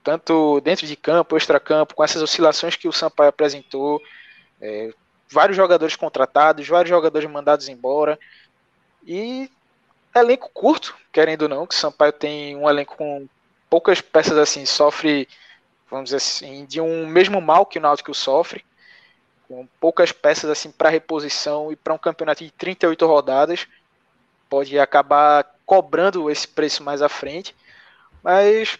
tanto 0.02 0.58
dentro 0.62 0.86
de 0.86 0.96
campo, 0.96 1.36
extra-campo, 1.36 1.94
com 1.94 2.02
essas 2.02 2.22
oscilações 2.22 2.74
que 2.76 2.88
o 2.88 2.92
Sampaio 2.92 3.28
apresentou, 3.28 4.00
é, 4.58 4.90
vários 5.28 5.54
jogadores 5.54 5.94
contratados, 5.96 6.66
vários 6.66 6.88
jogadores 6.88 7.30
mandados 7.30 7.68
embora, 7.68 8.18
e 9.06 9.50
elenco 10.16 10.48
curto, 10.48 10.96
querendo 11.12 11.42
ou 11.42 11.48
não, 11.50 11.66
que 11.66 11.74
o 11.74 11.78
Sampaio 11.78 12.14
tem 12.14 12.56
um 12.56 12.68
elenco 12.70 12.96
com 12.96 13.28
poucas 13.68 14.00
peças 14.00 14.38
assim, 14.38 14.64
sofre, 14.64 15.28
vamos 15.90 16.06
dizer 16.06 16.16
assim, 16.16 16.64
de 16.64 16.80
um 16.80 17.06
mesmo 17.06 17.38
mal 17.38 17.66
que 17.66 17.78
o 17.78 17.82
Náutico 17.82 18.14
sofre, 18.14 18.64
com 19.46 19.68
poucas 19.78 20.10
peças 20.10 20.48
assim 20.48 20.70
para 20.70 20.88
reposição 20.88 21.70
e 21.70 21.76
para 21.76 21.92
um 21.92 21.98
campeonato 21.98 22.42
de 22.42 22.50
38 22.50 23.06
rodadas, 23.06 23.68
pode 24.50 24.76
acabar 24.78 25.48
cobrando 25.64 26.28
esse 26.28 26.46
preço 26.46 26.82
mais 26.82 27.00
à 27.00 27.08
frente, 27.08 27.54
mas 28.22 28.78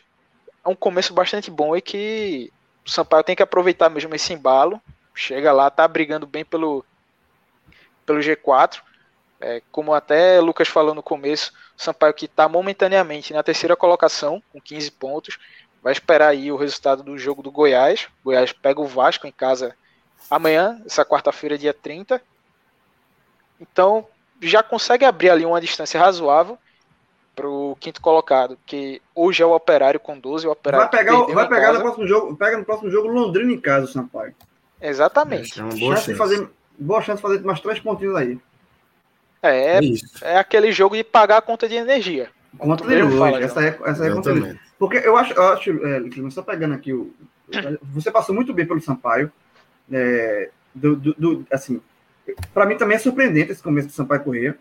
é 0.65 0.69
um 0.69 0.75
começo 0.75 1.15
bastante 1.15 1.51
bom 1.51 1.77
e 1.77 1.81
que 1.81 2.53
o 2.85 2.91
Sampaio 2.91 3.23
tem 3.23 3.37
que 3.37 3.43
aproveitar 3.43 3.89
mesmo 3.89 4.13
esse 4.15 4.33
embalo. 4.33 4.83
Chega 5.15 5.53
lá, 5.53 5.71
tá 5.71 5.87
brigando 5.87 6.27
bem 6.27 6.45
pelo, 6.45 6.85
pelo 8.05 8.19
G4. 8.19 8.83
É, 9.41 9.63
como 9.71 9.95
até 9.95 10.41
Lucas 10.41 10.69
falou 10.69 10.95
no 10.95 11.03
começo, 11.03 11.53
o 11.79 11.83
Sampaio 11.83 12.13
que 12.13 12.27
está 12.27 12.49
momentaneamente 12.49 13.33
na 13.33 13.43
terceira 13.43 13.77
colocação, 13.77 14.43
com 14.53 14.61
15 14.61 14.91
pontos, 14.91 15.39
vai 15.83 15.93
esperar 15.93 16.29
aí 16.29 16.51
o 16.51 16.57
resultado 16.57 17.03
do 17.03 17.17
jogo 17.17 17.43
do 17.43 17.51
Goiás. 17.51 18.09
O 18.21 18.25
Goiás 18.25 18.53
pega 18.53 18.81
o 18.81 18.87
Vasco 18.87 19.27
em 19.27 19.33
casa 19.33 19.75
amanhã, 20.29 20.83
essa 20.85 21.05
quarta-feira, 21.05 21.57
dia 21.57 21.73
30. 21.73 22.21
Então 23.61 24.07
já 24.41 24.63
consegue 24.63 25.05
abrir 25.05 25.31
ali 25.31 25.45
uma 25.45 25.61
distância 25.61 26.01
razoável 26.01 26.59
para 27.35 27.49
o 27.49 27.77
quinto 27.79 28.01
colocado, 28.01 28.59
que 28.67 29.01
hoje 29.15 29.43
é 29.43 29.47
o 29.47 29.55
Operário 29.55 30.01
com 30.01 30.19
12, 30.19 30.47
o 30.47 30.51
Operário 30.51 30.91
vai 30.91 31.05
pegar, 31.05 31.23
vai 31.23 31.49
pegar 31.49 31.73
no 31.73 31.81
próximo 31.81 32.07
jogo, 32.07 32.37
pega 32.37 32.59
no 32.59 32.65
próximo 32.65 32.91
jogo 32.91 33.09
Londrina 33.09 33.53
em 33.53 33.61
casa, 33.61 33.87
o 33.87 33.89
Sampaio. 33.89 34.35
Exatamente. 34.81 35.61
É 35.61 35.63
uma 35.63 35.75
boa 35.75 35.97
chance. 35.97 36.13
De 36.13 36.19
fazer, 36.19 36.49
boa 36.79 37.03
chance 37.03 37.17
de 37.17 37.23
fazer 37.23 37.41
mais 37.43 37.61
três 37.61 37.81
pontinhos 37.81 38.17
aí. 38.17 38.39
É, 39.43 39.79
é, 39.79 39.81
é 40.23 40.39
aquele 40.39 40.71
jogo 40.71 40.97
de 40.97 41.05
pagar 41.05 41.39
a 41.39 41.43
conta 41.43 41.69
de 41.69 41.77
energia. 41.77 42.29
Conta 42.59 42.87
de 42.87 43.03
luz, 43.03 43.15
fala, 43.15 43.41
essa 43.41 43.65
é, 43.65 43.79
essa 43.85 44.05
é 44.05 44.11
a 44.11 44.15
conta 44.15 44.35
de 44.35 44.41
luz. 44.41 44.57
Porque 44.79 44.97
eu 44.99 45.17
acho, 45.17 45.33
eu 45.33 45.43
acho 45.49 45.71
é, 45.87 46.31
só 46.31 46.43
pegando 46.43 46.75
aqui, 46.75 46.93
o, 46.93 47.13
você 47.83 48.11
passou 48.11 48.35
muito 48.35 48.53
bem 48.53 48.67
pelo 48.67 48.81
Sampaio, 48.81 49.33
é, 49.91 50.51
do, 50.75 50.97
do, 50.97 51.15
do, 51.15 51.47
assim, 51.51 51.81
para 52.53 52.67
mim 52.67 52.77
também 52.77 52.97
é 52.97 52.99
surpreendente 52.99 53.53
esse 53.53 53.63
começo 53.63 53.89
do 53.89 53.95
Sampaio 53.95 54.23
Corrêa. 54.23 54.59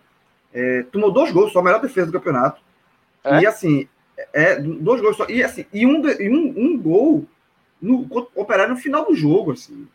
É, 0.54 0.84
tomou 0.92 1.12
dois 1.12 1.32
gols, 1.32 1.52
só 1.52 1.60
a 1.60 1.64
melhor 1.64 1.82
defesa 1.82 2.08
do 2.08 2.14
campeonato. 2.14 2.62
É? 3.24 3.42
E 3.42 3.46
assim, 3.46 3.88
é, 4.34 4.56
dois 4.60 5.02
gols 5.02 5.18
só. 5.18 5.26
E, 5.30 5.44
assim, 5.44 5.66
e, 5.74 5.86
um, 5.86 6.06
e 6.08 6.30
um, 6.30 6.54
um 6.58 6.78
gol 6.78 7.26
no 7.82 8.08
Operário 8.36 8.74
no 8.74 8.80
final 8.80 9.06
do 9.06 9.16
jogo, 9.16 9.54
assim. 9.54 9.88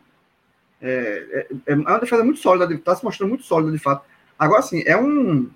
É, 0.81 1.47
é, 1.65 1.71
é 1.71 1.75
uma 1.75 1.99
defesa 1.99 2.23
muito 2.23 2.39
sólida, 2.39 2.73
está 2.73 2.95
se 2.95 3.03
mostrando 3.03 3.29
muito 3.29 3.43
sólida 3.43 3.71
de 3.71 3.79
fato. 3.79 4.05
Agora, 4.37 4.59
assim, 4.59 4.83
é 4.85 4.97
um 4.97 5.49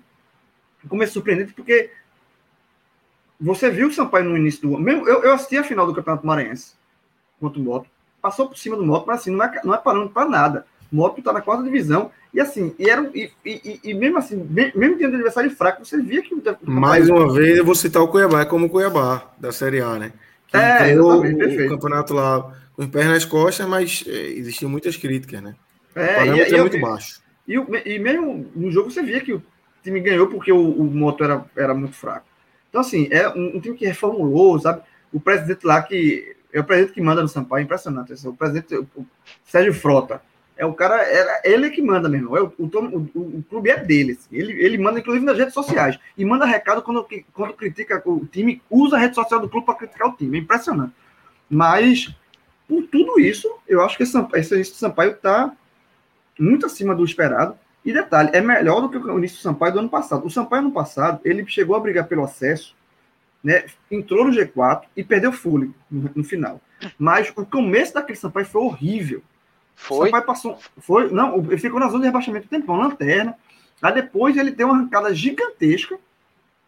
começo 0.88 1.12
surpreendente 1.12 1.52
porque 1.52 1.90
você 3.40 3.70
viu 3.70 3.88
o 3.88 3.92
Sampaio 3.92 4.24
no 4.24 4.36
início 4.36 4.62
do 4.62 4.76
ano. 4.76 4.88
Eu, 5.08 5.22
eu 5.22 5.32
assisti 5.32 5.56
a 5.56 5.64
final 5.64 5.86
do 5.86 5.94
Campeonato 5.94 6.26
Maranhense 6.26 6.74
contra 7.38 7.60
o 7.60 7.62
Moto, 7.64 7.88
passou 8.20 8.48
por 8.48 8.58
cima 8.58 8.76
do 8.76 8.84
Moto, 8.84 9.06
mas 9.06 9.20
assim, 9.20 9.30
não 9.30 9.44
é, 9.44 9.60
não 9.64 9.74
é 9.74 9.78
parando 9.78 10.10
para 10.10 10.28
nada. 10.28 10.66
Moto 10.90 11.18
está 11.18 11.32
na 11.32 11.40
quarta 11.40 11.62
divisão, 11.62 12.10
e 12.32 12.40
assim, 12.40 12.74
e, 12.78 12.88
era, 12.88 13.10
e, 13.14 13.30
e, 13.44 13.80
e 13.84 13.94
mesmo 13.94 14.18
assim, 14.18 14.36
mesmo 14.36 14.96
tendo 14.98 15.14
adversário 15.14 15.50
fraco, 15.50 15.84
você 15.84 16.00
via 16.00 16.22
que. 16.22 16.34
Mais 16.62 17.08
uma 17.08 17.32
vez, 17.32 17.58
eu 17.58 17.64
vou 17.64 17.74
citar 17.74 18.02
o 18.02 18.08
Cuiabá 18.08 18.44
como 18.46 18.66
o 18.66 18.70
Cuiabá, 18.70 19.30
da 19.38 19.52
Série 19.52 19.80
A, 19.80 19.98
né? 19.98 20.12
Que 20.46 20.56
é, 20.56 21.00
o, 21.00 21.68
campeonato 21.68 22.14
lá 22.14 22.52
com 22.74 22.82
os 22.82 22.88
pés 22.88 23.06
nas 23.06 23.24
costas, 23.24 23.66
mas 23.68 24.04
é, 24.06 24.30
existiam 24.30 24.70
muitas 24.70 24.96
críticas, 24.96 25.42
né? 25.42 25.54
É, 25.94 26.04
o 26.04 26.16
parâmetro 26.16 26.56
é 26.56 26.60
muito 26.60 26.80
baixo. 26.80 27.20
E, 27.46 27.54
e 27.54 27.98
mesmo 27.98 28.48
no 28.54 28.70
jogo 28.70 28.90
você 28.90 29.02
via 29.02 29.20
que 29.20 29.32
o 29.32 29.42
time 29.82 30.00
ganhou 30.00 30.28
porque 30.28 30.52
o, 30.52 30.70
o 30.70 30.84
Moto 30.84 31.24
era, 31.24 31.44
era 31.56 31.74
muito 31.74 31.94
fraco. 31.94 32.26
Então, 32.68 32.80
assim, 32.80 33.08
é 33.10 33.28
um, 33.28 33.56
um 33.56 33.60
time 33.60 33.76
que 33.76 33.86
reformulou, 33.86 34.58
sabe? 34.58 34.82
O 35.12 35.20
presidente 35.20 35.66
lá 35.66 35.82
que. 35.82 36.36
É 36.52 36.58
o 36.58 36.64
presidente 36.64 36.94
que 36.94 37.00
manda 37.00 37.22
no 37.22 37.28
Sampaio, 37.28 37.62
é 37.62 37.64
impressionante. 37.64 38.12
Assim, 38.12 38.28
o 38.28 38.32
presidente, 38.32 38.74
o 38.74 39.06
Sérgio 39.44 39.72
Frota, 39.72 40.20
é 40.60 40.66
o 40.66 40.74
cara, 40.74 41.02
é, 41.02 41.40
ele 41.50 41.70
que 41.70 41.80
manda 41.80 42.06
mesmo. 42.06 42.36
É 42.36 42.42
o, 42.42 42.52
o, 42.58 42.64
o, 42.66 43.38
o 43.38 43.44
clube 43.48 43.70
é 43.70 43.78
dele. 43.82 44.12
Assim. 44.12 44.28
Ele, 44.30 44.52
ele 44.62 44.76
manda, 44.76 45.00
inclusive, 45.00 45.24
nas 45.24 45.38
redes 45.38 45.54
sociais. 45.54 45.98
E 46.18 46.22
manda 46.22 46.44
recado 46.44 46.82
quando, 46.82 47.08
quando 47.32 47.54
critica 47.54 48.02
o 48.04 48.26
time, 48.26 48.60
usa 48.68 48.96
a 48.96 48.98
rede 48.98 49.14
social 49.14 49.40
do 49.40 49.48
clube 49.48 49.64
para 49.64 49.76
criticar 49.76 50.08
o 50.08 50.12
time. 50.12 50.36
É 50.36 50.40
impressionante. 50.42 50.92
Mas, 51.48 52.14
por 52.68 52.82
tudo 52.88 53.18
isso, 53.18 53.50
eu 53.66 53.82
acho 53.82 53.96
que 53.96 54.02
esse, 54.02 54.18
esse 54.34 54.74
Sampaio 54.74 55.12
está 55.12 55.50
muito 56.38 56.66
acima 56.66 56.94
do 56.94 57.06
esperado. 57.06 57.56
E 57.82 57.90
detalhe, 57.90 58.28
é 58.34 58.42
melhor 58.42 58.82
do 58.82 58.90
que 58.90 58.98
o 58.98 59.16
início 59.16 59.38
do 59.38 59.42
Sampaio 59.42 59.72
do 59.72 59.78
ano 59.78 59.88
passado. 59.88 60.26
O 60.26 60.30
Sampaio, 60.30 60.60
ano 60.60 60.72
passado, 60.72 61.20
ele 61.24 61.42
chegou 61.46 61.74
a 61.74 61.80
brigar 61.80 62.06
pelo 62.06 62.22
acesso, 62.22 62.76
né, 63.42 63.64
entrou 63.90 64.26
no 64.26 64.30
G4 64.30 64.82
e 64.94 65.02
perdeu 65.02 65.32
fôlego 65.32 65.74
no, 65.90 66.10
no 66.16 66.22
final. 66.22 66.60
Mas 66.98 67.32
o 67.34 67.46
começo 67.46 67.94
daquele 67.94 68.18
Sampaio 68.18 68.44
foi 68.44 68.60
horrível. 68.60 69.22
Foi? 69.80 70.06
Sampaio 70.06 70.24
passou. 70.24 70.58
Foi, 70.78 71.10
não, 71.10 71.38
ele 71.38 71.56
ficou 71.56 71.80
na 71.80 71.88
zona 71.88 72.00
de 72.00 72.06
rebaixamento 72.06 72.46
do 72.46 72.50
tempão, 72.50 72.76
lanterna. 72.76 73.34
Aí 73.80 73.94
depois 73.94 74.36
ele 74.36 74.50
deu 74.50 74.68
uma 74.68 74.76
arrancada 74.76 75.12
gigantesca, 75.14 75.98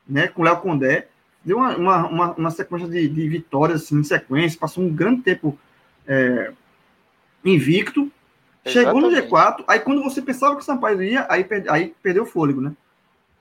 né, 0.09 0.28
com 0.28 0.40
o 0.40 0.44
Léo 0.44 0.60
Condé. 0.60 1.09
Deu 1.44 1.59
uma, 1.59 1.76
uma, 1.76 2.06
uma, 2.06 2.32
uma 2.32 2.51
sequência 2.51 2.89
de, 2.89 3.06
de, 3.06 3.28
vitórias 3.28 3.82
assim, 3.82 3.98
em 3.98 4.05
sequência, 4.05 4.59
passou 4.59 4.82
um 4.82 4.93
grande 4.93 5.20
tempo 5.20 5.59
é, 6.09 6.52
invicto. 7.44 8.10
Chegou 8.64 9.01
no 9.01 9.10
G4, 9.10 9.64
aí 9.66 9.80
quando 9.80 10.02
você 10.02 10.22
pensava 10.22 10.55
que 10.55 10.62
o 10.62 10.64
Sampaio 10.64 11.02
ia, 11.02 11.26
aí, 11.28 11.44
aí 11.68 11.94
perdeu 12.02 12.22
o 12.22 12.26
fôlego, 12.26 12.60
né? 12.60 12.72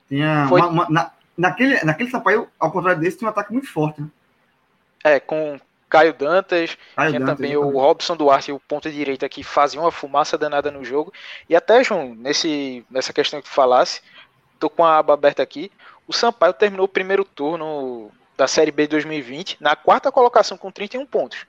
Tinha 0.08 0.48
uma, 0.50 0.66
uma, 0.66 0.86
na, 0.90 1.12
naquele, 1.38 1.82
naquele 1.84 2.10
Sampaio, 2.10 2.48
ao 2.58 2.70
contrário 2.70 3.00
desse, 3.00 3.18
tinha 3.18 3.28
um 3.28 3.30
ataque 3.30 3.52
muito 3.52 3.72
forte. 3.72 4.02
Né? 4.02 4.08
É, 5.04 5.20
com 5.20 5.58
Caio 5.92 6.14
Dantas, 6.14 6.78
Caio 6.96 7.10
tinha 7.10 7.20
Dantas, 7.20 7.36
também 7.36 7.54
o 7.54 7.68
Robson 7.68 8.16
Duarte, 8.16 8.50
o 8.50 8.58
ponto 8.58 8.90
direita 8.90 9.28
que 9.28 9.44
fazia 9.44 9.78
uma 9.78 9.92
fumaça 9.92 10.38
danada 10.38 10.70
no 10.70 10.82
jogo. 10.82 11.12
E 11.46 11.54
até, 11.54 11.84
João, 11.84 12.14
nesse, 12.14 12.82
nessa 12.90 13.12
questão 13.12 13.42
que 13.42 13.46
tu 13.46 13.52
falasse, 13.52 14.00
tô 14.58 14.70
com 14.70 14.82
a 14.86 14.96
aba 14.96 15.12
aberta 15.12 15.42
aqui. 15.42 15.70
O 16.08 16.12
Sampaio 16.14 16.54
terminou 16.54 16.86
o 16.86 16.88
primeiro 16.88 17.26
turno 17.26 18.10
da 18.38 18.48
Série 18.48 18.70
B 18.70 18.86
2020 18.86 19.58
na 19.60 19.76
quarta 19.76 20.10
colocação 20.10 20.56
com 20.56 20.72
31 20.72 21.04
pontos. 21.04 21.44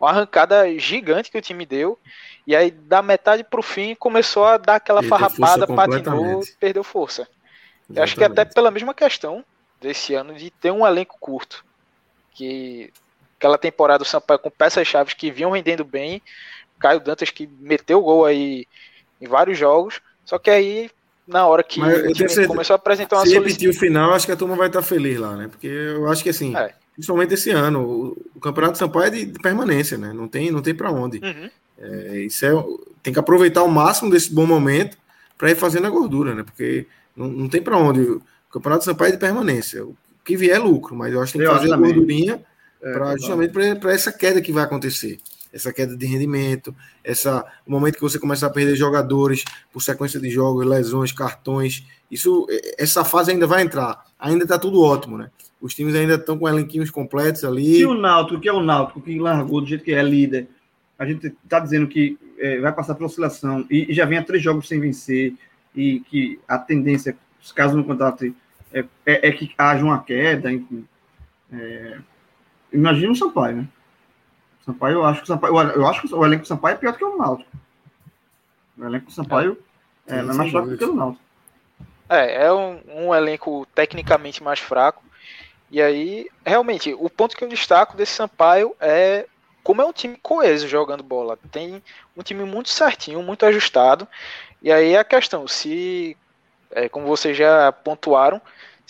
Uma 0.00 0.08
arrancada 0.08 0.66
gigante 0.78 1.30
que 1.30 1.36
o 1.36 1.42
time 1.42 1.66
deu. 1.66 1.98
E 2.46 2.56
aí, 2.56 2.70
da 2.70 3.02
metade 3.02 3.44
para 3.44 3.60
o 3.60 3.62
fim, 3.62 3.94
começou 3.94 4.46
a 4.46 4.56
dar 4.56 4.76
aquela 4.76 5.02
perdeu 5.02 5.18
farrapada, 5.18 5.66
patinou, 5.66 6.40
perdeu 6.58 6.82
força. 6.82 7.28
Exatamente. 7.90 7.98
Eu 7.98 8.02
acho 8.04 8.14
que 8.16 8.24
até 8.24 8.46
pela 8.46 8.70
mesma 8.70 8.94
questão 8.94 9.44
desse 9.78 10.14
ano 10.14 10.34
de 10.34 10.50
ter 10.50 10.70
um 10.70 10.86
elenco 10.86 11.18
curto. 11.20 11.62
Que 12.34 12.90
aquela 13.42 13.58
temporada 13.58 14.04
do 14.04 14.08
Sampaio 14.08 14.38
com 14.38 14.50
peças-chave 14.50 15.16
que 15.16 15.32
vinham 15.32 15.50
rendendo 15.50 15.84
bem. 15.84 16.22
Caio 16.78 17.00
Dantas 17.00 17.30
que 17.30 17.48
meteu 17.60 17.98
o 17.98 18.02
gol 18.02 18.24
aí 18.24 18.66
em 19.20 19.26
vários 19.26 19.58
jogos. 19.58 20.00
Só 20.24 20.38
que 20.38 20.48
aí, 20.48 20.88
na 21.26 21.44
hora 21.46 21.64
que 21.64 21.80
o 21.80 22.12
time 22.12 22.46
começou 22.46 22.74
a 22.74 22.76
apresentar 22.76 23.16
uma 23.16 23.26
Se 23.26 23.34
repetir 23.34 23.68
o 23.68 23.74
final, 23.74 24.12
acho 24.12 24.26
que 24.26 24.32
a 24.32 24.36
turma 24.36 24.54
vai 24.54 24.68
estar 24.68 24.82
feliz 24.82 25.18
lá, 25.18 25.36
né? 25.36 25.48
Porque 25.48 25.66
eu 25.66 26.08
acho 26.08 26.22
que 26.22 26.30
assim, 26.30 26.56
é. 26.56 26.72
principalmente 26.94 27.34
esse 27.34 27.50
ano, 27.50 27.82
o, 27.82 28.22
o 28.36 28.40
Campeonato 28.40 28.74
de 28.74 28.78
Sampaio 28.78 29.06
é 29.06 29.10
de, 29.10 29.24
de, 29.26 29.38
permanência, 29.40 29.98
né? 29.98 30.12
Não 30.12 30.28
tem, 30.28 30.52
não 30.52 30.62
tem 30.62 30.74
para 30.74 30.92
onde. 30.92 31.18
Uhum. 31.18 31.50
É, 31.80 32.18
isso 32.20 32.46
é, 32.46 32.52
tem 33.02 33.12
que 33.12 33.18
aproveitar 33.18 33.64
o 33.64 33.68
máximo 33.68 34.08
desse 34.08 34.32
bom 34.32 34.46
momento 34.46 34.96
para 35.36 35.50
ir 35.50 35.56
fazendo 35.56 35.88
a 35.88 35.90
gordura, 35.90 36.32
né? 36.32 36.44
Porque 36.44 36.86
não, 37.16 37.26
não 37.26 37.48
tem 37.48 37.60
para 37.60 37.76
onde. 37.76 38.00
O 38.02 38.22
Campeonato 38.52 38.80
de 38.80 38.84
Sampaio 38.84 39.08
é 39.08 39.12
de 39.12 39.18
permanência. 39.18 39.84
O 39.84 39.96
que 40.24 40.36
vier 40.36 40.56
é 40.56 40.58
lucro, 40.60 40.94
mas 40.94 41.12
eu 41.12 41.20
acho 41.20 41.32
que 41.32 41.38
tem 41.38 41.48
que 41.48 41.52
eu 41.52 41.58
fazer 41.58 41.72
a 41.72 41.76
gordurinha 41.76 42.40
é, 42.82 42.92
pra, 42.92 43.16
justamente 43.16 43.52
para 43.78 43.92
essa 43.92 44.12
queda 44.12 44.40
que 44.40 44.52
vai 44.52 44.64
acontecer. 44.64 45.18
Essa 45.52 45.72
queda 45.72 45.94
de 45.94 46.06
rendimento, 46.06 46.74
essa, 47.04 47.44
o 47.66 47.70
momento 47.70 47.96
que 47.96 48.00
você 48.00 48.18
começar 48.18 48.46
a 48.46 48.50
perder 48.50 48.74
jogadores 48.74 49.44
por 49.70 49.82
sequência 49.82 50.18
de 50.18 50.30
jogos, 50.30 50.66
lesões, 50.66 51.12
cartões. 51.12 51.84
Isso, 52.10 52.46
essa 52.78 53.04
fase 53.04 53.32
ainda 53.32 53.46
vai 53.46 53.62
entrar. 53.62 54.02
Ainda 54.18 54.44
está 54.44 54.58
tudo 54.58 54.80
ótimo, 54.80 55.18
né? 55.18 55.30
Os 55.60 55.74
times 55.74 55.94
ainda 55.94 56.14
estão 56.14 56.38
com 56.38 56.48
elenquinhos 56.48 56.90
completos 56.90 57.44
ali. 57.44 57.80
E 57.80 57.86
o 57.86 57.94
Náutico, 57.94 58.40
que 58.40 58.48
é 58.48 58.52
o 58.52 58.62
Náutico, 58.62 59.00
que 59.00 59.18
largou 59.18 59.60
do 59.60 59.66
jeito 59.66 59.84
que 59.84 59.92
é 59.92 60.02
líder, 60.02 60.48
a 60.98 61.04
gente 61.04 61.26
está 61.44 61.60
dizendo 61.60 61.86
que 61.86 62.18
é, 62.38 62.58
vai 62.58 62.72
passar 62.72 62.94
por 62.94 63.04
oscilação 63.04 63.64
e, 63.70 63.90
e, 63.90 63.94
já 63.94 64.04
vem 64.04 64.18
a 64.18 64.24
três 64.24 64.42
jogos 64.42 64.66
sem 64.66 64.80
vencer 64.80 65.34
e 65.74 66.00
que 66.00 66.40
a 66.48 66.58
tendência, 66.58 67.16
caso 67.54 67.76
não 67.76 67.84
contrate, 67.84 68.34
é, 68.72 68.84
é, 69.06 69.28
é, 69.28 69.32
que 69.32 69.52
haja 69.56 69.84
uma 69.84 70.02
queda, 70.02 70.50
enfim. 70.50 70.84
É, 71.52 71.98
Imagina 72.72 73.12
o 73.12 73.16
Sampaio, 73.16 73.56
né? 73.56 73.68
Sampaio, 74.64 74.94
eu 74.94 75.04
acho 75.04 75.18
que 75.20 75.24
o 75.24 75.26
Sampaio, 75.26 75.56
eu 75.72 75.86
acho 75.86 76.02
que 76.02 76.14
o 76.14 76.24
elenco 76.24 76.42
do 76.42 76.48
Sampaio 76.48 76.74
é 76.74 76.78
pior 76.78 76.92
do 76.92 76.98
que 76.98 77.04
o 77.04 77.16
Náutico. 77.16 77.50
O 78.78 78.84
elenco 78.84 79.06
do 79.06 79.12
Sampaio 79.12 79.58
é, 80.06 80.18
é 80.18 80.22
mais 80.22 80.50
fraco 80.50 80.68
do 80.68 80.78
que 80.78 80.84
o 80.84 80.94
Náutico. 80.94 81.24
É, 82.08 82.44
é 82.44 82.52
um, 82.52 82.80
um, 82.88 83.14
elenco 83.14 83.66
tecnicamente 83.74 84.42
mais 84.42 84.60
fraco. 84.60 85.02
E 85.70 85.80
aí, 85.80 86.28
realmente, 86.44 86.94
o 86.94 87.08
ponto 87.08 87.36
que 87.36 87.42
eu 87.42 87.48
destaco 87.48 87.96
desse 87.96 88.12
Sampaio 88.12 88.76
é 88.80 89.26
como 89.62 89.80
é 89.80 89.84
um 89.84 89.92
time 89.92 90.18
coeso 90.22 90.68
jogando 90.68 91.02
bola. 91.02 91.38
Tem 91.50 91.82
um 92.16 92.22
time 92.22 92.44
muito 92.44 92.68
certinho, 92.68 93.22
muito 93.22 93.46
ajustado. 93.46 94.06
E 94.60 94.70
aí 94.70 94.96
a 94.96 95.04
questão, 95.04 95.48
se, 95.48 96.16
é, 96.70 96.88
como 96.88 97.06
vocês 97.06 97.36
já 97.36 97.72
pontuaram, 97.72 98.40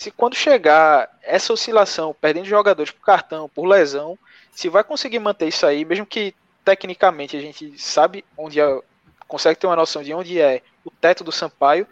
se 0.03 0.11
quando 0.11 0.35
chegar 0.35 1.09
essa 1.21 1.53
oscilação, 1.53 2.13
perdendo 2.19 2.45
jogadores 2.45 2.91
por 2.91 3.05
cartão, 3.05 3.47
por 3.47 3.65
lesão, 3.65 4.19
se 4.51 4.67
vai 4.67 4.83
conseguir 4.83 5.19
manter 5.19 5.47
isso 5.47 5.65
aí, 5.65 5.85
mesmo 5.85 6.05
que 6.05 6.35
tecnicamente 6.65 7.37
a 7.37 7.39
gente 7.39 7.81
sabe 7.81 8.25
onde 8.37 8.59
é, 8.59 8.81
consegue 9.29 9.57
ter 9.57 9.65
uma 9.65 9.77
noção 9.77 10.03
de 10.03 10.13
onde 10.13 10.41
é 10.41 10.61
o 10.83 10.91
teto 10.91 11.23
do 11.23 11.31
Sampaio, 11.31 11.87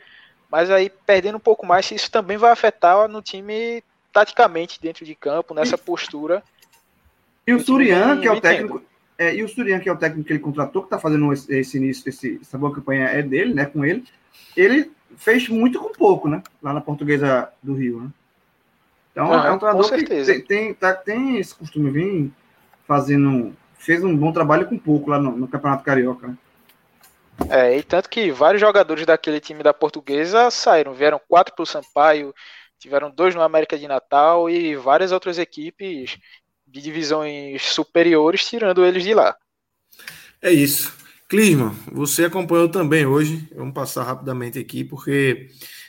mas 0.50 0.70
aí 0.70 0.90
perdendo 0.90 1.38
um 1.38 1.40
pouco 1.40 1.66
mais, 1.66 1.90
isso 1.90 2.12
também 2.12 2.36
vai 2.36 2.52
afetar 2.52 3.08
no 3.08 3.22
time 3.22 3.82
taticamente 4.12 4.82
dentro 4.82 5.06
de 5.06 5.16
campo, 5.16 5.54
nessa 5.54 5.78
postura. 5.78 6.44
E 7.48 7.54
o 7.54 7.62
Surian, 7.62 8.20
que 8.20 8.28
é 8.28 8.32
o 8.32 8.42
técnico, 8.42 8.84
é, 9.18 9.34
e 9.34 9.42
o 9.42 9.48
Surian, 9.48 9.80
que 9.80 9.88
é 9.88 9.94
o 9.94 9.98
técnico 9.98 10.28
que 10.28 10.34
ele 10.34 10.40
contratou, 10.40 10.82
que 10.82 10.88
está 10.88 11.00
fazendo 11.00 11.32
esse, 11.32 11.56
esse 11.56 11.78
início, 11.78 12.10
esse, 12.10 12.40
essa 12.42 12.58
boa 12.58 12.76
campanha 12.76 13.06
é 13.06 13.22
dele, 13.22 13.54
né, 13.54 13.66
com 13.68 13.86
ele, 13.86 14.04
ele 14.58 14.92
fez 15.18 15.48
muito 15.50 15.80
com 15.80 15.92
pouco, 15.92 16.28
né? 16.28 16.42
Lá 16.62 16.74
na 16.74 16.82
Portuguesa 16.82 17.52
do 17.62 17.74
Rio, 17.74 18.02
né? 18.02 18.10
Então 19.12 19.34
ah, 19.34 19.48
é 19.48 19.52
um 19.52 19.60
treinador 19.60 19.90
que 19.92 20.04
tem, 20.04 20.42
tem, 20.42 20.74
tá, 20.74 20.94
tem 20.94 21.38
esse 21.38 21.54
costume 21.54 21.92
de 21.92 22.00
vir 22.00 22.32
fazendo. 22.88 23.56
Fez 23.78 24.04
um 24.04 24.16
bom 24.16 24.32
trabalho 24.32 24.68
com 24.68 24.78
pouco 24.78 25.10
lá 25.10 25.20
no, 25.20 25.32
no 25.32 25.48
Campeonato 25.48 25.84
Carioca. 25.84 26.28
Né? 26.28 26.38
É, 27.50 27.78
e 27.78 27.84
tanto 27.84 28.10
que 28.10 28.32
vários 28.32 28.62
jogadores 28.62 29.06
daquele 29.06 29.40
time 29.40 29.64
da 29.64 29.74
Portuguesa 29.74 30.52
saíram, 30.52 30.94
vieram 30.94 31.20
quatro 31.28 31.56
para 31.56 31.64
o 31.64 31.66
Sampaio, 31.66 32.34
tiveram 32.78 33.10
dois 33.10 33.34
no 33.34 33.42
América 33.42 33.78
de 33.78 33.88
Natal 33.88 34.50
e 34.50 34.76
várias 34.76 35.12
outras 35.12 35.40
equipes 35.40 36.18
de 36.68 36.82
divisões 36.82 37.64
superiores 37.64 38.48
tirando 38.48 38.86
eles 38.86 39.04
de 39.04 39.14
lá. 39.14 39.36
É 40.42 40.52
isso. 40.52 41.01
Clisma, 41.32 41.74
você 41.90 42.26
acompanhou 42.26 42.68
também 42.68 43.06
hoje, 43.06 43.48
vamos 43.56 43.74
passar 43.74 44.04
rapidamente 44.04 44.60
aqui, 44.60 44.84
porque 44.84 45.48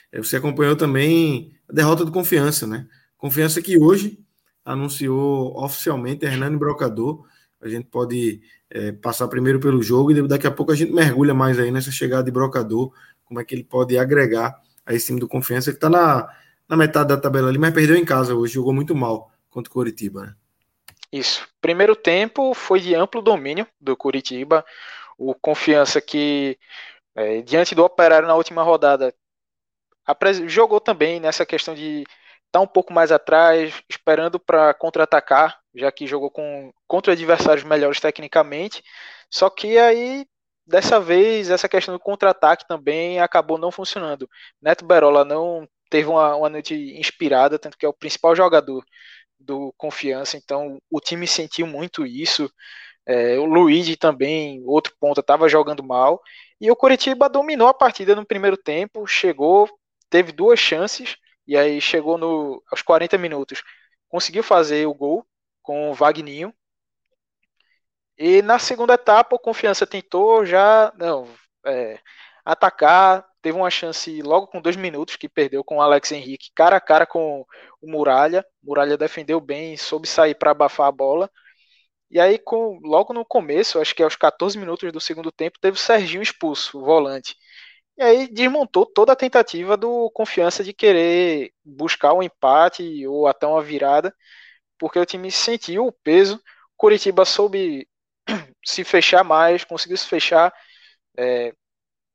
eh, 0.09 0.19
você 0.19 0.37
acompanhou 0.37 0.73
também 0.73 1.53
a 1.67 1.73
derrota 1.73 2.05
do 2.05 2.13
Confiança, 2.13 2.65
né? 2.65 2.87
Confiança 3.17 3.61
que 3.61 3.77
hoje 3.77 4.17
anunciou 4.63 5.61
oficialmente 5.61 6.23
Hernani 6.25 6.55
Brocador. 6.55 7.25
A 7.59 7.67
gente 7.67 7.87
pode 7.87 8.39
é, 8.69 8.93
passar 8.93 9.27
primeiro 9.27 9.59
pelo 9.59 9.83
jogo 9.83 10.13
e 10.13 10.25
daqui 10.25 10.47
a 10.47 10.51
pouco 10.51 10.71
a 10.71 10.75
gente 10.75 10.93
mergulha 10.93 11.33
mais 11.33 11.59
aí 11.59 11.71
nessa 11.71 11.91
chegada 11.91 12.23
de 12.23 12.31
Brocador, 12.31 12.93
como 13.25 13.41
é 13.41 13.43
que 13.43 13.53
ele 13.53 13.65
pode 13.65 13.97
agregar 13.97 14.57
a 14.85 14.93
esse 14.93 15.07
time 15.07 15.19
do 15.19 15.27
Confiança, 15.27 15.71
que 15.71 15.77
está 15.77 15.89
na, 15.89 16.25
na 16.69 16.77
metade 16.77 17.09
da 17.09 17.17
tabela 17.17 17.49
ali, 17.49 17.57
mas 17.57 17.73
perdeu 17.73 17.97
em 17.97 18.05
casa 18.05 18.33
hoje, 18.33 18.53
jogou 18.53 18.71
muito 18.71 18.95
mal 18.95 19.29
contra 19.49 19.69
o 19.69 19.73
Coritiba, 19.73 20.21
né? 20.21 20.35
Isso. 21.11 21.45
Primeiro 21.59 21.97
tempo 21.97 22.53
foi 22.53 22.79
de 22.79 22.95
amplo 22.95 23.21
domínio 23.21 23.67
do 23.79 23.95
Curitiba. 23.97 24.63
O 25.25 25.35
confiança 25.35 26.01
que, 26.01 26.57
é, 27.15 27.41
diante 27.41 27.75
do 27.75 27.83
Operário 27.83 28.27
na 28.27 28.35
última 28.35 28.63
rodada, 28.63 29.13
jogou 30.47 30.81
também 30.81 31.19
nessa 31.19 31.45
questão 31.45 31.73
de 31.73 32.01
estar 32.01 32.09
tá 32.51 32.61
um 32.61 32.67
pouco 32.67 32.93
mais 32.93 33.11
atrás, 33.11 33.81
esperando 33.89 34.39
para 34.39 34.73
contra-atacar, 34.73 35.59
já 35.73 35.91
que 35.91 36.05
jogou 36.07 36.29
com, 36.29 36.71
contra 36.87 37.13
adversários 37.13 37.63
melhores 37.63 37.99
tecnicamente. 37.99 38.83
Só 39.31 39.49
que 39.49 39.77
aí, 39.77 40.25
dessa 40.65 40.99
vez, 40.99 41.49
essa 41.49 41.69
questão 41.69 41.95
do 41.95 41.99
contra-ataque 41.99 42.67
também 42.67 43.19
acabou 43.19 43.57
não 43.57 43.71
funcionando. 43.71 44.29
Neto 44.61 44.85
Berola 44.85 45.25
não 45.25 45.67
teve 45.89 46.09
uma, 46.09 46.35
uma 46.35 46.49
noite 46.49 46.75
inspirada, 46.99 47.57
tanto 47.59 47.77
que 47.77 47.85
é 47.85 47.89
o 47.89 47.93
principal 47.93 48.35
jogador 48.35 48.83
do 49.39 49.73
Confiança, 49.77 50.37
então 50.37 50.79
o 50.89 50.99
time 50.99 51.27
sentiu 51.27 51.67
muito 51.67 52.05
isso. 52.05 52.49
É, 53.05 53.37
o 53.37 53.45
Luigi 53.45 53.97
também, 53.97 54.63
outro 54.65 54.93
ponto, 54.99 55.19
estava 55.19 55.49
jogando 55.49 55.83
mal. 55.83 56.21
E 56.59 56.71
o 56.71 56.75
Curitiba 56.75 57.29
dominou 57.29 57.67
a 57.67 57.73
partida 57.73 58.15
no 58.15 58.25
primeiro 58.25 58.57
tempo, 58.57 59.05
chegou, 59.05 59.69
teve 60.09 60.31
duas 60.31 60.59
chances, 60.59 61.17
e 61.47 61.57
aí 61.57 61.81
chegou 61.81 62.17
no, 62.17 62.63
aos 62.71 62.81
40 62.81 63.17
minutos, 63.17 63.63
conseguiu 64.07 64.43
fazer 64.43 64.87
o 64.87 64.93
gol 64.93 65.25
com 65.61 65.91
o 65.91 65.93
Vagninho. 65.93 66.53
E 68.17 68.41
na 68.41 68.59
segunda 68.59 68.93
etapa, 68.93 69.35
o 69.35 69.39
Confiança 69.39 69.87
tentou 69.87 70.45
já 70.45 70.93
não, 70.97 71.27
é, 71.65 71.99
atacar, 72.45 73.25
teve 73.41 73.57
uma 73.57 73.69
chance 73.69 74.21
logo 74.21 74.47
com 74.47 74.61
dois 74.61 74.75
minutos 74.75 75.15
que 75.15 75.27
perdeu 75.27 75.63
com 75.63 75.77
o 75.77 75.81
Alex 75.81 76.11
Henrique, 76.11 76.51
cara 76.55 76.77
a 76.77 76.81
cara 76.81 77.05
com 77.05 77.45
o 77.81 77.91
Muralha. 77.91 78.45
Muralha 78.63 78.97
defendeu 78.97 79.39
bem, 79.41 79.75
soube 79.77 80.07
sair 80.07 80.35
para 80.35 80.51
abafar 80.51 80.87
a 80.87 80.91
bola. 80.91 81.29
E 82.13 82.19
aí, 82.19 82.37
com, 82.37 82.79
logo 82.83 83.11
no 83.11 83.25
começo, 83.25 83.79
acho 83.79 83.95
que 83.95 84.03
aos 84.03 84.15
14 84.15 84.55
minutos 84.59 84.91
do 84.91 85.01
segundo 85.01 85.31
tempo, 85.31 85.57
teve 85.59 85.77
o 85.77 85.79
Serginho 85.79 86.21
expulso, 86.21 86.77
o 86.79 86.85
volante. 86.85 87.35
E 87.97 88.03
aí 88.03 88.27
desmontou 88.27 88.85
toda 88.85 89.13
a 89.13 89.15
tentativa 89.15 89.75
do 89.75 90.11
confiança 90.11 90.63
de 90.63 90.73
querer 90.73 91.51
buscar 91.65 92.13
um 92.13 92.21
empate 92.23 93.07
ou 93.07 93.27
até 93.27 93.47
uma 93.47 93.63
virada, 93.63 94.15
porque 94.77 94.99
o 94.99 95.05
time 95.05 95.31
sentiu 95.31 95.87
o 95.87 95.91
peso. 95.91 96.41
Curitiba 96.77 97.25
soube 97.25 97.87
se 98.65 98.83
fechar 98.83 99.23
mais, 99.23 99.63
conseguiu 99.65 99.97
se 99.97 100.07
fechar. 100.07 100.53
É, 101.17 101.53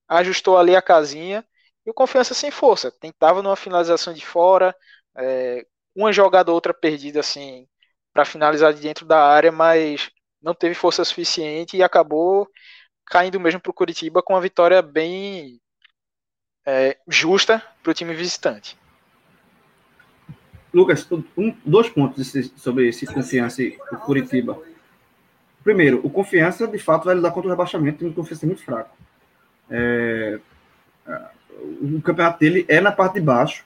ajustou 0.09 0.59
ali 0.59 0.77
a 0.77 0.83
casinha 0.83 1.47
e 1.87 1.91
o 1.91 1.95
Confiança 1.95 2.35
sem 2.35 2.51
força. 2.53 2.93
Tentava 2.93 3.43
numa 3.43 3.57
finalização 3.57 4.15
de 4.15 4.25
fora, 4.27 4.75
é, 5.17 5.67
uma 5.95 6.13
jogada 6.13 6.51
ou 6.53 6.57
outra 6.57 6.75
perdida 6.75 7.21
assim 7.21 7.69
para 8.13 8.25
finalizar 8.25 8.73
de 8.73 8.81
dentro 8.81 9.07
da 9.07 9.25
área, 9.25 9.53
mas 9.53 10.11
não 10.43 10.55
teve 10.55 10.75
força 10.75 11.05
suficiente 11.05 11.77
e 11.77 11.83
acabou 11.83 12.49
caindo 13.07 13.41
mesmo 13.41 13.61
para 13.61 13.71
o 13.71 13.75
Curitiba 13.75 14.23
com 14.23 14.35
uma 14.35 14.41
vitória 14.41 14.83
bem 14.83 15.61
é, 16.67 16.99
justa 17.09 17.63
para 17.83 17.91
o 17.91 17.95
time 17.95 18.15
visitante. 18.15 18.77
Lucas, 20.73 21.09
um, 21.37 21.55
dois 21.65 21.89
pontos 21.89 22.31
sobre 22.57 22.89
esse 22.89 23.07
confiança 23.07 23.63
e 23.63 23.79
o 23.91 23.97
Curitiba. 23.97 24.61
Primeiro, 25.65 26.01
o 26.05 26.11
confiança 26.11 26.69
de 26.69 26.79
fato 26.79 27.07
vai 27.07 27.15
lidar 27.15 27.31
contra 27.31 27.49
o 27.49 27.51
rebaixamento, 27.51 27.99
tem 27.99 28.09
um 28.09 28.13
confiança 28.13 28.47
muito 28.47 28.63
fraco. 28.63 28.97
É, 29.71 30.39
o 31.81 32.01
campeonato 32.03 32.39
dele 32.39 32.65
é 32.69 32.81
na 32.81 32.93
parte 32.93 33.15
de 33.15 33.21
baixo 33.21 33.65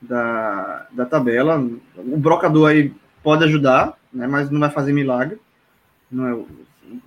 da, 0.00 0.86
da 0.92 1.06
tabela. 1.06 1.58
O 1.96 2.18
brocador 2.18 2.70
aí 2.70 2.94
pode 3.26 3.42
ajudar, 3.42 3.98
né, 4.12 4.28
mas 4.28 4.50
não 4.50 4.60
vai 4.60 4.70
fazer 4.70 4.92
milagre. 4.92 5.40
Não 6.08 6.28
é, 6.28 6.32
o 6.32 6.46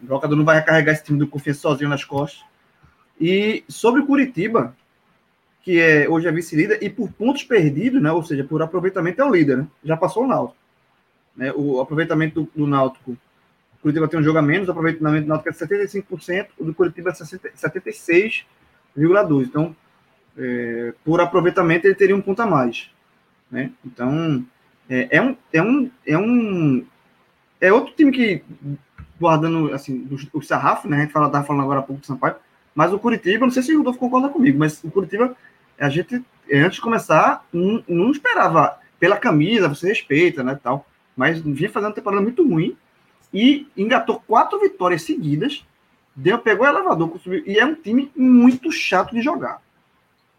brocador 0.01 0.37
não 0.37 0.43
vai 0.43 0.61
carregar 0.61 0.91
esse 0.91 1.05
time 1.05 1.17
do 1.17 1.25
Confiança 1.25 1.61
sozinho 1.61 1.89
nas 1.89 2.03
costas. 2.03 2.43
E 3.17 3.63
sobre 3.69 4.01
o 4.01 4.05
Curitiba, 4.05 4.75
que 5.63 5.79
é, 5.79 6.09
hoje 6.09 6.27
é 6.27 6.31
vice-líder, 6.33 6.79
e 6.81 6.89
por 6.89 7.09
pontos 7.13 7.43
perdidos, 7.43 8.01
né, 8.01 8.11
ou 8.11 8.21
seja, 8.21 8.43
por 8.43 8.61
aproveitamento 8.61 9.21
é 9.21 9.25
o 9.25 9.33
líder, 9.33 9.59
né, 9.59 9.67
já 9.81 9.95
passou 9.95 10.25
o 10.25 10.27
Náutico. 10.27 10.59
Né, 11.37 11.53
o 11.55 11.79
aproveitamento 11.79 12.41
do, 12.41 12.51
do 12.53 12.67
Náutico 12.67 13.11
o 13.11 13.81
Curitiba 13.81 14.09
tem 14.09 14.19
um 14.19 14.23
jogo 14.23 14.39
a 14.39 14.41
menos, 14.41 14.67
o 14.67 14.71
aproveitamento 14.71 15.23
do 15.23 15.29
Náutico 15.29 15.47
é 15.47 15.53
75%, 15.53 16.47
o 16.57 16.65
do 16.65 16.73
Curitiba 16.73 17.11
é 17.11 17.13
76,2%. 17.13 18.43
Então, 19.41 19.73
é, 20.37 20.93
por 21.05 21.21
aproveitamento, 21.21 21.87
ele 21.87 21.95
teria 21.95 22.13
um 22.13 22.21
ponto 22.21 22.41
a 22.41 22.45
mais. 22.45 22.91
Né? 23.49 23.71
Então, 23.85 24.45
é, 24.90 25.18
é, 25.18 25.22
um, 25.22 25.38
é, 25.53 25.61
um, 25.61 25.91
é 26.06 26.18
um. 26.18 26.86
É 27.61 27.72
outro 27.72 27.94
time 27.94 28.11
que, 28.11 28.44
guardando 29.20 29.74
assim, 29.74 30.07
o 30.34 30.41
sarrafo, 30.41 30.88
né? 30.88 30.98
A 30.98 30.99
gente 31.02 31.10
estava 31.10 31.44
falando 31.44 31.64
agora 31.64 31.80
há 31.82 31.84
pouco 31.84 32.02
do 32.02 32.07
Sampaio, 32.07 32.36
mas 32.74 32.91
o 32.91 32.99
Curitiba, 32.99 33.45
não 33.45 33.52
sei 33.52 33.61
se 33.61 33.74
o 33.74 33.80
Rodolfo 33.80 33.99
concorda 33.99 34.30
comigo, 34.30 34.57
mas 34.57 34.84
o 34.84 34.90
Curitiba, 34.90 35.36
a 35.80 35.90
gente, 35.90 36.24
antes 36.52 36.76
de 36.76 36.82
começar, 36.82 37.45
não, 37.53 37.84
não 37.88 38.11
esperava. 38.11 38.78
Pela 38.99 39.16
camisa, 39.16 39.70
você 39.70 39.88
respeita, 39.88 40.44
né? 40.44 40.60
Tal, 40.61 40.86
mas 41.16 41.40
vinha 41.40 41.70
fazendo 41.70 41.90
uma 41.90 41.95
temporada 41.95 42.22
muito 42.22 42.45
ruim 42.45 42.76
e 43.34 43.68
engatou 43.78 44.22
quatro 44.26 44.60
vitórias 44.60 45.03
seguidas, 45.03 45.66
deu, 46.16 46.40
pegou 46.40 46.66
o 46.66 46.70
elevador, 46.70 47.18
subiu, 47.20 47.44
e 47.45 47.57
é 47.57 47.66
um 47.66 47.76
time 47.76 48.11
muito 48.16 48.72
chato 48.72 49.14
de 49.14 49.22
jogar. 49.22 49.61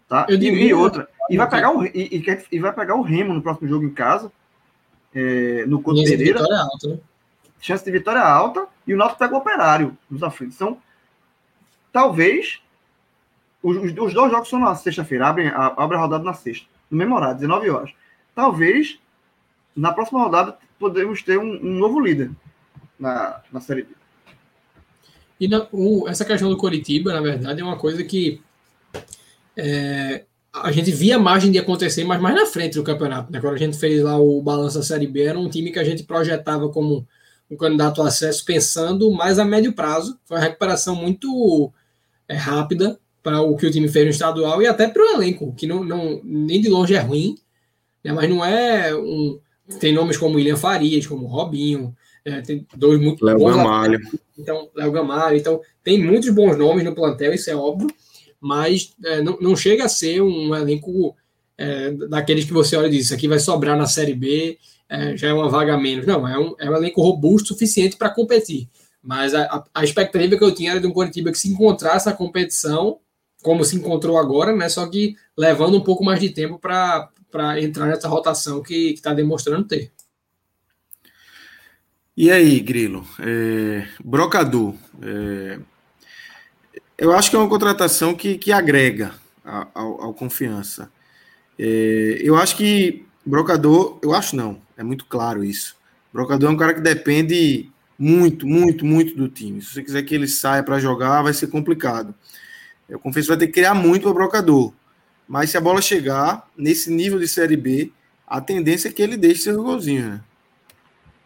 Tá? 0.08 0.26
E, 0.28 0.34
e, 0.34 0.74
outra, 0.74 1.08
e 1.30 1.36
vai, 1.36 1.48
pegar 1.48 1.70
o, 1.70 1.84
e, 1.84 2.24
e, 2.50 2.58
vai 2.58 2.72
pegar 2.72 2.96
o 2.96 3.02
Remo 3.02 3.32
no 3.32 3.40
próximo 3.40 3.68
jogo 3.68 3.84
em 3.84 3.90
casa, 3.90 4.32
é, 5.14 5.64
no 5.66 5.82
Couto 5.82 6.02
Pereira. 6.02 6.42
De 6.42 6.52
alta, 6.54 6.88
né? 6.88 6.98
Chance 7.60 7.84
de 7.84 7.90
vitória 7.90 8.22
alta, 8.22 8.66
e 8.86 8.94
o 8.94 8.96
Náutico 8.96 9.18
pega 9.18 9.34
o 9.34 9.38
Operário 9.38 9.96
nos 10.10 10.22
aflitos. 10.22 10.56
Então, 10.56 10.78
talvez 11.92 12.60
os, 13.62 13.76
os, 13.76 13.92
dois 13.92 14.12
jogos 14.12 14.48
são 14.48 14.58
na 14.58 14.74
sexta-feira, 14.74 15.28
abrem, 15.28 15.48
abre 15.48 15.96
a 15.96 16.00
rodada 16.00 16.24
na 16.24 16.32
sexta, 16.32 16.66
no 16.90 16.96
mesmo 16.96 17.14
horário, 17.14 17.36
19 17.36 17.70
horas. 17.70 17.90
Talvez 18.34 18.98
na 19.76 19.92
próxima 19.92 20.22
rodada 20.22 20.56
podemos 20.78 21.22
ter 21.22 21.38
um, 21.38 21.52
um 21.62 21.78
novo 21.78 22.00
líder 22.00 22.30
na, 22.98 23.42
na 23.52 23.60
Série 23.60 23.82
B. 23.82 23.88
E 25.38 25.48
na, 25.48 25.66
o, 25.72 26.08
essa 26.08 26.24
questão 26.24 26.48
do 26.48 26.56
Coritiba, 26.56 27.12
na 27.12 27.20
verdade, 27.20 27.60
é 27.60 27.64
uma 27.64 27.78
coisa 27.78 28.02
que 28.02 28.40
é, 29.56 30.24
a 30.52 30.72
gente 30.72 30.90
via 30.90 31.16
a 31.16 31.18
margem 31.18 31.50
de 31.50 31.58
acontecer, 31.58 32.04
mas 32.04 32.20
mais 32.20 32.34
na 32.34 32.46
frente 32.46 32.74
do 32.74 32.82
campeonato. 32.82 33.30
Né? 33.30 33.40
Quando 33.40 33.54
a 33.54 33.58
gente 33.58 33.78
fez 33.78 34.02
lá 34.02 34.18
o 34.18 34.42
balanço 34.42 34.78
da 34.78 34.84
Série 34.84 35.06
B, 35.06 35.22
era 35.22 35.38
um 35.38 35.48
time 35.48 35.70
que 35.70 35.78
a 35.78 35.84
gente 35.84 36.02
projetava 36.02 36.68
como 36.68 37.06
um 37.50 37.56
candidato 37.56 38.00
ao 38.00 38.06
acesso 38.06 38.44
pensando 38.44 39.10
mais 39.10 39.38
a 39.38 39.44
médio 39.44 39.72
prazo. 39.72 40.18
Foi 40.24 40.36
uma 40.36 40.44
recuperação 40.44 40.94
muito 40.94 41.72
é, 42.28 42.34
rápida 42.34 42.98
para 43.22 43.40
o 43.40 43.56
que 43.56 43.66
o 43.66 43.70
time 43.70 43.88
fez 43.88 44.04
no 44.04 44.10
estadual 44.10 44.62
e 44.62 44.66
até 44.66 44.88
para 44.88 45.02
o 45.02 45.14
elenco, 45.14 45.54
que 45.54 45.66
não, 45.66 45.84
não, 45.84 46.20
nem 46.24 46.60
de 46.60 46.68
longe 46.68 46.94
é 46.94 47.00
ruim, 47.00 47.36
né? 48.02 48.12
mas 48.12 48.28
não 48.28 48.44
é 48.44 48.94
um. 48.94 49.38
Tem 49.78 49.92
nomes 49.92 50.16
como 50.16 50.36
William 50.36 50.56
Farias, 50.56 51.06
como 51.06 51.26
Robinho, 51.26 51.94
é, 52.24 52.40
tem 52.40 52.66
dois 52.76 53.00
muito 53.00 53.24
Léo 53.24 53.38
bons 53.38 53.56
Gamalho. 53.56 54.00
Então, 54.36 54.68
Léo 54.74 54.90
Gamalho. 54.90 55.36
Então, 55.36 55.60
tem 55.84 56.02
muitos 56.02 56.30
bons 56.30 56.56
nomes 56.56 56.84
no 56.84 56.94
plantel, 56.94 57.32
isso 57.32 57.50
é 57.50 57.54
óbvio, 57.54 57.88
mas 58.40 58.94
é, 59.04 59.20
não, 59.22 59.38
não 59.40 59.54
chega 59.54 59.84
a 59.84 59.88
ser 59.88 60.22
um 60.22 60.54
elenco 60.54 61.14
é, 61.58 61.90
daqueles 62.08 62.44
que 62.44 62.52
você 62.52 62.76
olha 62.76 62.86
e 62.86 62.90
diz: 62.90 63.06
isso 63.06 63.14
aqui 63.14 63.28
vai 63.28 63.38
sobrar 63.38 63.76
na 63.76 63.86
Série 63.86 64.14
B, 64.14 64.58
é, 64.88 65.16
já 65.16 65.28
é 65.28 65.32
uma 65.32 65.48
vaga 65.48 65.76
menos. 65.76 66.06
Não, 66.06 66.26
é 66.26 66.38
um, 66.38 66.54
é 66.58 66.70
um 66.70 66.76
elenco 66.76 67.02
robusto 67.02 67.48
suficiente 67.48 67.96
para 67.96 68.10
competir. 68.10 68.68
Mas 69.02 69.34
a, 69.34 69.64
a, 69.74 69.84
expectativa 69.84 70.36
que 70.36 70.44
eu 70.44 70.54
tinha 70.54 70.72
era 70.72 70.80
de 70.80 70.86
um 70.86 70.92
Coritiba 70.92 71.30
que 71.30 71.38
se 71.38 71.48
encontrasse 71.48 72.06
na 72.06 72.12
competição, 72.12 72.98
como 73.42 73.64
se 73.64 73.76
encontrou 73.76 74.18
agora, 74.18 74.54
né? 74.54 74.68
Só 74.68 74.86
que 74.86 75.16
levando 75.36 75.76
um 75.76 75.82
pouco 75.82 76.04
mais 76.04 76.20
de 76.20 76.30
tempo 76.30 76.58
para 76.58 77.10
entrar 77.62 77.86
nessa 77.86 78.08
rotação 78.08 78.62
que 78.62 78.92
está 78.92 79.14
demonstrando 79.14 79.66
ter. 79.66 79.92
E 82.16 82.30
aí, 82.30 82.60
Grilo? 82.60 83.06
É. 83.18 83.86
É, 85.02 85.58
eu 87.00 87.12
acho 87.12 87.30
que 87.30 87.36
é 87.36 87.38
uma 87.38 87.48
contratação 87.48 88.14
que, 88.14 88.36
que 88.36 88.52
agrega 88.52 89.14
ao, 89.74 90.02
ao 90.02 90.14
confiança. 90.14 90.92
É, 91.58 92.20
eu 92.22 92.36
acho 92.36 92.54
que 92.56 93.06
brocador, 93.24 93.98
eu 94.02 94.14
acho 94.14 94.36
não, 94.36 94.60
é 94.76 94.82
muito 94.82 95.06
claro 95.06 95.42
isso. 95.42 95.76
Brocador 96.12 96.50
é 96.50 96.52
um 96.52 96.56
cara 96.56 96.74
que 96.74 96.80
depende 96.80 97.70
muito, 97.98 98.46
muito, 98.46 98.84
muito 98.84 99.16
do 99.16 99.28
time. 99.28 99.62
Se 99.62 99.74
você 99.74 99.82
quiser 99.82 100.02
que 100.02 100.14
ele 100.14 100.28
saia 100.28 100.62
para 100.62 100.78
jogar, 100.78 101.22
vai 101.22 101.32
ser 101.32 101.46
complicado. 101.46 102.14
Eu 102.86 102.98
confesso 102.98 103.28
vai 103.28 103.36
ter 103.38 103.46
que 103.46 103.54
criar 103.54 103.74
muito 103.74 104.02
para 104.02 104.12
brocador. 104.12 104.72
Mas 105.26 105.50
se 105.50 105.56
a 105.56 105.60
bola 105.60 105.80
chegar 105.80 106.48
nesse 106.56 106.92
nível 106.92 107.18
de 107.18 107.28
Série 107.28 107.56
B, 107.56 107.92
a 108.26 108.40
tendência 108.42 108.88
é 108.88 108.92
que 108.92 109.00
ele 109.00 109.16
deixe 109.16 109.42
seu 109.42 109.62
golzinho, 109.62 110.08
né? 110.10 110.20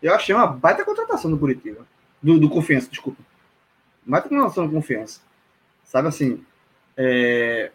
Eu 0.01 0.15
achei 0.15 0.35
uma 0.35 0.47
baita 0.47 0.85
contratação 0.85 1.31
do 1.31 1.39
Curitiba. 1.39 1.87
Do, 2.23 2.39
do 2.39 2.49
Confiança, 2.49 2.89
desculpa. 2.91 3.23
Baita 4.07 4.29
contratação 4.29 4.67
do 4.67 4.73
Confiança. 4.73 5.21
Sabe 5.85 6.09
assim. 6.09 6.45
É... 6.97 7.71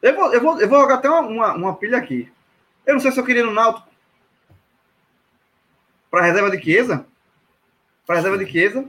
Eu, 0.00 0.14
vou, 0.14 0.32
eu, 0.32 0.40
vou, 0.40 0.60
eu 0.60 0.68
vou 0.68 0.80
jogar 0.80 0.94
até 0.94 1.08
uma, 1.08 1.20
uma, 1.20 1.54
uma, 1.54 1.76
pilha 1.76 1.98
aqui. 1.98 2.30
Eu 2.86 2.94
não 2.94 3.00
sei 3.00 3.12
se 3.12 3.20
eu 3.20 3.24
queria 3.24 3.44
no 3.44 3.52
Náutico 3.52 3.88
para 6.10 6.22
reserva 6.22 6.50
de 6.50 6.62
Chiesa, 6.62 7.06
Para 8.06 8.16
reserva 8.16 8.38
de 8.38 8.50
Chiesa, 8.50 8.84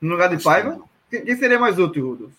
no 0.00 0.10
lugar 0.10 0.34
de 0.34 0.42
Paiva. 0.42 0.80
Quem, 1.10 1.36
seria 1.36 1.58
mais 1.58 1.78
útil, 1.78 2.08
Rudolf? 2.08 2.32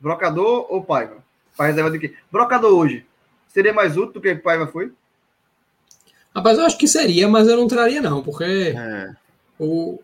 Brocador 0.00 0.66
ou 0.72 0.82
Paiva? 0.82 1.22
Para 1.56 1.66
reserva 1.66 1.90
de 1.90 1.98
Chiesa. 1.98 2.14
Brocador 2.30 2.72
hoje, 2.72 3.04
seria 3.48 3.74
mais 3.74 3.96
útil 3.96 4.14
do 4.14 4.20
que 4.20 4.34
Paiva 4.36 4.66
foi? 4.66 4.92
Rapaz, 6.34 6.58
eu 6.58 6.64
acho 6.64 6.78
que 6.78 6.86
seria, 6.86 7.28
mas 7.28 7.48
eu 7.48 7.56
não 7.56 7.66
traria, 7.66 8.00
não, 8.00 8.22
porque 8.22 8.74
É. 8.76 9.14
o, 9.58 10.00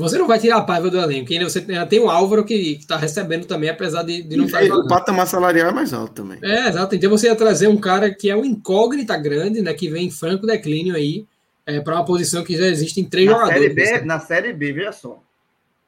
você 0.00 0.18
não 0.18 0.26
vai 0.26 0.38
tirar 0.38 0.56
a 0.58 0.62
Paiva 0.62 0.90
do 0.90 0.98
elenco. 0.98 1.32
Ainda 1.32 1.48
você 1.48 1.60
tem, 1.60 1.86
tem 1.86 2.00
o 2.00 2.10
Álvaro 2.10 2.44
que 2.44 2.54
está 2.54 2.96
recebendo 2.96 3.46
também, 3.46 3.70
apesar 3.70 4.02
de, 4.02 4.22
de 4.22 4.36
não 4.36 4.44
estar 4.46 4.62
E 4.62 4.66
o 4.66 4.74
jogando. 4.74 4.88
patamar 4.88 5.26
salarial 5.26 5.70
é 5.70 5.72
mais 5.72 5.92
alto 5.92 6.12
também. 6.12 6.38
É, 6.42 6.68
exato. 6.68 6.94
Então 6.94 7.10
você 7.10 7.26
ia 7.28 7.36
trazer 7.36 7.68
um 7.68 7.76
cara 7.76 8.14
que 8.14 8.28
é 8.30 8.36
um 8.36 8.44
incógnita 8.44 9.16
grande, 9.16 9.62
né? 9.62 9.72
Que 9.74 9.88
vem 9.88 10.06
em 10.06 10.10
franco 10.10 10.46
declínio 10.46 10.94
aí, 10.94 11.24
é, 11.66 11.80
para 11.80 11.94
uma 11.94 12.04
posição 12.04 12.44
que 12.44 12.56
já 12.56 12.66
existe 12.66 13.00
em 13.00 13.04
três 13.04 13.26
Na 13.26 13.32
jogadores. 13.34 13.60
série, 13.62 13.74
B, 13.74 13.92
né? 13.92 14.00
na 14.04 14.20
série 14.20 14.52
B, 14.52 14.72
veja 14.72 14.92
só. 14.92 15.22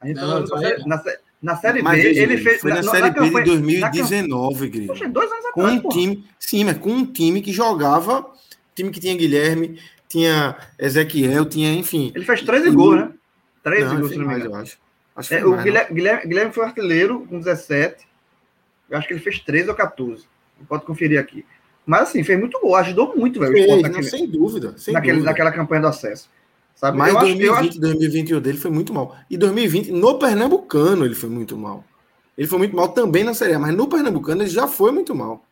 A 0.01 0.07
gente 0.07 0.17
tá 0.17 0.23
Não, 0.23 0.47
falando 0.47 0.49
na, 0.49 0.57
é- 0.57 0.69
série, 0.71 0.89
na, 0.89 0.99
sé- 0.99 1.19
na 1.43 1.57
série 1.57 1.83
Mas 1.83 2.03
B, 2.03 2.09
ele 2.09 2.37
fez. 2.39 2.61
foi 2.61 2.71
na, 2.71 2.83
na- 2.83 2.91
Série 2.91 3.03
na 3.03 3.09
B 3.11 3.15
campanha- 3.19 3.45
de 3.45 3.51
na 3.81 3.89
2019, 3.91 4.69
Grilo. 4.69 4.87
Poxa, 4.89 5.09
dois 5.09 5.31
anos 5.31 5.45
Com 5.53 5.61
atrás, 5.63 5.79
um 5.79 5.83
pô. 5.83 5.89
time, 5.91 6.25
sim, 6.39 6.65
mas 6.65 6.79
com 6.79 6.91
um 6.91 7.05
time 7.07 7.41
que 7.43 7.53
jogava, 7.53 8.27
time 8.75 8.91
que 8.91 9.01
tinha 9.01 9.17
Guilherme, 9.17 9.79
tinha 10.09 10.57
Ezequiel, 10.79 11.45
tinha, 11.45 11.73
enfim. 11.75 12.11
Ele 12.15 12.25
fez 12.25 12.43
13 12.43 12.69
Não, 12.69 12.75
gols, 12.75 12.97
né? 12.97 13.11
13 13.69 13.85
Não, 13.95 14.01
gols, 14.01 14.13
se 14.13 14.19
não 14.19 14.27
me 14.27 14.35
engano. 14.35 14.51
eu 14.51 14.55
acho. 14.57 14.79
Acho 15.17 15.35
É, 15.35 15.45
o 15.45 15.51
mais, 15.51 15.63
Guilherme, 15.65 15.95
Guilherme, 15.95 16.27
Guilherme 16.29 16.53
foi 16.53 16.65
artilheiro 16.65 17.27
com 17.29 17.39
17. 17.39 18.07
Eu 18.89 18.99
acho 18.99 19.07
que 19.09 19.15
ele 19.15 19.21
fez 19.21 19.39
13 19.41 19.69
ou 19.69 19.75
14. 19.75 20.27
Pode 20.69 20.85
conferir 20.85 21.19
aqui. 21.21 21.45
Mas 21.87 22.03
assim, 22.03 22.23
fez 22.23 22.39
muito 22.39 22.59
gol, 22.61 22.77
ajudou 22.77 23.17
muito, 23.17 23.41
velho. 23.41 23.53
Fez, 23.53 23.83
não, 23.83 24.03
sem 24.03 24.27
dúvida. 24.29 24.75
Sem 24.77 24.93
naquele- 24.95 25.15
dúvida. 25.15 25.31
naquela 25.31 25.51
campanha 25.53 25.83
do 25.83 25.89
acesso. 25.89 26.29
Sabe? 26.75 26.97
Mas 26.99 27.13
eu, 27.13 27.19
acho, 27.19 27.27
eu 27.29 27.37
2020 27.39 27.69
acho 27.71 27.81
2021 27.81 28.41
dele 28.41 28.59
foi 28.59 28.71
muito 28.71 28.95
mal. 28.95 29.17
E 29.29 29.37
2020, 29.37 29.91
no 29.91 30.19
Pernambucano, 30.19 31.05
ele 31.05 31.15
foi 31.15 31.29
muito 31.29 31.57
mal. 31.57 31.85
Ele 32.37 32.47
foi 32.47 32.59
muito 32.59 32.77
mal 32.77 32.89
também 32.91 33.25
na 33.25 33.35
Série 33.35 33.55
A, 33.55 33.59
mas 33.59 33.75
no 33.75 33.89
Pernambucano 33.89 34.43
ele 34.43 34.49
já 34.51 34.69
foi 34.69 34.93
muito 34.93 35.13
mal. 35.15 35.45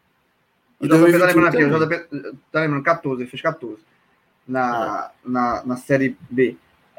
O 0.78 0.84
JP 0.86 0.90
tá 0.90 0.98
2021 0.98 1.40
lembrando 1.42 1.82
aqui, 1.84 2.04
o. 2.04 2.08
JP 2.28 2.38
tá 2.52 2.60
lembrando 2.60 2.82
14, 2.84 3.22
ele 3.22 3.30
fez 3.30 3.42
14 3.42 3.78
na, 4.46 5.10
É. 5.24 5.28
na, 5.28 5.64
na 5.66 5.76
série 5.76 6.16
B. 6.30 6.56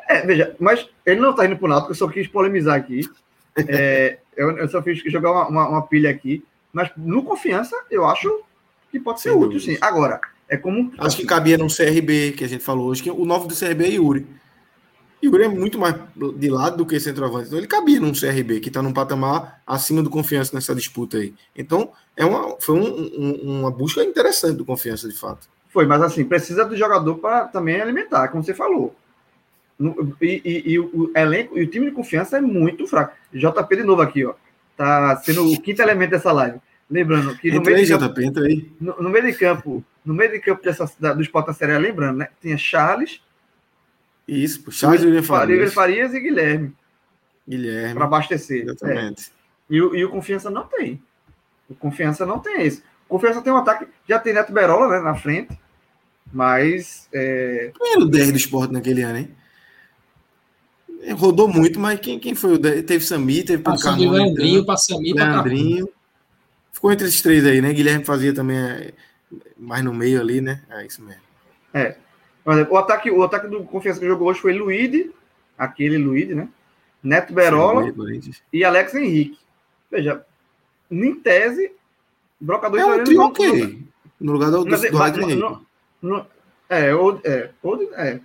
É, 0.07 0.25
veja, 0.25 0.55
mas 0.59 0.87
ele 1.05 1.19
não 1.19 1.33
tá 1.33 1.45
indo 1.45 1.57
pro 1.57 1.67
Náutico, 1.67 1.91
eu 1.91 1.95
só 1.95 2.07
quis 2.07 2.27
polemizar 2.27 2.75
aqui. 2.75 3.01
É, 3.55 4.19
eu, 4.35 4.51
eu 4.57 4.69
só 4.69 4.81
fiz 4.81 4.99
jogar 5.11 5.31
uma, 5.31 5.47
uma, 5.47 5.69
uma 5.69 5.81
pilha 5.87 6.09
aqui, 6.09 6.43
mas 6.71 6.89
no 6.95 7.23
confiança 7.23 7.75
eu 7.89 8.05
acho 8.05 8.41
que 8.91 8.99
pode 8.99 9.19
ser 9.21 9.31
Sem 9.31 9.37
útil, 9.37 9.59
sim. 9.59 9.77
Agora, 9.81 10.21
é 10.47 10.55
como. 10.55 10.91
Acho 10.97 11.17
que 11.17 11.25
cabia 11.25 11.57
no 11.57 11.67
CRB, 11.67 12.33
que 12.33 12.43
a 12.43 12.47
gente 12.47 12.63
falou 12.63 12.87
hoje, 12.87 13.03
que 13.03 13.09
o 13.11 13.25
novo 13.25 13.47
do 13.47 13.55
CRB 13.55 13.85
é 13.85 13.89
Yuri. 13.93 14.27
Yuri 15.23 15.43
é 15.45 15.47
muito 15.47 15.79
mais 15.79 15.95
de 16.35 16.49
lado 16.49 16.77
do 16.77 16.85
que 16.85 16.99
centroavante. 16.99 17.47
Então 17.47 17.57
ele 17.57 17.67
cabia 17.67 17.99
num 17.99 18.13
CRB, 18.13 18.59
que 18.59 18.67
está 18.69 18.83
num 18.83 18.93
patamar 18.93 19.61
acima 19.65 20.03
do 20.03 20.09
confiança 20.11 20.51
nessa 20.53 20.75
disputa 20.75 21.17
aí. 21.17 21.33
Então, 21.55 21.91
é 22.15 22.23
uma, 22.23 22.55
foi 22.61 22.75
um- 22.75 23.11
um- 23.17 23.59
uma 23.61 23.71
busca 23.71 24.03
interessante 24.03 24.57
do 24.57 24.63
confiança, 24.65 25.09
de 25.09 25.15
fato. 25.17 25.49
Foi, 25.69 25.87
mas 25.87 26.01
assim, 26.03 26.23
precisa 26.23 26.63
do 26.63 26.77
jogador 26.77 27.15
para 27.15 27.45
também 27.45 27.81
alimentar, 27.81 28.27
como 28.27 28.43
você 28.43 28.53
falou. 28.53 28.95
E, 30.21 30.41
e- 30.43 30.71
e 30.73 30.79
o 30.79 31.11
elenco 31.15 31.57
e 31.57 31.63
o 31.63 31.67
time 31.67 31.85
de 31.87 31.91
confiança 31.91 32.37
é 32.37 32.41
muito 32.41 32.87
fraco. 32.87 33.15
JP 33.33 33.75
de 33.75 33.83
novo 33.83 34.01
aqui, 34.01 34.25
ó. 34.25 34.33
Tá 34.75 35.15
sendo 35.17 35.51
o 35.51 35.61
quinto 35.61 35.81
elemento 35.81 36.11
dessa 36.11 36.31
live. 36.31 36.59
Lembrando 36.89 37.35
que 37.37 37.49
no 37.51 37.57
Entra 37.57 37.73
meio, 37.73 37.77
aí, 37.77 37.85
de 37.85 37.91
campo, 37.97 38.05
JP, 38.13 38.25
entra 38.25 38.43
aí. 38.45 38.71
no, 38.79 38.95
no 39.03 39.09
meio 39.09 39.25
de 39.25 39.33
campo, 39.33 39.83
no 40.05 40.13
meio 40.13 40.31
de 40.31 40.39
campo 40.39 40.63
dessa, 40.63 40.89
da, 40.99 41.13
do 41.13 41.21
Sport 41.21 41.53
Série 41.53 41.73
A, 41.73 41.77
lembrando, 41.77 42.17
né? 42.19 42.29
Tinha 42.41 42.57
Charles, 42.57 43.21
Isso, 44.27 44.63
pô. 44.63 44.71
Charles 44.71 45.03
William 45.03 45.21
Farias, 45.23 45.73
Farias, 45.73 45.73
Farias 45.73 46.13
e 46.13 46.19
Guilherme 46.21 46.73
Guilherme. 47.47 47.93
para 47.93 48.05
abastecer. 48.05 48.61
É. 48.61 48.63
Exatamente. 48.71 49.31
E, 49.69 49.81
o- 49.81 49.95
e 49.95 50.05
o 50.05 50.09
Confiança 50.09 50.49
não 50.49 50.63
tem. 50.65 51.01
O 51.69 51.75
Confiança 51.75 52.25
não 52.25 52.39
tem 52.39 52.61
esse. 52.65 52.81
O 53.07 53.09
Confiança 53.09 53.41
tem 53.41 53.51
um 53.53 53.57
ataque, 53.57 53.85
já 54.07 54.17
tem 54.19 54.33
Neto 54.33 54.51
Berola 54.53 54.87
né, 54.87 54.99
na 55.03 55.15
frente, 55.15 55.57
mas 56.31 57.07
é, 57.13 57.71
Quem 57.77 57.93
era 57.93 58.01
o 58.01 58.05
10 58.09 58.31
do 58.31 58.37
esporte 58.37 58.73
naquele 58.73 59.01
ano, 59.01 59.17
hein? 59.19 59.35
É, 61.01 61.13
Rodou 61.13 61.47
muito, 61.47 61.79
mas 61.79 61.99
quem, 61.99 62.19
quem 62.19 62.35
foi 62.35 62.53
o 62.53 62.57
10? 62.57 62.83
Teve 62.83 63.03
Sami, 63.03 63.43
teve 63.43 63.63
Passou 63.63 63.93
de 63.95 64.05
Carmona, 64.05 64.23
Leandrinho 64.23 64.65
para 64.65 64.77
Sami 64.77 65.13
para 65.13 65.31
Leandrinho. 65.31 65.89
Ficou 66.71 66.91
entre 66.91 67.07
esses 67.07 67.21
três 67.21 67.45
aí, 67.45 67.61
né? 67.61 67.73
Guilherme 67.73 68.05
fazia 68.05 68.33
também 68.33 68.57
é, 68.57 68.93
mais 69.57 69.83
no 69.83 69.93
meio 69.93 70.19
ali, 70.19 70.41
né? 70.41 70.63
É 70.69 70.85
isso 70.85 71.01
mesmo. 71.03 71.21
Exemplo, 72.53 72.73
o 72.73 72.77
ataque, 72.77 73.11
o 73.11 73.23
ataque 73.23 73.47
do 73.47 73.63
Confiança 73.63 73.99
que 73.99 74.07
jogou 74.07 74.29
hoje 74.29 74.39
foi 74.39 74.53
Luíde, 74.53 75.11
aquele 75.57 75.97
Luíde, 75.97 76.33
né? 76.33 76.47
Neto 77.03 77.33
Berola 77.33 77.91
Sim, 77.91 78.31
e 78.53 78.63
Alex 78.63 78.93
Henrique. 78.95 79.37
Veja, 79.91 80.25
em 80.89 81.15
tese, 81.15 81.71
Brocador 82.39 82.79
É 82.79 82.85
um 82.85 83.03
trio 83.03 83.21
ok. 83.21 83.83
No 84.19 84.31
lugar 84.31 84.49
do, 84.49 84.63
do, 84.63 84.69
do 84.69 84.97
Alex 84.97 85.17
Henrique. 85.17 85.43
é, 86.69 86.95
ou, 86.95 87.19
é, 87.23 87.49
ou, 87.61 87.93
é, 87.93 88.19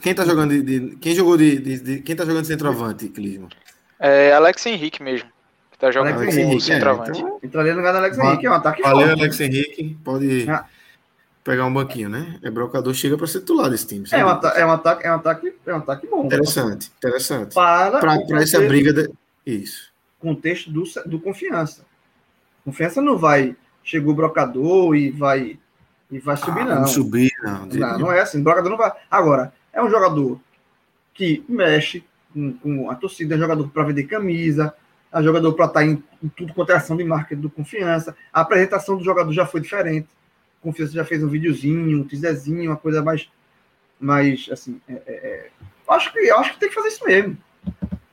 Quem 0.00 0.14
tá 0.14 0.24
jogando 0.24 0.50
de, 0.50 0.62
de- 0.62 0.96
Quem 0.96 1.14
jogou 1.14 1.36
de, 1.36 1.58
de- 1.58 1.80
de- 1.80 2.00
Quem 2.00 2.16
tá 2.16 2.24
jogando 2.24 2.42
de 2.42 2.48
centroavante, 2.48 3.08
Clisma? 3.08 3.48
É 4.00 4.32
Alex 4.32 4.64
Henrique 4.66 5.02
mesmo, 5.02 5.28
que 5.70 5.78
tá 5.78 5.90
jogando 5.90 6.14
Alex 6.16 6.36
Henrique, 6.36 6.62
centroavante. 6.62 7.10
É, 7.10 7.20
então, 7.20 7.38
entraria 7.42 7.72
no 7.72 7.78
lugar 7.78 7.92
do 7.92 7.98
Alex 7.98 8.18
Henrique, 8.18 8.46
é 8.46 8.50
um 8.50 8.54
ataque 8.54 8.82
valeu, 8.82 9.06
forte. 9.08 9.20
Alex 9.20 9.40
Henrique. 9.40 9.98
Pode 10.04 10.50
Ah. 10.50 10.64
pegar 11.44 11.64
um 11.66 11.72
banquinho, 11.74 12.08
né? 12.08 12.38
É 12.42 12.50
brocador, 12.50 12.92
chega 12.94 13.16
para 13.18 13.26
ser 13.26 13.40
titular 13.40 13.68
desse 13.70 13.86
time. 13.86 14.06
É 14.12 14.16
um, 14.24 14.28
é 14.28 14.66
um 14.66 14.70
ataque, 14.70 15.06
é 15.06 15.10
um 15.10 15.14
ataque, 15.14 15.54
é 15.66 15.74
um 15.74 15.76
ataque 15.76 16.06
bom. 16.06 16.24
Interessante, 16.26 16.90
interessante. 16.98 17.54
Para 17.54 17.98
Para 17.98 18.42
essa 18.42 18.60
briga. 18.60 18.92
De... 18.92 19.10
Isso. 19.46 19.92
contexto 20.18 20.70
do, 20.70 20.82
do 21.06 21.20
confiança. 21.20 21.84
Confiança 22.64 23.00
não 23.00 23.16
vai, 23.16 23.54
chegou 23.84 24.12
o 24.12 24.16
brocador 24.16 24.96
e 24.96 25.10
vai 25.10 25.58
e 26.10 26.18
vai 26.18 26.36
subir, 26.36 26.60
Ah, 26.60 26.64
não. 26.64 26.80
Não 26.80 26.86
subir, 26.86 27.30
não. 27.42 27.66
Não, 27.66 27.98
não 27.98 28.12
é 28.12 28.20
assim. 28.20 28.40
O 28.40 28.42
brocador 28.44 28.70
não 28.70 28.78
vai. 28.78 28.92
Agora, 29.10 29.52
é 29.76 29.82
um 29.82 29.90
jogador 29.90 30.40
que 31.12 31.44
mexe 31.46 32.02
com, 32.32 32.54
com 32.54 32.90
a 32.90 32.94
torcida, 32.94 33.34
é 33.34 33.36
um 33.36 33.40
jogador 33.40 33.68
para 33.68 33.84
vender 33.84 34.04
camisa, 34.04 34.74
é 35.12 35.18
um 35.18 35.22
jogador 35.22 35.52
para 35.52 35.66
estar 35.66 35.84
em, 35.84 36.02
em 36.22 36.28
tudo 36.28 36.54
quanto 36.54 36.72
é 36.72 36.76
ação 36.76 36.96
de 36.96 37.04
marketing 37.04 37.42
do 37.42 37.50
confiança. 37.50 38.16
A 38.32 38.40
apresentação 38.40 38.96
do 38.96 39.04
jogador 39.04 39.32
já 39.32 39.44
foi 39.44 39.60
diferente. 39.60 40.08
Confiança 40.62 40.94
já 40.94 41.04
fez 41.04 41.22
um 41.22 41.28
videozinho, 41.28 42.00
um 42.00 42.04
teaserzinho, 42.04 42.70
uma 42.70 42.76
coisa 42.76 43.02
mais. 43.02 43.28
mais 44.00 44.48
assim. 44.50 44.80
é- 44.88 44.94
é- 44.94 45.00
é. 45.06 45.50
Acho 45.88 46.12
que, 46.12 46.30
acho 46.30 46.54
que 46.54 46.60
tem 46.60 46.68
que 46.70 46.74
fazer 46.74 46.88
isso 46.88 47.04
mesmo. 47.04 47.38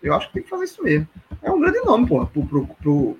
Eu 0.01 0.13
acho 0.13 0.27
que 0.27 0.33
tem 0.33 0.43
que 0.43 0.49
fazer 0.49 0.65
isso 0.65 0.83
mesmo. 0.83 1.07
É 1.41 1.49
um 1.49 1.59
grande 1.59 1.79
nome, 1.79 2.05
pô, 2.07 2.25
pro, 2.27 2.45
pro, 2.45 2.67
pro 2.67 3.17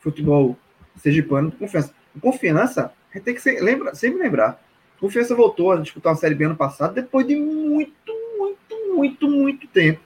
futebol 0.00 0.56
sergipano 0.96 1.50
confiança. 1.50 1.94
Confiança, 2.20 2.92
a 3.10 3.16
gente 3.16 3.24
tem 3.24 3.34
que 3.34 3.40
ser, 3.42 3.60
lembra, 3.60 3.94
sempre 3.94 4.22
lembrar. 4.22 4.60
Confiança 5.00 5.34
voltou 5.34 5.72
a 5.72 5.76
disputar 5.76 6.12
uma 6.12 6.18
Série 6.18 6.34
B 6.34 6.44
ano 6.44 6.56
passado 6.56 6.94
depois 6.94 7.26
de 7.26 7.36
muito, 7.36 8.12
muito, 8.38 8.94
muito, 8.94 9.28
muito 9.28 9.66
tempo. 9.68 10.00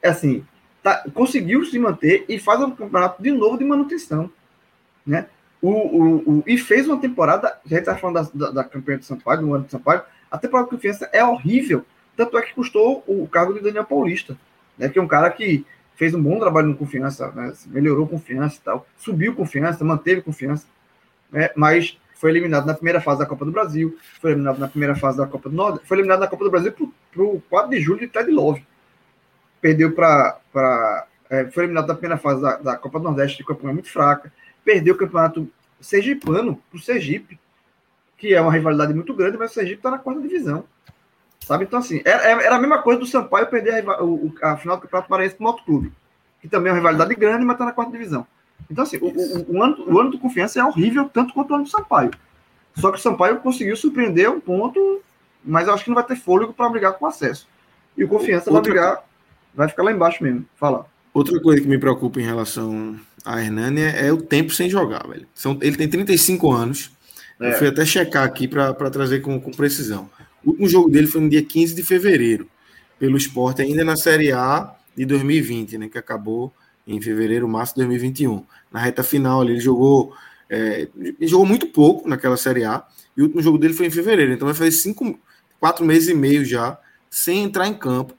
É 0.00 0.08
assim, 0.08 0.44
tá, 0.82 1.04
conseguiu 1.14 1.64
se 1.64 1.78
manter 1.78 2.24
e 2.28 2.38
faz 2.38 2.60
um 2.60 2.70
campeonato 2.70 3.22
de 3.22 3.30
novo 3.30 3.56
de 3.58 3.64
manutenção. 3.64 4.30
Né? 5.06 5.26
O, 5.60 5.70
o, 5.70 6.38
o- 6.38 6.44
e 6.46 6.58
fez 6.58 6.88
uma 6.88 7.00
temporada, 7.00 7.58
gente 7.66 7.80
está 7.80 7.96
falando 7.96 8.30
da, 8.34 8.46
da, 8.46 8.50
da 8.52 8.64
campanha 8.64 8.98
de 8.98 9.04
Sampaio, 9.04 9.40
do 9.40 9.54
ano 9.54 9.64
de 9.64 9.70
Sampaio, 9.70 10.02
a 10.30 10.38
temporada 10.38 10.68
de 10.68 10.74
confiança 10.76 11.08
é 11.12 11.24
horrível. 11.24 11.84
Tanto 12.16 12.36
é 12.36 12.42
que 12.42 12.54
custou 12.54 13.02
o 13.06 13.26
cargo 13.28 13.54
de 13.54 13.60
Daniel 13.60 13.84
Paulista, 13.84 14.36
né? 14.76 14.88
que 14.88 14.98
é 14.98 15.02
um 15.02 15.08
cara 15.08 15.30
que 15.30 15.64
fez 15.94 16.14
um 16.14 16.22
bom 16.22 16.38
trabalho 16.38 16.68
no 16.68 16.76
confiança, 16.76 17.30
né? 17.32 17.52
melhorou 17.66 18.06
confiança 18.06 18.56
e 18.56 18.60
tal, 18.60 18.86
subiu 18.96 19.34
confiança, 19.34 19.84
manteve 19.84 20.20
confiança, 20.22 20.66
né? 21.30 21.50
mas 21.56 21.96
foi 22.22 22.30
eliminado 22.30 22.66
na 22.66 22.74
primeira 22.74 23.00
fase 23.00 23.18
da 23.18 23.26
Copa 23.26 23.44
do 23.44 23.50
Brasil, 23.50 23.98
foi 24.20 24.30
eliminado 24.30 24.56
na 24.56 24.68
primeira 24.68 24.94
fase 24.94 25.18
da 25.18 25.26
Copa 25.26 25.48
do 25.48 25.56
Nordeste, 25.56 25.88
foi 25.88 25.96
eliminado 25.96 26.20
na 26.20 26.28
Copa 26.28 26.44
do 26.44 26.52
Brasil 26.52 26.72
para 26.72 27.20
o 27.20 27.42
4 27.50 27.70
de 27.70 27.80
julho 27.80 27.98
de 27.98 28.06
Ted 28.06 28.30
Love. 28.30 28.64
Perdeu 29.60 29.90
para. 29.92 31.08
É, 31.28 31.50
foi 31.50 31.64
eliminado 31.64 31.88
na 31.88 31.94
primeira 31.94 32.16
fase 32.16 32.40
da, 32.40 32.56
da 32.58 32.76
Copa 32.76 33.00
do 33.00 33.06
Nordeste, 33.06 33.38
de 33.38 33.44
campanha 33.44 33.74
muito 33.74 33.90
fraca. 33.90 34.32
Perdeu 34.64 34.94
o 34.94 34.96
campeonato 34.96 35.50
sergipano 35.80 36.62
para 36.70 36.78
o 36.78 36.80
Sergipe, 36.80 37.40
que 38.16 38.32
é 38.32 38.40
uma 38.40 38.52
rivalidade 38.52 38.94
muito 38.94 39.12
grande, 39.14 39.36
mas 39.36 39.50
o 39.50 39.54
Sergipe 39.54 39.78
está 39.78 39.90
na 39.90 39.98
quarta 39.98 40.22
divisão. 40.22 40.62
Sabe? 41.40 41.64
Então, 41.64 41.80
assim, 41.80 42.02
era, 42.04 42.40
era 42.40 42.54
a 42.54 42.60
mesma 42.60 42.80
coisa 42.82 43.00
do 43.00 43.06
Sampaio 43.06 43.48
perder 43.48 43.84
a, 43.84 44.52
a 44.52 44.56
final 44.56 44.76
do 44.76 44.82
Campeonato 44.82 45.08
Paraense 45.08 45.34
para 45.34 45.42
o 45.42 45.48
Moto 45.48 45.64
Clube, 45.64 45.92
que 46.40 46.46
também 46.46 46.70
é 46.70 46.72
uma 46.72 46.78
rivalidade 46.78 47.16
grande, 47.16 47.44
mas 47.44 47.56
está 47.56 47.64
na 47.64 47.72
quarta 47.72 47.90
divisão. 47.90 48.24
Então, 48.70 48.84
assim, 48.84 48.96
o, 48.98 49.06
o- 49.08 49.56
o 49.56 49.62
ano, 49.62 49.84
o 49.86 49.98
ano 50.00 50.10
do 50.10 50.18
Confiança 50.18 50.60
é 50.60 50.64
horrível, 50.64 51.08
tanto 51.12 51.34
quanto 51.34 51.50
o 51.50 51.54
ano 51.54 51.64
do 51.64 51.70
Sampaio. 51.70 52.10
Só 52.76 52.90
que 52.90 52.98
o 52.98 53.00
Sampaio 53.02 53.36
conseguiu 53.40 53.76
surpreender 53.76 54.30
um 54.30 54.40
ponto, 54.40 55.00
mas 55.44 55.68
eu 55.68 55.74
acho 55.74 55.84
que 55.84 55.90
não 55.90 55.94
vai 55.96 56.04
ter 56.06 56.16
fôlego 56.16 56.52
para 56.52 56.68
brigar 56.70 56.94
com 56.94 57.04
o 57.04 57.08
acesso. 57.08 57.46
E 57.96 58.04
o 58.04 58.08
Confiança 58.08 58.46
vai 58.50 58.54
Outra- 58.58 58.72
brigar, 58.72 59.04
vai 59.54 59.68
ficar 59.68 59.82
lá 59.82 59.92
embaixo 59.92 60.22
mesmo. 60.22 60.46
Fala. 60.56 60.86
Outra 61.12 61.38
coisa 61.40 61.60
que 61.60 61.68
me 61.68 61.78
preocupa 61.78 62.18
em 62.20 62.24
relação 62.24 62.98
a 63.24 63.40
Hernani 63.42 63.82
é, 63.82 64.06
é 64.06 64.12
o 64.12 64.22
tempo 64.22 64.50
sem 64.52 64.70
jogar, 64.70 65.06
velho. 65.06 65.26
São, 65.34 65.58
ele 65.60 65.76
tem 65.76 65.88
35 65.88 66.50
anos. 66.50 66.90
É. 67.38 67.50
Eu 67.50 67.58
fui 67.58 67.68
até 67.68 67.84
checar 67.84 68.24
aqui 68.24 68.48
para 68.48 68.72
trazer 68.90 69.20
com, 69.20 69.38
com 69.38 69.50
precisão. 69.50 70.08
O 70.42 70.50
último 70.50 70.68
jogo 70.68 70.88
dele 70.88 71.06
foi 71.06 71.20
no 71.20 71.28
dia 71.28 71.42
15 71.42 71.74
de 71.74 71.82
fevereiro. 71.82 72.48
pelo 72.98 73.16
esporte 73.18 73.60
ainda 73.60 73.84
na 73.84 73.96
Série 73.96 74.32
A 74.32 74.72
de 74.96 75.04
2020, 75.04 75.76
né? 75.76 75.88
Que 75.88 75.98
acabou 75.98 76.52
em 76.86 77.00
fevereiro, 77.00 77.48
março 77.48 77.74
de 77.74 77.80
2021. 77.80 78.44
Na 78.70 78.80
reta 78.80 79.02
final 79.02 79.42
ele 79.42 79.60
jogou, 79.60 80.14
é, 80.48 80.88
ele 80.96 81.26
jogou 81.26 81.46
muito 81.46 81.66
pouco 81.66 82.08
naquela 82.08 82.36
Série 82.36 82.64
A, 82.64 82.84
e 83.16 83.20
o 83.20 83.24
último 83.24 83.42
jogo 83.42 83.58
dele 83.58 83.74
foi 83.74 83.86
em 83.86 83.90
fevereiro, 83.90 84.32
então 84.32 84.46
vai 84.46 84.54
fazer 84.54 84.72
cinco, 84.72 85.18
quatro 85.60 85.84
meses 85.84 86.08
e 86.08 86.14
meio 86.14 86.44
já 86.44 86.78
sem 87.10 87.44
entrar 87.44 87.68
em 87.68 87.74
campo. 87.74 88.14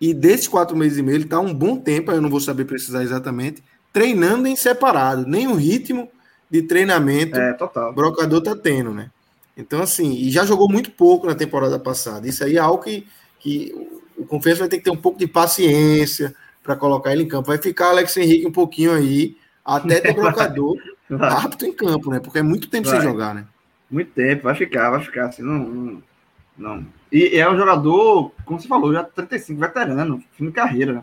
E 0.00 0.12
desses 0.12 0.48
quatro 0.48 0.76
meses 0.76 0.98
e 0.98 1.02
meio, 1.02 1.16
ele 1.16 1.24
está 1.24 1.40
um 1.40 1.54
bom 1.54 1.78
tempo, 1.78 2.10
eu 2.10 2.20
não 2.20 2.28
vou 2.28 2.40
saber 2.40 2.64
precisar 2.64 3.02
exatamente, 3.02 3.62
treinando 3.92 4.46
em 4.46 4.56
separado. 4.56 5.26
Nem 5.26 5.46
o 5.46 5.54
ritmo 5.54 6.10
de 6.50 6.62
treinamento 6.62 7.38
é, 7.38 7.54
total. 7.54 7.90
o 7.90 7.94
brocador 7.94 8.40
está 8.40 8.54
tendo, 8.54 8.92
né? 8.92 9.10
Então, 9.56 9.80
assim, 9.80 10.12
e 10.12 10.30
já 10.30 10.44
jogou 10.44 10.70
muito 10.70 10.90
pouco 10.90 11.26
na 11.26 11.34
temporada 11.34 11.78
passada. 11.78 12.28
Isso 12.28 12.44
aí 12.44 12.56
é 12.56 12.60
algo 12.60 12.82
que, 12.82 13.06
que 13.40 13.72
o 14.18 14.26
Confiança 14.26 14.60
vai 14.60 14.68
ter 14.68 14.78
que 14.78 14.84
ter 14.84 14.90
um 14.90 14.96
pouco 14.96 15.18
de 15.18 15.26
paciência 15.26 16.34
para 16.66 16.76
colocar 16.76 17.12
ele 17.12 17.22
em 17.22 17.28
campo. 17.28 17.46
Vai 17.48 17.58
ficar 17.58 17.90
Alex 17.90 18.16
Henrique 18.16 18.46
um 18.46 18.52
pouquinho 18.52 18.92
aí, 18.92 19.36
até 19.64 20.00
ter 20.02 20.12
brocador 20.14 20.76
apto 21.20 21.64
em 21.64 21.72
campo, 21.72 22.10
né? 22.10 22.20
Porque 22.20 22.40
é 22.40 22.42
muito 22.42 22.68
tempo 22.68 22.88
vai. 22.88 23.00
sem 23.00 23.08
jogar, 23.08 23.34
né? 23.34 23.46
Muito 23.90 24.10
tempo, 24.10 24.42
vai 24.42 24.54
ficar, 24.54 24.90
vai 24.90 25.00
ficar 25.00 25.26
assim, 25.26 25.42
não, 25.42 25.58
não, 25.58 26.02
não. 26.58 26.86
E 27.12 27.38
é 27.38 27.48
um 27.48 27.56
jogador, 27.56 28.32
como 28.44 28.60
você 28.60 28.66
falou, 28.66 28.92
já 28.92 29.04
35, 29.04 29.60
veterano, 29.60 30.22
fim 30.32 30.46
de 30.46 30.52
carreira, 30.52 30.92
né? 30.94 31.02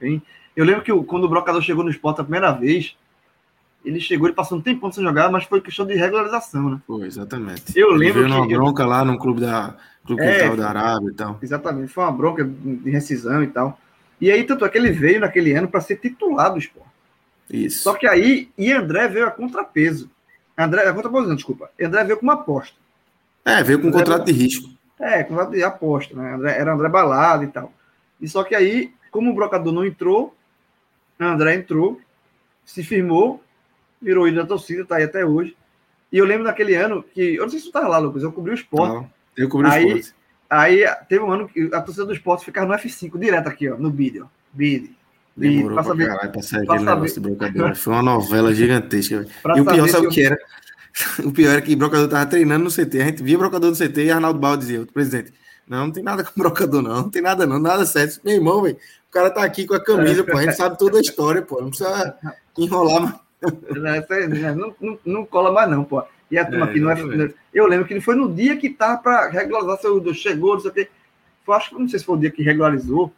Bem, 0.00 0.22
eu 0.54 0.64
lembro 0.64 0.82
que 0.82 0.92
quando 1.04 1.24
o 1.24 1.28
Brocador 1.28 1.60
chegou 1.60 1.82
no 1.82 1.90
esporte 1.90 2.20
a 2.20 2.24
primeira 2.24 2.52
vez, 2.52 2.96
ele 3.84 4.00
chegou, 4.00 4.28
ele 4.28 4.34
passou 4.36 4.58
um 4.58 4.60
tempo 4.60 4.90
sem 4.92 5.02
jogar, 5.02 5.28
mas 5.28 5.44
foi 5.44 5.60
questão 5.60 5.84
de 5.84 5.94
regularização, 5.94 6.70
né? 6.70 6.80
Foi, 6.86 7.04
exatamente. 7.04 7.76
Eu 7.76 7.90
lembro 7.90 8.20
ele 8.20 8.28
veio 8.28 8.46
que. 8.46 8.54
uma 8.54 8.64
bronca 8.64 8.82
eu... 8.84 8.88
lá 8.88 9.04
no 9.04 9.18
clube 9.18 9.40
da 9.40 9.76
clube 10.06 10.22
é, 10.22 10.56
da 10.56 10.68
Arábia 10.68 11.10
e 11.10 11.14
tal. 11.14 11.38
Exatamente, 11.42 11.92
foi 11.92 12.04
uma 12.04 12.12
bronca 12.12 12.44
de 12.44 12.90
rescisão 12.90 13.42
e 13.42 13.48
tal. 13.48 13.78
E 14.20 14.30
aí, 14.30 14.44
tanto 14.44 14.64
é 14.64 14.68
que 14.68 14.78
ele 14.78 14.90
veio 14.90 15.20
naquele 15.20 15.52
ano 15.52 15.68
para 15.68 15.80
ser 15.80 15.96
titular 15.96 16.52
do 16.52 16.58
esporte. 16.58 16.88
Isso. 17.50 17.82
Só 17.82 17.94
que 17.94 18.06
aí, 18.06 18.50
e 18.58 18.72
André 18.72 19.08
veio 19.08 19.26
a 19.26 19.30
contrapeso. 19.30 20.10
André, 20.56 20.86
a 20.86 20.92
contraposição, 20.92 21.36
desculpa. 21.36 21.70
André 21.80 22.04
veio 22.04 22.18
com 22.18 22.24
uma 22.24 22.34
aposta. 22.34 22.76
É, 23.44 23.62
veio 23.62 23.80
com 23.80 23.88
um 23.88 23.92
contrato 23.92 24.24
de 24.26 24.32
risco. 24.32 24.68
É, 24.98 25.22
contrato 25.22 25.52
de 25.52 25.62
aposta, 25.62 26.14
né? 26.14 26.34
André, 26.34 26.58
era 26.58 26.74
André 26.74 26.88
Balado 26.88 27.44
e 27.44 27.48
tal. 27.48 27.72
E 28.20 28.28
só 28.28 28.42
que 28.42 28.54
aí, 28.54 28.92
como 29.10 29.30
o 29.30 29.34
brocador 29.34 29.72
não 29.72 29.84
entrou, 29.84 30.34
André 31.18 31.54
entrou, 31.54 32.00
se 32.64 32.82
firmou, 32.82 33.42
virou 34.02 34.26
ídolo 34.26 34.42
da 34.42 34.48
torcida, 34.48 34.84
tá 34.84 34.96
aí 34.96 35.04
até 35.04 35.24
hoje. 35.24 35.56
E 36.12 36.18
eu 36.18 36.24
lembro 36.24 36.44
naquele 36.44 36.74
ano 36.74 37.02
que, 37.02 37.36
eu 37.36 37.42
não 37.42 37.50
sei 37.50 37.60
se 37.60 37.66
tu 37.66 37.72
tava 37.72 37.88
lá, 37.88 37.98
Lucas, 37.98 38.22
eu 38.22 38.32
cobri 38.32 38.52
o 38.52 38.54
esporte. 38.54 39.08
Eu 39.36 39.48
cobri 39.48 39.68
o 39.68 39.72
esporte. 39.72 40.14
Aí 40.48 40.84
teve 41.08 41.22
um 41.22 41.30
ano 41.30 41.48
que 41.48 41.70
a 41.72 41.80
torcida 41.80 42.06
do 42.06 42.12
esporte 42.12 42.44
ficava 42.44 42.66
no 42.66 42.74
F5, 42.74 43.18
direto 43.18 43.48
aqui, 43.48 43.68
ó, 43.68 43.76
no 43.76 43.90
vídeo. 43.90 44.28
Bid. 44.52 44.96
Demorou 45.36 45.74
pra, 45.74 45.84
saber, 45.84 46.06
caralho 46.08 46.32
pra 46.32 46.42
sair 46.42 46.62
aquele 46.68 46.84
negócio 46.84 47.20
do 47.20 47.28
brocador. 47.28 47.76
Foi 47.76 47.92
uma 47.92 48.02
novela 48.02 48.52
gigantesca. 48.52 49.26
e 49.56 49.60
o 49.60 49.64
pior, 49.64 49.88
sabe 49.88 50.06
o 50.06 50.10
que 50.10 50.22
era? 50.22 50.38
O 51.24 51.30
pior 51.30 51.52
era 51.52 51.62
que 51.62 51.74
o 51.74 51.76
brocador 51.76 52.08
tava 52.08 52.26
treinando 52.26 52.64
no 52.64 52.70
CT. 52.72 53.00
A 53.00 53.04
gente 53.04 53.22
via 53.22 53.36
o 53.36 53.38
brocador 53.38 53.70
no 53.70 53.76
CT 53.76 54.06
e 54.06 54.10
Arnaldo 54.10 54.40
Baldo 54.40 54.58
dizia, 54.58 54.82
o 54.82 54.86
presidente, 54.86 55.32
não, 55.68 55.86
não 55.86 55.92
tem 55.92 56.02
nada 56.02 56.24
com 56.24 56.32
brocador, 56.40 56.82
não. 56.82 57.02
Não 57.02 57.10
tem 57.10 57.22
nada, 57.22 57.46
não. 57.46 57.58
Nada 57.58 57.84
certo. 57.84 58.20
Meu 58.24 58.34
irmão, 58.34 58.62
velho, 58.62 58.76
o 58.76 59.12
cara 59.12 59.30
tá 59.30 59.44
aqui 59.44 59.66
com 59.66 59.74
a 59.74 59.84
camisa, 59.84 60.24
pô. 60.24 60.36
A 60.36 60.42
gente 60.42 60.56
sabe 60.56 60.78
toda 60.78 60.98
a 60.98 61.00
história, 61.00 61.42
pô. 61.42 61.60
Não 61.60 61.68
precisa 61.68 62.16
enrolar 62.56 63.02
mais. 63.02 63.14
Não, 64.56 64.74
não, 64.80 64.98
não 65.04 65.24
cola 65.24 65.52
mais, 65.52 65.70
não, 65.70 65.84
pô. 65.84 66.02
E 66.30 66.38
a 66.38 66.44
turma 66.44 66.66
é, 66.66 66.70
aqui 66.70 66.80
não 66.80 66.90
é. 66.90 67.34
Eu 67.52 67.66
lembro 67.66 67.86
que 67.86 68.00
foi 68.00 68.14
no 68.14 68.32
dia 68.32 68.56
que 68.56 68.70
tava 68.70 68.98
para 68.98 69.28
regularizar 69.30 69.78
seu 69.78 70.14
chegou, 70.14 70.54
não 70.54 70.60
sei 70.60 70.70
o 70.70 70.74
quê. 70.74 70.88
Foi, 71.44 71.56
acho 71.56 71.70
que 71.70 71.78
não 71.78 71.88
sei 71.88 71.98
se 71.98 72.04
foi 72.04 72.16
o 72.16 72.20
dia 72.20 72.30
que 72.30 72.42
regularizou, 72.42 73.12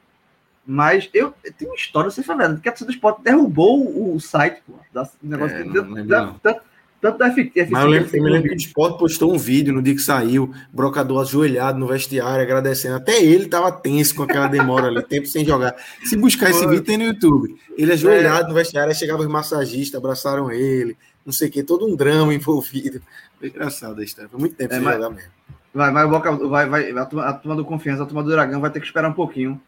mas 0.64 1.10
eu, 1.12 1.34
eu 1.42 1.52
tenho 1.52 1.70
uma 1.72 1.76
história, 1.76 2.10
você 2.10 2.22
falando, 2.22 2.60
que 2.60 2.68
a 2.68 2.72
torcida 2.72 2.90
do 2.90 2.94
esporte 2.94 3.22
derrubou 3.22 3.84
o, 3.84 4.14
o 4.14 4.20
site, 4.20 4.62
pô. 4.66 4.74
Da, 4.92 5.08
negócio 5.22 5.56
é, 5.56 5.64
não, 5.64 5.84
não, 5.84 6.34
tanto, 6.34 6.60
tanto 7.00 7.18
da 7.18 7.30
FT. 7.32 7.68
Mas 7.70 7.82
eu 7.82 7.88
lembro, 7.88 8.16
eu 8.16 8.22
me 8.22 8.30
lembro 8.30 8.48
que 8.50 8.54
o 8.54 8.58
Sport 8.58 8.98
postou 8.98 9.34
um 9.34 9.38
vídeo 9.38 9.72
no 9.72 9.82
dia 9.82 9.94
que 9.94 10.02
saiu, 10.02 10.52
brocador 10.70 11.22
ajoelhado 11.22 11.78
no 11.78 11.86
vestiário, 11.86 12.42
agradecendo. 12.42 12.96
Até 12.96 13.22
ele 13.22 13.48
tava 13.48 13.72
tenso 13.72 14.14
com 14.14 14.22
aquela 14.22 14.46
demora 14.48 14.88
ali, 14.88 15.02
tempo 15.02 15.26
sem 15.26 15.44
jogar. 15.44 15.74
Se 16.04 16.16
buscar 16.16 16.50
esse 16.50 16.66
vídeo, 16.66 16.84
tem 16.84 16.98
no 16.98 17.04
YouTube. 17.04 17.56
Ele 17.76 17.92
ajoelhado 17.92 18.46
é. 18.46 18.48
no 18.48 18.54
vestiário, 18.54 18.90
aí 18.90 18.94
chegava 18.94 19.22
os 19.22 19.28
massagistas, 19.28 19.98
abraçaram 19.98 20.50
ele, 20.52 20.96
não 21.24 21.32
sei 21.32 21.48
o 21.48 21.50
que, 21.50 21.62
todo 21.62 21.86
um 21.86 21.94
drama 21.94 22.34
envolvido. 22.34 23.02
Foi 23.38 23.48
engraçado 23.48 24.00
a 24.00 24.04
história. 24.04 24.30
Foi 24.30 24.40
muito 24.40 24.56
tempo 24.56 24.72
é, 24.72 24.76
sem 24.76 24.84
mas, 24.84 24.94
jogar 24.96 25.10
mesmo. 25.10 25.30
Vai, 25.72 25.92
vai, 25.92 26.08
vai, 26.08 26.68
vai, 26.68 26.98
a, 26.98 27.06
turma, 27.06 27.26
a 27.26 27.32
turma 27.32 27.56
do 27.56 27.64
Confiança, 27.64 28.02
a 28.02 28.06
turma 28.06 28.22
do 28.22 28.30
Dragão 28.30 28.60
vai 28.60 28.70
ter 28.70 28.80
que 28.80 28.86
esperar 28.86 29.08
um 29.08 29.14
pouquinho 29.14 29.60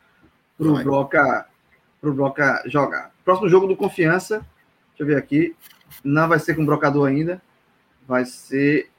pro 0.59 0.75
vai. 0.75 0.85
Broca, 0.85 1.47
pro 2.01 2.13
Broca 2.13 2.63
jogar. 2.67 3.13
Próximo 3.25 3.49
jogo 3.49 3.67
do 3.67 3.77
Confiança, 3.77 4.39
deixa 4.91 5.03
eu 5.03 5.07
ver 5.07 5.17
aqui. 5.17 5.55
Não 6.03 6.29
vai 6.29 6.39
ser 6.39 6.55
com 6.55 6.63
o 6.63 6.67
Brocador 6.67 7.09
ainda. 7.09 7.41
Vai 8.07 8.25
ser 8.25 8.91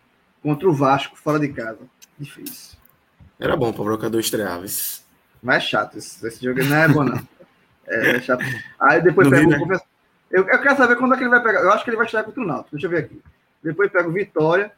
contra 0.42 0.70
o 0.70 0.74
Vasco, 0.74 1.18
fora 1.18 1.40
de 1.40 1.50
casa. 1.50 1.80
Difícil. 2.18 2.78
Era 3.40 3.58
bom 3.58 3.74
para 3.74 3.82
o 3.82 3.86
Brocador 3.86 4.22
estrear, 4.22 4.60
mas... 4.60 5.06
mas 5.42 5.58
é 5.58 5.60
chato. 5.68 5.98
Esse, 5.98 6.26
esse 6.26 6.44
jogo 6.44 6.64
não 6.64 6.76
é 6.78 6.88
bom, 6.88 7.04
não. 7.04 7.28
É, 7.86 8.12
é 8.12 8.22
chato. 8.22 8.46
Aí 8.80 9.02
depois 9.02 9.30
pega 9.30 9.46
o 9.46 9.68
né? 9.68 9.78
Eu, 10.34 10.48
eu, 10.48 10.60
quero 10.60 10.76
saber 10.76 10.96
quando 10.96 11.14
é 11.14 11.18
que 11.18 11.24
ele 11.24 11.30
vai 11.30 11.44
pegar. 11.44 11.62
Eu 11.62 11.72
acho 11.72 11.84
que 11.84 11.92
ele 11.92 11.98
vai 11.98 12.08
estrear 12.08 12.26
contra 12.26 12.42
o 12.42 12.46
Náutico. 12.46 12.72
Deixa 12.72 12.88
eu 12.88 12.92
ver 12.92 13.06
aqui. 13.06 13.22
Depois 13.64 13.92
pega 13.92 14.10
o 14.10 14.12
Vitória. 14.12 14.72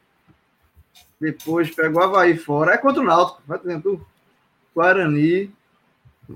Depois 1.20 1.74
pega 1.74 1.98
o 1.98 2.04
Havaí 2.04 2.38
fora. 2.38 2.74
É 2.74 2.78
contra 2.78 3.02
o 3.02 3.06
Náutico. 3.06 3.42
Vai 3.48 3.58
tendo 3.60 4.06
Guarani. 4.76 5.50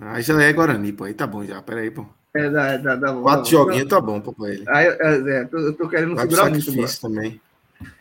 Aí 0.02 0.22
já 0.22 0.42
é 0.42 0.54
Guarani, 0.54 0.94
pô. 0.94 1.04
Aí 1.04 1.14
tá 1.14 1.28
bom 1.28 1.44
já. 1.44 1.62
Pera 1.62 1.82
aí, 1.82 1.92
pô. 1.92 2.06
É, 2.34 2.50
da, 2.50 2.78
da, 2.78 2.96
da, 2.96 3.14
Quatro 3.14 3.44
da, 3.44 3.50
joguinhos 3.50 3.90
tá 3.90 4.00
bom 4.00 4.22
pra 4.22 4.50
ele. 4.50 4.64
Aí, 4.70 4.88
é, 4.88 5.40
é, 5.42 5.46
tô, 5.46 5.58
eu 5.58 5.74
tô 5.74 5.90
querendo 5.90 6.16
vai 6.16 6.24
segurar 6.24 6.50
muito. 6.50 6.72
Difícil 6.72 7.02
também. 7.02 7.42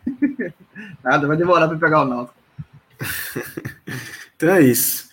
Nada, 1.03 1.27
vai 1.27 1.37
demorar 1.37 1.67
para 1.67 1.79
pegar 1.79 2.03
o 2.03 2.05
Náutico. 2.05 2.39
então 4.37 4.51
é 4.51 4.63
isso. 4.63 5.09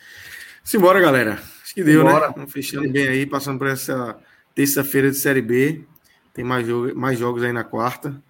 Simbora, 0.63 0.99
galera. 0.99 1.39
Acho 1.63 1.73
que 1.73 1.83
deu, 1.83 2.05
Simbora. 2.05 2.27
né? 2.27 2.33
Vamos 2.35 2.51
fechando 2.51 2.91
bem 2.91 3.07
aí, 3.07 3.25
passando 3.25 3.57
por 3.57 3.67
essa 3.67 4.15
terça-feira 4.53 5.09
de 5.09 5.17
Série 5.17 5.41
B. 5.41 5.83
Tem 6.35 6.45
mais, 6.45 6.67
jogo, 6.67 6.93
mais 6.95 7.17
jogos 7.17 7.41
aí 7.41 7.51
na 7.51 7.63
quarta. 7.63 8.21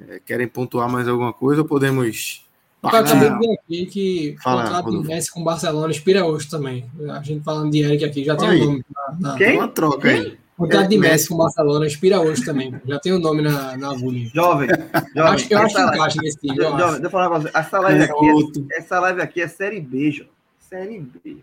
É, 0.00 0.20
querem 0.24 0.48
pontuar 0.48 0.88
mais 0.88 1.06
alguma 1.06 1.32
coisa 1.32 1.60
ou 1.60 1.68
podemos 1.68 2.48
eu 2.82 2.88
acabei 2.88 3.28
de 3.28 3.38
ver 3.38 3.52
aqui 3.52 3.86
que 3.86 4.36
o 4.38 4.42
contrato 4.42 4.90
do 4.90 5.04
Messi 5.04 5.30
com 5.30 5.40
o 5.40 5.44
Barcelona 5.44 5.92
expira 5.92 6.24
hoje 6.24 6.48
também. 6.48 6.86
A 7.10 7.22
gente 7.22 7.44
falando 7.44 7.70
de 7.70 7.82
Eric 7.82 8.04
aqui, 8.04 8.24
já 8.24 8.34
tem 8.34 8.48
o 8.48 8.52
um 8.52 8.66
nome. 8.66 8.84
Na, 9.18 9.36
Quem? 9.36 9.56
Uma 9.58 9.68
troca 9.68 10.08
aí. 10.08 10.38
O 10.56 10.62
contrato 10.62 10.88
de 10.88 10.98
Messi 10.98 11.28
com 11.28 11.34
o 11.34 11.38
Barcelona 11.38 11.86
expira 11.86 12.20
hoje 12.20 12.42
também. 12.42 12.74
Já 12.86 12.98
tem 12.98 13.12
o 13.12 13.16
um 13.16 13.18
nome 13.18 13.42
na, 13.42 13.76
na 13.76 13.90
agulha. 13.90 14.26
Jovem, 14.34 14.68
jovem. 15.14 15.32
Acho 15.34 15.46
que 15.46 15.54
eu 15.54 15.58
acho 15.58 15.74
que 15.74 15.82
encaixa 15.82 16.22
nesse 16.22 16.38
time. 16.38 16.56
Jovem, 16.56 16.78
jovem, 16.78 16.92
deixa 16.92 17.06
eu 17.06 17.10
falar 17.10 17.28
uma 17.28 17.40
coisa. 17.40 17.50
Essa 17.54 17.80
live, 17.80 18.00
é 18.00 18.04
aqui 18.04 18.26
é, 18.70 18.78
essa 18.78 19.00
live 19.00 19.20
aqui 19.20 19.40
é 19.42 19.48
Série 19.48 19.80
B, 19.80 20.10
João. 20.10 20.30
Série 20.58 21.00
B. 21.00 21.36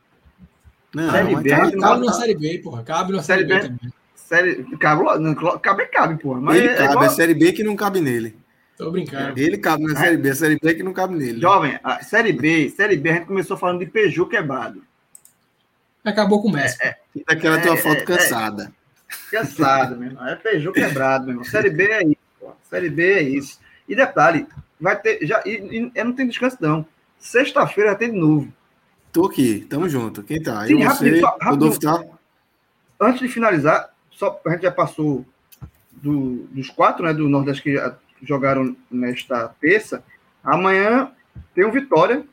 Não, 0.95 1.11
série 1.11 1.35
B. 1.35 1.49
Cabe, 1.49 1.77
cabe 1.77 2.05
na 2.05 2.13
Série 2.13 2.35
B, 2.35 2.59
porra. 2.59 2.83
Cabe 2.83 3.11
na 3.11 3.21
Série, 3.21 3.47
série 3.47 3.53
B, 3.53 3.67
B 3.67 3.75
também. 3.75 3.93
Série, 4.27 4.61
cabe, 4.77 5.05
cabe, 5.61 5.85
cabe, 5.85 6.21
porra. 6.21 6.41
Mas 6.41 6.57
Ele 6.57 6.67
é, 6.67 6.75
cabe, 6.75 6.89
é, 6.89 6.91
igual... 6.91 7.05
é 7.05 7.09
Série 7.09 7.33
B 7.33 7.53
que 7.53 7.63
não 7.63 7.77
cabe 7.77 8.01
nele. 8.01 8.35
Tô 8.77 8.91
brincando. 8.91 9.39
Ele 9.39 9.57
cabe 9.57 9.83
na 9.85 9.97
Série 9.97 10.17
B, 10.17 10.29
a 10.29 10.35
Série 10.35 10.59
B 10.61 10.69
é 10.69 10.73
que 10.73 10.83
não 10.83 10.91
cabe 10.91 11.15
nele. 11.15 11.39
Jovem, 11.39 11.79
a 11.81 12.03
Série 12.03 12.33
B, 12.33 12.69
Série 12.69 12.97
B, 12.97 13.09
a 13.09 13.13
gente 13.13 13.25
começou 13.27 13.55
falando 13.55 13.79
de 13.79 13.85
Peugeot 13.85 14.29
quebrado. 14.29 14.83
Acabou 16.03 16.41
com 16.41 16.49
o 16.49 16.51
Messi. 16.51 16.77
É, 16.81 16.87
é, 16.87 16.97
daquela 17.25 17.61
tua 17.61 17.75
é, 17.75 17.77
foto 17.77 18.01
é, 18.01 18.03
cansada. 18.03 18.73
É, 19.09 19.31
cansada, 19.31 19.95
meu 19.95 20.09
irmão. 20.09 20.27
É 20.27 20.35
Peugeot 20.35 20.73
quebrado, 20.73 21.23
meu 21.23 21.31
irmão. 21.35 21.45
Série 21.45 21.69
B 21.69 21.85
é 21.85 22.03
isso. 22.03 22.17
Pô. 22.37 22.51
Série 22.69 22.89
B 22.89 23.13
é 23.13 23.21
isso. 23.21 23.61
E 23.87 23.95
detalhe, 23.95 24.45
vai 24.77 24.99
ter. 24.99 25.25
Já, 25.25 25.41
e, 25.45 25.89
e 25.95 26.03
não 26.03 26.11
tem 26.11 26.27
descanso, 26.27 26.57
não. 26.59 26.85
Sexta-feira 27.17 27.95
tem 27.95 28.11
de 28.11 28.19
novo. 28.19 28.51
Tô 29.13 29.27
aqui, 29.27 29.65
tamo 29.69 29.87
junto. 29.87 30.21
Quem 30.21 30.43
tá? 30.43 30.67
Sim, 30.67 30.83
Eu, 30.83 30.89
você, 30.89 31.21
só, 31.21 31.37
Rodolfo 31.41 31.79
tá? 31.79 32.03
Antes 32.99 33.21
de 33.21 33.29
finalizar, 33.29 33.95
só, 34.17 34.41
a 34.43 34.49
gente 34.49 34.63
já 34.63 34.71
passou 34.71 35.23
do, 35.91 36.47
dos 36.49 36.69
quatro, 36.71 37.05
né, 37.05 37.13
do 37.13 37.29
Nordeste 37.29 37.61
que 37.61 38.25
jogaram 38.25 38.75
nesta 38.89 39.47
terça. 39.61 40.03
Amanhã 40.43 41.11
tem 41.53 41.63
o 41.63 41.71
Vitória. 41.71 42.25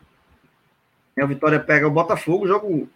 A 1.16 1.26
Vitória 1.26 1.60
pega 1.60 1.86
o 1.86 1.90
Botafogo, 1.90 2.48
jogo 2.48 2.88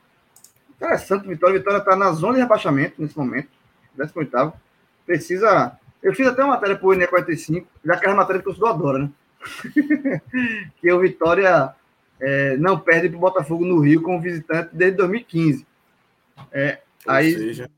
interessante. 0.74 1.28
Vitória, 1.28 1.59
Vitória 1.59 1.78
está 1.78 1.94
na 1.94 2.12
zona 2.12 2.35
de 2.35 2.40
rebaixamento 2.40 2.94
nesse 3.01 3.16
momento, 3.16 3.48
18. 3.94 4.52
Precisa. 5.05 5.78
Eu 6.02 6.15
fiz 6.15 6.27
até 6.27 6.43
uma 6.43 6.55
matéria 6.55 6.77
para 6.77 6.89
o 6.89 6.93
NE45, 6.93 7.66
já 7.85 7.97
que 7.98 8.06
é 8.06 8.10
a 8.10 8.15
matéria 8.15 8.40
que 8.40 8.48
o 8.48 8.55
torcedor 8.55 8.70
adora, 8.70 8.98
né? 9.01 9.10
que 10.81 10.90
o 10.90 11.01
Vitória 11.01 11.74
é, 12.19 12.56
não 12.56 12.81
perde 12.81 13.10
para 13.10 13.19
o 13.19 13.20
Botafogo 13.20 13.66
no 13.66 13.81
Rio 13.81 14.01
como 14.01 14.20
visitante 14.20 14.70
desde 14.73 14.97
2015. 14.97 15.66
É, 16.51 16.81
aí, 17.06 17.35
seja... 17.35 17.70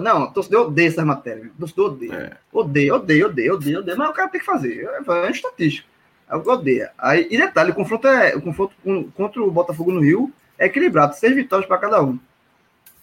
Não, 0.00 0.32
torcedor 0.32 0.68
odeia 0.68 0.88
essas 0.88 1.04
matérias. 1.04 1.50
Torcedor 1.58 1.92
odeia. 1.92 2.14
É. 2.14 2.36
Odeia, 2.52 2.94
odeia, 2.94 3.26
odeia, 3.26 3.54
odeia, 3.54 3.78
odeia. 3.80 3.96
Mas 3.96 4.10
o 4.10 4.12
cara 4.12 4.28
tem 4.28 4.40
que 4.40 4.46
fazer. 4.46 4.88
É, 4.88 5.26
é 5.26 5.30
estatístico. 5.30 5.88
Odeia. 6.30 6.90
Aí, 6.98 7.28
e 7.30 7.36
detalhe, 7.36 7.70
o 7.70 7.74
confronto 7.74 8.08
é 8.08 8.34
o 8.34 8.40
confronto 8.40 8.74
contra 9.14 9.42
o 9.42 9.50
Botafogo 9.50 9.92
no 9.92 10.00
Rio 10.00 10.32
é 10.58 10.66
equilibrado, 10.66 11.14
seis 11.14 11.34
vitórias 11.34 11.66
para 11.66 11.78
cada 11.78 12.02
um 12.02 12.18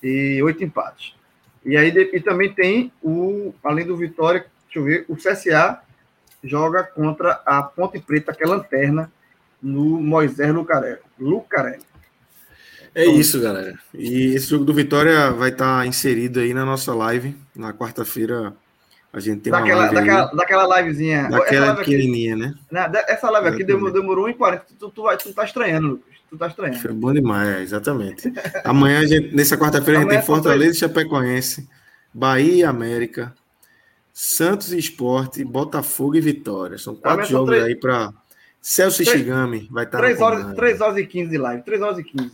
e 0.01 0.41
oito 0.41 0.63
empates. 0.63 1.15
E 1.63 1.77
aí 1.77 1.89
e 1.89 2.19
também 2.19 2.51
tem 2.51 2.91
o, 3.03 3.53
além 3.63 3.85
do 3.85 3.95
Vitória, 3.95 4.45
deixa 4.65 4.79
eu 4.79 4.83
ver, 4.83 5.05
o 5.07 5.15
CSA 5.15 5.81
joga 6.43 6.83
contra 6.83 7.41
a 7.45 7.61
Ponte 7.61 7.99
Preta, 7.99 8.33
que 8.33 8.43
é 8.43 8.47
lanterna, 8.47 9.11
no 9.61 10.01
Moisés 10.01 10.51
Lucarelli. 10.51 10.99
Lucarelli. 11.19 11.83
É 12.93 13.05
isso, 13.05 13.39
galera. 13.39 13.77
E 13.93 14.35
esse 14.35 14.47
jogo 14.47 14.65
do 14.65 14.73
Vitória 14.73 15.31
vai 15.31 15.49
estar 15.49 15.85
inserido 15.87 16.39
aí 16.39 16.53
na 16.53 16.65
nossa 16.65 16.93
live. 16.93 17.35
Na 17.55 17.73
quarta-feira 17.73 18.53
a 19.13 19.19
gente 19.19 19.41
tem 19.41 19.51
daquela, 19.51 19.83
uma 19.83 19.91
live 19.91 19.95
daquela, 19.95 20.29
aí, 20.29 20.37
daquela 20.37 20.81
livezinha. 20.81 21.29
Daquela 21.29 21.65
live 21.67 21.79
pequenininha, 21.83 22.35
aqui, 22.35 22.55
né? 22.71 22.91
Essa 23.07 23.29
live 23.29 23.47
aqui 23.49 23.63
demorou, 23.63 23.93
demorou 23.93 24.27
1h40. 24.27 24.61
Tu, 24.79 24.89
tu, 24.89 25.03
vai, 25.03 25.17
tu 25.17 25.33
tá 25.33 25.43
estranhando, 25.43 25.87
Lucas. 25.87 26.15
Tu 26.29 26.37
tá 26.37 26.47
estranhando. 26.47 26.79
Foi 26.79 26.93
bom 26.93 27.13
demais, 27.13 27.47
é, 27.49 27.61
exatamente. 27.61 28.31
Amanhã, 28.63 28.99
a 28.99 29.05
gente, 29.05 29.35
nessa 29.35 29.57
quarta-feira, 29.57 29.99
a 29.99 30.03
gente 30.03 30.11
tem 30.11 30.21
Fortaleza 30.21 30.77
e 30.77 30.79
Chapecoense, 30.79 31.67
Bahia 32.13 32.55
e 32.55 32.63
América, 32.63 33.33
Santos 34.13 34.71
e 34.71 34.77
Esporte, 34.77 35.43
Botafogo 35.43 36.15
e 36.15 36.21
Vitória. 36.21 36.77
São 36.77 36.95
quatro 36.95 37.25
jogos 37.25 37.49
três... 37.49 37.63
aí 37.65 37.75
para 37.75 38.13
Celso 38.61 39.03
Shigami 39.03 39.67
vai 39.71 39.85
estar 39.85 39.97
3 39.97 40.21
horas, 40.21 40.55
3 40.55 40.81
horas 40.81 40.97
e 40.97 41.05
15 41.05 41.29
de 41.29 41.37
live. 41.37 41.63
3 41.63 41.81
horas 41.81 41.97
e 41.97 42.03
15. 42.03 42.31